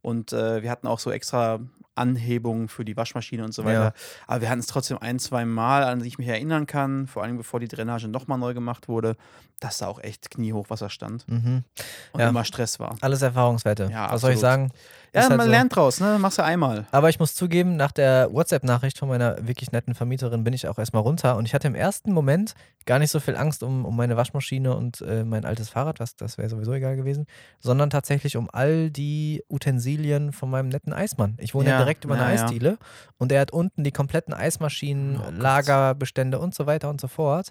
Und 0.01 0.33
äh, 0.33 0.63
wir 0.63 0.71
hatten 0.71 0.87
auch 0.87 0.99
so 0.99 1.11
extra 1.11 1.61
Anhebungen 1.99 2.69
für 2.69 2.85
die 2.85 2.97
Waschmaschine 2.97 3.45
und 3.45 3.53
so 3.53 3.65
weiter. 3.65 3.83
Ja. 3.85 3.93
Aber 4.27 4.41
wir 4.41 4.49
hatten 4.51 4.61
es 4.61 4.67
trotzdem 4.67 4.99
ein, 4.99 5.19
zwei 5.19 5.45
Mal, 5.45 5.85
an 5.85 5.99
die 6.01 6.07
ich 6.09 6.19
mich 6.19 6.29
erinnern 6.29 6.67
kann, 6.67 7.07
vor 7.07 7.23
allem 7.23 7.37
bevor 7.37 7.61
die 7.61 7.69
Drainage 7.69 8.09
nochmal 8.09 8.39
neu 8.39 8.55
gemacht 8.55 8.89
wurde, 8.89 9.17
dass 9.61 9.79
da 9.79 9.89
auch 9.89 9.99
echt 10.01 10.31
kniehoch 10.31 10.71
Wasser 10.71 10.89
stand 10.89 11.27
Mhm. 11.29 11.65
und 12.13 12.21
Ja. 12.21 12.29
immer 12.29 12.45
Stress 12.45 12.79
war. 12.81 12.97
Alles 13.01 13.23
Erfahrungswerte. 13.23 13.89
Ja, 13.93 14.11
Was 14.13 14.21
soll 14.21 14.31
ich 14.31 14.37
absolut. 14.37 14.41
sagen? 14.41 14.73
Ja, 15.15 15.23
halt 15.23 15.37
man 15.37 15.47
so. 15.47 15.51
lernt 15.51 15.75
draus, 15.75 16.01
ne? 16.01 16.19
Machst 16.19 16.39
du 16.39 16.45
einmal. 16.45 16.87
Aber 16.91 17.09
ich 17.09 17.19
muss 17.19 17.35
zugeben, 17.35 17.77
nach 17.77 17.93
der 17.93 18.33
WhatsApp-Nachricht 18.33 18.99
von 18.99 19.09
meiner 19.09 19.37
wirklich 19.47 19.73
netten 19.73 19.95
Vermieterin 19.95 20.45
bin 20.45 20.53
ich 20.53 20.69
auch 20.69 20.79
erstmal 20.79 21.03
runter 21.03 21.37
und 21.37 21.47
ich 21.47 21.55
hatte 21.55 21.67
im 21.67 21.75
ersten 21.75 22.13
Moment 22.13 22.55
gar 22.87 22.99
nicht 22.99 23.11
so 23.11 23.21
viel 23.21 23.37
Angst 23.37 23.63
um, 23.63 23.85
um 23.85 23.97
meine 23.97 24.17
Waschmaschine 24.17 24.75
und 24.75 25.01
äh, 25.03 25.25
mein 25.25 25.45
altes 25.45 25.69
Fahrrad, 25.71 26.01
was 26.01 26.17
das 26.17 26.39
wäre 26.39 26.49
sowieso 26.49 26.73
egal 26.73 26.97
gewesen, 26.97 27.27
sondern 27.61 27.91
tatsächlich 27.91 28.37
um 28.37 28.49
all 28.53 28.91
die 28.91 29.43
Utensilien 29.49 30.33
von 30.33 30.51
meinem 30.51 30.69
netten 30.69 30.93
Eismann. 30.93 31.37
Ich 31.39 31.55
wohne 31.55 31.67
ja, 31.69 31.75
Ja, 31.75 31.79
direkt 31.79 32.05
über 32.05 32.15
einer 32.15 32.31
ja, 32.31 32.35
ja. 32.37 32.45
Eisdiele 32.45 32.79
und 33.19 33.31
er 33.33 33.41
hat 33.43 33.51
unten 33.51 33.85
die 33.85 33.93
kompletten 33.93 34.33
Eismaschinen, 34.35 35.21
Oh. 35.21 35.31
Lagerbestände 35.31 36.39
und 36.39 36.55
so 36.55 36.67
weiter 36.67 36.89
und 36.91 37.01
so 37.01 37.09
fort. 37.09 37.51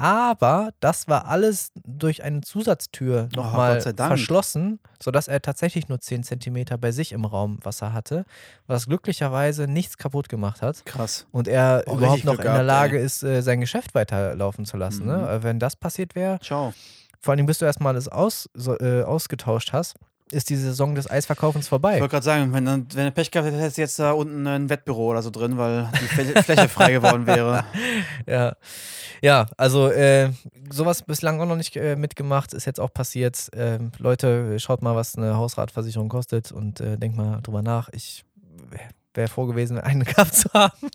Aber 0.00 0.70
das 0.80 1.08
war 1.08 1.26
alles 1.26 1.72
durch 1.84 2.22
eine 2.22 2.40
Zusatztür 2.40 3.28
Oh, 3.32 3.36
nochmal 3.36 3.82
Dank. 3.82 3.98
verschlossen, 4.08 4.80
sodass 4.98 5.28
er 5.28 5.42
tatsächlich 5.42 5.90
nur 5.90 6.00
10 6.00 6.22
Zentimeter 6.22 6.78
bei 6.78 6.90
sich 6.90 7.12
im 7.12 7.26
Raum 7.26 7.58
Wasser 7.64 7.92
hatte, 7.92 8.24
was 8.66 8.86
glücklicherweise 8.86 9.66
nichts 9.68 9.98
kaputt 9.98 10.30
gemacht 10.30 10.62
hat 10.62 10.86
Krass. 10.86 11.26
und 11.32 11.48
er 11.48 11.84
Oh, 11.86 11.96
überhaupt 11.96 12.24
noch 12.24 12.38
in 12.38 12.44
der 12.44 12.62
Lage 12.62 12.98
ist, 12.98 13.22
äh, 13.22 13.42
sein 13.42 13.60
Geschäft 13.60 13.94
weiterlaufen 13.94 14.64
zu 14.64 14.78
lassen. 14.78 15.02
Mhm. 15.04 15.10
Ne? 15.12 15.38
Wenn 15.42 15.58
das 15.58 15.76
passiert 15.76 16.14
wäre, 16.14 16.38
Ciao. 16.40 16.72
vor 17.20 17.34
allem 17.34 17.44
bis 17.44 17.58
du 17.58 17.66
erstmal 17.66 17.92
alles 17.92 18.08
aus, 18.08 18.48
so, 18.54 18.78
äh, 18.78 19.02
ausgetauscht 19.02 19.74
hast, 19.74 19.96
ist 20.32 20.50
die 20.50 20.56
Saison 20.56 20.94
des 20.94 21.10
Eisverkaufens 21.10 21.66
Ich 21.66 21.68
vorbei. 21.68 22.00
wollte 22.00 22.08
gerade 22.08 22.24
sagen, 22.24 22.52
wenn, 22.52 22.66
wenn 22.66 22.86
du 23.06 23.12
Pech 23.12 23.30
gehabt 23.30 23.46
hättest, 23.46 23.62
hättest 23.62 23.76
du 23.78 23.82
jetzt 23.82 23.98
da 23.98 24.12
unten 24.12 24.46
ein 24.46 24.68
Wettbüro 24.68 25.10
oder 25.10 25.22
so 25.22 25.30
drin, 25.30 25.58
weil 25.58 25.88
die 26.00 26.06
Fläche, 26.06 26.32
Fläche 26.42 26.68
frei 26.68 26.92
geworden 26.92 27.26
wäre. 27.26 27.64
Ja, 28.26 28.54
ja 29.22 29.46
also 29.56 29.88
äh, 29.88 30.30
sowas 30.70 31.02
bislang 31.02 31.40
auch 31.40 31.46
noch 31.46 31.56
nicht 31.56 31.76
äh, 31.76 31.96
mitgemacht, 31.96 32.52
ist 32.52 32.66
jetzt 32.66 32.78
auch 32.78 32.92
passiert. 32.92 33.50
Ähm, 33.54 33.92
Leute, 33.98 34.58
schaut 34.60 34.82
mal, 34.82 34.94
was 34.94 35.16
eine 35.16 35.36
Hausratversicherung 35.36 36.08
kostet 36.08 36.52
und 36.52 36.80
äh, 36.80 36.96
denkt 36.96 37.16
mal 37.16 37.40
drüber 37.42 37.62
nach. 37.62 37.88
Ich 37.92 38.24
wäre 39.14 39.28
froh 39.28 39.46
gewesen, 39.46 39.78
eine 39.78 40.04
gehabt 40.04 40.34
zu 40.34 40.48
haben. 40.52 40.88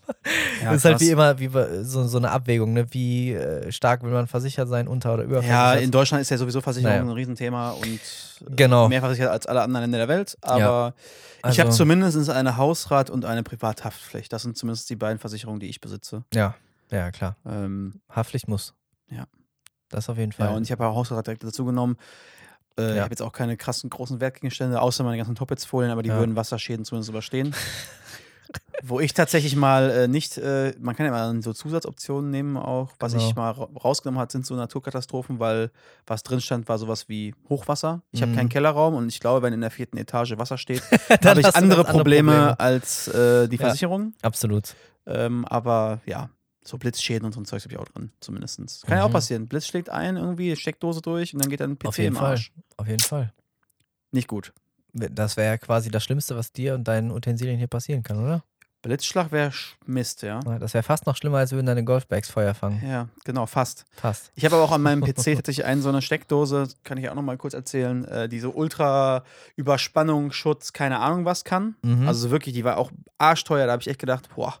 Ja, 0.62 0.70
das 0.72 0.76
ist 0.76 0.84
halt 0.86 1.00
wie 1.00 1.10
immer 1.10 1.38
wie 1.38 1.50
so, 1.84 2.06
so 2.06 2.18
eine 2.18 2.30
Abwägung, 2.30 2.72
ne? 2.72 2.86
wie 2.92 3.32
äh, 3.34 3.70
stark 3.72 4.02
will 4.02 4.10
man 4.10 4.26
versichert 4.26 4.68
sein, 4.68 4.88
unter- 4.88 5.14
oder 5.14 5.22
Ja, 5.24 5.28
überversichert. 5.28 5.80
in 5.82 5.90
Deutschland 5.90 6.22
ist 6.22 6.30
ja 6.30 6.38
sowieso 6.38 6.60
Versicherung 6.60 6.96
Naja. 6.96 7.10
ein 7.10 7.14
Riesenthema 7.14 7.70
und 7.72 7.84
äh, 7.86 7.98
Genau. 8.56 8.88
mehr 8.88 9.00
versichert 9.00 9.30
als 9.30 9.46
alle 9.46 9.62
anderen 9.62 9.82
Länder 9.84 9.98
der 9.98 10.08
Welt. 10.08 10.36
Aber 10.42 10.94
ich 11.38 11.44
Also- 11.44 11.60
habe 11.62 11.70
zumindest 11.70 12.28
eine 12.30 12.56
Hausrat 12.56 13.10
und 13.10 13.24
eine 13.24 13.42
Privathaftpflicht. 13.42 14.32
Das 14.32 14.42
sind 14.42 14.56
zumindest 14.56 14.88
die 14.90 14.96
beiden 14.96 15.18
Versicherungen, 15.18 15.60
die 15.60 15.68
ich 15.68 15.80
besitze. 15.80 16.24
ja, 16.34 16.54
ja, 16.90 17.10
klar. 17.10 17.36
Ähm, 17.44 18.00
Haftpflicht 18.08 18.46
muss. 18.48 18.72
Ja. 19.10 19.26
Das 19.88 20.08
auf 20.08 20.18
jeden 20.18 20.32
Fall. 20.32 20.48
ja, 20.48 20.54
und 20.56 20.62
ich 20.64 20.72
habe 20.72 20.82
ja 20.84 20.90
Hausrat 20.94 21.26
direkt 21.26 21.44
dazu 21.44 21.64
genommen. 21.64 21.96
Äh, 22.78 22.90
Ich 22.90 22.96
Ja. 22.96 23.02
habe 23.02 23.12
jetzt 23.12 23.22
auch 23.22 23.32
keine 23.32 23.56
krassen 23.56 23.90
großen 23.90 24.20
Wertgegenstände, 24.20 24.80
außer 24.80 25.02
meine 25.04 25.16
ganzen 25.16 25.34
Toppets-Folien, 25.34 25.90
aber 25.90 26.02
die 26.02 26.10
Ja. 26.10 26.16
würden 26.18 26.36
Wasserschäden 26.36 26.84
zumindest 26.84 27.10
überstehen. 27.10 27.54
Wo 28.82 29.00
ich 29.00 29.14
tatsächlich 29.14 29.56
mal 29.56 29.90
äh, 29.90 30.08
nicht, 30.08 30.36
äh, 30.38 30.72
man 30.78 30.94
kann 30.94 31.06
ja 31.06 31.12
mal 31.12 31.42
so 31.42 31.52
Zusatzoptionen 31.52 32.30
nehmen 32.30 32.56
auch. 32.56 32.92
Was 33.00 33.12
Genau. 33.12 33.26
ich 33.26 33.34
mal 33.34 33.50
ra 33.50 33.68
rausgenommen 33.82 34.20
hat, 34.20 34.30
sind 34.30 34.46
so 34.46 34.54
Naturkatastrophen, 34.54 35.40
weil 35.40 35.70
was 36.06 36.22
drin 36.22 36.40
stand, 36.40 36.68
war 36.68 36.78
sowas 36.78 37.08
wie 37.08 37.34
Hochwasser. 37.48 38.02
Ich 38.12 38.20
habe 38.22 38.32
Mhm. 38.32 38.36
keinen 38.36 38.48
Kellerraum 38.50 38.94
und 38.94 39.08
ich 39.08 39.18
glaube, 39.18 39.42
wenn 39.42 39.52
in 39.52 39.62
der 39.62 39.70
vierten 39.70 39.96
Etage 39.96 40.36
Wasser 40.38 40.58
steht, 40.58 40.82
habe 41.10 41.18
ich 41.18 41.26
andere 41.26 41.42
ganz 41.42 41.56
andere 41.56 41.84
Probleme, 41.84 42.30
Probleme. 42.32 42.60
als 42.60 43.08
äh, 43.08 43.48
die 43.48 43.56
Ja. 43.56 43.62
Versicherung. 43.66 44.14
Absolut. 44.22 44.74
Ähm, 45.06 45.44
aber 45.46 46.00
ja, 46.06 46.28
so 46.66 46.78
Blitzschäden 46.78 47.24
und 47.26 47.32
so 47.32 47.40
ein 47.40 47.44
Zeugs 47.44 47.64
habe 47.64 47.72
ich 47.74 47.78
auch 47.78 47.84
drin, 47.86 48.10
zumindest. 48.20 48.58
Kann 48.86 48.98
ja 48.98 49.04
auch 49.04 49.08
Mhm. 49.08 49.12
passieren. 49.12 49.48
Blitz 49.48 49.66
schlägt 49.66 49.88
ein, 49.90 50.16
irgendwie, 50.16 50.56
Steckdose 50.56 51.00
durch 51.00 51.32
und 51.34 51.42
dann 51.42 51.50
geht 51.50 51.60
dann 51.60 51.72
ein 51.72 51.78
PC 51.78 51.86
Auf 51.88 51.98
jeden 51.98 52.14
im 52.14 52.20
Fall. 52.20 52.30
Arsch. 52.32 52.52
Auf 52.76 52.86
jeden 52.88 53.00
Fall. 53.02 53.32
Nicht 54.10 54.28
gut. 54.28 54.52
Das 54.92 55.36
wäre 55.36 55.48
ja 55.48 55.58
quasi 55.58 55.90
das 55.90 56.04
Schlimmste, 56.04 56.36
was 56.36 56.52
dir 56.52 56.74
und 56.74 56.84
deinen 56.88 57.10
Utensilien 57.10 57.58
hier 57.58 57.66
passieren 57.66 58.02
kann, 58.02 58.22
oder? 58.24 58.42
Blitzschlag 58.82 59.32
wäre 59.32 59.52
Mist, 59.84 60.22
ja. 60.22 60.38
Das 60.40 60.72
wäre 60.72 60.84
fast 60.84 61.06
noch 61.06 61.16
schlimmer, 61.16 61.38
als 61.38 61.50
würden 61.50 61.66
deine 61.66 61.82
Golfbags 61.82 62.30
Feuer 62.30 62.54
fangen. 62.54 62.80
Ja, 62.88 63.08
genau, 63.24 63.46
fast. 63.46 63.84
Fast. 63.90 64.30
Ich 64.36 64.44
habe 64.44 64.54
aber 64.54 64.64
auch 64.64 64.70
an 64.70 64.80
meinem 64.82 65.02
PC 65.02 65.14
tatsächlich 65.34 65.64
eine 65.64 65.82
so 65.82 65.88
eine 65.88 66.02
Steckdose, 66.02 66.68
kann 66.84 66.96
ich 66.96 67.08
auch 67.10 67.14
noch 67.16 67.22
mal 67.22 67.36
kurz 67.36 67.52
erzählen, 67.54 68.04
äh, 68.04 68.28
die 68.28 68.38
so 68.38 68.50
ultra 68.52 69.24
Überspannung, 69.56 70.30
Schutz, 70.30 70.72
keine 70.72 71.00
Ahnung 71.00 71.24
was 71.24 71.42
kann. 71.44 71.74
Mhm. 71.82 72.06
Also 72.06 72.30
wirklich, 72.30 72.54
die 72.54 72.62
war 72.64 72.76
auch 72.78 72.92
arschteuer, 73.18 73.66
da 73.66 73.72
habe 73.72 73.82
ich 73.82 73.88
echt 73.88 73.98
gedacht, 73.98 74.28
boah. 74.36 74.54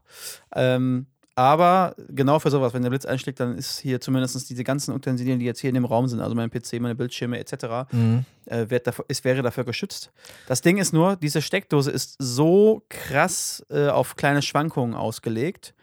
Ähm, 0.54 1.06
aber 1.36 1.94
genau 2.08 2.38
für 2.38 2.50
sowas, 2.50 2.72
wenn 2.74 2.82
der 2.82 2.90
Blitz 2.90 3.04
einschlägt, 3.04 3.38
dann 3.40 3.56
ist 3.56 3.78
hier 3.78 4.00
zumindest 4.00 4.48
diese 4.50 4.64
ganzen 4.64 4.94
Utensilien, 4.94 5.38
die 5.38 5.44
jetzt 5.44 5.60
hier 5.60 5.68
in 5.68 5.74
dem 5.74 5.84
Raum 5.84 6.08
sind, 6.08 6.20
also 6.20 6.34
mein 6.34 6.50
PC, 6.50 6.80
meine 6.80 6.94
Bildschirme 6.94 7.38
etc., 7.38 7.86
Mhm. 7.92 8.24
äh, 8.46 8.68
wird 8.70 8.86
dafür, 8.86 9.04
es 9.08 9.22
wäre 9.22 9.42
dafür 9.42 9.64
geschützt. 9.64 10.10
Das 10.48 10.62
Ding 10.62 10.78
ist 10.78 10.92
nur, 10.92 11.16
diese 11.16 11.42
Steckdose 11.42 11.90
ist 11.90 12.16
so 12.18 12.82
krass 12.88 13.64
äh, 13.70 13.88
auf 13.88 14.16
kleine 14.16 14.40
Schwankungen 14.42 14.94
ausgelegt, 14.94 15.74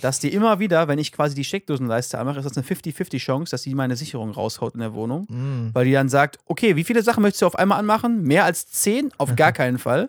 dass 0.00 0.18
die 0.18 0.32
immer 0.32 0.58
wieder, 0.58 0.88
wenn 0.88 0.98
ich 0.98 1.12
quasi 1.12 1.34
die 1.34 1.44
Steckdosenleiste 1.44 2.18
anmache, 2.18 2.38
ist 2.40 2.44
das 2.44 2.56
eine 2.56 2.66
50-50 2.66 3.18
Chance, 3.18 3.50
dass 3.52 3.62
die 3.62 3.74
meine 3.74 3.96
Sicherung 3.96 4.30
raushaut 4.30 4.74
in 4.74 4.80
der 4.80 4.94
Wohnung. 4.94 5.26
Mhm. 5.28 5.70
Weil 5.72 5.84
die 5.84 5.92
dann 5.92 6.08
sagt, 6.08 6.38
okay, 6.46 6.74
wie 6.76 6.84
viele 6.84 7.02
Sachen 7.02 7.22
möchtest 7.22 7.42
du 7.42 7.46
auf 7.46 7.56
einmal 7.56 7.78
anmachen? 7.78 8.22
Mehr 8.22 8.44
als 8.44 8.66
10? 8.68 9.10
Auf 9.18 9.34
gar 9.36 9.52
keinen 9.52 9.78
Fall. 9.78 10.08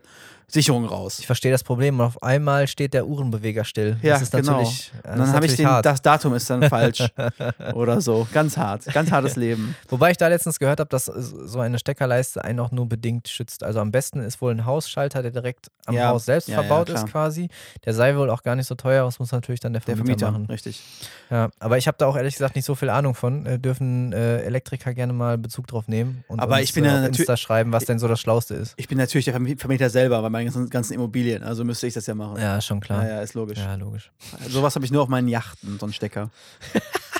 Sicherung 0.52 0.86
raus. 0.86 1.20
Ich 1.20 1.26
verstehe 1.26 1.52
das 1.52 1.64
Problem. 1.64 2.00
und 2.00 2.06
Auf 2.06 2.22
einmal 2.24 2.68
steht 2.68 2.94
der 2.94 3.08
Uhrenbeweger 3.08 3.64
still. 3.64 3.98
Ja, 4.02 4.14
das 4.14 4.24
ist 4.24 4.32
genau. 4.32 4.52
natürlich, 4.54 4.92
das 5.04 5.12
Und 5.14 5.20
dann 5.20 5.34
habe 5.34 5.46
ich 5.46 5.56
den, 5.56 5.68
hart. 5.68 5.86
das 5.86 6.02
Datum 6.02 6.34
ist 6.36 6.50
dann 6.50 6.64
falsch. 6.70 7.08
Oder 7.74 8.02
so. 8.02 8.28
Ganz 8.34 8.58
hart. 8.58 8.86
Ganz 8.94 9.12
hartes 9.12 9.36
Leben. 9.36 9.76
Wobei 9.90 10.12
ich 10.12 10.18
da 10.18 10.28
letztens 10.28 10.60
gehört 10.60 10.80
habe, 10.80 10.90
dass 10.90 11.06
so 11.06 11.60
eine 11.60 11.80
Steckerleiste 11.80 12.44
einen 12.44 12.60
auch 12.60 12.72
nur 12.72 12.88
bedingt 12.88 13.28
schützt. 13.30 13.64
Also 13.64 13.80
am 13.80 13.92
besten 13.92 14.20
ist 14.20 14.42
wohl 14.42 14.52
ein 14.54 14.66
Hausschalter, 14.66 15.22
der 15.22 15.32
direkt 15.32 15.68
am 15.86 15.96
Ja, 15.96 16.10
Haus 16.10 16.26
selbst 16.26 16.48
ja, 16.50 16.56
ja, 16.56 16.62
verbaut 16.64 16.88
klar. 16.88 17.04
ist 17.06 17.12
quasi. 17.12 17.50
Der 17.86 17.94
sei 17.94 18.16
wohl 18.16 18.30
auch 18.30 18.44
gar 18.44 18.56
nicht 18.56 18.68
so 18.68 18.76
teuer, 18.76 19.06
das 19.06 19.20
muss 19.20 19.32
natürlich 19.32 19.60
dann 19.60 19.74
der 19.74 19.82
Der 19.82 19.96
Vermieter, 19.96 20.20
Vermieter, 20.28 20.32
machen. 20.40 20.46
richtig. 20.52 20.82
Ja, 21.30 21.50
aber 21.60 21.78
ich 21.78 21.88
habe 21.88 21.98
da 21.98 22.08
auch 22.08 22.16
ehrlich 22.18 22.36
gesagt 22.36 22.56
nicht 22.56 22.66
so 22.66 22.76
viel 22.76 22.90
Ahnung 22.90 23.16
von. 23.16 23.46
Äh, 23.46 23.60
dürfen 23.60 24.12
äh, 24.14 24.40
Elektriker 24.42 24.94
gerne 24.94 25.14
mal 25.14 25.38
Bezug 25.38 25.68
drauf 25.68 25.88
nehmen 25.88 26.24
und 26.28 26.40
Aber 26.40 26.56
uns, 26.56 26.64
ich 26.64 26.74
bin 26.74 26.84
äh, 26.84 26.88
ja 26.88 27.02
auf 27.02 27.08
Insta 27.08 27.38
schreiben, 27.38 27.72
was 27.72 27.86
denn 27.86 28.00
so 28.00 28.08
das 28.08 28.20
Schlauste 28.20 28.54
ist. 28.56 28.74
Ich 28.78 28.88
bin 28.88 28.98
natürlich 28.98 29.26
der 29.26 29.36
Vermi- 29.36 29.58
Vermieter 29.60 29.90
selber 29.90 30.22
bei 30.22 30.30
meinen 30.46 30.70
ganzen, 30.70 30.94
Immobilien. 30.94 31.44
Also 31.44 31.64
müsste 31.64 31.88
ich 31.88 31.94
das 31.94 32.06
ja 32.08 32.16
machen. 32.16 32.38
Ja, 32.40 32.60
schon 32.62 32.80
klar. 32.80 33.04
ja, 33.04 33.16
ja, 33.16 33.22
ist 33.22 33.34
logisch. 33.34 33.58
Ja, 33.60 33.76
logisch. 33.76 34.12
Sowas 34.48 34.76
habe 34.76 34.86
ich 34.86 34.92
nur 34.92 35.04
auf 35.04 35.10
meinen 35.10 35.28
Yachten, 35.28 35.78
so 35.80 35.86
einen 35.86 35.94
Stecker. 35.94 36.30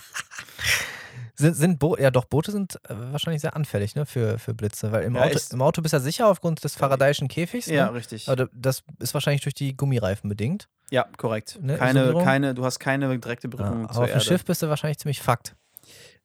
Sind, 1.36 1.56
sind 1.56 1.80
Bo 1.80 1.98
ja 1.98 2.12
doch, 2.12 2.26
Boote 2.26 2.52
sind 2.52 2.76
äh, 2.88 2.94
wahrscheinlich 3.12 3.42
sehr 3.42 3.56
anfällig 3.56 3.96
ne, 3.96 4.06
für, 4.06 4.38
für 4.38 4.54
Blitze, 4.54 4.92
weil 4.92 5.04
im, 5.06 5.16
Ja, 5.16 5.24
Auto, 5.24 5.40
im 5.52 5.62
Auto 5.64 5.82
bist 5.82 5.94
du 5.94 5.98
ja 5.98 6.02
sicher 6.02 6.28
aufgrund 6.28 6.64
des 6.64 6.76
faradayischen 6.76 7.28
Käfigs. 7.30 7.66
Ja, 7.66 7.88
Ne? 7.88 7.94
richtig. 7.96 8.30
Aber 8.30 8.48
das 8.54 8.84
ist 9.00 9.16
wahrscheinlich 9.16 9.42
durch 9.42 9.56
die 9.56 9.76
Gummireifen 9.76 10.30
bedingt. 10.30 10.68
Ja, 10.92 11.08
korrekt. 11.18 11.58
Ne, 11.60 11.78
keine, 11.78 12.02
Isolierung? 12.02 12.24
keine, 12.24 12.54
du 12.54 12.64
hast 12.64 12.78
keine 12.80 13.18
direkte 13.18 13.48
Ja, 13.48 13.56
Berührung 13.58 13.86
aber 13.86 13.94
zur 13.94 14.04
auf 14.04 14.12
dem. 14.12 14.20
Schiff 14.20 14.46
bist 14.46 14.62
du 14.62 14.70
wahrscheinlich 14.70 15.00
ziemlich 15.00 15.20
fucked. 15.22 15.56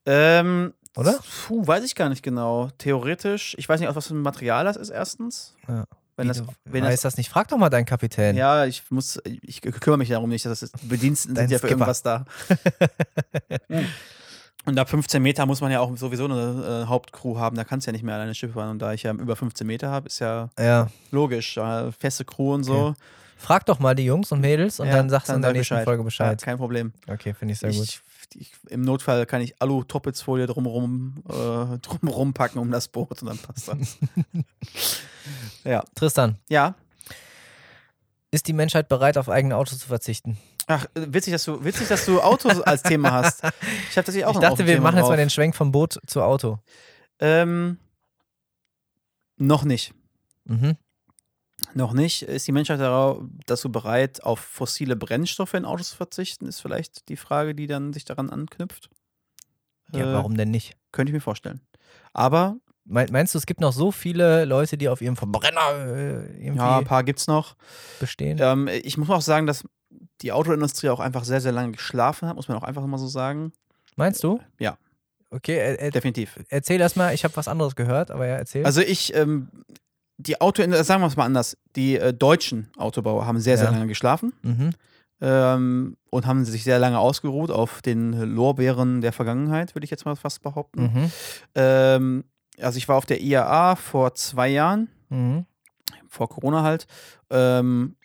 Ähm, 0.05 0.75
Oder? 0.97 1.19
Puh, 1.47 1.67
weiß 1.67 1.83
ich 1.85 1.95
gar 1.95 2.11
nicht 2.11 2.23
genau. 2.23 2.69
Theoretisch, 2.77 3.55
ich 3.59 3.67
weiß 3.69 3.81
nicht, 3.81 3.89
aus 3.89 3.97
was 3.97 4.09
für 4.09 4.15
ein 4.15 4.21
Material 4.21 4.65
das 4.67 4.77
ist, 4.77 4.91
erstens. 4.91 5.55
Ja. 5.67 5.85
Wenn 6.17 6.29
das, 6.29 6.43
wenn 6.65 6.83
weißt 6.83 7.05
das, 7.05 7.13
das 7.13 7.17
nicht? 7.19 7.29
Frag 7.29 7.49
doch 7.49 7.59
mal 7.59 7.69
deinen 7.69 7.85
Kapitän. 7.85 8.37
ja, 8.37 8.65
ich 8.65 8.83
muss, 8.91 9.21
ich 9.25 9.61
kümmere 9.61 9.99
mich 9.99 10.09
darum 10.09 10.31
nicht, 10.31 10.47
dass 10.47 10.61
das 10.61 10.71
Bediensteten 10.83 11.37
sind 11.37 11.51
ja 11.51 11.59
für 11.59 11.67
Skipper. 11.69 11.71
irgendwas 11.73 12.03
da. 12.03 12.25
Und 14.65 14.77
ab 14.81 14.89
15 14.91 15.23
Meter 15.23 15.47
muss 15.47 15.61
man 15.61 15.71
ja 15.71 15.79
auch 15.79 15.97
sowieso 15.97 16.25
eine 16.25 16.83
äh, 16.85 16.89
Hauptcrew 16.89 17.39
haben, 17.39 17.55
da 17.55 17.63
kannst 17.63 17.87
du 17.87 17.91
ja 17.91 17.93
nicht 17.93 18.03
mehr 18.03 18.17
alleine 18.17 18.35
Schiff 18.35 18.55
fahren. 18.55 18.71
Und 18.71 18.81
da 18.81 18.93
ich 18.93 19.05
ja 19.05 19.13
über 19.13 19.37
15 19.37 19.65
Meter 19.67 19.91
habe, 19.91 20.09
ist 20.09 20.19
ja 20.19 20.49
Ja. 20.59 20.89
logisch, 21.13 21.57
äh, 21.57 21.93
feste 21.93 22.25
Crew 22.25 22.55
und 22.55 22.65
so. 22.65 22.95
Frag 23.39 23.67
doch 23.67 23.79
mal 23.79 23.95
die 23.95 24.07
Jungs 24.07 24.33
und 24.33 24.41
Mädels 24.41 24.81
und 24.81 24.89
Ja, 24.89 24.95
dann 24.97 25.09
sagst 25.11 25.29
du 25.29 25.35
in 25.35 25.43
der 25.43 25.53
nächsten 25.53 25.85
Folge 25.85 26.03
Bescheid. 26.03 26.41
Ja, 26.41 26.45
kein 26.45 26.57
Problem. 26.57 26.93
Okay, 27.07 27.33
finde 27.35 27.53
ich 27.53 27.61
sehr 27.61 27.71
gut. 27.71 28.01
Ich, 28.35 28.53
Im 28.69 28.83
Notfall 28.83 29.25
kann 29.27 29.41
ich 29.41 29.61
Alu-Toppelsfolie 29.63 30.47
drumherum, 30.47 31.23
äh, 31.29 31.79
drumherum 31.83 32.35
packen 32.35 32.59
um 32.59 32.71
das 32.71 32.89
Boot 32.89 33.23
und 33.23 33.29
dann 33.29 33.39
passt 33.39 33.69
das. 33.69 33.99
ja. 35.65 35.85
Tristan, 35.95 36.39
Ja. 36.49 36.75
ist 38.31 38.47
die 38.49 38.53
Menschheit 38.53 38.89
bereit, 38.89 39.17
auf 39.19 39.29
eigene 39.29 39.57
Autos 39.57 39.79
zu 39.79 39.87
verzichten? 39.89 40.37
Ach, 40.67 40.85
witzig, 40.95 41.33
dass 41.33 41.45
du, 41.45 41.63
witzig, 41.65 41.89
dass 41.89 42.05
du 42.07 42.21
Autos 42.21 42.61
als 42.61 42.83
Thema 42.83 43.13
hast. 43.13 43.43
Ich 43.91 43.97
habe 43.97 44.05
tatsächlich 44.05 44.25
auch 44.25 44.35
ich 44.35 44.41
dachte, 44.41 44.67
wir 44.67 44.81
machen 44.81 44.97
jetzt 44.97 45.03
drauf. 45.05 45.11
mal 45.11 45.17
den 45.17 45.31
Schwenk 45.31 45.55
vom 45.55 45.71
Boot 45.73 46.01
zu 46.07 46.23
Auto. 46.23 46.59
Ähm, 47.21 47.79
noch 49.39 49.63
nicht. 49.65 49.95
Mhm. 50.45 50.77
Noch 51.75 51.93
nicht. 51.93 52.23
Ist 52.23 52.47
die 52.47 52.53
Menschheit 52.53 52.81
darauf, 52.81 53.23
dazu 53.47 53.71
bereit, 53.71 54.23
auf 54.23 54.41
fossile 54.41 54.97
Brennstoffe 54.97 55.55
in 55.55 55.65
Autos 55.65 55.91
zu 55.91 55.97
verzichten? 55.97 56.47
Ist 56.47 56.61
vielleicht 56.61 57.09
die 57.09 57.17
Frage, 57.17 57.55
die 57.55 57.67
dann 57.67 57.93
sich 57.93 58.05
daran 58.05 58.31
anknüpft. 58.31 58.89
Ja, 59.93 60.11
Äh, 60.11 60.15
warum 60.15 60.37
denn 60.37 60.51
nicht? 60.51 60.77
Könnte 60.93 61.11
ich 61.11 61.15
mir 61.15 61.21
vorstellen. 61.21 61.61
Aber, 62.13 62.57
Mein- 62.89 63.11
Meinst 63.11 63.35
du, 63.35 63.39
es 63.39 63.47
gibt 63.47 63.61
noch 63.61 63.73
so 63.73 63.91
viele 63.91 64.45
Leute, 64.45 64.79
die 64.79 64.89
auf 64.89 65.01
ihrem 65.01 65.17
Verbrenner 65.17 65.87
äh, 65.97 66.55
ja, 66.55 66.79
ein 66.79 66.85
paar 66.85 67.03
gibt's 67.03 67.27
noch. 67.27 67.57
bestehen? 67.99 68.39
Ähm, 68.41 68.69
ich 68.69 68.97
muss 68.97 69.11
auch 69.11 69.21
sagen, 69.23 69.47
dass 69.49 69.65
die 70.23 70.31
Autoindustrie 70.31 70.89
auch 70.91 71.01
einfach 71.01 71.25
sehr, 71.25 71.41
sehr 71.41 71.51
lange 71.53 71.73
geschlafen 71.73 72.29
hat, 72.29 72.37
muss 72.37 72.47
man 72.49 72.57
auch 72.57 72.63
einfach 72.63 72.87
mal 72.87 72.99
so 72.99 73.09
sagen. 73.09 73.53
Meinst 73.97 74.23
du? 74.23 74.41
Ja. 74.61 74.79
Okay, 75.31 75.91
Definitiv. 75.91 76.39
erzähl 76.49 76.81
erst 76.81 76.97
mal. 76.97 77.13
Ich 77.13 77.25
habe 77.25 77.37
was 77.37 77.49
anderes 77.49 77.75
gehört, 77.75 78.13
aber 78.13 78.27
ja, 78.29 78.37
erzähl. 78.37 78.65
Also 78.65 78.81
ich, 78.83 79.13
ähm, 79.17 79.49
die 80.19 80.41
Auto, 80.41 80.63
sagen 80.83 81.03
wir 81.03 81.07
es 81.09 81.17
mal 81.17 81.25
anders, 81.25 81.57
die 81.77 81.97
äh, 81.99 82.13
deutschen 82.15 82.69
Autobauer 82.77 83.27
haben 83.27 83.39
sehr, 83.41 83.57
sehr 83.59 83.67
Ja. 83.67 83.73
lange 83.73 83.87
geschlafen 83.87 84.33
mhm. 84.43 84.71
ähm, 85.21 85.97
und 86.11 86.27
haben 86.27 86.45
sich 86.45 86.65
sehr 86.65 86.79
lange 86.79 86.99
ausgeruht 86.99 87.51
auf 87.51 87.83
den 87.83 88.13
Lorbeeren 88.35 89.01
der 89.01 89.13
Vergangenheit, 89.13 89.75
würde 89.75 89.85
ich 89.85 89.91
jetzt 89.91 90.05
mal 90.05 90.17
fast 90.17 90.43
behaupten. 90.43 90.83
Mhm. 90.83 91.11
Ähm, 91.55 92.25
also 92.61 92.79
ich 92.79 92.89
war 92.89 92.97
auf 92.97 93.07
der 93.07 93.21
IAA 93.21 93.77
vor 93.77 94.15
zwei 94.15 94.49
Jahren, 94.49 94.89
Mhm. 95.11 95.45
vor 96.09 96.29
Corona 96.29 96.63
halt, 96.63 96.87
ähm, 97.31 97.96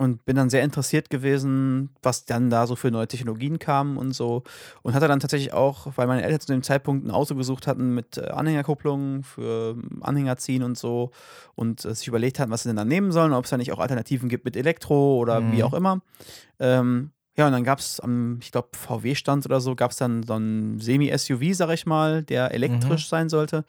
und 0.00 0.24
bin 0.24 0.34
dann 0.34 0.48
sehr 0.48 0.62
interessiert 0.62 1.10
gewesen, 1.10 1.90
was 2.02 2.24
dann 2.24 2.48
da 2.48 2.66
so 2.66 2.74
für 2.74 2.90
neue 2.90 3.06
Technologien 3.06 3.58
kamen 3.58 3.98
und 3.98 4.12
so. 4.12 4.44
Und 4.80 4.94
hatte 4.94 5.08
dann 5.08 5.20
tatsächlich 5.20 5.52
auch, 5.52 5.88
weil 5.96 6.06
meine 6.06 6.22
Eltern 6.22 6.40
zu 6.40 6.52
dem 6.52 6.62
Zeitpunkt 6.62 7.06
ein 7.06 7.10
Auto 7.10 7.34
gesucht 7.34 7.66
hatten 7.66 7.94
mit 7.94 8.16
äh, 8.16 8.28
Anhängerkupplung 8.28 9.24
für 9.24 9.72
ähm, 9.72 10.02
Anhänger 10.02 10.38
ziehen 10.38 10.62
und 10.62 10.78
so 10.78 11.10
und 11.54 11.84
äh, 11.84 11.94
sich 11.94 12.08
überlegt 12.08 12.38
hatten, 12.38 12.50
was 12.50 12.62
sie 12.62 12.70
denn 12.70 12.76
da 12.76 12.86
nehmen 12.86 13.12
sollen, 13.12 13.34
ob 13.34 13.44
es 13.44 13.50
da 13.50 13.58
nicht 13.58 13.72
auch 13.72 13.78
Alternativen 13.78 14.30
gibt 14.30 14.46
mit 14.46 14.56
Elektro 14.56 15.18
oder 15.18 15.42
Mhm. 15.42 15.52
wie 15.52 15.64
auch 15.64 15.74
immer. 15.74 16.00
Ähm, 16.58 17.10
ja, 17.36 17.46
und 17.46 17.52
dann 17.52 17.64
gab 17.64 17.78
es 17.78 18.00
am, 18.00 18.38
ich 18.40 18.52
glaube, 18.52 18.68
VW-Stand 18.72 19.44
oder 19.44 19.60
so, 19.60 19.76
gab 19.76 19.90
es 19.90 19.98
dann 19.98 20.22
so 20.22 20.32
einen 20.32 20.80
Semi-SUV, 20.80 21.54
sag 21.54 21.70
ich 21.74 21.84
mal, 21.84 22.22
der 22.22 22.52
elektrisch 22.54 23.06
sein 23.06 23.28
sollte 23.28 23.66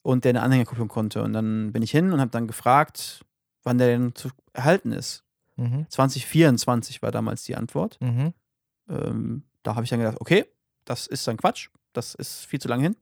und 0.00 0.24
der 0.24 0.30
eine 0.30 0.40
Anhängerkupplung 0.42 0.88
konnte. 0.88 1.22
Und 1.22 1.34
dann 1.34 1.72
bin 1.72 1.82
ich 1.82 1.90
hin 1.90 2.10
und 2.14 2.20
habe 2.20 2.30
dann 2.30 2.46
gefragt, 2.46 3.20
wann 3.64 3.76
der 3.76 3.88
denn 3.88 4.14
zu 4.14 4.30
erhalten 4.54 4.92
ist. 4.92 5.24
Mhm. 5.58 5.86
2024 5.90 7.02
war 7.02 7.10
damals 7.10 7.42
die 7.44 7.56
Antwort. 7.56 7.98
Mhm. 8.00 8.32
Ähm, 8.88 9.44
da 9.62 9.74
habe 9.74 9.84
ich 9.84 9.90
dann 9.90 9.98
gedacht, 9.98 10.20
okay, 10.20 10.46
das 10.84 11.06
ist 11.06 11.26
dann 11.28 11.36
Quatsch, 11.36 11.68
das 11.92 12.14
ist 12.14 12.46
viel 12.46 12.60
zu 12.60 12.68
lang 12.68 12.80
hin. 12.80 12.96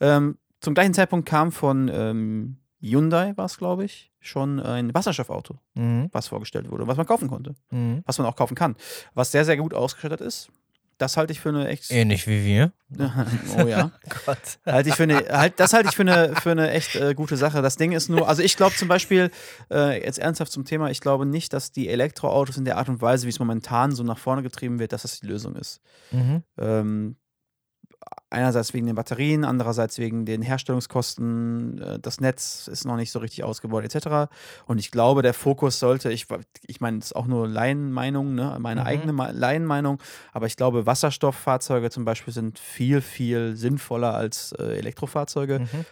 Ähm, 0.00 0.38
zum 0.60 0.74
gleichen 0.74 0.94
Zeitpunkt 0.94 1.28
kam 1.28 1.50
von 1.52 1.90
ähm, 1.92 2.58
Hyundai, 2.80 3.36
war 3.36 3.46
es 3.46 3.58
glaube 3.58 3.84
ich, 3.84 4.12
schon 4.20 4.60
ein 4.60 4.94
Wasserstoffauto, 4.94 5.58
Mhm. 5.74 6.08
was 6.12 6.28
vorgestellt 6.28 6.70
wurde, 6.70 6.86
was 6.86 6.96
man 6.96 7.06
kaufen 7.06 7.28
konnte, 7.28 7.54
Mhm. 7.70 8.02
was 8.06 8.18
man 8.18 8.26
auch 8.26 8.36
kaufen 8.36 8.54
kann, 8.54 8.76
was 9.14 9.32
sehr, 9.32 9.44
sehr 9.44 9.56
gut 9.56 9.74
ausgestattet 9.74 10.20
ist. 10.20 10.50
Das 10.98 11.16
halte 11.16 11.32
ich 11.32 11.40
für 11.40 11.48
eine 11.48 11.68
echt. 11.68 11.90
Ähnlich 11.90 12.26
wie 12.26 12.44
wir. 12.44 12.72
oh 13.58 13.66
ja. 13.66 13.90
Gott. 14.26 14.38
Halte 14.64 14.88
ich 14.88 14.94
für 14.94 15.02
eine, 15.04 15.24
halt, 15.28 15.58
das 15.58 15.72
halte 15.72 15.88
ich 15.88 15.96
für 15.96 16.02
eine, 16.02 16.34
für 16.36 16.52
eine 16.52 16.70
echt 16.70 16.94
äh, 16.96 17.14
gute 17.14 17.36
Sache. 17.36 17.62
Das 17.62 17.76
Ding 17.76 17.92
ist 17.92 18.08
nur, 18.08 18.28
also 18.28 18.42
ich 18.42 18.56
glaube 18.56 18.76
zum 18.76 18.88
Beispiel, 18.88 19.30
äh, 19.70 20.02
jetzt 20.04 20.18
ernsthaft 20.18 20.52
zum 20.52 20.64
Thema, 20.64 20.90
ich 20.90 21.00
glaube 21.00 21.26
nicht, 21.26 21.52
dass 21.52 21.72
die 21.72 21.88
Elektroautos 21.88 22.56
in 22.56 22.64
der 22.64 22.76
Art 22.78 22.88
und 22.88 23.02
Weise, 23.02 23.26
wie 23.26 23.30
es 23.30 23.38
momentan 23.38 23.92
so 23.92 24.04
nach 24.04 24.18
vorne 24.18 24.42
getrieben 24.42 24.78
wird, 24.78 24.92
dass 24.92 25.02
das 25.02 25.20
die 25.20 25.26
Lösung 25.26 25.56
ist. 25.56 25.80
Mhm. 26.12 26.42
Ähm, 26.58 27.16
einerseits 28.30 28.74
wegen 28.74 28.86
den 28.86 28.96
Batterien, 28.96 29.44
andererseits 29.44 29.98
wegen 29.98 30.24
den 30.26 30.42
Herstellungskosten. 30.42 31.80
Äh, 31.80 31.98
das 32.00 32.20
Netz 32.20 32.68
ist 32.68 32.84
noch 32.84 32.96
nicht 32.96 33.10
so 33.10 33.18
richtig 33.18 33.44
ausgebaut, 33.44 33.84
etc. 33.84 34.30
Und 34.66 34.78
ich 34.78 34.90
glaube, 34.90 35.22
der 35.22 35.34
Fokus 35.34 35.78
sollte, 35.78 36.10
ich, 36.12 36.26
ich 36.66 36.80
meine, 36.80 36.98
das 36.98 37.06
ist 37.08 37.16
auch 37.16 37.26
nur 37.26 37.48
Laienmeinung, 37.48 38.34
ne? 38.34 38.56
meine 38.60 38.82
Mhm. 38.82 38.86
eigene 38.86 39.32
Laienmeinung, 39.32 40.00
aber 40.32 40.46
ich 40.46 40.56
glaube, 40.56 40.86
Wasserstofffahrzeuge 40.86 41.90
zum 41.90 42.04
Beispiel 42.04 42.32
sind 42.34 42.58
viel, 42.58 43.00
viel 43.00 43.56
sinnvoller 43.56 44.14
als 44.14 44.52
äh, 44.52 44.78
Elektrofahrzeuge. 44.78 45.60
Mhm. 45.60 45.84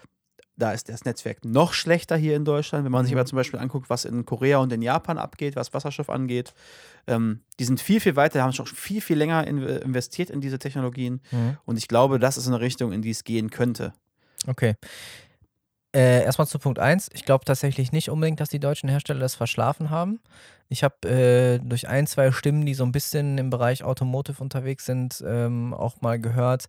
Da 0.63 0.71
ist 0.71 0.89
das 0.89 1.05
Netzwerk 1.05 1.45
noch 1.45 1.73
schlechter 1.73 2.17
hier 2.17 2.37
in 2.37 2.45
Deutschland. 2.45 2.85
Wenn 2.85 2.93
man 2.93 3.05
sich 3.05 3.13
aber 3.17 3.27
zum 3.27 3.35
Beispiel 3.35 3.59
anguckt, 3.59 3.91
was 3.91 4.05
in 4.05 4.25
Korea 4.25 4.59
und 4.59 4.73
in 4.73 4.81
Japan 4.81 5.19
abgeht, 5.19 5.57
was 5.57 5.75
Wasserstoff 5.75 6.09
angeht, 6.09 6.55
ähm, 7.09 7.41
die 7.59 7.65
sind 7.65 7.81
viel, 7.81 7.99
viel 7.99 8.15
weiter, 8.15 8.45
haben 8.45 8.53
schon 8.53 8.67
viel, 8.67 9.01
viel 9.01 9.19
länger 9.19 9.45
in, 9.45 9.61
investiert 9.61 10.31
in 10.31 10.41
diese 10.41 10.61
Technologien. 10.61 11.21
Mhm. 11.33 11.57
Und 11.65 11.79
ich 11.79 11.89
glaube, 11.89 12.21
das 12.21 12.37
ist 12.37 12.47
eine 12.47 12.61
Richtung, 12.61 12.93
in 12.93 13.03
die 13.03 13.11
es 13.11 13.25
gehen 13.25 13.51
könnte. 13.51 13.93
Okay. 14.47 14.77
Äh, 15.93 16.23
erstmal 16.23 16.47
zu 16.47 16.61
Punkt 16.61 16.79
1. 16.79 17.11
Ich 17.13 17.25
glaube 17.25 17.45
tatsächlich 17.45 17.91
nicht 17.91 18.09
unbedingt, 18.09 18.39
dass 18.39 18.49
die 18.49 18.61
deutschen 18.61 18.89
Hersteller 18.89 19.19
das 19.19 19.35
verschlafen 19.35 19.91
haben. 19.91 20.21
Ich 20.69 20.85
habe 20.85 21.09
äh, 21.09 21.59
durch 21.59 21.89
ein, 21.89 22.07
zwei 22.07 22.31
Stimmen, 22.31 22.65
die 22.65 22.75
so 22.75 22.85
ein 22.85 22.93
bisschen 22.93 23.37
im 23.37 23.51
Bereich 23.51 23.83
Automotive 23.83 24.41
unterwegs 24.41 24.87
sind, 24.87 25.25
ähm, 25.27 25.75
auch 25.75 26.01
mal 26.03 26.21
gehört, 26.21 26.67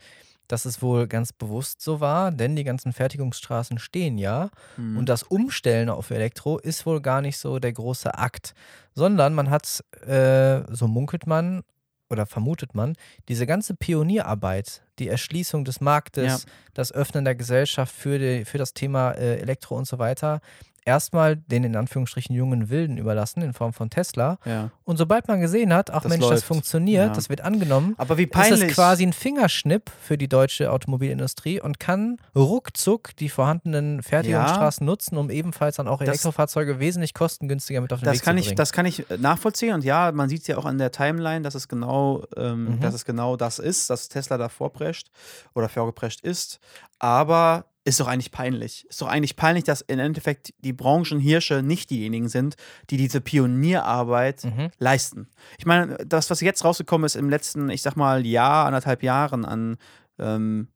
dass 0.48 0.66
es 0.66 0.82
wohl 0.82 1.08
ganz 1.08 1.34
bewusst 1.34 1.82
so 1.82 2.00
war, 2.00 2.32
denn 2.32 2.56
die 2.56 2.64
ganzen 2.64 2.94
Fertigungsstraßen 2.94 3.80
stehen 3.80 4.18
ja. 4.18 4.50
Mhm. 4.78 4.98
Und 4.98 5.10
das 5.10 5.24
Umstellen 5.24 5.90
auf 5.90 6.12
Elektro 6.12 6.58
ist 6.58 6.86
wohl 6.86 7.02
gar 7.02 7.22
nicht 7.22 7.38
so 7.38 7.60
der 7.60 7.74
große 7.74 8.18
Akt, 8.18 8.54
sondern 8.94 9.34
man 9.34 9.50
hat, 9.50 9.84
äh, 10.06 10.62
so 10.74 10.88
munkelt 10.88 11.28
man 11.28 11.64
oder 12.10 12.26
vermutet 12.26 12.76
man, 12.76 12.96
diese 13.28 13.48
ganze 13.48 13.74
Pionierarbeit, 13.74 14.84
die 15.00 15.08
Erschließung 15.08 15.66
des 15.66 15.82
Marktes, 15.82 16.44
Ja. 16.44 16.52
das 16.74 16.92
Öffnen 16.92 17.26
der 17.26 17.34
Gesellschaft 17.36 17.94
für, 17.94 18.20
die, 18.20 18.46
für 18.46 18.58
das 18.60 18.74
Thema 18.74 19.12
äh, 19.12 19.38
Elektro 19.40 19.76
und 19.76 19.88
so 19.88 19.98
weiter, 19.98 20.40
erstmal 20.86 21.36
den 21.38 21.64
in 21.64 21.76
Anführungsstrichen 21.76 22.36
jungen 22.36 22.70
Wilden 22.70 22.98
überlassen 22.98 23.42
in 23.42 23.54
Form 23.54 23.74
von 23.74 23.90
Tesla. 23.90 24.38
ja. 24.46 24.70
Und 24.86 24.98
sobald 24.98 25.28
man 25.30 25.40
gesehen 25.40 25.74
hat, 25.74 25.92
ach 25.92 26.02
Das 26.04 26.10
Mensch, 26.10 26.24
das 26.24 26.30
läuft. 26.32 26.44
funktioniert, 26.46 27.08
Ja. 27.08 27.14
das 27.14 27.30
wird 27.30 27.40
angenommen, 27.42 27.96
Aber 27.98 28.18
wie 28.18 28.24
ist 28.24 28.32
peinlich. 28.32 28.64
es 28.70 28.74
quasi 28.76 29.06
ein 29.06 29.14
Fingerschnipp 29.14 29.90
für 30.02 30.18
die 30.18 30.28
deutsche 30.28 30.72
Automobilindustrie 30.72 31.62
und 31.62 31.80
kann 31.80 32.18
ruckzuck 32.36 33.16
die 33.16 33.30
vorhandenen 33.30 34.04
Fertigungsstraßen 34.04 34.86
nutzen, 34.86 35.18
um 35.18 35.30
ebenfalls 35.30 35.78
dann 35.78 35.88
auch 35.88 36.00
Das- 36.00 36.10
Elektrofahrzeuge 36.10 36.80
wesentlich 36.80 37.14
kostengünstiger 37.14 37.80
mit 37.82 37.94
auf 37.94 38.02
den 38.02 38.06
das 38.06 38.16
Weg 38.18 38.24
kann 38.24 38.36
zu 38.36 38.42
ich, 38.42 38.46
bringen. 38.48 38.58
das 38.58 38.74
kann 38.74 38.86
ich 38.86 39.10
äh, 39.10 39.18
nachvollziehen 39.18 39.74
und 39.74 39.84
ja, 39.86 40.12
man 40.12 40.28
sieht 40.28 40.42
es 40.42 40.48
ja 40.48 40.58
auch 40.58 40.66
an 40.66 40.78
der 40.78 40.92
Timeline, 40.92 41.42
dass 41.44 41.56
es 41.56 41.68
genau, 41.70 42.24
ähm, 42.36 42.76
Mhm. 42.76 42.80
dass 42.82 42.94
es 42.94 43.06
genau 43.06 43.38
das 43.38 43.60
ist, 43.60 43.90
dass 43.90 44.10
Tesla 44.10 44.38
da 44.38 44.50
vorprescht 44.50 45.10
oder 45.56 45.70
vorgeprescht 45.70 46.20
ist. 46.22 46.60
Aber 47.00 47.66
ist 47.86 48.00
doch 48.00 48.08
eigentlich 48.08 48.32
peinlich. 48.32 48.86
Ist 48.90 49.02
doch 49.02 49.08
eigentlich 49.08 49.36
peinlich, 49.36 49.66
dass 49.66 49.82
im 49.82 50.00
Endeffekt 50.00 50.54
die 50.60 50.74
Branchenhirsche 50.74 51.62
nicht 51.62 51.90
diejenigen 51.90 52.30
sind, 52.30 52.56
die 52.90 52.98
diese 52.98 53.20
Pionierarbeit 53.22 54.44
Mhm. 54.46 54.70
leisten. 54.80 55.28
Ich 55.58 55.66
meine, 55.66 55.98
das, 56.06 56.30
was 56.30 56.42
jetzt 56.42 56.64
rausgekommen 56.64 57.06
ist 57.06 57.16
im 57.16 57.30
letzten, 57.30 57.70
ich 57.70 57.82
sag 57.82 57.96
mal, 57.96 58.26
Jahr, 58.26 58.66
anderthalb 58.66 59.04
Jahren 59.04 59.46
an 59.46 59.78
ähm, 60.20 60.70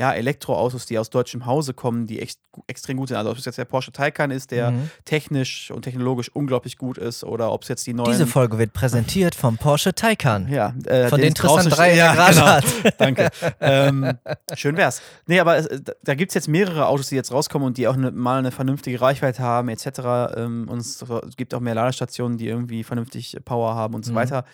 ja, 0.00 0.12
Elektroautos, 0.14 0.86
die 0.86 0.98
aus 0.98 1.10
deutschem 1.10 1.44
Hause 1.44 1.74
kommen, 1.74 2.06
die 2.06 2.20
echt 2.22 2.40
extrem 2.66 2.96
gut 2.96 3.08
sind. 3.08 3.18
Also 3.18 3.30
ob 3.30 3.36
es 3.36 3.44
jetzt 3.44 3.58
der 3.58 3.66
Porsche 3.66 3.92
Taycan 3.92 4.30
ist, 4.30 4.50
der 4.50 4.70
Mhm. 4.70 4.90
technisch 5.04 5.70
und 5.70 5.82
technologisch 5.82 6.30
unglaublich 6.34 6.78
gut 6.78 6.96
ist, 6.98 7.22
oder 7.22 7.52
ob 7.52 7.62
es 7.62 7.68
jetzt 7.68 7.86
die 7.86 7.92
neuen. 7.92 8.10
Diese 8.10 8.26
Folge 8.26 8.58
wird 8.58 8.72
präsentiert 8.72 9.34
vom 9.34 9.58
Porsche 9.58 9.94
Taycan. 9.94 10.48
ja, 10.50 10.74
äh, 10.86 11.08
Von 11.08 11.20
den 11.20 11.34
Tristan 11.34 11.68
3 11.68 11.90
in 11.90 11.96
steht. 11.96 11.98
der 11.98 12.14
Garage 12.14 12.62
genau. 12.82 12.94
Danke. 12.98 13.28
ähm, 13.60 14.12
schön 14.54 14.76
wär's. 14.76 15.02
Nee, 15.26 15.38
aber 15.38 15.58
es, 15.58 15.68
da- 15.82 15.92
da 16.02 16.14
gibt 16.14 16.30
es 16.30 16.34
jetzt 16.34 16.48
mehrere 16.48 16.86
Autos, 16.86 17.08
die 17.10 17.14
jetzt 17.14 17.30
rauskommen 17.30 17.66
und 17.68 17.76
die 17.78 17.86
auch 17.86 17.96
ne, 17.96 18.10
mal 18.10 18.38
eine 18.38 18.50
vernünftige 18.50 19.00
Reichweite 19.00 19.42
haben, 19.42 19.68
etc. 19.68 20.34
Ähm, 20.36 20.66
und 20.68 20.78
es 20.80 21.04
gibt 21.36 21.54
auch 21.54 21.60
mehr 21.60 21.74
Ladestationen, 21.74 22.38
die 22.38 22.48
irgendwie 22.48 22.82
vernünftig 22.84 23.36
Power 23.44 23.74
haben 23.74 23.94
und 23.94 24.04
so 24.04 24.12
Mhm. 24.12 24.16
weiter. 24.16 24.44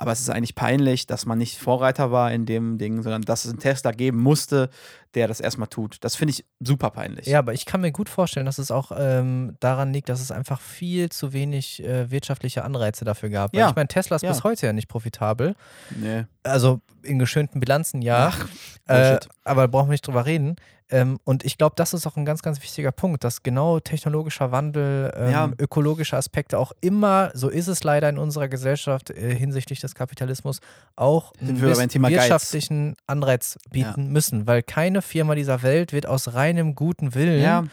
Aber 0.00 0.12
es 0.12 0.20
ist 0.20 0.30
eigentlich 0.30 0.54
peinlich, 0.54 1.08
dass 1.08 1.26
man 1.26 1.38
nicht 1.38 1.58
Vorreiter 1.58 2.12
war 2.12 2.30
in 2.30 2.46
dem 2.46 2.78
Ding, 2.78 3.02
sondern 3.02 3.22
dass 3.22 3.44
es 3.44 3.50
einen 3.50 3.58
Tesla 3.58 3.90
geben 3.90 4.18
musste, 4.22 4.70
der 5.14 5.26
das 5.26 5.40
erstmal 5.40 5.66
tut. 5.66 5.96
Das 6.04 6.14
finde 6.14 6.30
ich 6.34 6.44
super 6.60 6.90
peinlich. 6.90 7.26
Ja, 7.26 7.40
aber 7.40 7.52
ich 7.52 7.66
kann 7.66 7.80
mir 7.80 7.90
gut 7.90 8.08
vorstellen, 8.08 8.46
dass 8.46 8.58
es 8.58 8.70
auch 8.70 8.92
ähm, 8.96 9.56
daran 9.58 9.92
liegt, 9.92 10.08
dass 10.08 10.20
es 10.20 10.30
einfach 10.30 10.60
viel 10.60 11.08
zu 11.08 11.32
wenig 11.32 11.82
äh, 11.82 12.12
wirtschaftliche 12.12 12.62
Anreize 12.64 13.04
dafür 13.04 13.28
gab. 13.28 13.52
Weil 13.52 13.58
Ja. 13.60 13.70
ich 13.70 13.74
meine, 13.74 13.88
Tesla 13.88 14.14
ist 14.14 14.22
Ja. 14.22 14.28
bis 14.30 14.44
heute 14.44 14.66
ja 14.66 14.72
nicht 14.72 14.86
profitabel. 14.86 15.56
Nee. 15.90 16.26
Also 16.44 16.80
in 17.02 17.18
geschönten 17.18 17.58
Bilanzen 17.58 18.00
ja. 18.00 18.28
Ach, 18.32 18.48
Äh, 18.86 19.18
aber 19.42 19.62
da 19.62 19.66
brauchen 19.66 19.88
wir 19.88 19.92
nicht 19.92 20.06
drüber 20.06 20.26
reden. 20.26 20.54
Ähm, 20.90 21.18
und 21.24 21.44
ich 21.44 21.58
glaube, 21.58 21.74
das 21.76 21.92
ist 21.92 22.06
auch 22.06 22.16
ein 22.16 22.24
ganz, 22.24 22.40
ganz 22.42 22.62
wichtiger 22.62 22.92
Punkt, 22.92 23.22
dass 23.22 23.42
genau 23.42 23.78
technologischer 23.78 24.52
Wandel, 24.52 25.12
ähm, 25.16 25.30
Ja. 25.30 25.50
ökologische 25.58 26.16
Aspekte 26.16 26.58
auch 26.58 26.72
immer, 26.80 27.30
so 27.34 27.50
ist 27.50 27.66
es 27.68 27.84
leider 27.84 28.08
in 28.08 28.16
unserer 28.16 28.48
Gesellschaft 28.48 29.10
äh, 29.10 29.34
hinsichtlich 29.34 29.80
des 29.80 29.94
Kapitalismus, 29.94 30.60
auch 30.96 31.32
einen 31.40 31.60
wir 31.60 31.68
bis- 31.68 31.78
beim 31.78 31.88
Thema 31.90 32.08
Geiz. 32.08 32.20
wirtschaftlichen 32.22 32.96
Anreiz 33.06 33.58
bieten 33.70 34.08
müssen, 34.12 34.46
weil 34.46 34.62
keine 34.62 35.02
Firma 35.02 35.34
dieser 35.34 35.62
Welt 35.62 35.92
wird 35.92 36.06
aus 36.06 36.32
reinem 36.32 36.74
guten 36.74 37.14
Willen 37.14 37.42
Ja, 37.42 37.64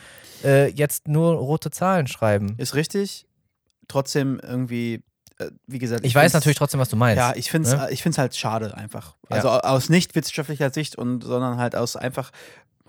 äh, 0.43 0.67
jetzt 0.71 1.07
nur 1.07 1.35
rote 1.35 1.71
Zahlen 1.71 2.07
schreiben. 2.07 2.55
ist 2.57 2.75
richtig. 2.75 3.25
Trotzdem 3.87 4.39
irgendwie, 4.43 5.03
äh, 5.37 5.51
wie 5.67 5.79
gesagt. 5.79 6.03
Ich, 6.05 6.15
weiß 6.15 6.23
find's- 6.23 6.33
natürlich 6.33 6.57
trotzdem, 6.57 6.79
was 6.79 6.89
du 6.89 6.95
meinst. 6.95 7.17
Ja, 7.17 7.33
ich 7.35 7.49
finde 7.51 7.69
es 7.69 7.75
ne? 7.75 7.87
ich 7.91 8.01
find's 8.03 8.17
halt 8.17 8.35
schade 8.35 8.75
einfach. 8.75 9.15
Ja. 9.29 9.35
Also 9.37 9.49
aus 9.51 9.89
nicht 9.89 10.15
wissenschaftlicher 10.15 10.71
Sicht 10.73 10.95
und 10.97 11.23
sondern 11.23 11.57
halt 11.57 11.75
aus 11.75 11.95
einfach 11.95 12.31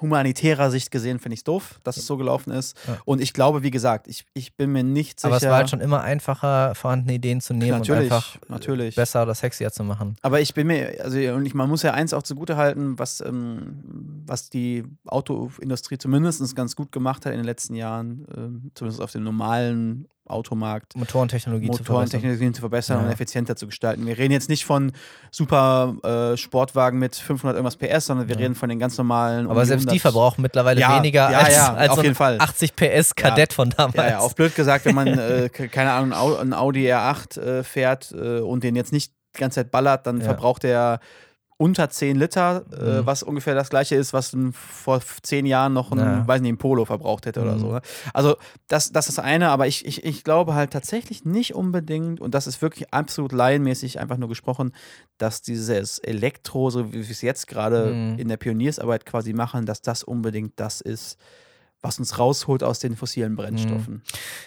humanitärer 0.00 0.70
Sicht 0.70 0.90
gesehen 0.90 1.18
finde 1.18 1.34
ich 1.34 1.40
es 1.40 1.44
doof, 1.44 1.80
dass 1.82 1.96
es 1.96 2.06
so 2.06 2.16
gelaufen 2.16 2.50
ist. 2.50 2.76
Ja. 2.86 2.98
Und 3.04 3.20
ich 3.20 3.32
glaube, 3.32 3.62
wie 3.62 3.70
gesagt, 3.70 4.08
ich, 4.08 4.26
ich 4.34 4.54
bin 4.54 4.72
mir 4.72 4.84
nicht 4.84 5.20
sicher. 5.20 5.28
Aber 5.28 5.36
es 5.36 5.44
war 5.44 5.56
halt 5.56 5.70
schon 5.70 5.80
immer 5.80 6.02
einfacher, 6.02 6.74
vorhandene 6.74 7.14
Ideen 7.14 7.40
zu 7.40 7.54
nehmen 7.54 7.78
Natürlich, 7.78 8.10
und 8.10 8.16
einfach 8.16 8.36
natürlich. 8.48 8.94
besser 8.94 9.22
oder 9.22 9.34
sexier 9.34 9.72
zu 9.72 9.84
machen. 9.84 10.16
Aber 10.22 10.40
ich 10.40 10.52
bin 10.54 10.66
mir, 10.66 11.02
also 11.02 11.18
und 11.34 11.46
ich, 11.46 11.54
man 11.54 11.68
muss 11.68 11.82
ja 11.82 11.94
eins 11.94 12.12
auch 12.12 12.22
zugute 12.22 12.56
halten, 12.56 12.98
was, 12.98 13.20
ähm, 13.20 13.82
was 14.26 14.50
die 14.50 14.84
Autoindustrie 15.06 15.98
zumindest 15.98 16.54
ganz 16.54 16.76
gut 16.76 16.92
gemacht 16.92 17.24
hat 17.24 17.32
in 17.32 17.38
den 17.38 17.46
letzten 17.46 17.74
Jahren, 17.74 18.26
ähm, 18.36 18.70
zumindest 18.74 19.00
auf 19.00 19.12
dem 19.12 19.24
normalen 19.24 20.08
Automarkt. 20.28 20.96
Motorentechnologie 20.96 21.66
zu 21.66 21.72
verbessern. 21.78 21.92
Motorentechnologien 21.94 22.54
zu 22.54 22.60
verbessern 22.60 22.98
Ja. 23.00 23.06
und 23.06 23.12
effizienter 23.12 23.56
zu 23.56 23.66
gestalten. 23.66 24.06
Wir 24.06 24.16
reden 24.18 24.32
jetzt 24.32 24.48
nicht 24.48 24.64
von 24.64 24.92
super 25.30 25.94
äh, 26.32 26.36
Sportwagen 26.36 26.98
mit 26.98 27.16
500 27.16 27.56
irgendwas 27.56 27.76
PS, 27.76 28.06
sondern 28.06 28.28
wir 28.28 28.34
Ja. 28.36 28.42
reden 28.42 28.54
von 28.54 28.68
den 28.68 28.78
ganz 28.78 28.96
normalen. 28.98 29.46
um 29.46 29.52
Aber 29.52 29.62
die 29.62 29.68
selbst 29.68 29.84
die 29.84 29.88
100 29.98 30.02
verbrauchen 30.02 30.42
mittlerweile 30.42 30.80
weniger 30.80 31.30
ja, 31.30 31.38
als, 31.38 31.58
als 31.68 31.90
auf 31.90 31.96
so 31.96 32.02
jeden 32.02 32.14
Fall. 32.14 32.38
80 32.40 32.76
PS 32.76 33.14
Kadett 33.14 33.52
von 33.52 33.70
damals. 33.70 33.94
Ja, 33.96 34.18
auf 34.18 34.34
blöd 34.34 34.54
gesagt, 34.54 34.84
wenn 34.84 34.94
man, 34.94 35.06
äh, 35.18 35.48
ke- 35.52 35.68
keine 35.68 35.92
Ahnung, 35.92 36.12
ein 36.12 36.18
Au- 36.18 36.36
ein 36.36 36.52
Audi 36.54 36.86
R8 36.92 37.40
äh, 37.40 37.62
fährt 37.62 38.12
äh, 38.12 38.40
und 38.40 38.64
den 38.64 38.76
jetzt 38.76 38.92
nicht 38.92 39.12
die 39.36 39.40
ganze 39.40 39.56
Zeit 39.56 39.70
ballert, 39.70 40.06
dann 40.06 40.22
verbraucht 40.22 40.62
der 40.62 40.98
unter 41.58 41.88
10 41.88 42.16
Liter, 42.16 42.64
äh, 42.72 43.00
Mhm. 43.00 43.06
was 43.06 43.22
ungefähr 43.22 43.54
das 43.54 43.70
gleiche 43.70 43.94
ist, 43.96 44.12
was 44.12 44.34
ein, 44.34 44.52
vor 44.52 45.00
zehn 45.22 45.46
Jahren 45.46 45.72
noch 45.72 45.90
ein, 45.90 45.98
Ja. 45.98 46.26
weiß 46.28 46.42
nicht, 46.42 46.52
ein 46.52 46.58
Polo 46.58 46.84
verbraucht 46.84 47.24
hätte 47.24 47.40
oder 47.40 47.54
Mhm. 47.54 47.58
so. 47.60 47.72
Ne? 47.72 47.80
Also 48.12 48.36
das, 48.68 48.92
das 48.92 49.08
ist 49.08 49.16
das 49.18 49.24
eine, 49.24 49.48
aber 49.48 49.66
ich, 49.66 49.86
ich, 49.86 50.04
ich 50.04 50.22
glaube 50.22 50.54
halt 50.54 50.70
tatsächlich 50.72 51.24
nicht 51.24 51.54
unbedingt, 51.54 52.20
und 52.20 52.34
das 52.34 52.46
ist 52.46 52.60
wirklich 52.60 52.92
absolut 52.92 53.32
laienmäßig 53.32 53.98
einfach 54.00 54.18
nur 54.18 54.28
gesprochen, 54.28 54.72
dass 55.16 55.40
dieses 55.40 55.98
Elektro, 55.98 56.68
so 56.68 56.92
wie 56.92 57.02
wir 57.02 57.10
es 57.10 57.22
jetzt 57.22 57.46
gerade 57.46 57.94
Mhm. 57.94 58.18
in 58.18 58.28
der 58.28 58.36
Pioniersarbeit 58.36 59.06
quasi 59.06 59.32
machen, 59.32 59.64
dass 59.64 59.80
das 59.80 60.02
unbedingt 60.02 60.52
das 60.60 60.82
ist, 60.82 61.16
was 61.82 61.98
uns 61.98 62.18
rausholt 62.18 62.62
aus 62.64 62.78
den 62.80 62.96
fossilen 62.96 63.36
Brennstoffen. 63.36 64.02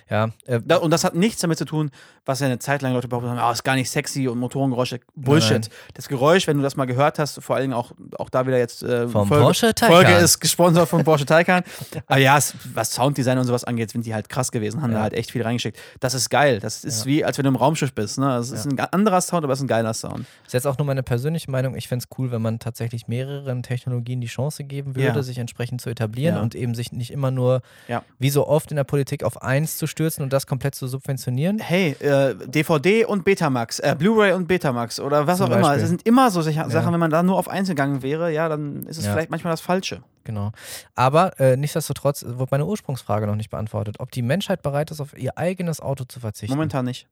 Ja, 0.10 0.30
äh, 0.46 0.58
und 0.76 0.92
das 0.92 1.04
hat 1.04 1.16
nichts 1.16 1.42
damit 1.42 1.58
zu 1.58 1.66
tun, 1.66 1.92
was 2.26 2.40
ja 2.42 2.48
eine 2.48 2.60
Zeit 2.60 2.82
lang 2.82 2.94
Leute 2.94 3.08
behauptet 3.08 3.32
haben, 3.32 3.40
oh, 3.42 3.52
ist 3.52 3.64
gar 3.64 3.76
nicht 3.76 3.90
sexy 3.90 4.28
und 4.28 4.40
Motorengeräusche. 4.40 5.00
Bullshit. 5.16 5.62
Nein. 5.62 5.70
Das 5.94 6.08
Geräusch, 6.08 6.48
wenn 6.48 6.58
du 6.58 6.64
das 6.64 6.76
mal 6.76 6.86
gehört 6.86 7.18
hast, 7.18 7.42
vor 7.42 7.56
allem 7.56 7.74
auch, 7.74 7.92
auch 8.18 8.30
da 8.30 8.46
wieder 8.46 8.58
jetzt 8.58 8.84
äh, 8.84 9.08
Vom 9.08 9.28
Folge, 9.28 9.44
Porsche 9.44 9.74
Taycan. 9.74 9.96
Folge 9.96 10.14
ist 10.14 10.40
gesponsert 10.40 10.90
von 10.90 11.04
Porsche 11.04 11.26
Taycan. 11.26 11.64
Aber 12.08 12.18
ja, 12.20 12.38
es, 12.38 12.54
was 12.74 12.94
Sounddesign 12.94 13.38
und 13.38 13.46
sowas 13.46 13.64
angeht, 13.64 13.92
sind 13.92 14.06
die 14.06 14.14
halt 14.14 14.30
krass 14.30 14.52
gewesen, 14.52 14.82
haben 14.82 14.92
Ja. 14.92 14.98
da 14.98 15.04
halt 15.04 15.14
echt 15.14 15.32
viel 15.32 15.42
reingeschickt. 15.42 15.80
Das 16.02 16.14
ist 16.14 16.30
geil. 16.30 16.60
Das 16.60 16.84
ist 16.84 17.02
Ja. 17.02 17.06
wie, 17.06 17.26
als 17.26 17.38
wenn 17.38 17.44
du 17.46 17.50
im 17.50 17.56
Raumschiff 17.56 17.94
bist. 17.94 18.20
Ne? 18.20 18.28
Das 18.28 18.52
ist 18.52 18.66
ein 18.66 18.80
anderer 18.80 19.22
Sound, 19.22 19.44
aber 19.44 19.54
es 19.54 19.60
ist 19.60 19.64
ein 19.64 19.68
geiler 19.68 19.94
Sound. 19.94 20.26
ist 20.46 20.54
jetzt 20.54 20.68
auch 20.68 20.78
nur 20.78 20.86
meine 20.86 21.04
persönliche 21.04 21.50
Meinung. 21.50 21.76
Ich 21.76 21.88
fände 21.88 22.04
es 22.10 22.18
cool, 22.18 22.32
wenn 22.32 22.42
man 22.42 22.60
tatsächlich 22.60 23.08
mehreren 23.08 23.64
Technologien 23.64 24.22
die 24.22 24.28
Chance 24.28 24.64
geben 24.66 24.96
würde, 24.96 25.24
sich 25.24 25.38
entsprechend 25.38 25.82
zu 25.82 25.90
etablieren 25.90 26.38
und 26.38 26.54
eben 26.56 26.76
sich 26.76 26.92
nicht 26.92 27.12
immer 27.12 27.29
nur, 27.32 27.62
Ja. 27.88 28.04
wie 28.20 28.30
so 28.30 28.48
oft 28.48 28.72
in 28.72 28.76
der 28.78 28.84
Politik, 28.84 29.24
auf 29.24 29.42
eins 29.42 29.78
zu 29.78 29.88
stürzen 29.88 30.24
und 30.24 30.34
das 30.34 30.48
komplett 30.48 30.76
zu 30.76 30.88
subventionieren. 30.88 31.60
Hey, 31.60 31.92
äh, 32.00 32.36
DVD 32.48 33.06
und 33.06 33.24
Betamax, 33.26 33.80
äh, 33.80 33.96
Blu-ray 33.98 34.34
und 34.34 34.48
Betamax 34.48 35.00
oder 35.00 35.28
was 35.28 35.38
Zum 35.38 35.48
auch 35.48 35.52
immer. 35.56 35.62
Beispiel. 35.62 35.84
Es 35.84 35.90
sind 35.90 36.06
immer 36.06 36.32
so 36.32 36.42
Sachen, 36.42 36.70
Ja. 36.72 36.92
wenn 36.92 37.00
man 37.00 37.12
da 37.12 37.24
nur 37.24 37.38
auf 37.38 37.48
eins 37.48 37.68
gegangen 37.68 38.02
wäre, 38.02 38.32
ja, 38.32 38.50
dann 38.50 38.84
ist 38.86 38.98
es 38.98 39.06
Ja. 39.06 39.14
vielleicht 39.14 39.30
manchmal 39.30 39.52
das 39.54 39.62
Falsche. 39.62 40.02
Genau. 40.24 40.52
Aber 40.96 41.40
äh, 41.40 41.58
nichtsdestotrotz 41.58 42.24
wurde 42.28 42.50
meine 42.52 42.66
Ursprungsfrage 42.66 43.26
noch 43.26 43.36
nicht 43.36 43.50
beantwortet, 43.50 43.96
ob 44.00 44.12
die 44.12 44.22
Menschheit 44.22 44.62
bereit 44.62 44.92
ist, 44.92 45.02
auf 45.02 45.18
ihr 45.18 45.38
eigenes 45.38 45.80
Auto 45.82 46.04
zu 46.04 46.20
verzichten. 46.20 46.54
Momentan 46.56 46.86
nicht. 46.86 47.08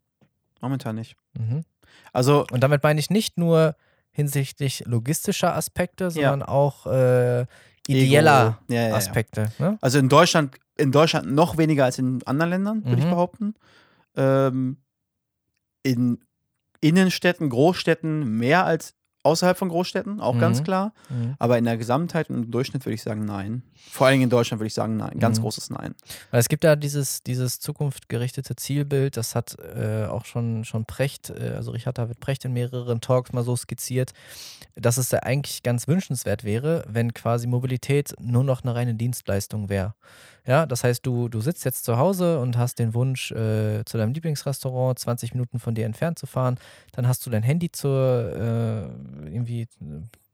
Momentan 0.62 0.96
nicht. 0.96 1.16
Mhm. 1.38 1.64
Also, 2.14 2.46
Und 2.52 2.62
damit 2.64 2.84
meine 2.84 3.00
ich 3.00 3.10
nicht 3.10 3.38
nur 3.38 3.76
hinsichtlich 4.12 4.84
logistischer 4.88 5.56
Aspekte, 5.56 6.10
sondern 6.10 6.42
auch 6.44 6.88
äh, 6.88 7.46
ideeller 7.90 8.60
Ego. 8.68 8.74
Ja, 8.76 8.88
ja. 8.90 8.96
Aspekte. 8.96 9.52
Ne? 9.60 9.78
Also 9.82 10.00
in 10.00 10.10
Deutschland, 10.10 10.56
in 10.78 10.92
Deutschland 10.92 11.32
noch 11.32 11.58
weniger 11.58 11.86
als 11.86 12.00
in 12.00 12.22
anderen 12.26 12.50
Ländern, 12.52 12.84
würde 12.86 13.00
ich 13.00 13.06
Mhm. 13.06 13.10
behaupten. 13.10 13.54
Ähm, 14.16 14.78
in 15.84 16.20
Innenstädten, 16.82 17.50
Großstädten 17.50 18.38
mehr 18.38 18.66
als 18.66 18.94
außerhalb 19.28 19.58
von 19.58 19.70
Großstädten, 19.70 20.20
auch 20.20 20.40
ganz 20.40 20.60
Mhm. 20.60 20.64
klar. 20.64 20.94
Mhm. 21.10 21.36
Aber 21.38 21.58
in 21.58 21.66
der 21.66 21.78
Gesamtheit 21.78 22.30
und 22.30 22.36
im 22.46 22.52
Durchschnitt 22.52 22.86
würde 22.86 22.96
ich 22.96 23.04
sagen, 23.04 23.26
nein. 23.26 23.62
Vor 23.90 24.08
allem 24.08 24.22
in 24.22 24.30
Deutschland 24.30 24.60
würde 24.60 24.68
ich 24.68 24.74
sagen, 24.74 24.98
nein. 24.98 25.20
Ganz 25.20 25.38
Mhm. 25.38 25.44
großes 25.44 25.70
Nein. 25.70 25.94
Weil 26.32 26.40
es 26.40 26.50
gibt 26.50 26.64
da 26.64 26.76
dieses, 26.76 27.24
dieses 27.24 27.60
zukunftgerichtete 27.60 28.56
Zielbild, 28.56 29.18
das 29.18 29.36
hat 29.36 29.58
äh, 29.60 30.06
auch 30.06 30.26
schon, 30.26 30.66
schon 30.66 30.86
Precht, 30.86 31.30
äh, 31.30 31.54
also 31.56 31.72
Richard 31.72 31.98
David 31.98 32.20
Precht 32.20 32.44
in 32.46 32.54
mehreren 32.54 33.02
Talks 33.02 33.34
mal 33.34 33.44
so 33.44 33.56
skizziert, 33.56 34.14
dass 34.76 34.98
es 34.98 35.12
ja 35.12 35.20
eigentlich 35.20 35.64
ganz 35.64 35.88
wünschenswert 35.88 36.44
wäre, 36.44 36.84
wenn 36.88 37.14
quasi 37.14 37.48
Mobilität 37.48 38.14
nur 38.20 38.44
noch 38.44 38.64
eine 38.64 38.76
reine 38.76 38.96
Dienstleistung 38.96 39.70
wäre. 39.70 39.94
Ja, 40.48 40.66
das 40.66 40.86
heißt, 40.86 41.06
du, 41.06 41.28
du 41.28 41.42
sitzt 41.42 41.66
jetzt 41.66 41.84
zu 41.84 41.98
Hause 41.98 42.40
und 42.40 42.58
hast 42.58 42.80
den 42.80 42.94
Wunsch, 42.94 43.32
äh, 43.32 43.84
zu 43.86 43.98
deinem 43.98 44.14
Lieblingsrestaurant 44.14 44.98
20 44.98 45.34
Minuten 45.34 45.60
von 45.60 45.76
dir 45.76 45.86
entfernt 45.86 46.18
zu 46.18 46.26
fahren. 46.26 46.58
Dann 46.94 47.06
hast 47.06 47.26
du 47.26 47.30
dein 47.30 47.44
Handy 47.44 47.70
zur, 47.70 48.34
äh, 48.34 49.28
irgendwie 49.28 49.68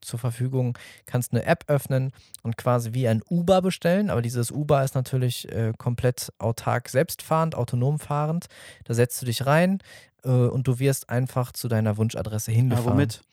zur 0.01 0.19
Verfügung, 0.19 0.77
kannst 1.07 1.31
eine 1.33 1.45
App 1.45 1.63
öffnen 1.67 2.11
und 2.43 2.57
quasi 2.57 2.93
wie 2.93 3.07
ein 3.07 3.23
Uber 3.27 3.61
bestellen. 3.63 4.11
Aber 4.11 4.21
dieses 4.21 4.51
Uber 4.51 4.83
ist 4.83 4.93
natürlich 4.93 5.51
äh, 5.51 5.73
komplett 5.77 6.31
autark 6.37 6.89
selbstfahrend, 6.89 7.55
autonom 7.55 7.97
fahrend. 7.97 8.45
Da 8.83 8.93
setzt 8.93 9.19
du 9.21 9.25
dich 9.25 9.47
rein 9.47 9.79
äh, 10.23 10.29
und 10.29 10.67
du 10.67 10.77
wirst 10.77 11.09
einfach 11.09 11.53
zu 11.53 11.67
deiner 11.67 11.97
Wunschadresse 11.97 12.51
hingefahren. 12.51 12.93
womit? 12.93 13.23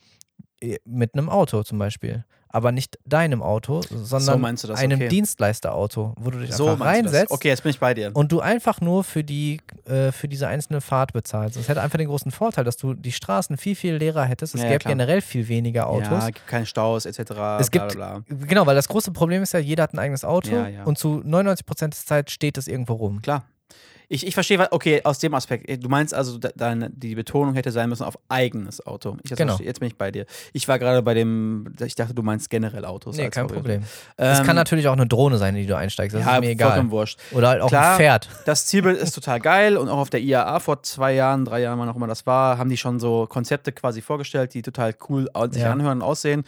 Äh, 0.62 0.78
Mit 0.86 1.14
einem 1.14 1.28
Auto 1.28 1.62
zum 1.62 1.78
Beispiel. 1.78 2.24
Aber 2.52 2.72
nicht 2.72 2.98
deinem 3.04 3.42
Auto, 3.42 3.80
sondern 3.82 4.56
du 4.56 4.66
das, 4.66 4.80
einem 4.80 4.98
okay. 4.98 5.08
Dienstleisterauto, 5.08 6.14
wo 6.18 6.30
du 6.30 6.40
dich 6.40 6.52
So 6.52 6.68
einfach 6.70 6.84
reinsetzt 6.86 7.30
Okay, 7.30 7.46
jetzt 7.48 7.62
bin 7.62 7.70
ich 7.70 7.78
bei 7.78 7.94
dir. 7.94 8.10
und 8.14 8.32
du 8.32 8.40
einfach 8.40 8.80
nur 8.80 9.04
für 9.04 9.22
die 9.22 9.60
äh, 9.86 10.10
für 10.10 10.26
diese 10.26 10.48
einzelne 10.48 10.80
Fahrt 10.80 11.12
bezahlst. 11.12 11.56
Das 11.56 11.68
hätte 11.68 11.80
einfach 11.80 11.98
den 11.98 12.08
großen 12.08 12.32
Vorteil, 12.32 12.64
dass 12.64 12.76
du 12.76 12.94
die 12.94 13.12
Straßen 13.12 13.56
viel, 13.56 13.76
viel 13.76 13.94
leerer 13.94 14.24
hättest. 14.24 14.54
Es 14.56 14.62
Ja, 14.62 14.66
gäbe 14.68 14.80
klar. 14.80 14.92
generell 14.94 15.20
viel 15.20 15.46
weniger 15.48 15.86
Autos. 15.88 16.08
Ja, 16.10 16.26
gibt 16.30 16.46
keine 16.48 16.66
Staus 16.66 17.06
etc. 17.06 17.30
Es 17.60 17.70
gibt- 17.70 17.92
bla, 17.94 18.18
bla. 18.18 18.36
Genau, 18.46 18.66
weil 18.66 18.74
das 18.74 18.88
große 18.88 19.12
Problem 19.12 19.42
ist 19.42 19.52
ja, 19.52 19.60
jeder 19.60 19.84
hat 19.84 19.94
ein 19.94 19.98
eigenes 20.00 20.24
Auto 20.24 20.50
Ja, 20.50 20.68
ja. 20.68 20.82
und 20.84 20.98
zu 20.98 21.22
99% 21.24 21.80
der 22.00 22.06
Zeit 22.06 22.30
steht 22.32 22.58
es 22.58 22.66
irgendwo 22.66 22.94
rum. 22.94 23.22
Klar. 23.22 23.44
Ich, 24.12 24.26
ich 24.26 24.34
verstehe, 24.34 24.58
was- 24.58 24.72
okay, 24.72 25.00
aus 25.04 25.20
dem 25.20 25.32
Aspekt. 25.34 25.68
Du 25.84 25.88
meinst 25.88 26.12
also, 26.12 26.36
de- 26.36 26.50
deine, 26.56 26.90
die 26.90 27.14
Betonung 27.14 27.54
hätte 27.54 27.70
sein 27.70 27.88
müssen 27.88 28.02
auf 28.02 28.18
eigenes 28.28 28.84
Auto. 28.84 29.16
Ich 29.22 29.30
Genau. 29.30 29.52
verstehe- 29.52 29.66
jetzt 29.66 29.78
bin 29.78 29.86
ich 29.86 29.96
bei 29.96 30.10
dir. 30.10 30.26
Ich 30.52 30.66
war 30.66 30.80
gerade 30.80 31.00
bei 31.00 31.14
dem, 31.14 31.72
ich 31.80 31.94
dachte, 31.94 32.12
du 32.12 32.22
meinst 32.24 32.50
generell 32.50 32.84
Autos. 32.84 33.16
Nee, 33.16 33.30
kein 33.30 33.44
Variante. 33.44 33.54
Problem. 33.54 33.82
Es 34.16 34.40
Ähm, 34.40 34.44
kann 34.46 34.56
natürlich 34.56 34.88
auch 34.88 34.94
eine 34.94 35.06
Drohne 35.06 35.38
sein, 35.38 35.54
in 35.54 35.62
die 35.62 35.68
du 35.68 35.76
einsteigst. 35.76 36.16
Das 36.16 36.24
ja, 36.24 36.34
ist 36.34 36.40
mir 36.40 36.48
egal. 36.50 36.70
vollkommen 36.72 36.90
wurscht. 36.90 37.20
Oder 37.30 37.50
halt 37.50 37.62
auch 37.62 37.68
Klar. 37.68 37.92
ein 37.92 37.96
Pferd. 37.98 38.28
Das 38.46 38.66
Zielbild 38.66 38.98
ist 38.98 39.12
total 39.14 39.38
geil 39.38 39.76
und 39.76 39.88
auch 39.88 39.98
auf 39.98 40.10
der 40.10 40.20
IAA 40.20 40.58
vor 40.58 40.82
zwei 40.82 41.14
Jahren, 41.14 41.44
drei 41.44 41.60
Jahren, 41.62 41.78
wann 41.78 41.88
auch 41.88 41.94
immer 41.96 42.08
das 42.08 42.26
war, 42.26 42.58
haben 42.58 42.68
die 42.68 42.76
schon 42.78 42.98
so 42.98 43.28
Konzepte 43.28 43.70
quasi 43.70 44.02
vorgestellt, 44.02 44.54
die 44.54 44.62
total 44.62 44.92
cool 45.08 45.28
sich 45.52 45.62
Ja. 45.62 45.70
anhören 45.70 45.98
und 45.98 46.02
aussehen. 46.02 46.42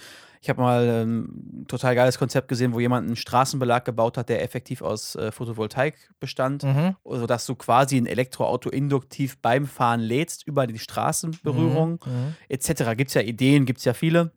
Ich 0.44 0.48
habe 0.50 0.60
mal 0.60 1.04
ein 1.06 1.66
total 1.68 1.94
geiles 1.94 2.18
Konzept 2.18 2.48
gesehen, 2.48 2.72
wo 2.72 2.80
jemand 2.80 3.06
einen 3.06 3.14
Straßenbelag 3.14 3.84
gebaut 3.84 4.18
hat, 4.18 4.28
der 4.28 4.42
effektiv 4.42 4.82
aus 4.82 5.14
äh, 5.14 5.30
Photovoltaik 5.30 6.10
bestand, 6.18 6.64
Mhm. 6.64 6.96
sodass 7.04 7.46
du 7.46 7.54
quasi 7.54 7.96
ein 7.96 8.06
Elektroauto 8.06 8.68
induktiv 8.68 9.38
beim 9.38 9.66
Fahren 9.66 10.00
lädst 10.00 10.44
über 10.46 10.66
die 10.66 10.80
Straßenberührung 10.80 12.00
Mhm. 12.04 12.34
etc. 12.48 12.96
Gibt 12.96 13.08
es 13.10 13.14
ja 13.14 13.22
Ideen, 13.22 13.66
gibt 13.66 13.78
es 13.78 13.84
ja 13.84 13.94
viele. 13.94 14.32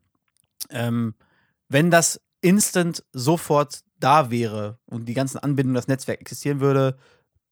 Ähm, 0.69 1.15
wenn 1.69 1.89
das 1.89 2.21
instant 2.41 3.03
sofort 3.11 3.79
da 3.99 4.29
wäre 4.29 4.77
und 4.85 5.05
die 5.09 5.15
ganzen 5.15 5.39
Anbindungen, 5.39 5.73
das 5.75 5.87
Netzwerk 5.87 6.21
existieren 6.21 6.59
würde, 6.59 6.97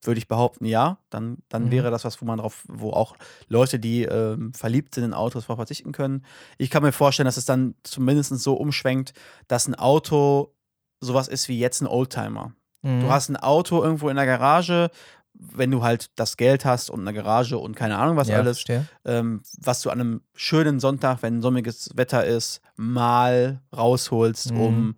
würde 0.05 0.19
ich 0.19 0.27
behaupten, 0.27 0.65
ja, 0.65 0.97
dann, 1.09 1.37
dann 1.49 1.65
Mhm. 1.65 1.71
wäre 1.71 1.91
das 1.91 2.03
was, 2.05 2.21
wo 2.21 2.25
man 2.25 2.39
drauf, 2.39 2.63
wo 2.67 2.91
auch 2.91 3.15
Leute, 3.47 3.79
die 3.79 4.03
ähm, 4.03 4.53
verliebt 4.53 4.95
sind 4.95 5.03
in 5.05 5.13
Autos, 5.13 5.43
darauf 5.43 5.57
verzichten 5.57 5.91
können. 5.91 6.25
Ich 6.57 6.69
kann 6.69 6.83
mir 6.83 6.91
vorstellen, 6.91 7.25
dass 7.25 7.37
es 7.37 7.45
dann 7.45 7.75
zumindest 7.83 8.37
so 8.39 8.53
umschwenkt, 8.55 9.13
dass 9.47 9.67
ein 9.67 9.75
Auto 9.75 10.53
sowas 10.99 11.27
ist 11.27 11.47
wie 11.49 11.59
jetzt 11.59 11.81
ein 11.81 11.87
Oldtimer. 11.87 12.53
Mhm. 12.81 12.99
Du 13.01 13.09
hast 13.11 13.29
ein 13.29 13.37
Auto 13.37 13.83
irgendwo 13.83 14.09
in 14.09 14.15
der 14.15 14.25
Garage, 14.25 14.89
wenn 15.33 15.71
du 15.71 15.81
halt 15.83 16.11
das 16.15 16.37
Geld 16.37 16.63
hast 16.63 16.89
und 16.89 17.01
eine 17.01 17.13
Garage 17.13 17.57
und 17.57 17.75
keine 17.75 17.97
Ahnung 17.97 18.17
was 18.17 18.27
ja, 18.29 18.37
alles, 18.37 18.63
ähm, 19.03 19.41
was 19.59 19.81
du 19.81 19.89
an 19.89 19.99
einem 19.99 20.21
schönen 20.35 20.79
Sonntag, 20.79 21.21
wenn 21.23 21.41
sonniges 21.41 21.89
Wetter 21.95 22.23
ist, 22.25 22.61
mal 22.75 23.61
rausholst, 23.75 24.51
Mhm. 24.51 24.57
um 24.59 24.95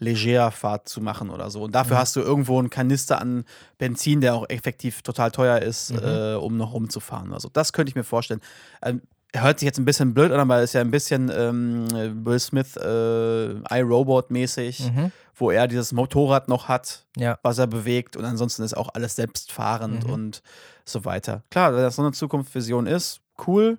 Legerfahrt 0.00 0.88
zu 0.88 1.00
machen 1.00 1.30
oder 1.30 1.50
so. 1.50 1.62
Und 1.62 1.74
dafür 1.74 1.96
Mhm. 1.96 2.00
hast 2.00 2.16
du 2.16 2.20
irgendwo 2.20 2.58
einen 2.58 2.70
Kanister 2.70 3.20
an 3.20 3.44
Benzin, 3.78 4.20
der 4.20 4.34
auch 4.34 4.48
effektiv 4.48 5.02
total 5.02 5.30
teuer 5.30 5.58
ist, 5.60 5.92
Mhm. 5.92 5.98
äh, 6.02 6.34
um 6.34 6.56
noch 6.56 6.72
rumzufahren. 6.72 7.32
Also 7.32 7.48
das 7.52 7.72
könnte 7.72 7.90
ich 7.90 7.94
mir 7.96 8.04
vorstellen. 8.04 8.40
Ähm, 8.82 9.02
hört 9.36 9.60
sich 9.60 9.66
jetzt 9.66 9.78
ein 9.78 9.84
bisschen 9.84 10.12
blöd 10.12 10.32
an, 10.32 10.40
aber 10.40 10.56
es 10.58 10.70
ist 10.70 10.72
ja 10.72 10.80
ein 10.80 10.90
bisschen 10.90 11.30
ähm, 11.32 11.86
Will 12.24 12.40
Smith 12.40 12.76
äh, 12.76 13.60
iRobot-mäßig, 13.70 14.90
Mhm. 14.90 15.12
wo 15.36 15.50
er 15.50 15.68
dieses 15.68 15.92
Motorrad 15.92 16.48
noch 16.48 16.66
hat, 16.68 17.04
Ja. 17.16 17.38
was 17.42 17.58
er 17.58 17.66
bewegt 17.66 18.16
und 18.16 18.24
ansonsten 18.24 18.62
ist 18.62 18.76
auch 18.76 18.88
alles 18.94 19.16
selbstfahrend 19.16 20.06
Mhm. 20.06 20.12
und 20.12 20.42
so 20.84 21.04
weiter. 21.04 21.42
Klar, 21.50 21.74
wenn 21.74 21.82
das 21.82 21.96
so 21.96 22.02
eine 22.02 22.12
Zukunftsvision 22.12 22.86
ist, 22.86 23.20
cool. 23.46 23.78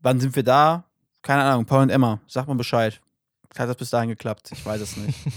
Wann 0.00 0.20
sind 0.20 0.34
wir 0.36 0.42
da? 0.44 0.84
Keine 1.22 1.42
Ahnung, 1.42 1.64
Paul 1.66 1.82
und 1.82 1.90
Emma, 1.90 2.20
sag 2.26 2.46
mal 2.46 2.54
Bescheid. 2.54 3.00
Hat 3.56 3.68
das 3.68 3.76
bis 3.76 3.90
dahin 3.90 4.08
geklappt? 4.08 4.50
Ich 4.52 4.64
weiß 4.64 4.80
es 4.80 4.96
nicht. 4.96 5.18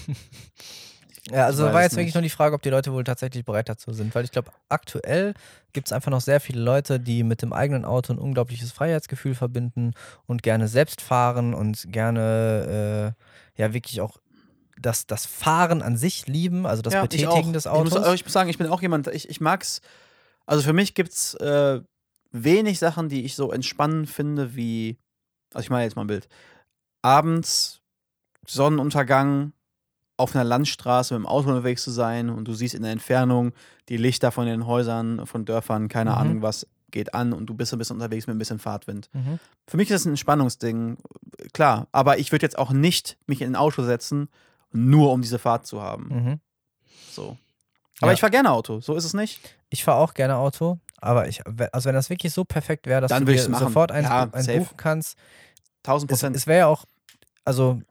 Ja, 1.30 1.46
also 1.46 1.66
war 1.66 1.76
es 1.80 1.84
jetzt 1.88 1.98
wirklich 1.98 2.14
nur 2.14 2.22
die 2.24 2.30
Frage, 2.30 2.56
ob 2.56 2.62
die 2.62 2.70
Leute 2.70 2.94
wohl 2.94 3.04
tatsächlich 3.04 3.44
bereit 3.44 3.68
dazu 3.68 3.92
sind. 3.92 4.16
Weil 4.16 4.24
ich 4.24 4.32
glaube, 4.32 4.52
aktuell 4.70 5.34
gibt 5.74 5.88
es 5.90 5.92
einfach 5.92 6.10
noch 6.10 6.22
sehr 6.22 6.40
viele 6.40 6.62
Leute, 6.62 7.00
die 7.02 7.24
mit 7.24 7.42
dem 7.42 7.52
eigenen 7.52 7.84
Auto 7.84 8.14
ein 8.14 8.18
unglaubliches 8.20 8.72
Freiheitsgefühl 8.72 9.36
verbinden 9.36 9.92
und 10.26 10.42
gerne 10.42 10.70
selbst 10.70 11.02
fahren 11.02 11.54
und 11.54 11.92
gerne 11.92 13.16
äh, 13.58 13.62
ja 13.62 13.74
wirklich 13.74 14.00
auch 14.00 14.20
das, 14.80 15.06
das 15.06 15.26
Fahren 15.26 15.82
an 15.82 15.98
sich 15.98 16.28
lieben, 16.28 16.66
also 16.66 16.82
das 16.82 16.94
Ja, 16.94 17.04
ich 17.04 17.10
Betätigen 17.10 17.50
auch. 17.50 17.52
des 17.52 17.66
Ich 17.66 17.72
Autos. 17.72 17.94
muss, 17.94 18.14
ich 18.14 18.24
muss 18.24 18.34
sagen, 18.34 18.50
ich 18.50 18.58
bin 18.58 18.68
auch 18.68 18.82
jemand, 18.82 19.08
ich, 19.08 19.28
ich 19.28 19.42
mag's. 19.42 19.82
Also 20.46 20.64
für 20.64 20.74
mich 20.74 20.94
gibt's 20.94 21.34
äh, 21.36 21.82
wenig 22.32 22.80
Sachen, 22.80 23.10
die 23.10 23.26
ich 23.26 23.36
so 23.36 23.52
entspannend 23.52 24.10
finde, 24.10 24.56
wie. 24.56 24.98
Also 25.54 25.66
ich 25.66 25.70
mache 25.72 25.82
jetzt 25.82 25.98
mal 25.98 26.04
ein 26.04 26.08
Bild. 26.08 26.30
Abends, 27.02 27.82
Sonnenuntergang, 28.50 29.54
auf 30.20 30.34
einer 30.36 30.44
Landstraße 30.44 31.14
mit 31.14 31.24
dem 31.24 31.28
Auto 31.28 31.50
unterwegs 31.50 31.84
zu 31.84 31.92
sein 31.92 32.30
und 32.32 32.46
du 32.48 32.54
siehst 32.54 32.74
in 32.74 32.82
der 32.82 32.92
Entfernung 32.92 33.52
die 33.88 33.98
Lichter 33.98 34.32
von 34.32 34.48
den 34.48 34.66
Häusern, 34.66 35.28
von 35.28 35.46
Dörfern, 35.46 35.90
keine 35.90 36.10
Mhm. 36.12 36.18
Ahnung 36.18 36.42
was 36.42 36.66
geht 36.90 37.14
an 37.14 37.34
und 37.34 37.46
du 37.48 37.54
bist 37.54 37.72
ein 37.74 37.78
bisschen 37.80 37.98
unterwegs 37.98 38.26
mit 38.26 38.36
ein 38.36 38.40
bisschen 38.40 38.58
Fahrtwind. 38.60 39.10
mhm. 39.14 39.40
Für 39.68 39.78
mich 39.78 39.90
ist 39.92 39.96
das 40.02 40.06
ein 40.06 40.12
Entspannungsding, 40.12 40.98
klar. 41.54 41.88
Aber 41.92 42.18
ich 42.18 42.32
würde 42.32 42.46
jetzt 42.46 42.58
auch 42.58 42.72
nicht 42.72 43.18
mich 43.28 43.42
in 43.42 43.52
ein 43.52 43.56
Auto 43.58 43.84
setzen, 43.84 44.30
nur 44.72 45.12
um 45.12 45.22
diese 45.22 45.38
Fahrt 45.38 45.68
zu 45.68 45.82
haben. 45.82 46.08
Mhm. 46.10 46.40
So. 47.12 47.38
Aber 48.00 48.12
Ja. 48.12 48.14
ich 48.14 48.20
fahre 48.22 48.32
gerne 48.32 48.52
Auto, 48.52 48.80
so 48.80 48.96
ist 48.96 49.04
es 49.04 49.14
nicht. 49.14 49.40
Ich 49.70 49.84
fahre 49.84 50.00
auch 50.00 50.14
gerne 50.14 50.38
Auto, 50.38 50.80
aber 51.00 51.28
ich, 51.28 51.42
also 51.74 51.88
wenn 51.90 51.96
das 51.96 52.10
wirklich 52.10 52.32
so 52.34 52.44
perfekt 52.46 52.88
wäre, 52.88 53.02
dass 53.02 53.10
Dann 53.10 53.26
du 53.26 53.34
dir 53.34 53.40
sofort 53.42 53.92
eins, 53.92 54.08
Ja, 54.08 54.30
safe. 54.34 54.60
buchen 54.60 54.78
kannst, 54.78 55.18
1000 55.84 56.10
es, 56.12 56.20
Prozent. 56.20 56.36
es 56.38 56.48
wäre 56.48 56.60
ja 56.60 56.68
auch, 56.68 56.86
also 57.44 57.82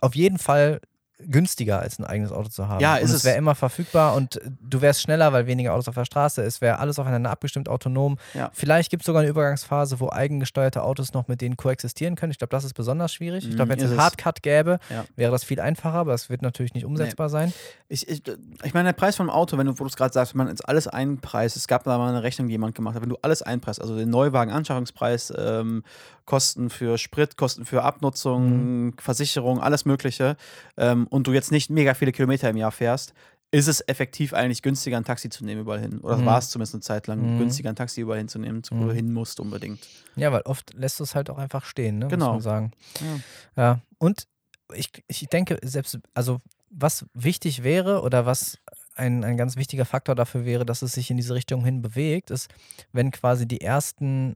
auf 0.00 0.14
jeden 0.14 0.38
Fall 0.38 0.80
günstiger 1.20 1.80
als 1.80 1.98
ein 1.98 2.04
eigenes 2.04 2.30
Auto 2.30 2.48
zu 2.48 2.68
haben. 2.68 2.80
Ja, 2.80 2.94
und 2.94 3.02
ist 3.02 3.10
es 3.10 3.16
es. 3.16 3.24
wäre 3.24 3.36
immer 3.36 3.56
verfügbar 3.56 4.14
und 4.14 4.40
du 4.60 4.80
wärst 4.80 5.02
schneller, 5.02 5.32
weil 5.32 5.48
weniger 5.48 5.72
Autos 5.74 5.88
auf 5.88 5.96
der 5.96 6.04
Straße 6.04 6.42
ist, 6.42 6.60
wäre 6.60 6.78
alles 6.78 6.96
aufeinander 7.00 7.30
abgestimmt, 7.30 7.68
autonom. 7.68 8.18
Ja. 8.34 8.50
Vielleicht 8.52 8.88
gibt 8.88 9.02
es 9.02 9.06
sogar 9.06 9.22
eine 9.22 9.28
Übergangsphase, 9.28 9.98
wo 9.98 10.10
eigengesteuerte 10.10 10.84
Autos 10.84 11.14
noch 11.14 11.26
mit 11.26 11.40
denen 11.40 11.56
koexistieren 11.56 12.14
können. 12.14 12.30
Ich 12.30 12.38
glaube, 12.38 12.50
das 12.52 12.62
ist 12.62 12.74
besonders 12.74 13.12
schwierig. 13.12 13.48
Ich 13.48 13.56
glaube, 13.56 13.66
Mm, 13.66 13.70
wenn 13.72 13.78
es 13.80 13.84
einen 13.86 13.94
es. 13.94 13.98
Hardcut 13.98 14.44
gäbe, 14.44 14.78
Ja. 14.90 15.06
wäre 15.16 15.32
das 15.32 15.42
viel 15.42 15.58
einfacher, 15.58 15.98
aber 15.98 16.14
es 16.14 16.30
wird 16.30 16.42
natürlich 16.42 16.74
nicht 16.74 16.84
umsetzbar 16.84 17.28
sein. 17.28 17.52
Ich, 17.88 18.08
ich, 18.08 18.22
ich 18.62 18.74
meine, 18.74 18.90
der 18.90 18.92
Preis 18.92 19.16
vom 19.16 19.28
Auto, 19.28 19.58
wenn 19.58 19.66
du, 19.66 19.72
wo 19.72 19.82
du 19.82 19.86
es 19.88 19.96
gerade 19.96 20.14
sagst, 20.14 20.34
wenn 20.34 20.38
man 20.38 20.48
jetzt 20.48 20.68
alles 20.68 20.86
einpreist, 20.86 21.56
es 21.56 21.66
gab 21.66 21.82
da 21.82 21.98
mal 21.98 22.10
eine 22.10 22.22
Rechnung, 22.22 22.46
die 22.46 22.52
jemand 22.52 22.76
gemacht 22.76 22.94
hat, 22.94 23.02
wenn 23.02 23.08
du 23.10 23.18
alles 23.22 23.42
einpreist, 23.42 23.80
also 23.80 23.96
den 23.96 24.08
Neuwagen, 24.10 24.52
Anschaffungspreis, 24.52 25.32
ähm, 25.36 25.82
Kosten 26.28 26.68
für 26.68 26.98
Sprit, 26.98 27.38
Kosten 27.38 27.64
für 27.64 27.82
Abnutzung, 27.84 28.92
Versicherung, 29.00 29.60
alles 29.60 29.86
Mögliche, 29.86 30.36
ähm, 30.76 31.06
und 31.08 31.26
du 31.26 31.32
jetzt 31.32 31.50
nicht 31.50 31.70
mega 31.70 31.94
viele 31.94 32.12
Kilometer 32.12 32.50
im 32.50 32.58
Jahr 32.58 32.70
fährst, 32.70 33.14
ist 33.50 33.66
es 33.66 33.82
effektiv 33.88 34.34
eigentlich 34.34 34.60
günstiger, 34.60 34.98
ein 34.98 35.04
Taxi 35.04 35.30
zu 35.30 35.42
nehmen 35.42 35.62
überall 35.62 35.80
hin. 35.80 36.00
Oder 36.00 36.18
Mhm. 36.18 36.26
war 36.26 36.38
es 36.38 36.50
zumindest 36.50 36.74
eine 36.74 36.82
Zeit 36.82 37.06
lang 37.06 37.32
Mhm. 37.32 37.38
günstiger, 37.38 37.70
ein 37.70 37.76
Taxi 37.76 38.02
überall 38.02 38.18
hinzunehmen, 38.18 38.62
zu, 38.62 38.74
wo 38.76 38.82
Mhm. 38.82 38.88
du 38.88 38.94
hin 38.94 39.12
musst 39.14 39.40
unbedingt. 39.40 39.88
Ja, 40.16 40.30
weil 40.30 40.42
oft 40.42 40.74
lässt 40.74 41.00
du 41.00 41.04
es 41.04 41.14
halt 41.14 41.30
auch 41.30 41.38
einfach 41.38 41.64
stehen, 41.64 41.98
ne? 41.98 42.08
Genau. 42.08 42.34
Muss 42.34 42.44
man 42.44 42.52
sagen. 42.52 42.70
Ja. 43.00 43.18
Ja, 43.56 43.80
und 43.96 44.26
ich, 44.74 44.90
ich 45.06 45.26
denke, 45.28 45.58
selbst, 45.62 45.98
also 46.12 46.42
was 46.68 47.06
wichtig 47.14 47.62
wäre 47.64 48.02
oder 48.02 48.26
was 48.26 48.58
ein, 48.96 49.24
ein 49.24 49.38
ganz 49.38 49.56
wichtiger 49.56 49.86
Faktor 49.86 50.14
dafür 50.14 50.44
wäre, 50.44 50.66
dass 50.66 50.82
es 50.82 50.92
sich 50.92 51.10
in 51.10 51.16
diese 51.16 51.34
Richtung 51.34 51.64
hin 51.64 51.80
bewegt, 51.80 52.30
ist, 52.30 52.50
wenn 52.92 53.12
quasi 53.12 53.48
die 53.48 53.62
ersten 53.62 54.34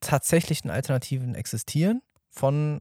tatsächlichen 0.00 0.70
Alternativen 0.70 1.34
existieren. 1.34 2.02
von 2.30 2.80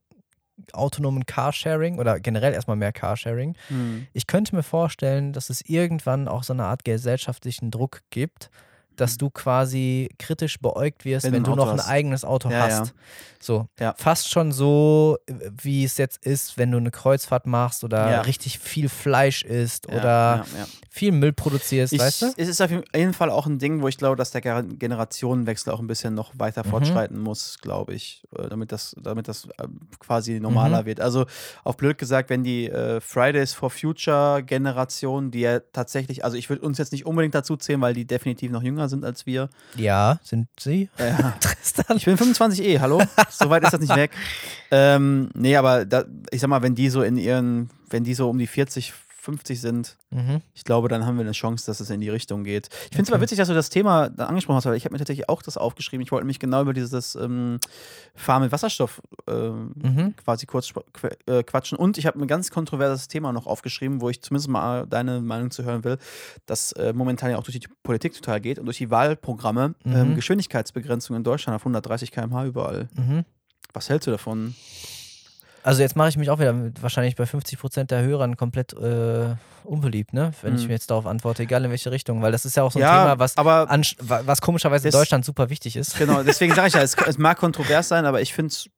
autonomen 0.74 1.26
Carsharing 1.26 2.00
oder 2.00 2.20
generell 2.20 2.54
erstmal 2.54 2.78
mehr 2.78 2.94
Carsharing. 2.94 3.56
Hm. 3.68 4.08
Ich 4.14 4.26
könnte 4.28 4.56
mir 4.56 4.64
vorstellen, 4.64 5.34
dass 5.34 5.50
es 5.50 5.62
irgendwann 5.66 6.28
auch 6.30 6.44
so 6.44 6.54
eine 6.54 6.64
Art 6.66 6.86
gesellschaftlichen 6.86 7.72
Druck 7.72 8.00
gibt, 8.10 8.50
dass 8.96 9.18
du 9.18 9.30
quasi 9.30 10.08
kritisch 10.18 10.58
beäugt 10.60 11.04
wirst, 11.04 11.26
Wenn 11.26 11.34
wenn, 11.34 11.44
du 11.44 11.52
Auto 11.52 11.66
noch 11.66 11.72
ein 11.74 11.80
hast. 11.80 11.90
eigenes 11.90 12.24
Auto 12.24 12.50
Ja, 12.50 12.60
hast. 12.60 12.88
ja. 12.88 12.94
So, 13.42 13.68
Ja. 13.80 13.94
fast 13.98 14.30
schon 14.30 14.54
so, 14.54 15.18
wie 15.28 15.84
es 15.84 15.98
jetzt 15.98 16.26
ist, 16.26 16.58
wenn 16.58 16.72
du 16.72 16.78
eine 16.78 16.92
Kreuzfahrt 16.92 17.46
machst 17.48 17.84
oder 17.84 18.26
richtig 18.26 18.60
viel 18.60 18.88
Fleisch 18.88 19.44
isst 19.44 19.88
oder. 19.90 20.46
Viel 20.96 21.12
Müll 21.12 21.34
produzierst, 21.34 21.92
Ich, 21.92 22.00
weißt 22.00 22.22
du? 22.22 22.34
Es 22.38 22.48
ist 22.48 22.62
auf 22.62 22.72
jeden 22.72 23.14
Fall 23.14 23.30
auch 23.30 23.46
ein 23.48 23.60
Ding, 23.60 23.82
wo 23.82 23.88
ich 23.90 23.98
glaube, 23.98 24.16
dass 24.16 24.32
der 24.32 24.42
Generationenwechsel 24.42 25.74
auch 25.74 25.80
ein 25.80 25.88
bisschen 25.88 26.16
noch 26.16 26.32
weiter 26.40 26.64
Mhm. 26.66 26.70
fortschreiten 26.70 27.20
muss, 27.20 27.60
glaube 27.62 27.94
ich, 27.94 28.24
äh, 28.38 28.48
damit 28.48 28.72
das, 28.72 28.96
damit 29.02 29.28
das 29.28 29.48
ähm, 29.62 29.82
quasi 30.00 30.40
normaler 30.40 30.82
Mhm. 30.82 30.86
wird. 30.86 31.00
Also 31.02 31.26
auf 31.66 31.76
blöd 31.76 31.98
gesagt, 31.98 32.30
wenn 32.30 32.44
die 32.46 32.70
äh, 32.70 33.02
Fridays 33.02 33.54
for 33.54 33.70
Future 33.70 34.42
Generation, 34.44 35.32
die 35.32 35.42
ja 35.42 35.60
tatsächlich, 35.60 36.24
also 36.24 36.38
ich 36.38 36.50
würde 36.50 36.62
uns 36.62 36.78
jetzt 36.78 36.94
nicht 36.94 37.06
unbedingt 37.06 37.36
dazu 37.36 37.58
zählen, 37.58 37.82
weil 37.82 37.94
die 37.94 38.06
definitiv 38.06 38.52
noch 38.52 38.64
jünger 38.64 38.88
sind 38.88 39.04
als 39.04 39.26
wir. 39.26 39.50
Ja, 39.76 40.20
sind 40.24 40.48
sie? 40.60 40.90
Ja. 40.98 41.32
Tristan? 41.42 41.98
Ich 41.98 42.06
bin 42.06 42.16
25 42.18 42.64
eh, 42.64 42.80
hallo? 42.80 43.02
So 43.30 43.50
weit 43.50 43.64
ist 43.64 43.74
das 43.74 43.82
nicht 43.82 43.96
weg. 43.96 44.12
Ähm, 44.72 45.30
nee, 45.36 45.56
aber 45.56 45.86
da, 45.86 46.06
ich 46.32 46.42
sag 46.42 46.50
mal, 46.50 46.62
wenn 46.64 46.74
die 46.76 46.90
so 46.90 47.02
in 47.04 47.18
ihren, 47.18 47.70
wenn 47.90 48.04
die 48.04 48.14
so 48.16 48.30
um 48.30 48.38
die 48.38 48.48
40, 48.48 48.94
50 49.26 49.60
sind, 49.60 49.98
Mhm. 50.12 50.42
ich 50.54 50.64
glaube, 50.64 50.88
dann 50.88 51.06
haben 51.06 51.18
wir 51.18 51.22
eine 51.24 51.32
Chance, 51.34 51.66
dass 51.66 51.80
es 51.80 51.90
in 51.90 52.00
die 52.00 52.10
Richtung 52.10 52.44
geht. 52.44 52.68
Ich 52.68 52.78
finde 52.96 53.02
es 53.04 53.08
Okay. 53.10 53.14
aber 53.16 53.22
witzig, 53.24 53.38
dass 53.40 53.48
du 53.50 53.54
das 53.54 53.70
Thema 53.70 54.06
angesprochen 54.18 54.58
hast, 54.58 54.66
weil 54.66 54.76
ich 54.76 54.86
habe 54.86 54.94
mir 54.94 55.00
tatsächlich 55.00 55.28
auch 55.28 55.42
das 55.42 55.58
aufgeschrieben. 55.58 56.02
Ich 56.04 56.12
wollte 56.12 56.26
mich 56.26 56.40
genau 56.40 56.62
über 56.62 56.74
dieses 56.74 57.16
ähm, 57.16 57.60
Fahren 58.16 58.44
mit 58.44 58.52
Wasserstoff 58.52 59.02
ähm, 59.28 59.74
Mhm. 59.76 60.16
quasi 60.16 60.46
kurz 60.46 60.72
äh, 61.26 61.44
quatschen. 61.44 61.78
Und 61.78 61.98
ich 61.98 62.06
habe 62.06 62.20
ein 62.20 62.28
ganz 62.28 62.52
kontroverses 62.52 63.08
Thema 63.08 63.34
noch 63.34 63.46
aufgeschrieben, 63.48 64.00
wo 64.02 64.10
ich 64.10 64.22
zumindest 64.22 64.48
mal 64.50 64.86
deine 64.88 65.20
Meinung 65.22 65.52
zu 65.52 65.64
hören 65.64 65.84
will, 65.84 65.98
das 66.46 66.72
äh, 66.74 66.94
momentan 66.94 67.32
ja 67.32 67.38
auch 67.38 67.44
durch 67.44 67.60
die 67.60 67.68
Politik 67.84 68.14
total 68.14 68.40
geht 68.40 68.60
und 68.60 68.66
durch 68.66 68.78
die 68.78 68.90
Wahlprogramme 68.92 69.76
ähm, 69.86 70.12
Mhm. 70.12 70.16
Geschwindigkeitsbegrenzung 70.16 71.16
in 71.16 71.24
Deutschland 71.24 71.56
auf 71.56 71.64
130 71.66 72.12
km/h 72.12 72.46
überall. 72.46 72.88
Mhm. 72.96 73.26
Was 73.74 73.90
hältst 73.90 74.08
du 74.08 74.12
davon? 74.12 74.56
Also 75.66 75.82
jetzt 75.82 75.96
mache 75.96 76.10
ich 76.10 76.18
mich 76.18 76.30
auch 76.30 76.38
wieder 76.40 76.54
mit, 76.54 76.84
wahrscheinlich 76.84 77.16
bei 77.16 77.26
50 77.26 77.58
Prozent 77.60 77.90
der 77.92 78.04
Hörern 78.04 78.38
komplett 78.38 78.74
äh, 78.74 79.36
unbeliebt, 79.64 80.14
ne? 80.14 80.32
Wenn 80.44 80.56
ich 80.56 80.62
Mhm. 80.62 80.68
mir 80.68 80.74
jetzt 80.74 80.92
darauf 80.92 81.08
antworte, 81.08 81.42
egal 81.44 81.66
in 81.66 81.72
welche 81.72 81.90
Richtung, 81.92 82.22
weil 82.22 82.32
das 82.32 82.46
ist 82.46 82.56
ja 82.56 82.62
auch 82.62 82.72
so 82.72 82.78
ein 82.78 82.84
Ja, 82.84 83.02
Thema, 83.02 83.20
was, 83.20 83.36
aber- 83.36 83.68
was 83.68 84.42
komischerweise 84.42 84.88
in 84.88 84.92
Deutschland 84.92 85.26
super 85.26 85.50
wichtig 85.50 85.76
ist. 85.76 85.98
Genau, 85.98 86.22
deswegen 86.22 86.54
sage 86.54 86.68
ich 86.68 86.74
ja, 86.76 86.82
es, 86.84 86.96
es 87.08 87.18
mag 87.18 87.40
kontrovers 87.40 87.88
sein, 87.88 88.06
aber 88.06 88.22
ich 88.22 88.32
finde 88.34 88.50
es 88.50 88.70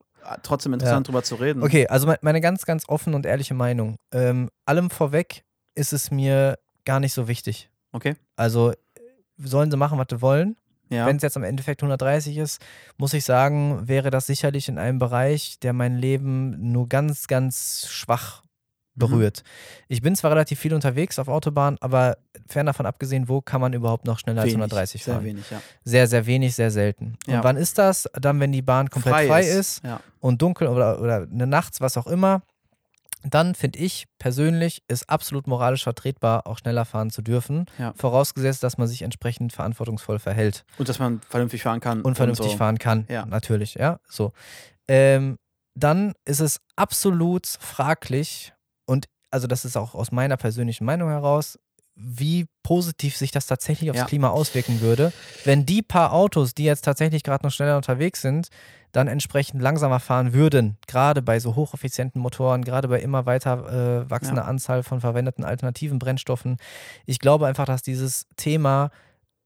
trotzdem 0.43 0.71
interessant, 0.73 1.07
drüber 1.09 1.23
zu 1.23 1.35
reden. 1.35 1.61
Okay, 1.61 1.87
also 1.87 2.07
me- 2.07 2.19
meine 2.21 2.39
ganz, 2.39 2.65
ganz 2.65 2.83
offene 2.87 3.17
und 3.17 3.25
ehrliche 3.25 3.53
Meinung. 3.53 3.97
Ähm, 4.13 4.49
allem 4.65 4.89
vorweg 4.89 5.43
ist 5.75 5.91
es 5.91 6.09
mir 6.09 6.57
gar 6.85 7.01
nicht 7.01 7.13
so 7.13 7.27
wichtig. 7.27 7.69
Okay. 7.91 8.15
Also 8.37 8.71
sollen 9.37 9.71
sie 9.71 9.77
machen, 9.77 9.97
was 9.97 10.07
sie 10.09 10.21
wollen. 10.21 10.55
Ja. 10.89 11.05
Wenn 11.05 11.17
es 11.17 11.23
jetzt 11.23 11.37
am 11.37 11.43
Endeffekt 11.43 11.81
130 11.81 12.37
ist, 12.37 12.61
muss 12.97 13.13
ich 13.13 13.25
sagen, 13.25 13.87
wäre 13.87 14.09
das 14.09 14.27
sicherlich 14.27 14.69
in 14.69 14.77
einem 14.77 14.99
Bereich, 14.99 15.59
der 15.59 15.73
mein 15.73 15.97
Leben 15.97 16.71
nur 16.71 16.87
ganz, 16.87 17.27
ganz 17.27 17.87
schwach 17.89 18.43
Mhm. 18.95 18.99
berührt. 18.99 19.43
Ich 19.89 20.01
bin 20.01 20.15
zwar 20.15 20.31
relativ 20.31 20.59
viel 20.59 20.73
unterwegs 20.73 21.19
auf 21.19 21.27
Autobahn, 21.27 21.77
aber 21.81 22.17
fern 22.47 22.65
davon 22.65 22.87
abgesehen, 22.87 23.29
wo 23.29 23.41
kann 23.41 23.61
man 23.61 23.73
überhaupt 23.73 24.05
noch 24.05 24.17
schneller 24.17 24.41
als 24.41 24.47
Wenig, 24.53 24.55
130 24.63 25.03
sehr 25.03 25.13
fahren? 25.13 25.23
wenig, 25.25 25.43
ja. 25.51 25.61
Sehr, 25.83 26.07
sehr 26.07 26.25
wenig, 26.25 26.55
sehr 26.55 26.71
selten. 26.71 27.15
Ja. 27.27 27.37
Und 27.37 27.43
wann 27.43 27.57
ist 27.57 27.77
das? 27.77 28.09
Dann, 28.19 28.39
wenn 28.39 28.51
die 28.51 28.63
Bahn 28.63 28.89
komplett 28.89 29.27
frei, 29.27 29.41
ist, 29.43 29.83
Ja. 29.83 29.99
und 30.19 30.41
dunkel 30.41 30.67
oder, 30.67 30.99
oder 30.99 31.27
nachts, 31.27 31.79
was 31.79 31.95
auch 31.95 32.07
immer, 32.07 32.41
dann 33.33 33.55
finde 33.55 33.79
ich 33.79 34.05
persönlich, 34.19 34.81
ist 34.87 35.09
absolut 35.09 35.47
moralisch 35.47 35.83
vertretbar, 35.83 36.47
auch 36.47 36.57
schneller 36.57 36.85
fahren 36.85 37.09
zu 37.09 37.21
dürfen. 37.21 37.65
Ja. 37.77 37.93
Vorausgesetzt, 37.95 38.63
dass 38.63 38.77
man 38.77 38.87
sich 38.87 39.01
entsprechend 39.01 39.53
verantwortungsvoll 39.53 40.19
verhält 40.19 40.65
Und 40.77 40.89
dass 40.89 40.99
man 40.99 41.21
vernünftig 41.21 41.63
fahren 41.63 41.79
kann. 41.79 42.01
und 42.01 42.15
vernünftig 42.15 42.51
so. 42.51 42.57
fahren 42.57 42.77
kann. 42.79 43.05
Ja. 43.09 43.25
Natürlich, 43.25 43.75
ja. 43.75 43.99
So. 44.07 44.33
Ähm, 44.87 45.37
dann 45.75 46.13
ist 46.25 46.39
es 46.39 46.59
absolut 46.75 47.45
fraglich 47.47 48.53
und 48.85 49.07
also 49.31 49.47
das 49.47 49.65
ist 49.65 49.77
auch 49.77 49.93
aus 49.93 50.11
meiner 50.11 50.37
persönlichen 50.37 50.85
Meinung 50.85 51.09
heraus, 51.09 51.59
wie 51.95 52.45
positiv 52.63 53.17
sich 53.17 53.31
das 53.31 53.47
tatsächlich 53.47 53.89
aufs 53.89 53.99
Ja. 53.99 54.05
Klima 54.05 54.29
auswirken 54.29 54.81
würde, 54.81 55.11
wenn 55.45 55.65
die 55.65 55.81
paar 55.81 56.13
Autos, 56.13 56.53
die 56.53 56.63
jetzt 56.63 56.85
tatsächlich 56.85 57.23
gerade 57.23 57.45
noch 57.45 57.51
schneller 57.51 57.75
unterwegs 57.75 58.21
sind, 58.21 58.49
dann 58.97 59.07
entsprechend 59.07 59.61
langsamer 59.61 59.99
fahren 59.99 60.33
würden, 60.33 60.77
gerade 60.87 61.21
bei 61.21 61.39
so 61.39 61.55
hocheffizienten 61.55 62.19
Motoren, 62.19 62.63
gerade 62.63 62.87
bei 62.87 62.99
immer 62.99 63.27
weiter 63.27 64.03
äh, 64.05 64.09
wachsender 64.09 64.41
Ja. 64.41 64.47
Anzahl 64.47 64.81
von 64.81 65.01
verwendeten 65.01 65.45
alternativen 65.45 65.99
Brennstoffen. 65.99 66.57
Ich 67.05 67.19
glaube 67.19 67.45
einfach, 67.45 67.65
dass 67.65 67.83
dieses 67.83 68.25
Thema 68.37 68.89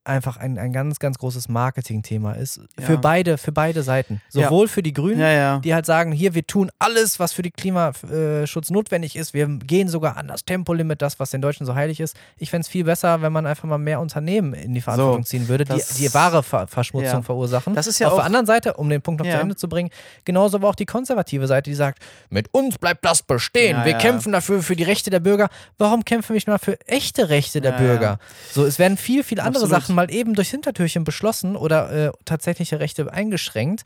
einfach 0.04 0.38
ein, 0.38 0.58
ein 0.58 0.74
ganz, 0.74 0.99
ganz 0.99 1.18
großes 1.20 1.47
Marketingthema 1.49 2.34
ist. 2.34 2.60
Für 2.80 2.93
Ja. 2.93 2.99
beide, 2.99 3.38
für 3.38 3.52
beide 3.52 3.84
Seiten. 3.84 4.22
Ja. 4.34 4.45
Sowohl 4.45 4.68
für 4.68 4.82
die 4.82 4.93
Grünen, 4.93 5.20
Ja, 5.20 5.30
ja. 5.32 5.60
die 5.60 5.74
halt 5.74 5.86
sagen, 5.86 6.12
hier, 6.12 6.34
wir 6.34 6.45
tun 6.47 6.72
alles, 6.80 7.20
was 7.20 7.34
für 7.34 7.43
den 7.43 7.54
Klimaschutz 7.54 8.70
notwendig 8.72 9.16
ist. 9.16 9.34
Wir 9.34 9.47
gehen 9.47 9.88
sogar 9.89 10.18
an 10.18 10.28
das 10.28 10.43
Tempolimit, 10.45 11.02
das, 11.02 11.20
was 11.20 11.30
den 11.32 11.41
Deutschen 11.41 11.66
so 11.66 11.76
heilig 11.76 11.99
ist. 11.99 12.16
Ich 12.38 12.49
fände 12.49 12.62
es 12.62 12.68
viel 12.68 12.84
besser, 12.84 13.22
wenn 13.22 13.32
man 13.32 13.45
einfach 13.45 13.66
mal 13.66 13.78
mehr 13.78 13.99
Unternehmen 13.99 14.54
in 14.54 14.74
die 14.74 14.82
Verantwortung 14.82 15.24
ziehen 15.26 15.47
würde, 15.47 15.66
die, 15.66 15.82
die 15.97 16.14
wahre 16.14 16.43
Ver 16.43 16.68
Verschmutzung 16.68 17.20
Ja. 17.20 17.22
verursachen. 17.22 17.76
Das 17.76 17.88
ist 17.88 17.99
ja 17.99 18.08
Auf 18.08 18.16
der 18.16 18.24
anderen 18.26 18.45
Seite, 18.45 18.74
um 18.76 18.89
den 18.89 19.02
Punkt 19.02 19.20
noch 19.20 19.28
Ja. 19.28 19.36
zu 19.36 19.41
Ende 19.41 19.56
zu 19.56 19.70
bringen, 19.70 19.89
genauso 20.26 20.58
aber 20.58 20.70
auch 20.70 20.76
die 20.76 20.86
konservative 20.86 21.47
Seite, 21.47 21.70
die 21.70 21.76
sagt, 21.76 21.99
mit 22.30 22.54
uns 22.54 22.78
bleibt 22.78 23.06
das 23.06 23.24
bestehen. 23.24 23.78
Ja, 23.78 23.86
wir 23.86 23.91
ja. 23.93 23.97
kämpfen 23.97 24.32
dafür 24.34 24.64
für 24.64 24.76
die 24.76 24.84
Rechte 24.84 25.10
der 25.10 25.20
Bürger. 25.20 25.49
Warum 25.78 26.04
kämpfen 26.06 26.30
wir 26.30 26.36
nicht 26.36 26.47
mal 26.47 26.58
für 26.58 26.80
echte 26.88 27.30
Rechte 27.30 27.62
der 27.62 27.74
Ja, 27.74 27.78
Bürger? 27.78 28.02
ja. 28.02 28.18
So, 28.52 28.66
es 28.66 28.80
werden 28.80 28.97
viel, 28.97 29.24
viel 29.24 29.39
andere 29.39 29.64
Absolut. 29.64 29.82
Sachen 29.84 29.90
mal 29.93 30.11
eben 30.11 30.33
durchs 30.33 30.51
Hintertürchen 30.51 31.03
beschlossen 31.03 31.55
oder 31.55 31.91
äh, 31.91 32.11
tatsächliche 32.25 32.79
Rechte 32.79 33.11
eingeschränkt, 33.11 33.83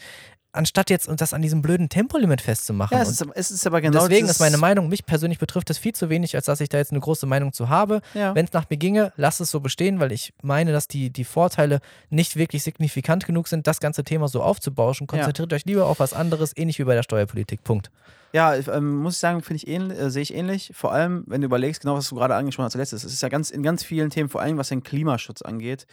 anstatt 0.56 0.90
jetzt 0.90 1.10
das 1.18 1.34
an 1.34 1.42
diesem 1.42 1.62
blöden 1.62 1.90
Tempolimit 1.90 2.42
festzumachen. 2.42 2.96
Ja, 2.96 3.04
es 3.04 3.10
ist, 3.10 3.26
es 3.34 3.52
ist 3.52 3.68
aber 3.68 3.82
genau 3.82 4.00
Deswegen 4.00 4.28
ist 4.28 4.40
meine 4.40 4.58
Meinung, 4.58 4.90
mich 4.90 5.06
persönlich 5.06 5.40
betrifft 5.40 5.70
es 5.70 5.78
viel 5.78 5.94
zu 5.94 6.10
wenig, 6.10 6.36
als 6.36 6.46
dass 6.46 6.62
ich 6.62 6.70
da 6.70 6.78
jetzt 6.78 6.92
eine 6.92 7.00
große 7.00 7.26
Meinung 7.26 7.54
zu 7.54 7.70
habe. 7.70 8.02
Ja. 8.14 8.36
Wenn 8.36 8.46
es 8.46 8.54
nach 8.54 8.70
mir 8.70 8.78
ginge, 8.78 9.14
lass 9.18 9.40
es 9.40 9.52
so 9.52 9.60
bestehen, 9.60 10.00
weil 10.00 10.12
ich 10.12 10.34
meine, 10.42 10.72
dass 10.72 10.88
die, 10.88 11.10
die 11.10 11.24
Vorteile 11.24 11.80
nicht 12.10 12.36
wirklich 12.36 12.64
signifikant 12.64 13.26
genug 13.26 13.48
sind, 13.48 13.68
das 13.68 13.80
ganze 13.80 14.04
Thema 14.04 14.28
so 14.28 14.42
aufzubauschen. 14.42 15.08
Konzentriert 15.08 15.54
euch 15.54 15.66
lieber 15.66 15.86
auf 15.86 16.00
was 16.00 16.14
anderes, 16.14 16.54
ähnlich 16.56 16.80
wie 16.80 16.84
bei 16.84 16.96
der 16.96 17.04
Steuerpolitik. 17.04 17.64
Punkt. 17.64 17.92
Ja, 18.36 18.54
ähm, 18.54 18.98
muss 18.98 19.14
ich 19.14 19.20
sagen, 19.20 19.42
finde 19.42 19.64
ich 19.64 19.68
ähnlich, 19.70 19.98
äh, 19.98 20.10
sehe 20.10 20.22
ich 20.22 20.34
ähnlich. 20.34 20.72
Vor 20.76 20.92
allem, 20.92 21.24
wenn 21.28 21.40
du 21.40 21.46
überlegst, 21.46 21.82
genau 21.82 21.96
was 21.96 22.10
du 22.10 22.16
gerade 22.16 22.36
angesprochen 22.36 22.66
hast, 22.66 22.76
als 22.76 22.92
letztes. 22.92 23.06
Es 23.06 23.14
ist 23.14 23.22
ja 23.22 23.30
ganz 23.30 23.50
in 23.50 23.64
ganz 23.64 23.84
vielen 23.84 24.10
Themen, 24.10 24.28
vor 24.28 24.42
allem 24.42 24.58
was 24.58 24.68
den 24.68 24.84
Klimaschutz 24.84 25.42
angeht. 25.42 25.88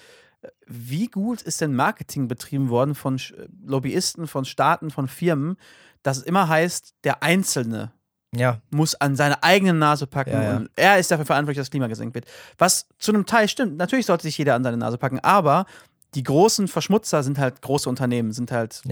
Wie 0.66 1.06
gut 1.08 1.42
ist 1.42 1.60
denn 1.60 1.74
Marketing 1.74 2.28
betrieben 2.28 2.68
worden 2.68 2.94
von 2.94 3.20
Lobbyisten, 3.64 4.26
von 4.26 4.44
Staaten, 4.44 4.90
von 4.90 5.08
Firmen, 5.08 5.56
dass 6.02 6.18
es 6.18 6.22
immer 6.24 6.48
heißt, 6.48 6.94
der 7.04 7.22
Einzelne 7.22 7.92
Ja, 8.34 8.60
muss 8.70 8.94
an 8.94 9.14
seine 9.14 9.42
eigene 9.42 9.74
Nase 9.74 10.06
packen 10.06 10.32
Ja, 10.32 10.42
ja. 10.42 10.56
und 10.56 10.70
er 10.74 10.98
ist 10.98 11.10
dafür 11.10 11.26
verantwortlich, 11.26 11.58
dass 11.58 11.66
das 11.66 11.70
Klima 11.70 11.86
gesenkt 11.86 12.14
wird. 12.14 12.26
Was 12.58 12.88
zu 12.98 13.12
einem 13.12 13.26
Teil 13.26 13.48
stimmt. 13.48 13.76
Natürlich 13.76 14.06
sollte 14.06 14.22
sich 14.24 14.36
jeder 14.38 14.54
an 14.54 14.64
seine 14.64 14.78
Nase 14.78 14.98
packen, 14.98 15.20
aber 15.20 15.66
die 16.14 16.22
großen 16.24 16.68
Verschmutzer 16.68 17.22
sind 17.22 17.38
halt 17.38 17.62
große 17.62 17.88
Unternehmen, 17.88 18.32
sind 18.32 18.52
halt 18.52 18.82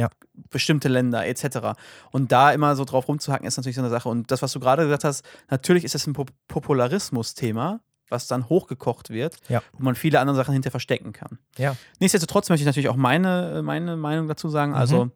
bestimmte 0.50 0.88
Länder 0.88 1.26
etc. 1.26 1.78
Und 2.12 2.32
da 2.32 2.50
immer 2.52 2.76
so 2.76 2.84
drauf 2.86 3.08
rumzuhacken, 3.08 3.46
ist 3.46 3.56
natürlich 3.58 3.76
so 3.76 3.82
eine 3.82 3.90
Sache. 3.90 4.08
Und 4.08 4.30
das, 4.30 4.40
was 4.40 4.52
du 4.52 4.60
gerade 4.60 4.84
gesagt 4.84 5.04
hast, 5.04 5.24
natürlich 5.50 5.84
ist 5.84 5.94
das 5.94 6.06
ein 6.06 6.14
Pop 6.14 6.30
Popularismus-Thema, 6.48 7.80
was 8.10 8.26
dann 8.26 8.48
hochgekocht 8.48 9.10
wird, 9.10 9.36
Ja. 9.48 9.62
wo 9.72 9.82
man 9.84 9.94
viele 9.94 10.20
andere 10.20 10.36
Sachen 10.36 10.52
hinter 10.52 10.70
verstecken 10.70 11.12
kann. 11.12 11.38
ja. 11.56 11.76
Nichtsdestotrotz 12.00 12.48
möchte 12.48 12.62
ich 12.62 12.66
natürlich 12.66 12.88
auch 12.88 12.96
meine, 12.96 13.62
meine 13.64 13.96
Meinung 13.96 14.28
dazu 14.28 14.48
sagen. 14.48 14.74
Also, 14.74 15.06
Mhm. 15.06 15.12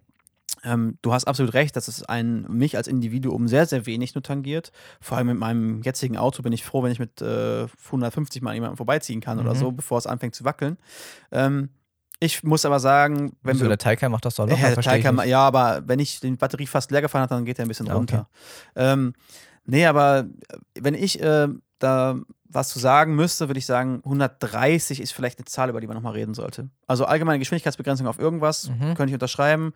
ähm, 0.64 0.98
du 1.02 1.12
hast 1.12 1.26
absolut 1.26 1.52
recht, 1.54 1.76
dass 1.76 1.88
es 1.88 2.02
ein, 2.04 2.42
mich 2.48 2.76
als 2.76 2.86
Individuum 2.88 3.48
sehr, 3.48 3.66
sehr 3.66 3.84
wenig 3.86 4.14
nur 4.14 4.22
tangiert. 4.22 4.72
Vor 5.00 5.18
allem 5.18 5.26
mit 5.26 5.38
meinem 5.38 5.82
jetzigen 5.82 6.16
Auto 6.16 6.42
bin 6.42 6.52
ich 6.52 6.64
froh, 6.64 6.82
wenn 6.82 6.92
ich 6.92 6.98
mit 6.98 7.20
äh, 7.20 7.66
150 7.86 8.40
mal 8.42 8.50
an 8.50 8.54
jemanden 8.56 8.76
vorbeiziehen 8.76 9.20
kann 9.20 9.38
oder 9.38 9.52
Mhm. 9.54 9.58
so, 9.58 9.72
bevor 9.72 9.98
es 9.98 10.06
anfängt 10.06 10.34
zu 10.34 10.44
wackeln. 10.44 10.78
Ähm, 11.32 11.68
ich 12.20 12.42
muss 12.44 12.64
aber 12.64 12.80
sagen, 12.80 13.36
wenn 13.42 13.54
Wieso, 13.56 13.64
wir. 13.64 13.70
der 13.70 13.78
Taycan 13.78 14.10
macht 14.10 14.24
das 14.24 14.36
doch 14.36 14.44
Ja, 14.46 14.52
locker, 14.54 14.62
der 14.66 14.72
verstehe 14.74 14.98
ich 14.98 15.04
Taycan, 15.04 15.28
ja, 15.28 15.40
aber 15.40 15.82
wenn 15.86 15.98
ich 15.98 16.20
die 16.20 16.30
Batterie 16.30 16.66
fast 16.66 16.90
leer 16.90 17.02
gefahren 17.02 17.22
habe, 17.22 17.34
dann 17.34 17.44
geht 17.44 17.58
er 17.58 17.64
ein 17.66 17.68
bisschen 17.68 17.86
Ja, 17.86 17.92
okay. 17.94 17.98
runter. 17.98 18.28
Ähm, 18.76 19.12
nee, 19.66 19.84
aber 19.84 20.20
äh, 20.48 20.56
wenn 20.80 20.94
ich 20.94 21.20
äh, 21.20 21.48
da 21.84 22.16
was 22.48 22.68
zu 22.68 22.78
sagen 22.78 23.14
müsste, 23.16 23.48
würde 23.48 23.58
ich 23.58 23.66
sagen, 23.66 24.00
130 24.04 25.00
ist 25.00 25.12
vielleicht 25.12 25.38
eine 25.38 25.44
Zahl, 25.46 25.70
über 25.70 25.80
die 25.80 25.86
man 25.86 25.96
nochmal 25.96 26.12
reden 26.12 26.34
sollte. 26.34 26.68
Also 26.86 27.04
allgemeine 27.04 27.38
Geschwindigkeitsbegrenzung 27.40 28.06
auf 28.06 28.18
irgendwas, 28.18 28.68
Mhm. 28.70 28.94
könnte 28.94 29.06
ich 29.06 29.14
unterschreiben. 29.14 29.72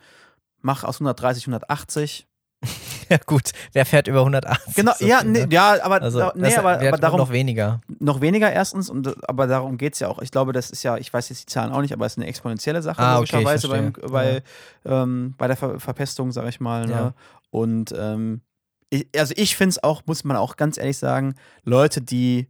Mach 0.61 0.85
aus 0.85 0.97
130 1.01 1.47
180. 1.47 2.27
Ja, 3.11 3.17
gut. 3.25 3.53
Wer 3.73 3.87
fährt 3.87 4.07
über 4.07 4.19
180? 4.21 4.75
Genau, 4.75 4.93
So 4.99 5.07
ja, 5.07 5.21
viel, 5.21 5.31
ne? 5.31 5.47
ja, 5.51 5.83
aber, 5.83 6.03
Also, 6.03 6.31
nee, 6.35 6.55
aber, 6.55 6.73
aber 6.79 6.99
darum 6.99 7.19
noch 7.21 7.31
weniger. 7.33 7.81
noch 8.01 8.21
weniger 8.21 8.53
erstens, 8.53 8.91
und, 8.91 9.27
aber 9.27 9.47
darum 9.47 9.79
geht 9.79 9.95
es 9.95 10.01
ja 10.01 10.09
auch. 10.09 10.19
Ich 10.21 10.31
glaube, 10.31 10.53
das 10.53 10.69
ist 10.71 10.83
ja, 10.83 10.99
ich 10.99 11.11
weiß 11.11 11.31
jetzt 11.31 11.41
die 11.41 11.47
Zahlen 11.47 11.73
auch 11.73 11.81
nicht, 11.81 11.95
aber 11.95 12.05
es 12.05 12.13
ist 12.13 12.19
eine 12.19 12.27
exponentielle 12.27 12.83
Sache, 12.83 13.01
Ah, 13.01 13.13
okay, 13.21 13.37
logischerweise 13.37 13.69
beim, 13.69 13.95
verstehe. 13.95 14.11
bei, 14.13 14.43
ähm, 14.85 15.35
bei 15.39 15.47
der 15.47 15.57
Ver 15.57 15.81
Verpestung, 15.81 16.33
sage 16.33 16.51
ich 16.51 16.61
mal. 16.61 16.85
Ne? 16.85 16.93
Ja. 16.93 17.15
Und 17.51 17.95
ähm, 17.97 18.43
ich, 18.91 19.09
also 19.17 19.35
ich 19.37 19.57
finde 19.57 19.71
es 19.71 19.83
auch, 19.83 20.03
muss 20.07 20.25
man 20.25 20.37
auch 20.37 20.57
ganz 20.57 20.79
ehrlich 20.79 20.99
sagen, 20.99 21.35
Leute, 21.65 22.01
die, 22.01 22.49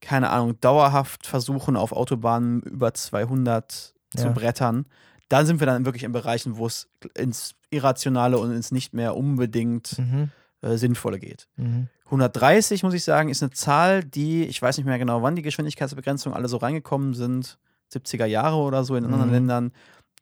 keine 0.00 0.30
Ahnung, 0.30 0.58
dauerhaft 0.60 1.26
versuchen, 1.26 1.76
auf 1.76 1.92
Autobahnen 1.92 2.60
über 2.62 2.92
200 2.94 3.94
zu 4.16 4.26
Ja. 4.26 4.32
brettern, 4.32 4.86
da 5.28 5.44
sind 5.44 5.58
wir 5.60 5.66
dann 5.66 5.84
wirklich 5.86 6.04
in 6.04 6.12
Bereichen, 6.12 6.56
wo 6.58 6.66
es 6.66 6.88
ins 7.16 7.54
Irrationale 7.70 8.38
und 8.38 8.52
ins 8.52 8.70
nicht 8.72 8.92
mehr 8.94 9.16
unbedingt 9.16 9.98
Mhm. 9.98 10.30
äh, 10.62 10.76
Sinnvolle 10.76 11.18
geht. 11.18 11.48
Mhm. 11.56 11.88
130, 12.10 12.82
muss 12.82 12.94
ich 12.94 13.02
sagen, 13.04 13.28
ist 13.30 13.42
eine 13.42 13.50
Zahl, 13.50 14.04
die, 14.04 14.44
ich 14.44 14.60
weiß 14.60 14.76
nicht 14.76 14.86
mehr 14.86 14.98
genau, 14.98 15.22
wann 15.22 15.34
die 15.36 15.42
Geschwindigkeitsbegrenzungen 15.42 16.36
alle 16.36 16.48
so 16.48 16.58
reingekommen 16.58 17.14
sind, 17.14 17.58
70er 17.92 18.26
Jahre 18.26 18.56
oder 18.56 18.84
so 18.84 18.94
in 18.96 19.04
anderen 19.04 19.26
Mhm. 19.26 19.32
Ländern. 19.32 19.72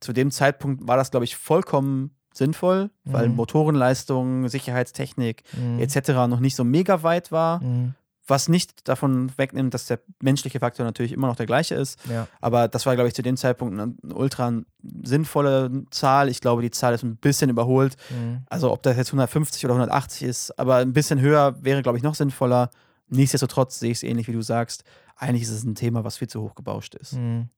Zu 0.00 0.12
dem 0.12 0.30
Zeitpunkt 0.30 0.86
war 0.86 0.96
das, 0.96 1.10
glaube 1.10 1.24
ich, 1.24 1.36
vollkommen 1.36 2.16
sinnvoll, 2.32 2.90
weil 3.04 3.28
Mhm. 3.28 3.36
Motorenleistung, 3.36 4.48
Sicherheitstechnik 4.48 5.42
Mhm. 5.56 5.78
etc. 5.80 6.26
noch 6.28 6.40
nicht 6.40 6.56
so 6.56 6.64
mega 6.64 7.02
weit 7.02 7.30
war, 7.32 7.60
Mhm. 7.62 7.94
was 8.26 8.48
nicht 8.48 8.88
davon 8.88 9.32
wegnimmt, 9.36 9.74
dass 9.74 9.86
der 9.86 9.98
menschliche 10.22 10.60
Faktor 10.60 10.86
natürlich 10.86 11.12
immer 11.12 11.26
noch 11.26 11.36
der 11.36 11.46
gleiche 11.46 11.74
ist. 11.74 11.98
Ja. 12.08 12.28
Aber 12.40 12.68
das 12.68 12.86
war, 12.86 12.94
glaube 12.94 13.08
ich, 13.08 13.14
zu 13.14 13.22
dem 13.22 13.36
Zeitpunkt 13.36 13.78
eine 13.78 13.94
ultra 14.14 14.52
sinnvolle 15.02 15.70
Zahl. 15.90 16.28
Ich 16.28 16.40
glaube, 16.40 16.62
die 16.62 16.70
Zahl 16.70 16.94
ist 16.94 17.02
ein 17.02 17.16
bisschen 17.16 17.50
überholt. 17.50 17.96
Mhm. 18.10 18.42
Also 18.48 18.72
ob 18.72 18.82
das 18.82 18.96
jetzt 18.96 19.12
150 19.12 19.64
oder 19.64 19.74
180 19.74 20.22
ist, 20.22 20.58
aber 20.58 20.76
ein 20.76 20.92
bisschen 20.92 21.20
höher 21.20 21.56
wäre, 21.62 21.82
glaube 21.82 21.98
ich, 21.98 22.04
noch 22.04 22.14
sinnvoller. 22.14 22.70
Nichtsdestotrotz 23.08 23.78
sehe 23.80 23.90
ich 23.90 23.98
es 23.98 24.02
ähnlich, 24.04 24.28
wie 24.28 24.32
du 24.32 24.40
sagst. 24.42 24.84
Eigentlich 25.16 25.42
ist 25.42 25.50
es 25.50 25.64
ein 25.64 25.74
Thema, 25.74 26.02
was 26.04 26.16
viel 26.16 26.28
zu 26.28 26.40
hoch 26.40 26.54
gebauscht 26.54 26.94
ist. 26.94 27.12
Mhm. 27.14 27.48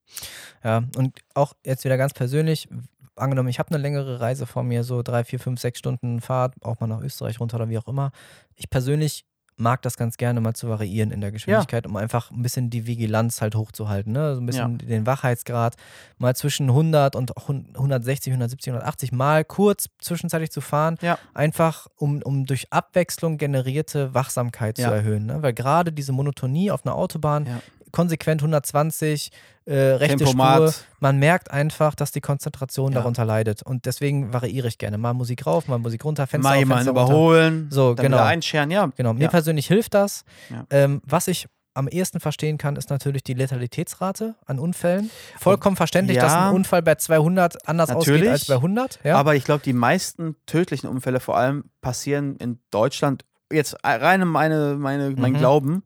Ja, 0.64 0.82
und 0.96 1.18
auch 1.34 1.52
jetzt 1.64 1.84
wieder 1.84 1.96
ganz 1.96 2.12
persönlich, 2.12 2.68
angenommen, 3.16 3.48
ich 3.48 3.58
habe 3.58 3.70
eine 3.70 3.78
längere 3.82 4.20
Reise 4.20 4.46
vor 4.46 4.62
mir, 4.62 4.84
so 4.84 5.02
drei, 5.02 5.24
vier, 5.24 5.38
fünf, 5.40 5.60
sechs 5.60 5.78
Stunden 5.78 6.20
Fahrt, 6.20 6.54
auch 6.62 6.80
mal 6.80 6.86
nach 6.86 7.00
Österreich 7.00 7.40
runter 7.40 7.56
oder 7.56 7.68
wie 7.68 7.78
auch 7.78 7.88
immer. 7.88 8.10
Ich 8.54 8.70
persönlich 8.70 9.24
mag 9.56 9.82
das 9.82 9.96
ganz 9.96 10.16
gerne 10.16 10.40
mal 10.40 10.54
zu 10.54 10.68
variieren 10.68 11.12
in 11.12 11.20
der 11.20 11.30
Geschwindigkeit, 11.30 11.86
um 11.86 11.94
einfach 11.96 12.32
ein 12.32 12.42
bisschen 12.42 12.70
die 12.70 12.88
Vigilanz 12.88 13.40
halt 13.40 13.54
hochzuhalten, 13.54 14.12
ne? 14.12 14.34
so 14.34 14.40
ein 14.40 14.46
bisschen 14.46 14.78
den 14.78 15.06
Wachheitsgrad 15.06 15.76
mal 16.18 16.34
zwischen 16.34 16.70
100 16.70 17.14
und 17.14 17.36
auch 17.36 17.48
160, 17.48 18.32
170, 18.32 18.72
180 18.72 19.12
mal 19.12 19.44
kurz 19.44 19.90
zwischenzeitlich 20.00 20.50
zu 20.50 20.60
fahren, 20.60 20.96
Ja. 21.02 21.18
einfach 21.34 21.86
um, 21.94 22.20
um 22.22 22.46
durch 22.46 22.72
Abwechslung 22.72 23.38
generierte 23.38 24.12
Wachsamkeit 24.12 24.76
Ja. 24.76 24.88
zu 24.88 24.94
erhöhen, 24.94 25.26
ne? 25.26 25.40
weil 25.40 25.52
gerade 25.52 25.92
diese 25.92 26.10
Monotonie 26.10 26.72
auf 26.72 26.84
einer 26.84 26.96
Autobahn, 26.96 27.46
Ja. 27.46 27.60
Konsequent 27.94 28.42
120, 28.42 29.30
äh, 29.66 29.72
rechte 29.74 30.18
Tempomat. 30.18 30.72
Spur, 30.74 30.84
man 31.00 31.18
merkt 31.18 31.50
einfach, 31.50 31.94
dass 31.94 32.10
die 32.12 32.20
Konzentration 32.20 32.92
Ja. 32.92 32.98
darunter 32.98 33.24
leidet. 33.24 33.62
Und 33.62 33.86
deswegen 33.86 34.32
variiere 34.32 34.68
ich 34.68 34.76
gerne. 34.78 34.98
Mal 34.98 35.14
Musik 35.14 35.46
rauf, 35.46 35.68
mal 35.68 35.78
Musik 35.78 36.04
runter, 36.04 36.26
Fenster 36.26 36.48
Mal 36.50 36.54
auf, 36.56 36.58
jemanden 36.58 36.84
Fenster 36.84 37.00
runter. 37.00 37.12
überholen, 37.14 37.68
So, 37.70 37.94
dann 37.94 38.04
genau. 38.06 38.18
einscheren. 38.22 38.70
Ja, 38.70 38.90
Genau, 38.96 39.14
mir 39.14 39.22
Ja. 39.24 39.28
persönlich 39.30 39.66
hilft 39.68 39.94
das. 39.94 40.24
Ja. 40.50 40.66
Ähm, 40.70 41.00
was 41.06 41.28
ich 41.28 41.46
am 41.76 41.88
ehesten 41.88 42.20
verstehen 42.20 42.56
kann, 42.58 42.76
ist 42.76 42.90
natürlich 42.90 43.24
die 43.24 43.34
Letalitätsrate 43.34 44.34
an 44.46 44.58
Unfällen. 44.60 45.10
Vollkommen 45.38 45.76
verständlich, 45.76 46.18
dass 46.18 46.32
Ja. 46.32 46.50
ein 46.50 46.54
Unfall 46.54 46.82
bei 46.82 46.94
200 46.96 47.66
anders 47.68 47.90
ausgeht 47.90 48.28
als 48.28 48.44
bei 48.46 48.56
100. 48.60 49.00
Ja? 49.02 49.16
Aber 49.16 49.34
ich 49.34 49.44
glaube, 49.44 49.62
die 49.64 49.72
meisten 49.72 50.36
tödlichen 50.46 50.88
Unfälle 50.88 51.18
vor 51.20 51.36
allem 51.36 51.64
passieren 51.80 52.36
in 52.36 52.58
Deutschland, 52.70 53.24
jetzt 53.52 53.76
rein 53.84 54.26
meine, 54.26 54.76
meine, 54.78 55.10
mein 55.16 55.32
Mhm. 55.32 55.38
Glauben, 55.38 55.82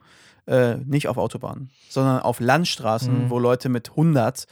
äh, 0.49 0.77
nicht 0.85 1.09
auf 1.09 1.17
Autobahnen, 1.19 1.71
sondern 1.89 2.21
auf 2.21 2.41
Landstraßen, 2.41 3.25
Mhm. 3.27 3.31
wo 3.31 3.39
Leute 3.39 3.69
mit 3.69 3.91
100 3.91 4.47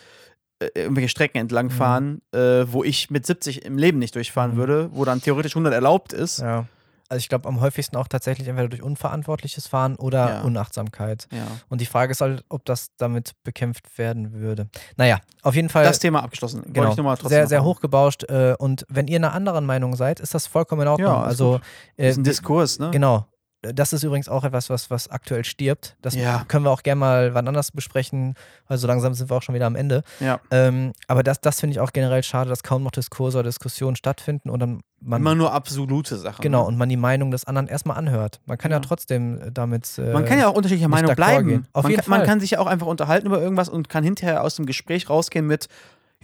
äh, 0.58 0.68
irgendwelche 0.74 1.08
Strecken 1.10 1.36
entlang 1.38 1.66
Mhm. 1.66 1.70
fahren, 1.70 2.22
äh, 2.32 2.64
wo 2.68 2.82
ich 2.82 3.10
mit 3.10 3.26
70 3.26 3.64
im 3.66 3.76
Leben 3.76 3.98
nicht 3.98 4.14
durchfahren 4.14 4.52
Mhm. 4.52 4.56
würde, 4.56 4.88
wo 4.92 5.04
dann 5.04 5.20
theoretisch 5.20 5.54
100 5.54 5.74
erlaubt 5.74 6.12
ist. 6.12 6.38
ja. 6.40 6.66
Also 7.08 7.18
ich 7.20 7.28
glaube 7.28 7.48
am 7.48 7.60
häufigsten 7.60 7.96
auch 7.96 8.08
tatsächlich 8.08 8.48
entweder 8.48 8.68
durch 8.68 8.82
unverantwortliches 8.82 9.68
Fahren 9.68 9.94
oder 9.94 10.28
Ja. 10.28 10.40
Unachtsamkeit. 10.42 11.28
Ja. 11.30 11.46
Und 11.68 11.80
die 11.80 11.86
Frage 11.86 12.10
ist 12.10 12.20
halt, 12.20 12.42
ob 12.48 12.64
das 12.64 12.88
damit 12.96 13.30
bekämpft 13.44 13.96
werden 13.96 14.32
würde. 14.32 14.66
Naja, 14.96 15.20
auf 15.42 15.54
jeden 15.54 15.68
Fall. 15.68 15.84
Das 15.84 16.00
Thema 16.00 16.24
abgeschlossen. 16.24 16.64
Genau, 16.72 16.92
sehr, 17.28 17.46
sehr 17.46 17.62
hochgebauscht. 17.62 18.24
Äh, 18.24 18.56
und 18.58 18.84
wenn 18.88 19.06
ihr 19.06 19.18
einer 19.18 19.34
anderen 19.34 19.66
Meinung 19.66 19.94
seid, 19.94 20.18
ist 20.18 20.34
das 20.34 20.48
vollkommen 20.48 20.82
in 20.82 20.88
Ordnung. 20.88 21.08
Ja, 21.08 21.18
alles 21.18 21.28
also, 21.28 21.60
äh, 21.96 22.08
ist 22.08 22.16
ein 22.16 22.24
Diskurs, 22.24 22.80
ne? 22.80 22.90
genau. 22.90 23.26
Das 23.74 23.92
ist 23.92 24.02
übrigens 24.02 24.28
auch 24.28 24.44
etwas, 24.44 24.70
was, 24.70 24.90
was 24.90 25.08
aktuell 25.08 25.44
stirbt. 25.44 25.96
Das 26.02 26.14
Ja. 26.14 26.44
können 26.48 26.64
wir 26.64 26.70
auch 26.70 26.82
gerne 26.82 26.98
mal 26.98 27.34
wann 27.34 27.46
anders 27.48 27.72
besprechen, 27.72 28.34
weil 28.68 28.78
so 28.78 28.86
langsam 28.86 29.14
sind 29.14 29.30
wir 29.30 29.36
auch 29.36 29.42
schon 29.42 29.54
wieder 29.54 29.66
am 29.66 29.76
Ende. 29.76 30.02
Ja. 30.20 30.40
Ähm, 30.50 30.92
aber 31.08 31.22
das, 31.22 31.40
das 31.40 31.60
finde 31.60 31.72
ich 31.72 31.80
auch 31.80 31.92
generell 31.92 32.22
schade, 32.22 32.48
dass 32.50 32.62
kaum 32.62 32.82
noch 32.82 32.90
Diskurse 32.90 33.38
oder 33.38 33.48
Diskussionen 33.48 33.96
stattfinden 33.96 34.50
und 34.50 34.60
dann 34.60 34.80
man 34.98 35.20
Immer 35.20 35.34
nur 35.34 35.52
absolute 35.52 36.16
Sachen. 36.16 36.40
genau 36.42 36.62
Ne? 36.62 36.68
und 36.68 36.78
man 36.78 36.88
die 36.88 36.96
Meinung 36.96 37.30
des 37.30 37.44
anderen 37.44 37.68
erstmal 37.68 37.98
anhört. 37.98 38.40
Man 38.46 38.56
kann 38.56 38.70
ja, 38.70 38.78
Ja. 38.78 38.80
trotzdem 38.80 39.38
äh, 39.40 39.52
damit. 39.52 39.98
Äh, 39.98 40.12
Man 40.12 40.24
kann 40.24 40.38
ja 40.38 40.48
auch 40.48 40.54
unterschiedlicher 40.54 40.88
Meinung 40.88 41.14
bleiben. 41.14 41.66
Auf 41.74 41.82
man, 41.84 41.90
jeden 41.92 42.02
kann, 42.02 42.10
man 42.10 42.20
Fall. 42.20 42.26
kann 42.26 42.40
sich 42.40 42.52
ja 42.52 42.58
auch 42.60 42.66
einfach 42.66 42.86
unterhalten 42.86 43.26
über 43.26 43.40
irgendwas 43.40 43.68
und 43.68 43.88
kann 43.90 44.02
hinterher 44.02 44.42
aus 44.42 44.56
dem 44.56 44.64
Gespräch 44.64 45.10
rausgehen 45.10 45.46
mit, 45.46 45.68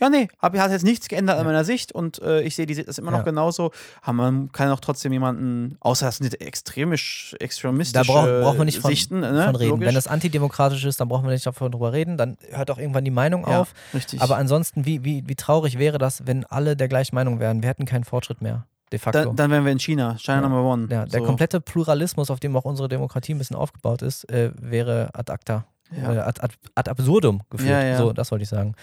ja, 0.03 0.11
nee, 0.11 0.29
hab, 0.41 0.57
hat 0.59 0.70
jetzt 0.70 0.85
nichts 0.85 1.09
geändert 1.09 1.37
an 1.39 1.43
Ja. 1.47 1.53
meiner 1.53 1.65
Sicht 1.65 1.93
und 1.93 2.20
äh, 2.20 2.43
ich 2.43 2.57
sehe 2.57 2.66
die- 2.66 2.85
das 2.85 2.99
immer 2.99 3.12
Ja. 3.12 3.19
noch 3.19 3.24
genauso. 3.24 3.70
Aber 4.03 4.12
man 4.15 4.51
kann 4.53 4.69
auch 4.70 4.81
trotzdem 4.81 5.12
jemanden, 5.12 5.77
außer 5.81 6.07
das 6.07 6.16
sind 6.16 6.41
extremisch, 6.41 7.35
extremistische 7.41 8.05
Da 8.07 8.12
brauch, 8.12 8.24
brauchen 8.43 8.59
wir 8.59 8.65
nicht 8.65 8.81
von, 8.81 8.91
Sichten, 8.91 9.20
ne? 9.20 9.45
von 9.45 9.57
reden. 9.57 9.70
Logisch. 9.70 9.87
Wenn 9.87 9.95
das 9.95 10.09
antidemokratisch 10.09 10.85
ist, 10.85 11.01
dann 11.01 11.09
brauchen 11.09 11.24
wir 11.24 11.33
nicht 11.33 11.47
davon 11.47 11.70
drüber 11.73 11.93
reden. 11.93 12.16
Dann 12.16 12.37
hört 12.51 12.70
auch 12.70 12.79
irgendwann 12.79 13.05
die 13.05 13.11
Meinung 13.11 13.47
ja, 13.49 13.61
auf. 13.61 13.73
richtig. 13.95 14.20
Aber 14.20 14.37
ansonsten, 14.37 14.85
wie, 14.85 15.05
wie, 15.05 15.23
wie 15.27 15.37
traurig 15.37 15.79
wäre 15.79 15.99
das, 15.99 16.27
wenn 16.27 16.45
alle 16.47 16.77
der 16.77 16.89
gleichen 16.89 17.15
Meinung 17.15 17.39
wären? 17.41 17.62
Wir 17.62 17.69
hätten 17.69 17.85
keinen 17.87 18.05
Fortschritt 18.05 18.43
mehr, 18.43 18.66
de 18.91 18.99
facto. 18.99 19.24
dann, 19.24 19.37
dann 19.37 19.51
wären 19.51 19.65
wir 19.65 19.73
in 19.73 19.79
China, 19.79 20.16
China 20.19 20.37
Ja. 20.37 20.41
Number 20.49 20.62
One. 20.65 20.89
ja, 20.91 21.05
der 21.07 21.20
so. 21.20 21.27
komplette 21.27 21.61
Pluralismus, 21.61 22.31
auf 22.31 22.41
dem 22.41 22.57
auch 22.57 22.65
unsere 22.65 22.89
Demokratie 22.89 23.35
ein 23.35 23.39
bisschen 23.39 23.57
aufgebaut 23.57 24.03
ist, 24.03 24.29
äh, 24.31 24.51
wäre 24.61 25.11
ad 25.12 25.31
acta, 25.33 25.65
Ja. 25.97 26.12
äh, 26.15 26.19
ad, 26.19 26.41
ad, 26.43 26.55
ad 26.74 26.91
absurdum 26.91 27.43
geführt. 27.51 27.70
Ja, 27.70 27.83
ja. 27.85 27.99
So, 27.99 28.12
das 28.12 28.31
wollte 28.33 28.43
ich 28.45 28.49
sagen. 28.49 28.74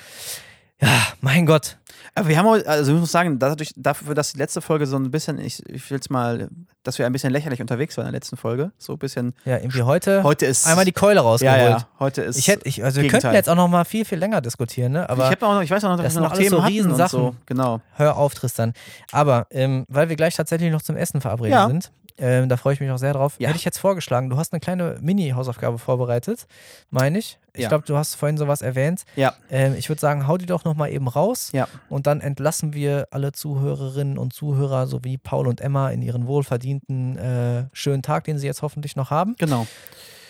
Ja, 0.81 0.87
mein 1.21 1.45
Gott. 1.45 1.77
Aber 2.15 2.27
wir 2.27 2.37
haben, 2.37 2.47
heute- 2.47 2.67
also 2.67 2.93
ich 2.93 2.99
muss 2.99 3.11
sagen, 3.11 3.37
dadurch, 3.39 3.71
dafür, 3.75 4.15
dass 4.15 4.31
die 4.33 4.37
letzte 4.39 4.61
Folge 4.61 4.85
so 4.87 4.97
ein 4.97 5.11
bisschen, 5.11 5.37
ich, 5.39 5.61
ich 5.69 5.89
will 5.91 5.99
es 5.99 6.09
mal, 6.09 6.49
dass 6.83 6.97
wir 6.97 7.05
ein 7.05 7.11
bisschen 7.11 7.31
lächerlich 7.31 7.61
unterwegs 7.61 7.97
waren 7.97 8.05
in 8.07 8.11
der 8.13 8.17
letzten 8.19 8.35
Folge. 8.37 8.71
So 8.77 8.93
ein 8.93 8.97
bisschen, 8.99 9.33
Ja, 9.45 9.57
irgendwie 9.57 9.83
heute, 9.83 10.23
heute 10.23 10.45
ist. 10.45 10.65
einmal 10.65 10.85
die 10.85 10.91
Keule 10.91 11.17
ja, 11.17 11.21
rausgeholt. 11.21 11.59
ja, 11.61 11.87
heute 11.99 12.21
ist. 12.23 12.37
Ich 12.37 12.47
hätte, 12.47 12.67
ich, 12.67 12.83
also 12.83 13.01
wir 13.01 13.09
könnten 13.09 13.33
jetzt 13.33 13.49
auch 13.49 13.55
noch 13.55 13.67
mal 13.67 13.83
viel, 13.85 14.05
viel 14.05 14.17
länger 14.17 14.41
diskutieren, 14.41 14.93
ne? 14.93 15.09
Aber 15.09 15.31
ich, 15.31 15.41
auch 15.43 15.53
noch, 15.53 15.61
ich 15.61 15.69
weiß 15.71 15.83
auch 15.83 15.89
noch, 15.89 15.97
dass 15.97 16.05
das 16.05 16.15
wir 16.15 16.21
noch 16.21 16.31
alles 16.31 16.39
Themen 16.39 16.51
so 16.51 16.57
hatten 16.63 16.71
und 16.73 16.77
Riesensachen. 16.77 17.19
so. 17.19 17.35
Genau. 17.45 17.81
hör 17.95 18.17
auf, 18.17 18.33
Tristan. 18.33 18.73
Aber 19.11 19.47
ähm, 19.51 19.85
weil 19.89 20.09
wir 20.09 20.15
gleich 20.15 20.35
tatsächlich 20.35 20.71
noch 20.71 20.81
zum 20.81 20.95
Essen 20.97 21.19
verabredet 21.21 21.53
Ja. 21.53 21.67
sind, 21.67 21.91
ähm, 22.19 22.49
da 22.49 22.57
freue 22.57 22.73
ich 22.73 22.79
mich 22.79 22.91
auch 22.91 22.97
sehr 22.97 23.13
drauf, 23.13 23.35
Ja. 23.39 23.47
hätte 23.49 23.57
ich 23.57 23.65
jetzt 23.65 23.77
vorgeschlagen, 23.79 24.29
du 24.29 24.37
hast 24.37 24.53
eine 24.53 24.59
kleine 24.59 24.97
Mini-Hausaufgabe 25.01 25.77
vorbereitet, 25.77 26.47
meine 26.89 27.17
ich. 27.19 27.37
Ich 27.53 27.63
Ja. 27.63 27.69
glaube, 27.69 27.85
du 27.85 27.97
hast 27.97 28.15
vorhin 28.15 28.37
sowas 28.37 28.61
erwähnt. 28.61 29.03
Ja. 29.15 29.33
Ähm, 29.49 29.73
ich 29.77 29.89
würde 29.89 29.99
sagen, 29.99 30.27
hau 30.27 30.37
die 30.37 30.45
doch 30.45 30.63
noch 30.65 30.75
mal 30.75 30.89
eben 30.89 31.07
raus 31.07 31.51
Ja. 31.51 31.67
und 31.89 32.07
dann 32.07 32.21
entlassen 32.21 32.73
wir 32.73 33.07
alle 33.11 33.31
Zuhörerinnen 33.31 34.17
und 34.17 34.33
Zuhörer 34.33 34.87
sowie 34.87 35.17
Paul 35.17 35.47
und 35.47 35.59
Emma 35.61 35.89
in 35.89 36.01
ihren 36.01 36.27
wohlverdienten 36.27 37.17
äh, 37.17 37.65
schönen 37.73 38.01
Tag, 38.01 38.23
den 38.25 38.37
sie 38.37 38.47
jetzt 38.47 38.61
hoffentlich 38.61 38.95
noch 38.95 39.09
haben. 39.11 39.35
Genau. 39.39 39.65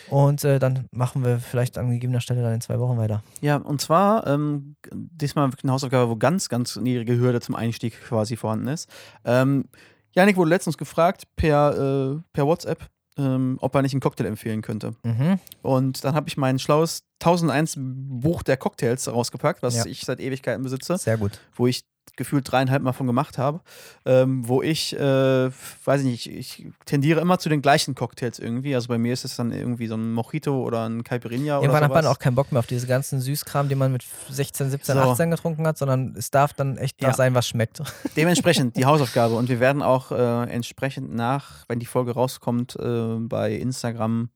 Und 0.08 0.42
äh, 0.42 0.58
dann 0.58 0.88
machen 0.90 1.24
wir 1.24 1.38
vielleicht 1.38 1.78
an 1.78 1.88
gegebener 1.88 2.20
Stelle 2.20 2.42
dann 2.42 2.54
in 2.54 2.60
zwei 2.60 2.80
Wochen 2.80 2.98
weiter. 2.98 3.22
Ja, 3.42 3.56
und 3.58 3.80
zwar 3.80 4.26
ähm, 4.26 4.74
diesmal 4.92 5.46
wirklich 5.52 5.62
eine 5.62 5.72
Hausaufgabe, 5.72 6.10
wo 6.10 6.16
ganz, 6.16 6.48
ganz 6.48 6.74
niedrige 6.74 7.16
Hürde 7.16 7.40
zum 7.40 7.54
Einstieg 7.54 7.94
quasi 8.08 8.34
vorhanden 8.36 8.66
ist. 8.66 8.88
Ähm, 9.24 9.66
Janik 10.14 10.36
wurde 10.36 10.50
letztens 10.50 10.76
gefragt 10.78 11.24
per, 11.36 12.16
äh, 12.18 12.22
per 12.32 12.46
WhatsApp, 12.46 12.88
ähm, 13.18 13.58
ob 13.60 13.74
er 13.74 13.82
nicht 13.82 13.92
einen 13.92 14.00
Cocktail 14.00 14.26
empfehlen 14.26 14.62
könnte. 14.62 14.94
Mhm. 15.04 15.38
Und 15.62 16.04
dann 16.04 16.14
habe 16.14 16.28
ich 16.28 16.36
mein 16.36 16.58
schlaues 16.58 17.02
1001 17.20 17.74
Buch 17.78 18.42
der 18.42 18.56
Cocktails 18.56 19.06
rausgepackt, 19.08 19.62
was 19.62 19.76
Ja. 19.76 19.86
ich 19.86 20.00
seit 20.02 20.20
Ewigkeiten 20.20 20.62
besitze, 20.62 20.96
Sehr 20.98 21.16
gut. 21.18 21.38
wo 21.54 21.66
ich 21.66 21.82
gefühlt 22.20 22.52
dreieinhalb 22.52 22.82
Mal 22.82 22.92
von 22.92 23.06
gemacht 23.06 23.38
habe, 23.38 23.60
ähm, 24.04 24.46
wo 24.46 24.60
ich, 24.60 24.94
äh, 24.94 25.50
weiß 25.84 26.02
ich 26.02 26.06
nicht, 26.06 26.26
ich 26.30 26.66
tendiere 26.84 27.20
immer 27.20 27.38
zu 27.38 27.48
den 27.48 27.62
gleichen 27.62 27.94
Cocktails 27.94 28.38
irgendwie. 28.38 28.74
Also 28.74 28.88
bei 28.88 28.98
mir 28.98 29.14
ist 29.14 29.24
es 29.24 29.36
dann 29.36 29.52
irgendwie 29.52 29.86
so 29.86 29.94
ein 29.94 30.12
Mojito 30.12 30.62
oder 30.62 30.86
ein 30.86 31.02
Caipirinha 31.02 31.56
oder 31.56 31.64
Irgendwann 31.64 31.84
hat 31.84 31.90
man 31.94 32.02
sowas. 32.04 32.14
auch 32.16 32.18
keinen 32.18 32.34
Bock 32.34 32.52
mehr 32.52 32.58
auf 32.58 32.66
diese 32.66 32.86
ganzen 32.86 33.20
Süßkram, 33.22 33.70
den 33.70 33.78
man 33.78 33.90
mit 33.92 34.04
16, 34.28 34.70
17, 34.70 34.94
So. 34.96 35.00
18 35.00 35.30
getrunken 35.30 35.66
hat, 35.66 35.78
sondern 35.78 36.14
es 36.18 36.30
darf 36.30 36.52
dann 36.52 36.76
echt 36.76 37.00
Ja. 37.00 37.14
sein, 37.14 37.34
was 37.34 37.48
schmeckt. 37.48 37.80
Dementsprechend 38.16 38.76
die 38.76 38.84
Hausaufgabe. 38.84 39.34
Und 39.36 39.48
wir 39.48 39.58
werden 39.60 39.80
auch 39.82 40.12
äh, 40.12 40.44
entsprechend 40.50 41.14
nach, 41.14 41.64
wenn 41.68 41.78
die 41.78 41.86
Folge 41.86 42.12
rauskommt, 42.12 42.76
äh, 42.76 43.14
bei 43.20 43.54
Instagram 43.54 44.28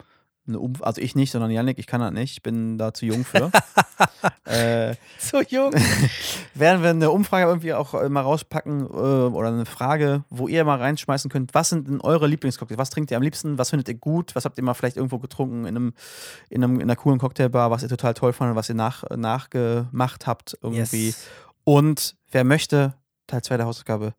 eine 0.47 0.59
Umf 0.59 0.83
also 0.83 1.01
ich 1.01 1.15
nicht, 1.15 1.31
sondern 1.31 1.51
Yannick, 1.51 1.79
ich 1.79 1.87
kann 1.87 2.01
das 2.01 2.13
nicht, 2.13 2.33
ich 2.33 2.43
bin 2.43 2.77
da 2.77 2.93
zu 2.93 3.07
jung 3.07 3.25
für. 3.25 3.51
äh, 4.45 4.95
so 5.19 5.41
jung. 5.41 5.73
werden 6.55 6.83
wir 6.83 6.91
eine 6.91 7.11
Umfrage 7.11 7.47
irgendwie 7.47 7.73
auch 7.73 7.95
äh, 7.95 8.09
mal 8.09 8.21
rauspacken 8.21 8.83
äh, 8.83 8.85
oder 8.85 9.49
eine 9.49 9.65
Frage, 9.67 10.25
wo 10.31 10.49
ihr 10.49 10.65
mal 10.65 10.79
reinschmeißen 10.79 11.31
könnt, 11.31 11.55
was 11.55 11.71
sind 11.71 11.89
denn 11.89 12.01
eure 12.01 12.27
Lieblingscocktails? 12.27 12.79
Was 12.79 12.91
trinkt 12.91 13.11
ihr 13.11 13.17
am 13.17 13.23
liebsten? 13.23 13.59
Was 13.59 13.71
findet 13.71 13.89
ihr 13.89 13.95
gut? 13.95 14.35
Was 14.35 14.45
habt 14.45 14.59
ihr 14.59 14.65
mal 14.65 14.75
vielleicht 14.75 14.97
irgendwo 14.97 15.19
getrunken 15.19 15.65
in, 15.65 15.77
einem, 15.77 15.95
in, 16.51 16.63
einem, 16.63 16.77
in 16.77 16.83
einer 16.83 16.97
coolen 16.97 17.19
Cocktailbar, 17.19 17.71
was 17.71 17.83
ihr 17.83 17.89
total 17.89 18.15
toll 18.15 18.33
fandet, 18.33 18.57
was 18.57 18.69
ihr 18.69 18.75
nach, 18.75 19.05
nachgemacht 19.17 20.27
habt 20.27 20.59
irgendwie? 20.61 21.07
Yes. 21.07 21.27
Und 21.65 22.17
wer 22.31 22.45
möchte, 22.45 22.95
Teil 23.27 23.43
2 23.43 23.57
der 23.57 23.67
Hausaufgabe, 23.67 24.15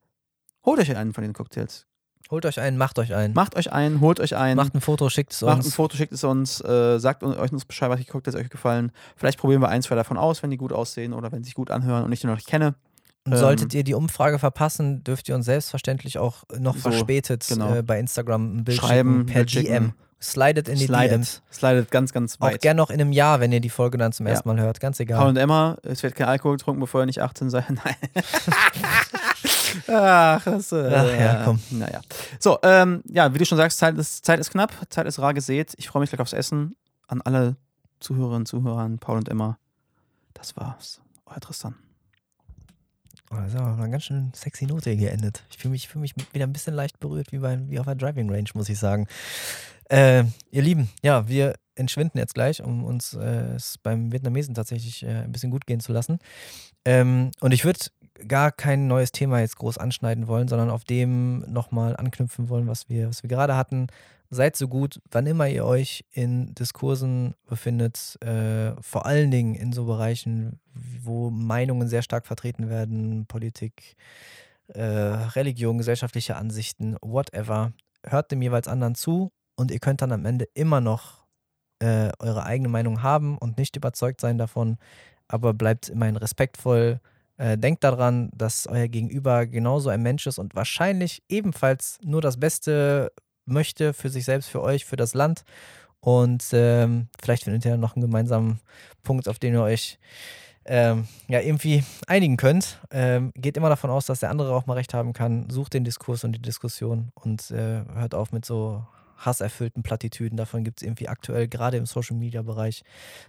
holt 0.65 0.79
euch 0.79 0.95
einen 0.95 1.13
von 1.13 1.23
den 1.23 1.33
Cocktails. 1.33 1.85
Holt 2.31 2.45
euch 2.45 2.59
einen, 2.59 2.77
macht 2.77 2.97
euch 2.97 3.13
einen. 3.13 3.33
Macht 3.35 3.55
euch 3.55 3.71
einen, 3.71 4.01
holt 4.01 4.19
euch 4.19 4.35
einen. 4.35 4.55
Macht 4.57 4.73
ein 4.73 4.81
Foto, 4.81 5.09
schickt 5.09 5.31
es 5.33 5.41
Macht 5.41 5.59
ein 5.59 5.65
uns. 5.65 5.75
Foto, 5.75 5.95
schickt 5.95 6.11
es 6.11 6.23
uns, 6.23 6.59
äh, 6.61 6.97
sagt 6.99 7.21
uns- 7.23 7.37
euch 7.37 7.51
uns 7.51 7.65
Bescheid, 7.65 7.89
was 7.89 7.99
ihr 7.99 8.05
guckt, 8.07 8.25
dass 8.25 8.33
euch 8.35 8.49
gefallen. 8.49 8.91
Vielleicht 9.15 9.37
probieren 9.39 9.61
wir 9.61 9.69
ein, 9.69 9.81
zwei 9.83 9.93
davon 9.95 10.17
aus, 10.17 10.41
wenn 10.41 10.49
die 10.49 10.57
gut 10.57 10.73
aussehen 10.73 11.13
oder 11.13 11.31
wenn 11.31 11.43
sie 11.43 11.49
sich 11.49 11.53
gut 11.55 11.69
anhören 11.69 12.03
und 12.03 12.11
ich 12.11 12.21
die 12.21 12.27
noch 12.27 12.35
nicht 12.35 12.47
kenne. 12.47 12.73
Und 13.27 13.35
solltet 13.37 13.73
ähm, 13.73 13.77
ihr 13.79 13.83
die 13.83 13.93
Umfrage 13.95 14.37
verpassen, 14.39 15.03
dürft 15.03 15.29
ihr 15.29 15.35
uns 15.35 15.45
selbstverständlich 15.45 16.17
auch 16.19 16.43
noch 16.59 16.75
So, 16.75 16.81
verspätet 16.91 17.45
genau. 17.47 17.73
äh, 17.75 17.81
bei 17.83 17.99
Instagram 17.99 18.57
ein 18.57 18.63
Bild 18.63 18.77
Schreiben, 18.77 19.25
per. 19.25 19.45
DM. 19.45 19.93
Slidet 20.21 20.67
in 20.69 20.79
die 20.79 20.85
Slidet, 20.85 21.11
DMs. 21.11 21.41
slidet 21.51 21.91
ganz, 21.91 22.11
ganz 22.13 22.37
Auch 22.39 22.47
weit. 22.47 22.61
gern 22.61 22.77
noch 22.77 22.89
in 22.89 22.99
einem 23.01 23.11
Jahr, 23.11 23.39
wenn 23.41 23.51
ihr 23.51 23.59
die 23.59 23.69
Folge 23.69 23.97
dann 23.99 24.11
zum 24.11 24.25
Ja. 24.25 24.33
ersten 24.33 24.49
Mal 24.49 24.59
hört. 24.59 24.79
Ganz 24.79 24.97
Paul 24.97 25.03
egal. 25.05 25.27
und 25.27 25.37
Emma, 25.37 25.77
es 25.83 26.01
wird 26.01 26.15
kein 26.15 26.27
Alkohol 26.27 26.57
getrunken, 26.57 26.79
bevor 26.79 27.01
ihr 27.01 27.05
nicht 27.05 27.21
18 27.21 27.49
seid. 27.51 27.65
Nein. 27.69 27.95
Ach, 29.87 30.43
das, 30.43 30.71
äh, 30.71 30.91
Ach 30.93 31.19
ja, 31.19 31.43
komm. 31.45 31.59
Naja. 31.71 32.01
So, 32.39 32.59
ähm, 32.63 33.01
ja, 33.07 33.33
wie 33.33 33.37
du 33.37 33.45
schon 33.45 33.57
sagst, 33.57 33.77
Zeit 33.77 33.97
ist, 33.97 34.25
Zeit 34.25 34.39
ist 34.39 34.51
knapp, 34.51 34.71
Zeit 34.89 35.07
ist 35.07 35.19
rar 35.19 35.33
gesät. 35.33 35.73
Ich 35.77 35.87
freue 35.87 36.01
mich 36.01 36.09
gleich 36.09 36.21
aufs 36.21 36.33
Essen. 36.33 36.75
An 37.07 37.21
alle 37.21 37.55
Zuhörerinnen 37.99 38.41
und 38.41 38.47
Zuhörer, 38.47 38.89
Paul 38.99 39.17
und 39.17 39.29
Emma. 39.29 39.57
Das 40.33 40.55
war's. 40.57 41.01
Euer 41.25 41.39
Tristan. 41.39 41.75
Oh, 43.31 43.35
das 43.37 43.53
ist 43.53 43.59
aber 43.59 43.73
eine 43.81 43.89
ganz 43.89 44.03
schön 44.03 44.31
sexy 44.35 44.65
Note 44.65 44.91
hier 44.91 45.09
geendet. 45.09 45.43
Ich 45.49 45.57
fühle 45.57 45.71
mich, 45.71 45.87
fühl 45.87 46.01
mich 46.01 46.13
wieder 46.31 46.45
ein 46.45 46.53
bisschen 46.53 46.75
leicht 46.75 46.99
berührt, 46.99 47.31
wie, 47.31 47.39
bei, 47.39 47.59
wie 47.67 47.79
auf 47.79 47.85
der 47.85 47.95
Driving 47.95 48.29
Range, 48.29 48.49
muss 48.53 48.69
ich 48.69 48.77
sagen. 48.77 49.07
Äh, 49.89 50.25
ihr 50.51 50.61
Lieben, 50.61 50.89
ja, 51.03 51.27
wir 51.27 51.55
entschwinden 51.75 52.17
jetzt 52.17 52.33
gleich, 52.33 52.61
um 52.61 52.83
uns 52.83 53.13
äh, 53.13 53.55
es 53.55 53.77
beim 53.77 54.11
Vietnamesen 54.11 54.55
tatsächlich 54.55 55.03
äh, 55.03 55.23
ein 55.23 55.31
bisschen 55.31 55.51
gut 55.51 55.65
gehen 55.65 55.79
zu 55.79 55.91
lassen. 55.91 56.19
Ähm, 56.85 57.31
und 57.39 57.51
ich 57.51 57.65
würde 57.65 57.79
gar 58.27 58.51
kein 58.51 58.87
neues 58.87 59.11
Thema 59.11 59.39
jetzt 59.39 59.57
groß 59.57 59.77
anschneiden 59.77 60.27
wollen, 60.27 60.47
sondern 60.47 60.69
auf 60.69 60.83
dem 60.83 61.39
nochmal 61.51 61.95
anknüpfen 61.95 62.49
wollen, 62.49 62.67
was 62.67 62.89
wir, 62.89 63.09
was 63.09 63.23
wir 63.23 63.29
gerade 63.29 63.55
hatten. 63.55 63.87
Seid 64.29 64.55
so 64.55 64.67
gut, 64.67 65.01
wann 65.11 65.27
immer 65.27 65.47
ihr 65.47 65.65
euch 65.65 66.03
in 66.11 66.55
Diskursen 66.55 67.35
befindet, 67.45 68.17
äh, 68.21 68.71
vor 68.81 69.05
allen 69.05 69.31
Dingen 69.31 69.55
in 69.55 69.71
so 69.71 69.85
Bereichen, 69.85 70.59
wo 70.73 71.29
Meinungen 71.29 71.87
sehr 71.87 72.01
stark 72.01 72.25
vertreten 72.25 72.69
werden, 72.69 73.27
Politik, 73.27 73.95
äh, 74.67 74.81
Religion, 74.81 75.77
gesellschaftliche 75.77 76.35
Ansichten, 76.37 76.97
whatever, 77.01 77.73
hört 78.03 78.31
dem 78.31 78.41
jeweils 78.41 78.67
anderen 78.67 78.95
zu 78.95 79.31
und 79.55 79.71
ihr 79.71 79.79
könnt 79.79 80.01
dann 80.01 80.11
am 80.11 80.25
Ende 80.25 80.47
immer 80.53 80.81
noch 80.81 81.25
äh, 81.79 82.09
eure 82.19 82.45
eigene 82.45 82.69
Meinung 82.69 83.03
haben 83.03 83.37
und 83.37 83.57
nicht 83.57 83.75
überzeugt 83.75 84.21
sein 84.21 84.37
davon, 84.37 84.77
aber 85.27 85.53
bleibt 85.53 85.89
immerhin 85.89 86.17
respektvoll. 86.17 86.99
Äh, 87.37 87.57
denkt 87.57 87.83
daran, 87.83 88.29
dass 88.33 88.67
euer 88.67 88.87
Gegenüber 88.87 89.45
genauso 89.45 89.89
ein 89.89 90.01
Mensch 90.01 90.25
ist 90.25 90.39
und 90.39 90.55
wahrscheinlich 90.55 91.23
ebenfalls 91.27 91.99
nur 92.01 92.21
das 92.21 92.39
Beste 92.39 93.11
möchte 93.45 93.93
für 93.93 94.09
sich 94.09 94.25
selbst, 94.25 94.49
für 94.49 94.61
euch, 94.61 94.85
für 94.85 94.95
das 94.95 95.13
Land. 95.13 95.43
Und 95.99 96.45
ähm, 96.53 97.09
vielleicht 97.21 97.43
findet 97.43 97.65
ihr 97.65 97.77
noch 97.77 97.95
einen 97.95 98.05
gemeinsamen 98.05 98.59
Punkt, 99.03 99.27
auf 99.27 99.39
den 99.39 99.53
ihr 99.53 99.63
euch 99.63 99.99
ähm, 100.65 101.07
ja, 101.27 101.41
irgendwie 101.41 101.83
einigen 102.07 102.37
könnt. 102.37 102.79
Ähm, 102.91 103.31
geht 103.35 103.57
immer 103.57 103.69
davon 103.69 103.89
aus, 103.89 104.05
dass 104.05 104.19
der 104.19 104.29
andere 104.29 104.55
auch 104.55 104.65
mal 104.65 104.73
recht 104.73 104.93
haben 104.93 105.13
kann. 105.13 105.49
Sucht 105.49 105.73
den 105.73 105.83
Diskurs 105.83 106.23
und 106.23 106.33
die 106.33 106.41
Diskussion 106.41 107.11
und 107.15 107.51
äh, 107.51 107.83
hört 107.95 108.15
auf 108.15 108.31
mit 108.31 108.45
so 108.45 108.85
hasserfüllten 109.17 109.83
Plattitüden. 109.83 110.37
Davon 110.37 110.63
gibt 110.63 110.81
es 110.81 110.87
irgendwie 110.87 111.07
aktuell 111.07 111.47
gerade 111.47 111.77
im 111.77 111.85
Social 111.85 112.15
Media 112.15 112.41
Bereich 112.41 112.83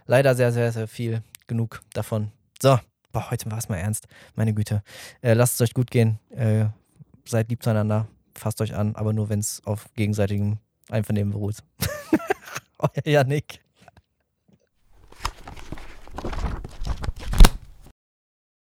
leider 0.05 0.35
sehr, 0.35 0.51
sehr, 0.51 0.71
sehr 0.71 0.87
viel. 0.87 1.21
Genug 1.47 1.81
davon. 1.93 2.31
So, 2.61 2.77
boah, 3.11 3.31
heute 3.31 3.49
war 3.51 3.57
es 3.57 3.69
mal 3.69 3.77
ernst. 3.77 4.07
Meine 4.35 4.53
Güte. 4.53 4.83
Äh, 5.21 5.33
lasst 5.33 5.55
es 5.55 5.61
euch 5.61 5.73
gut 5.73 5.91
gehen. 5.91 6.19
Äh, 6.29 6.65
seid 7.25 7.49
lieb 7.49 7.63
zueinander. 7.63 8.07
Fasst 8.35 8.61
euch 8.61 8.75
an, 8.75 8.95
aber 8.95 9.13
nur 9.13 9.29
wenn 9.29 9.39
es 9.39 9.61
auf 9.65 9.87
gegenseitigem 9.95 10.57
Einvernehmen 10.89 11.31
beruht. 11.31 11.57
Euer 12.77 13.07
Janik. 13.07 13.61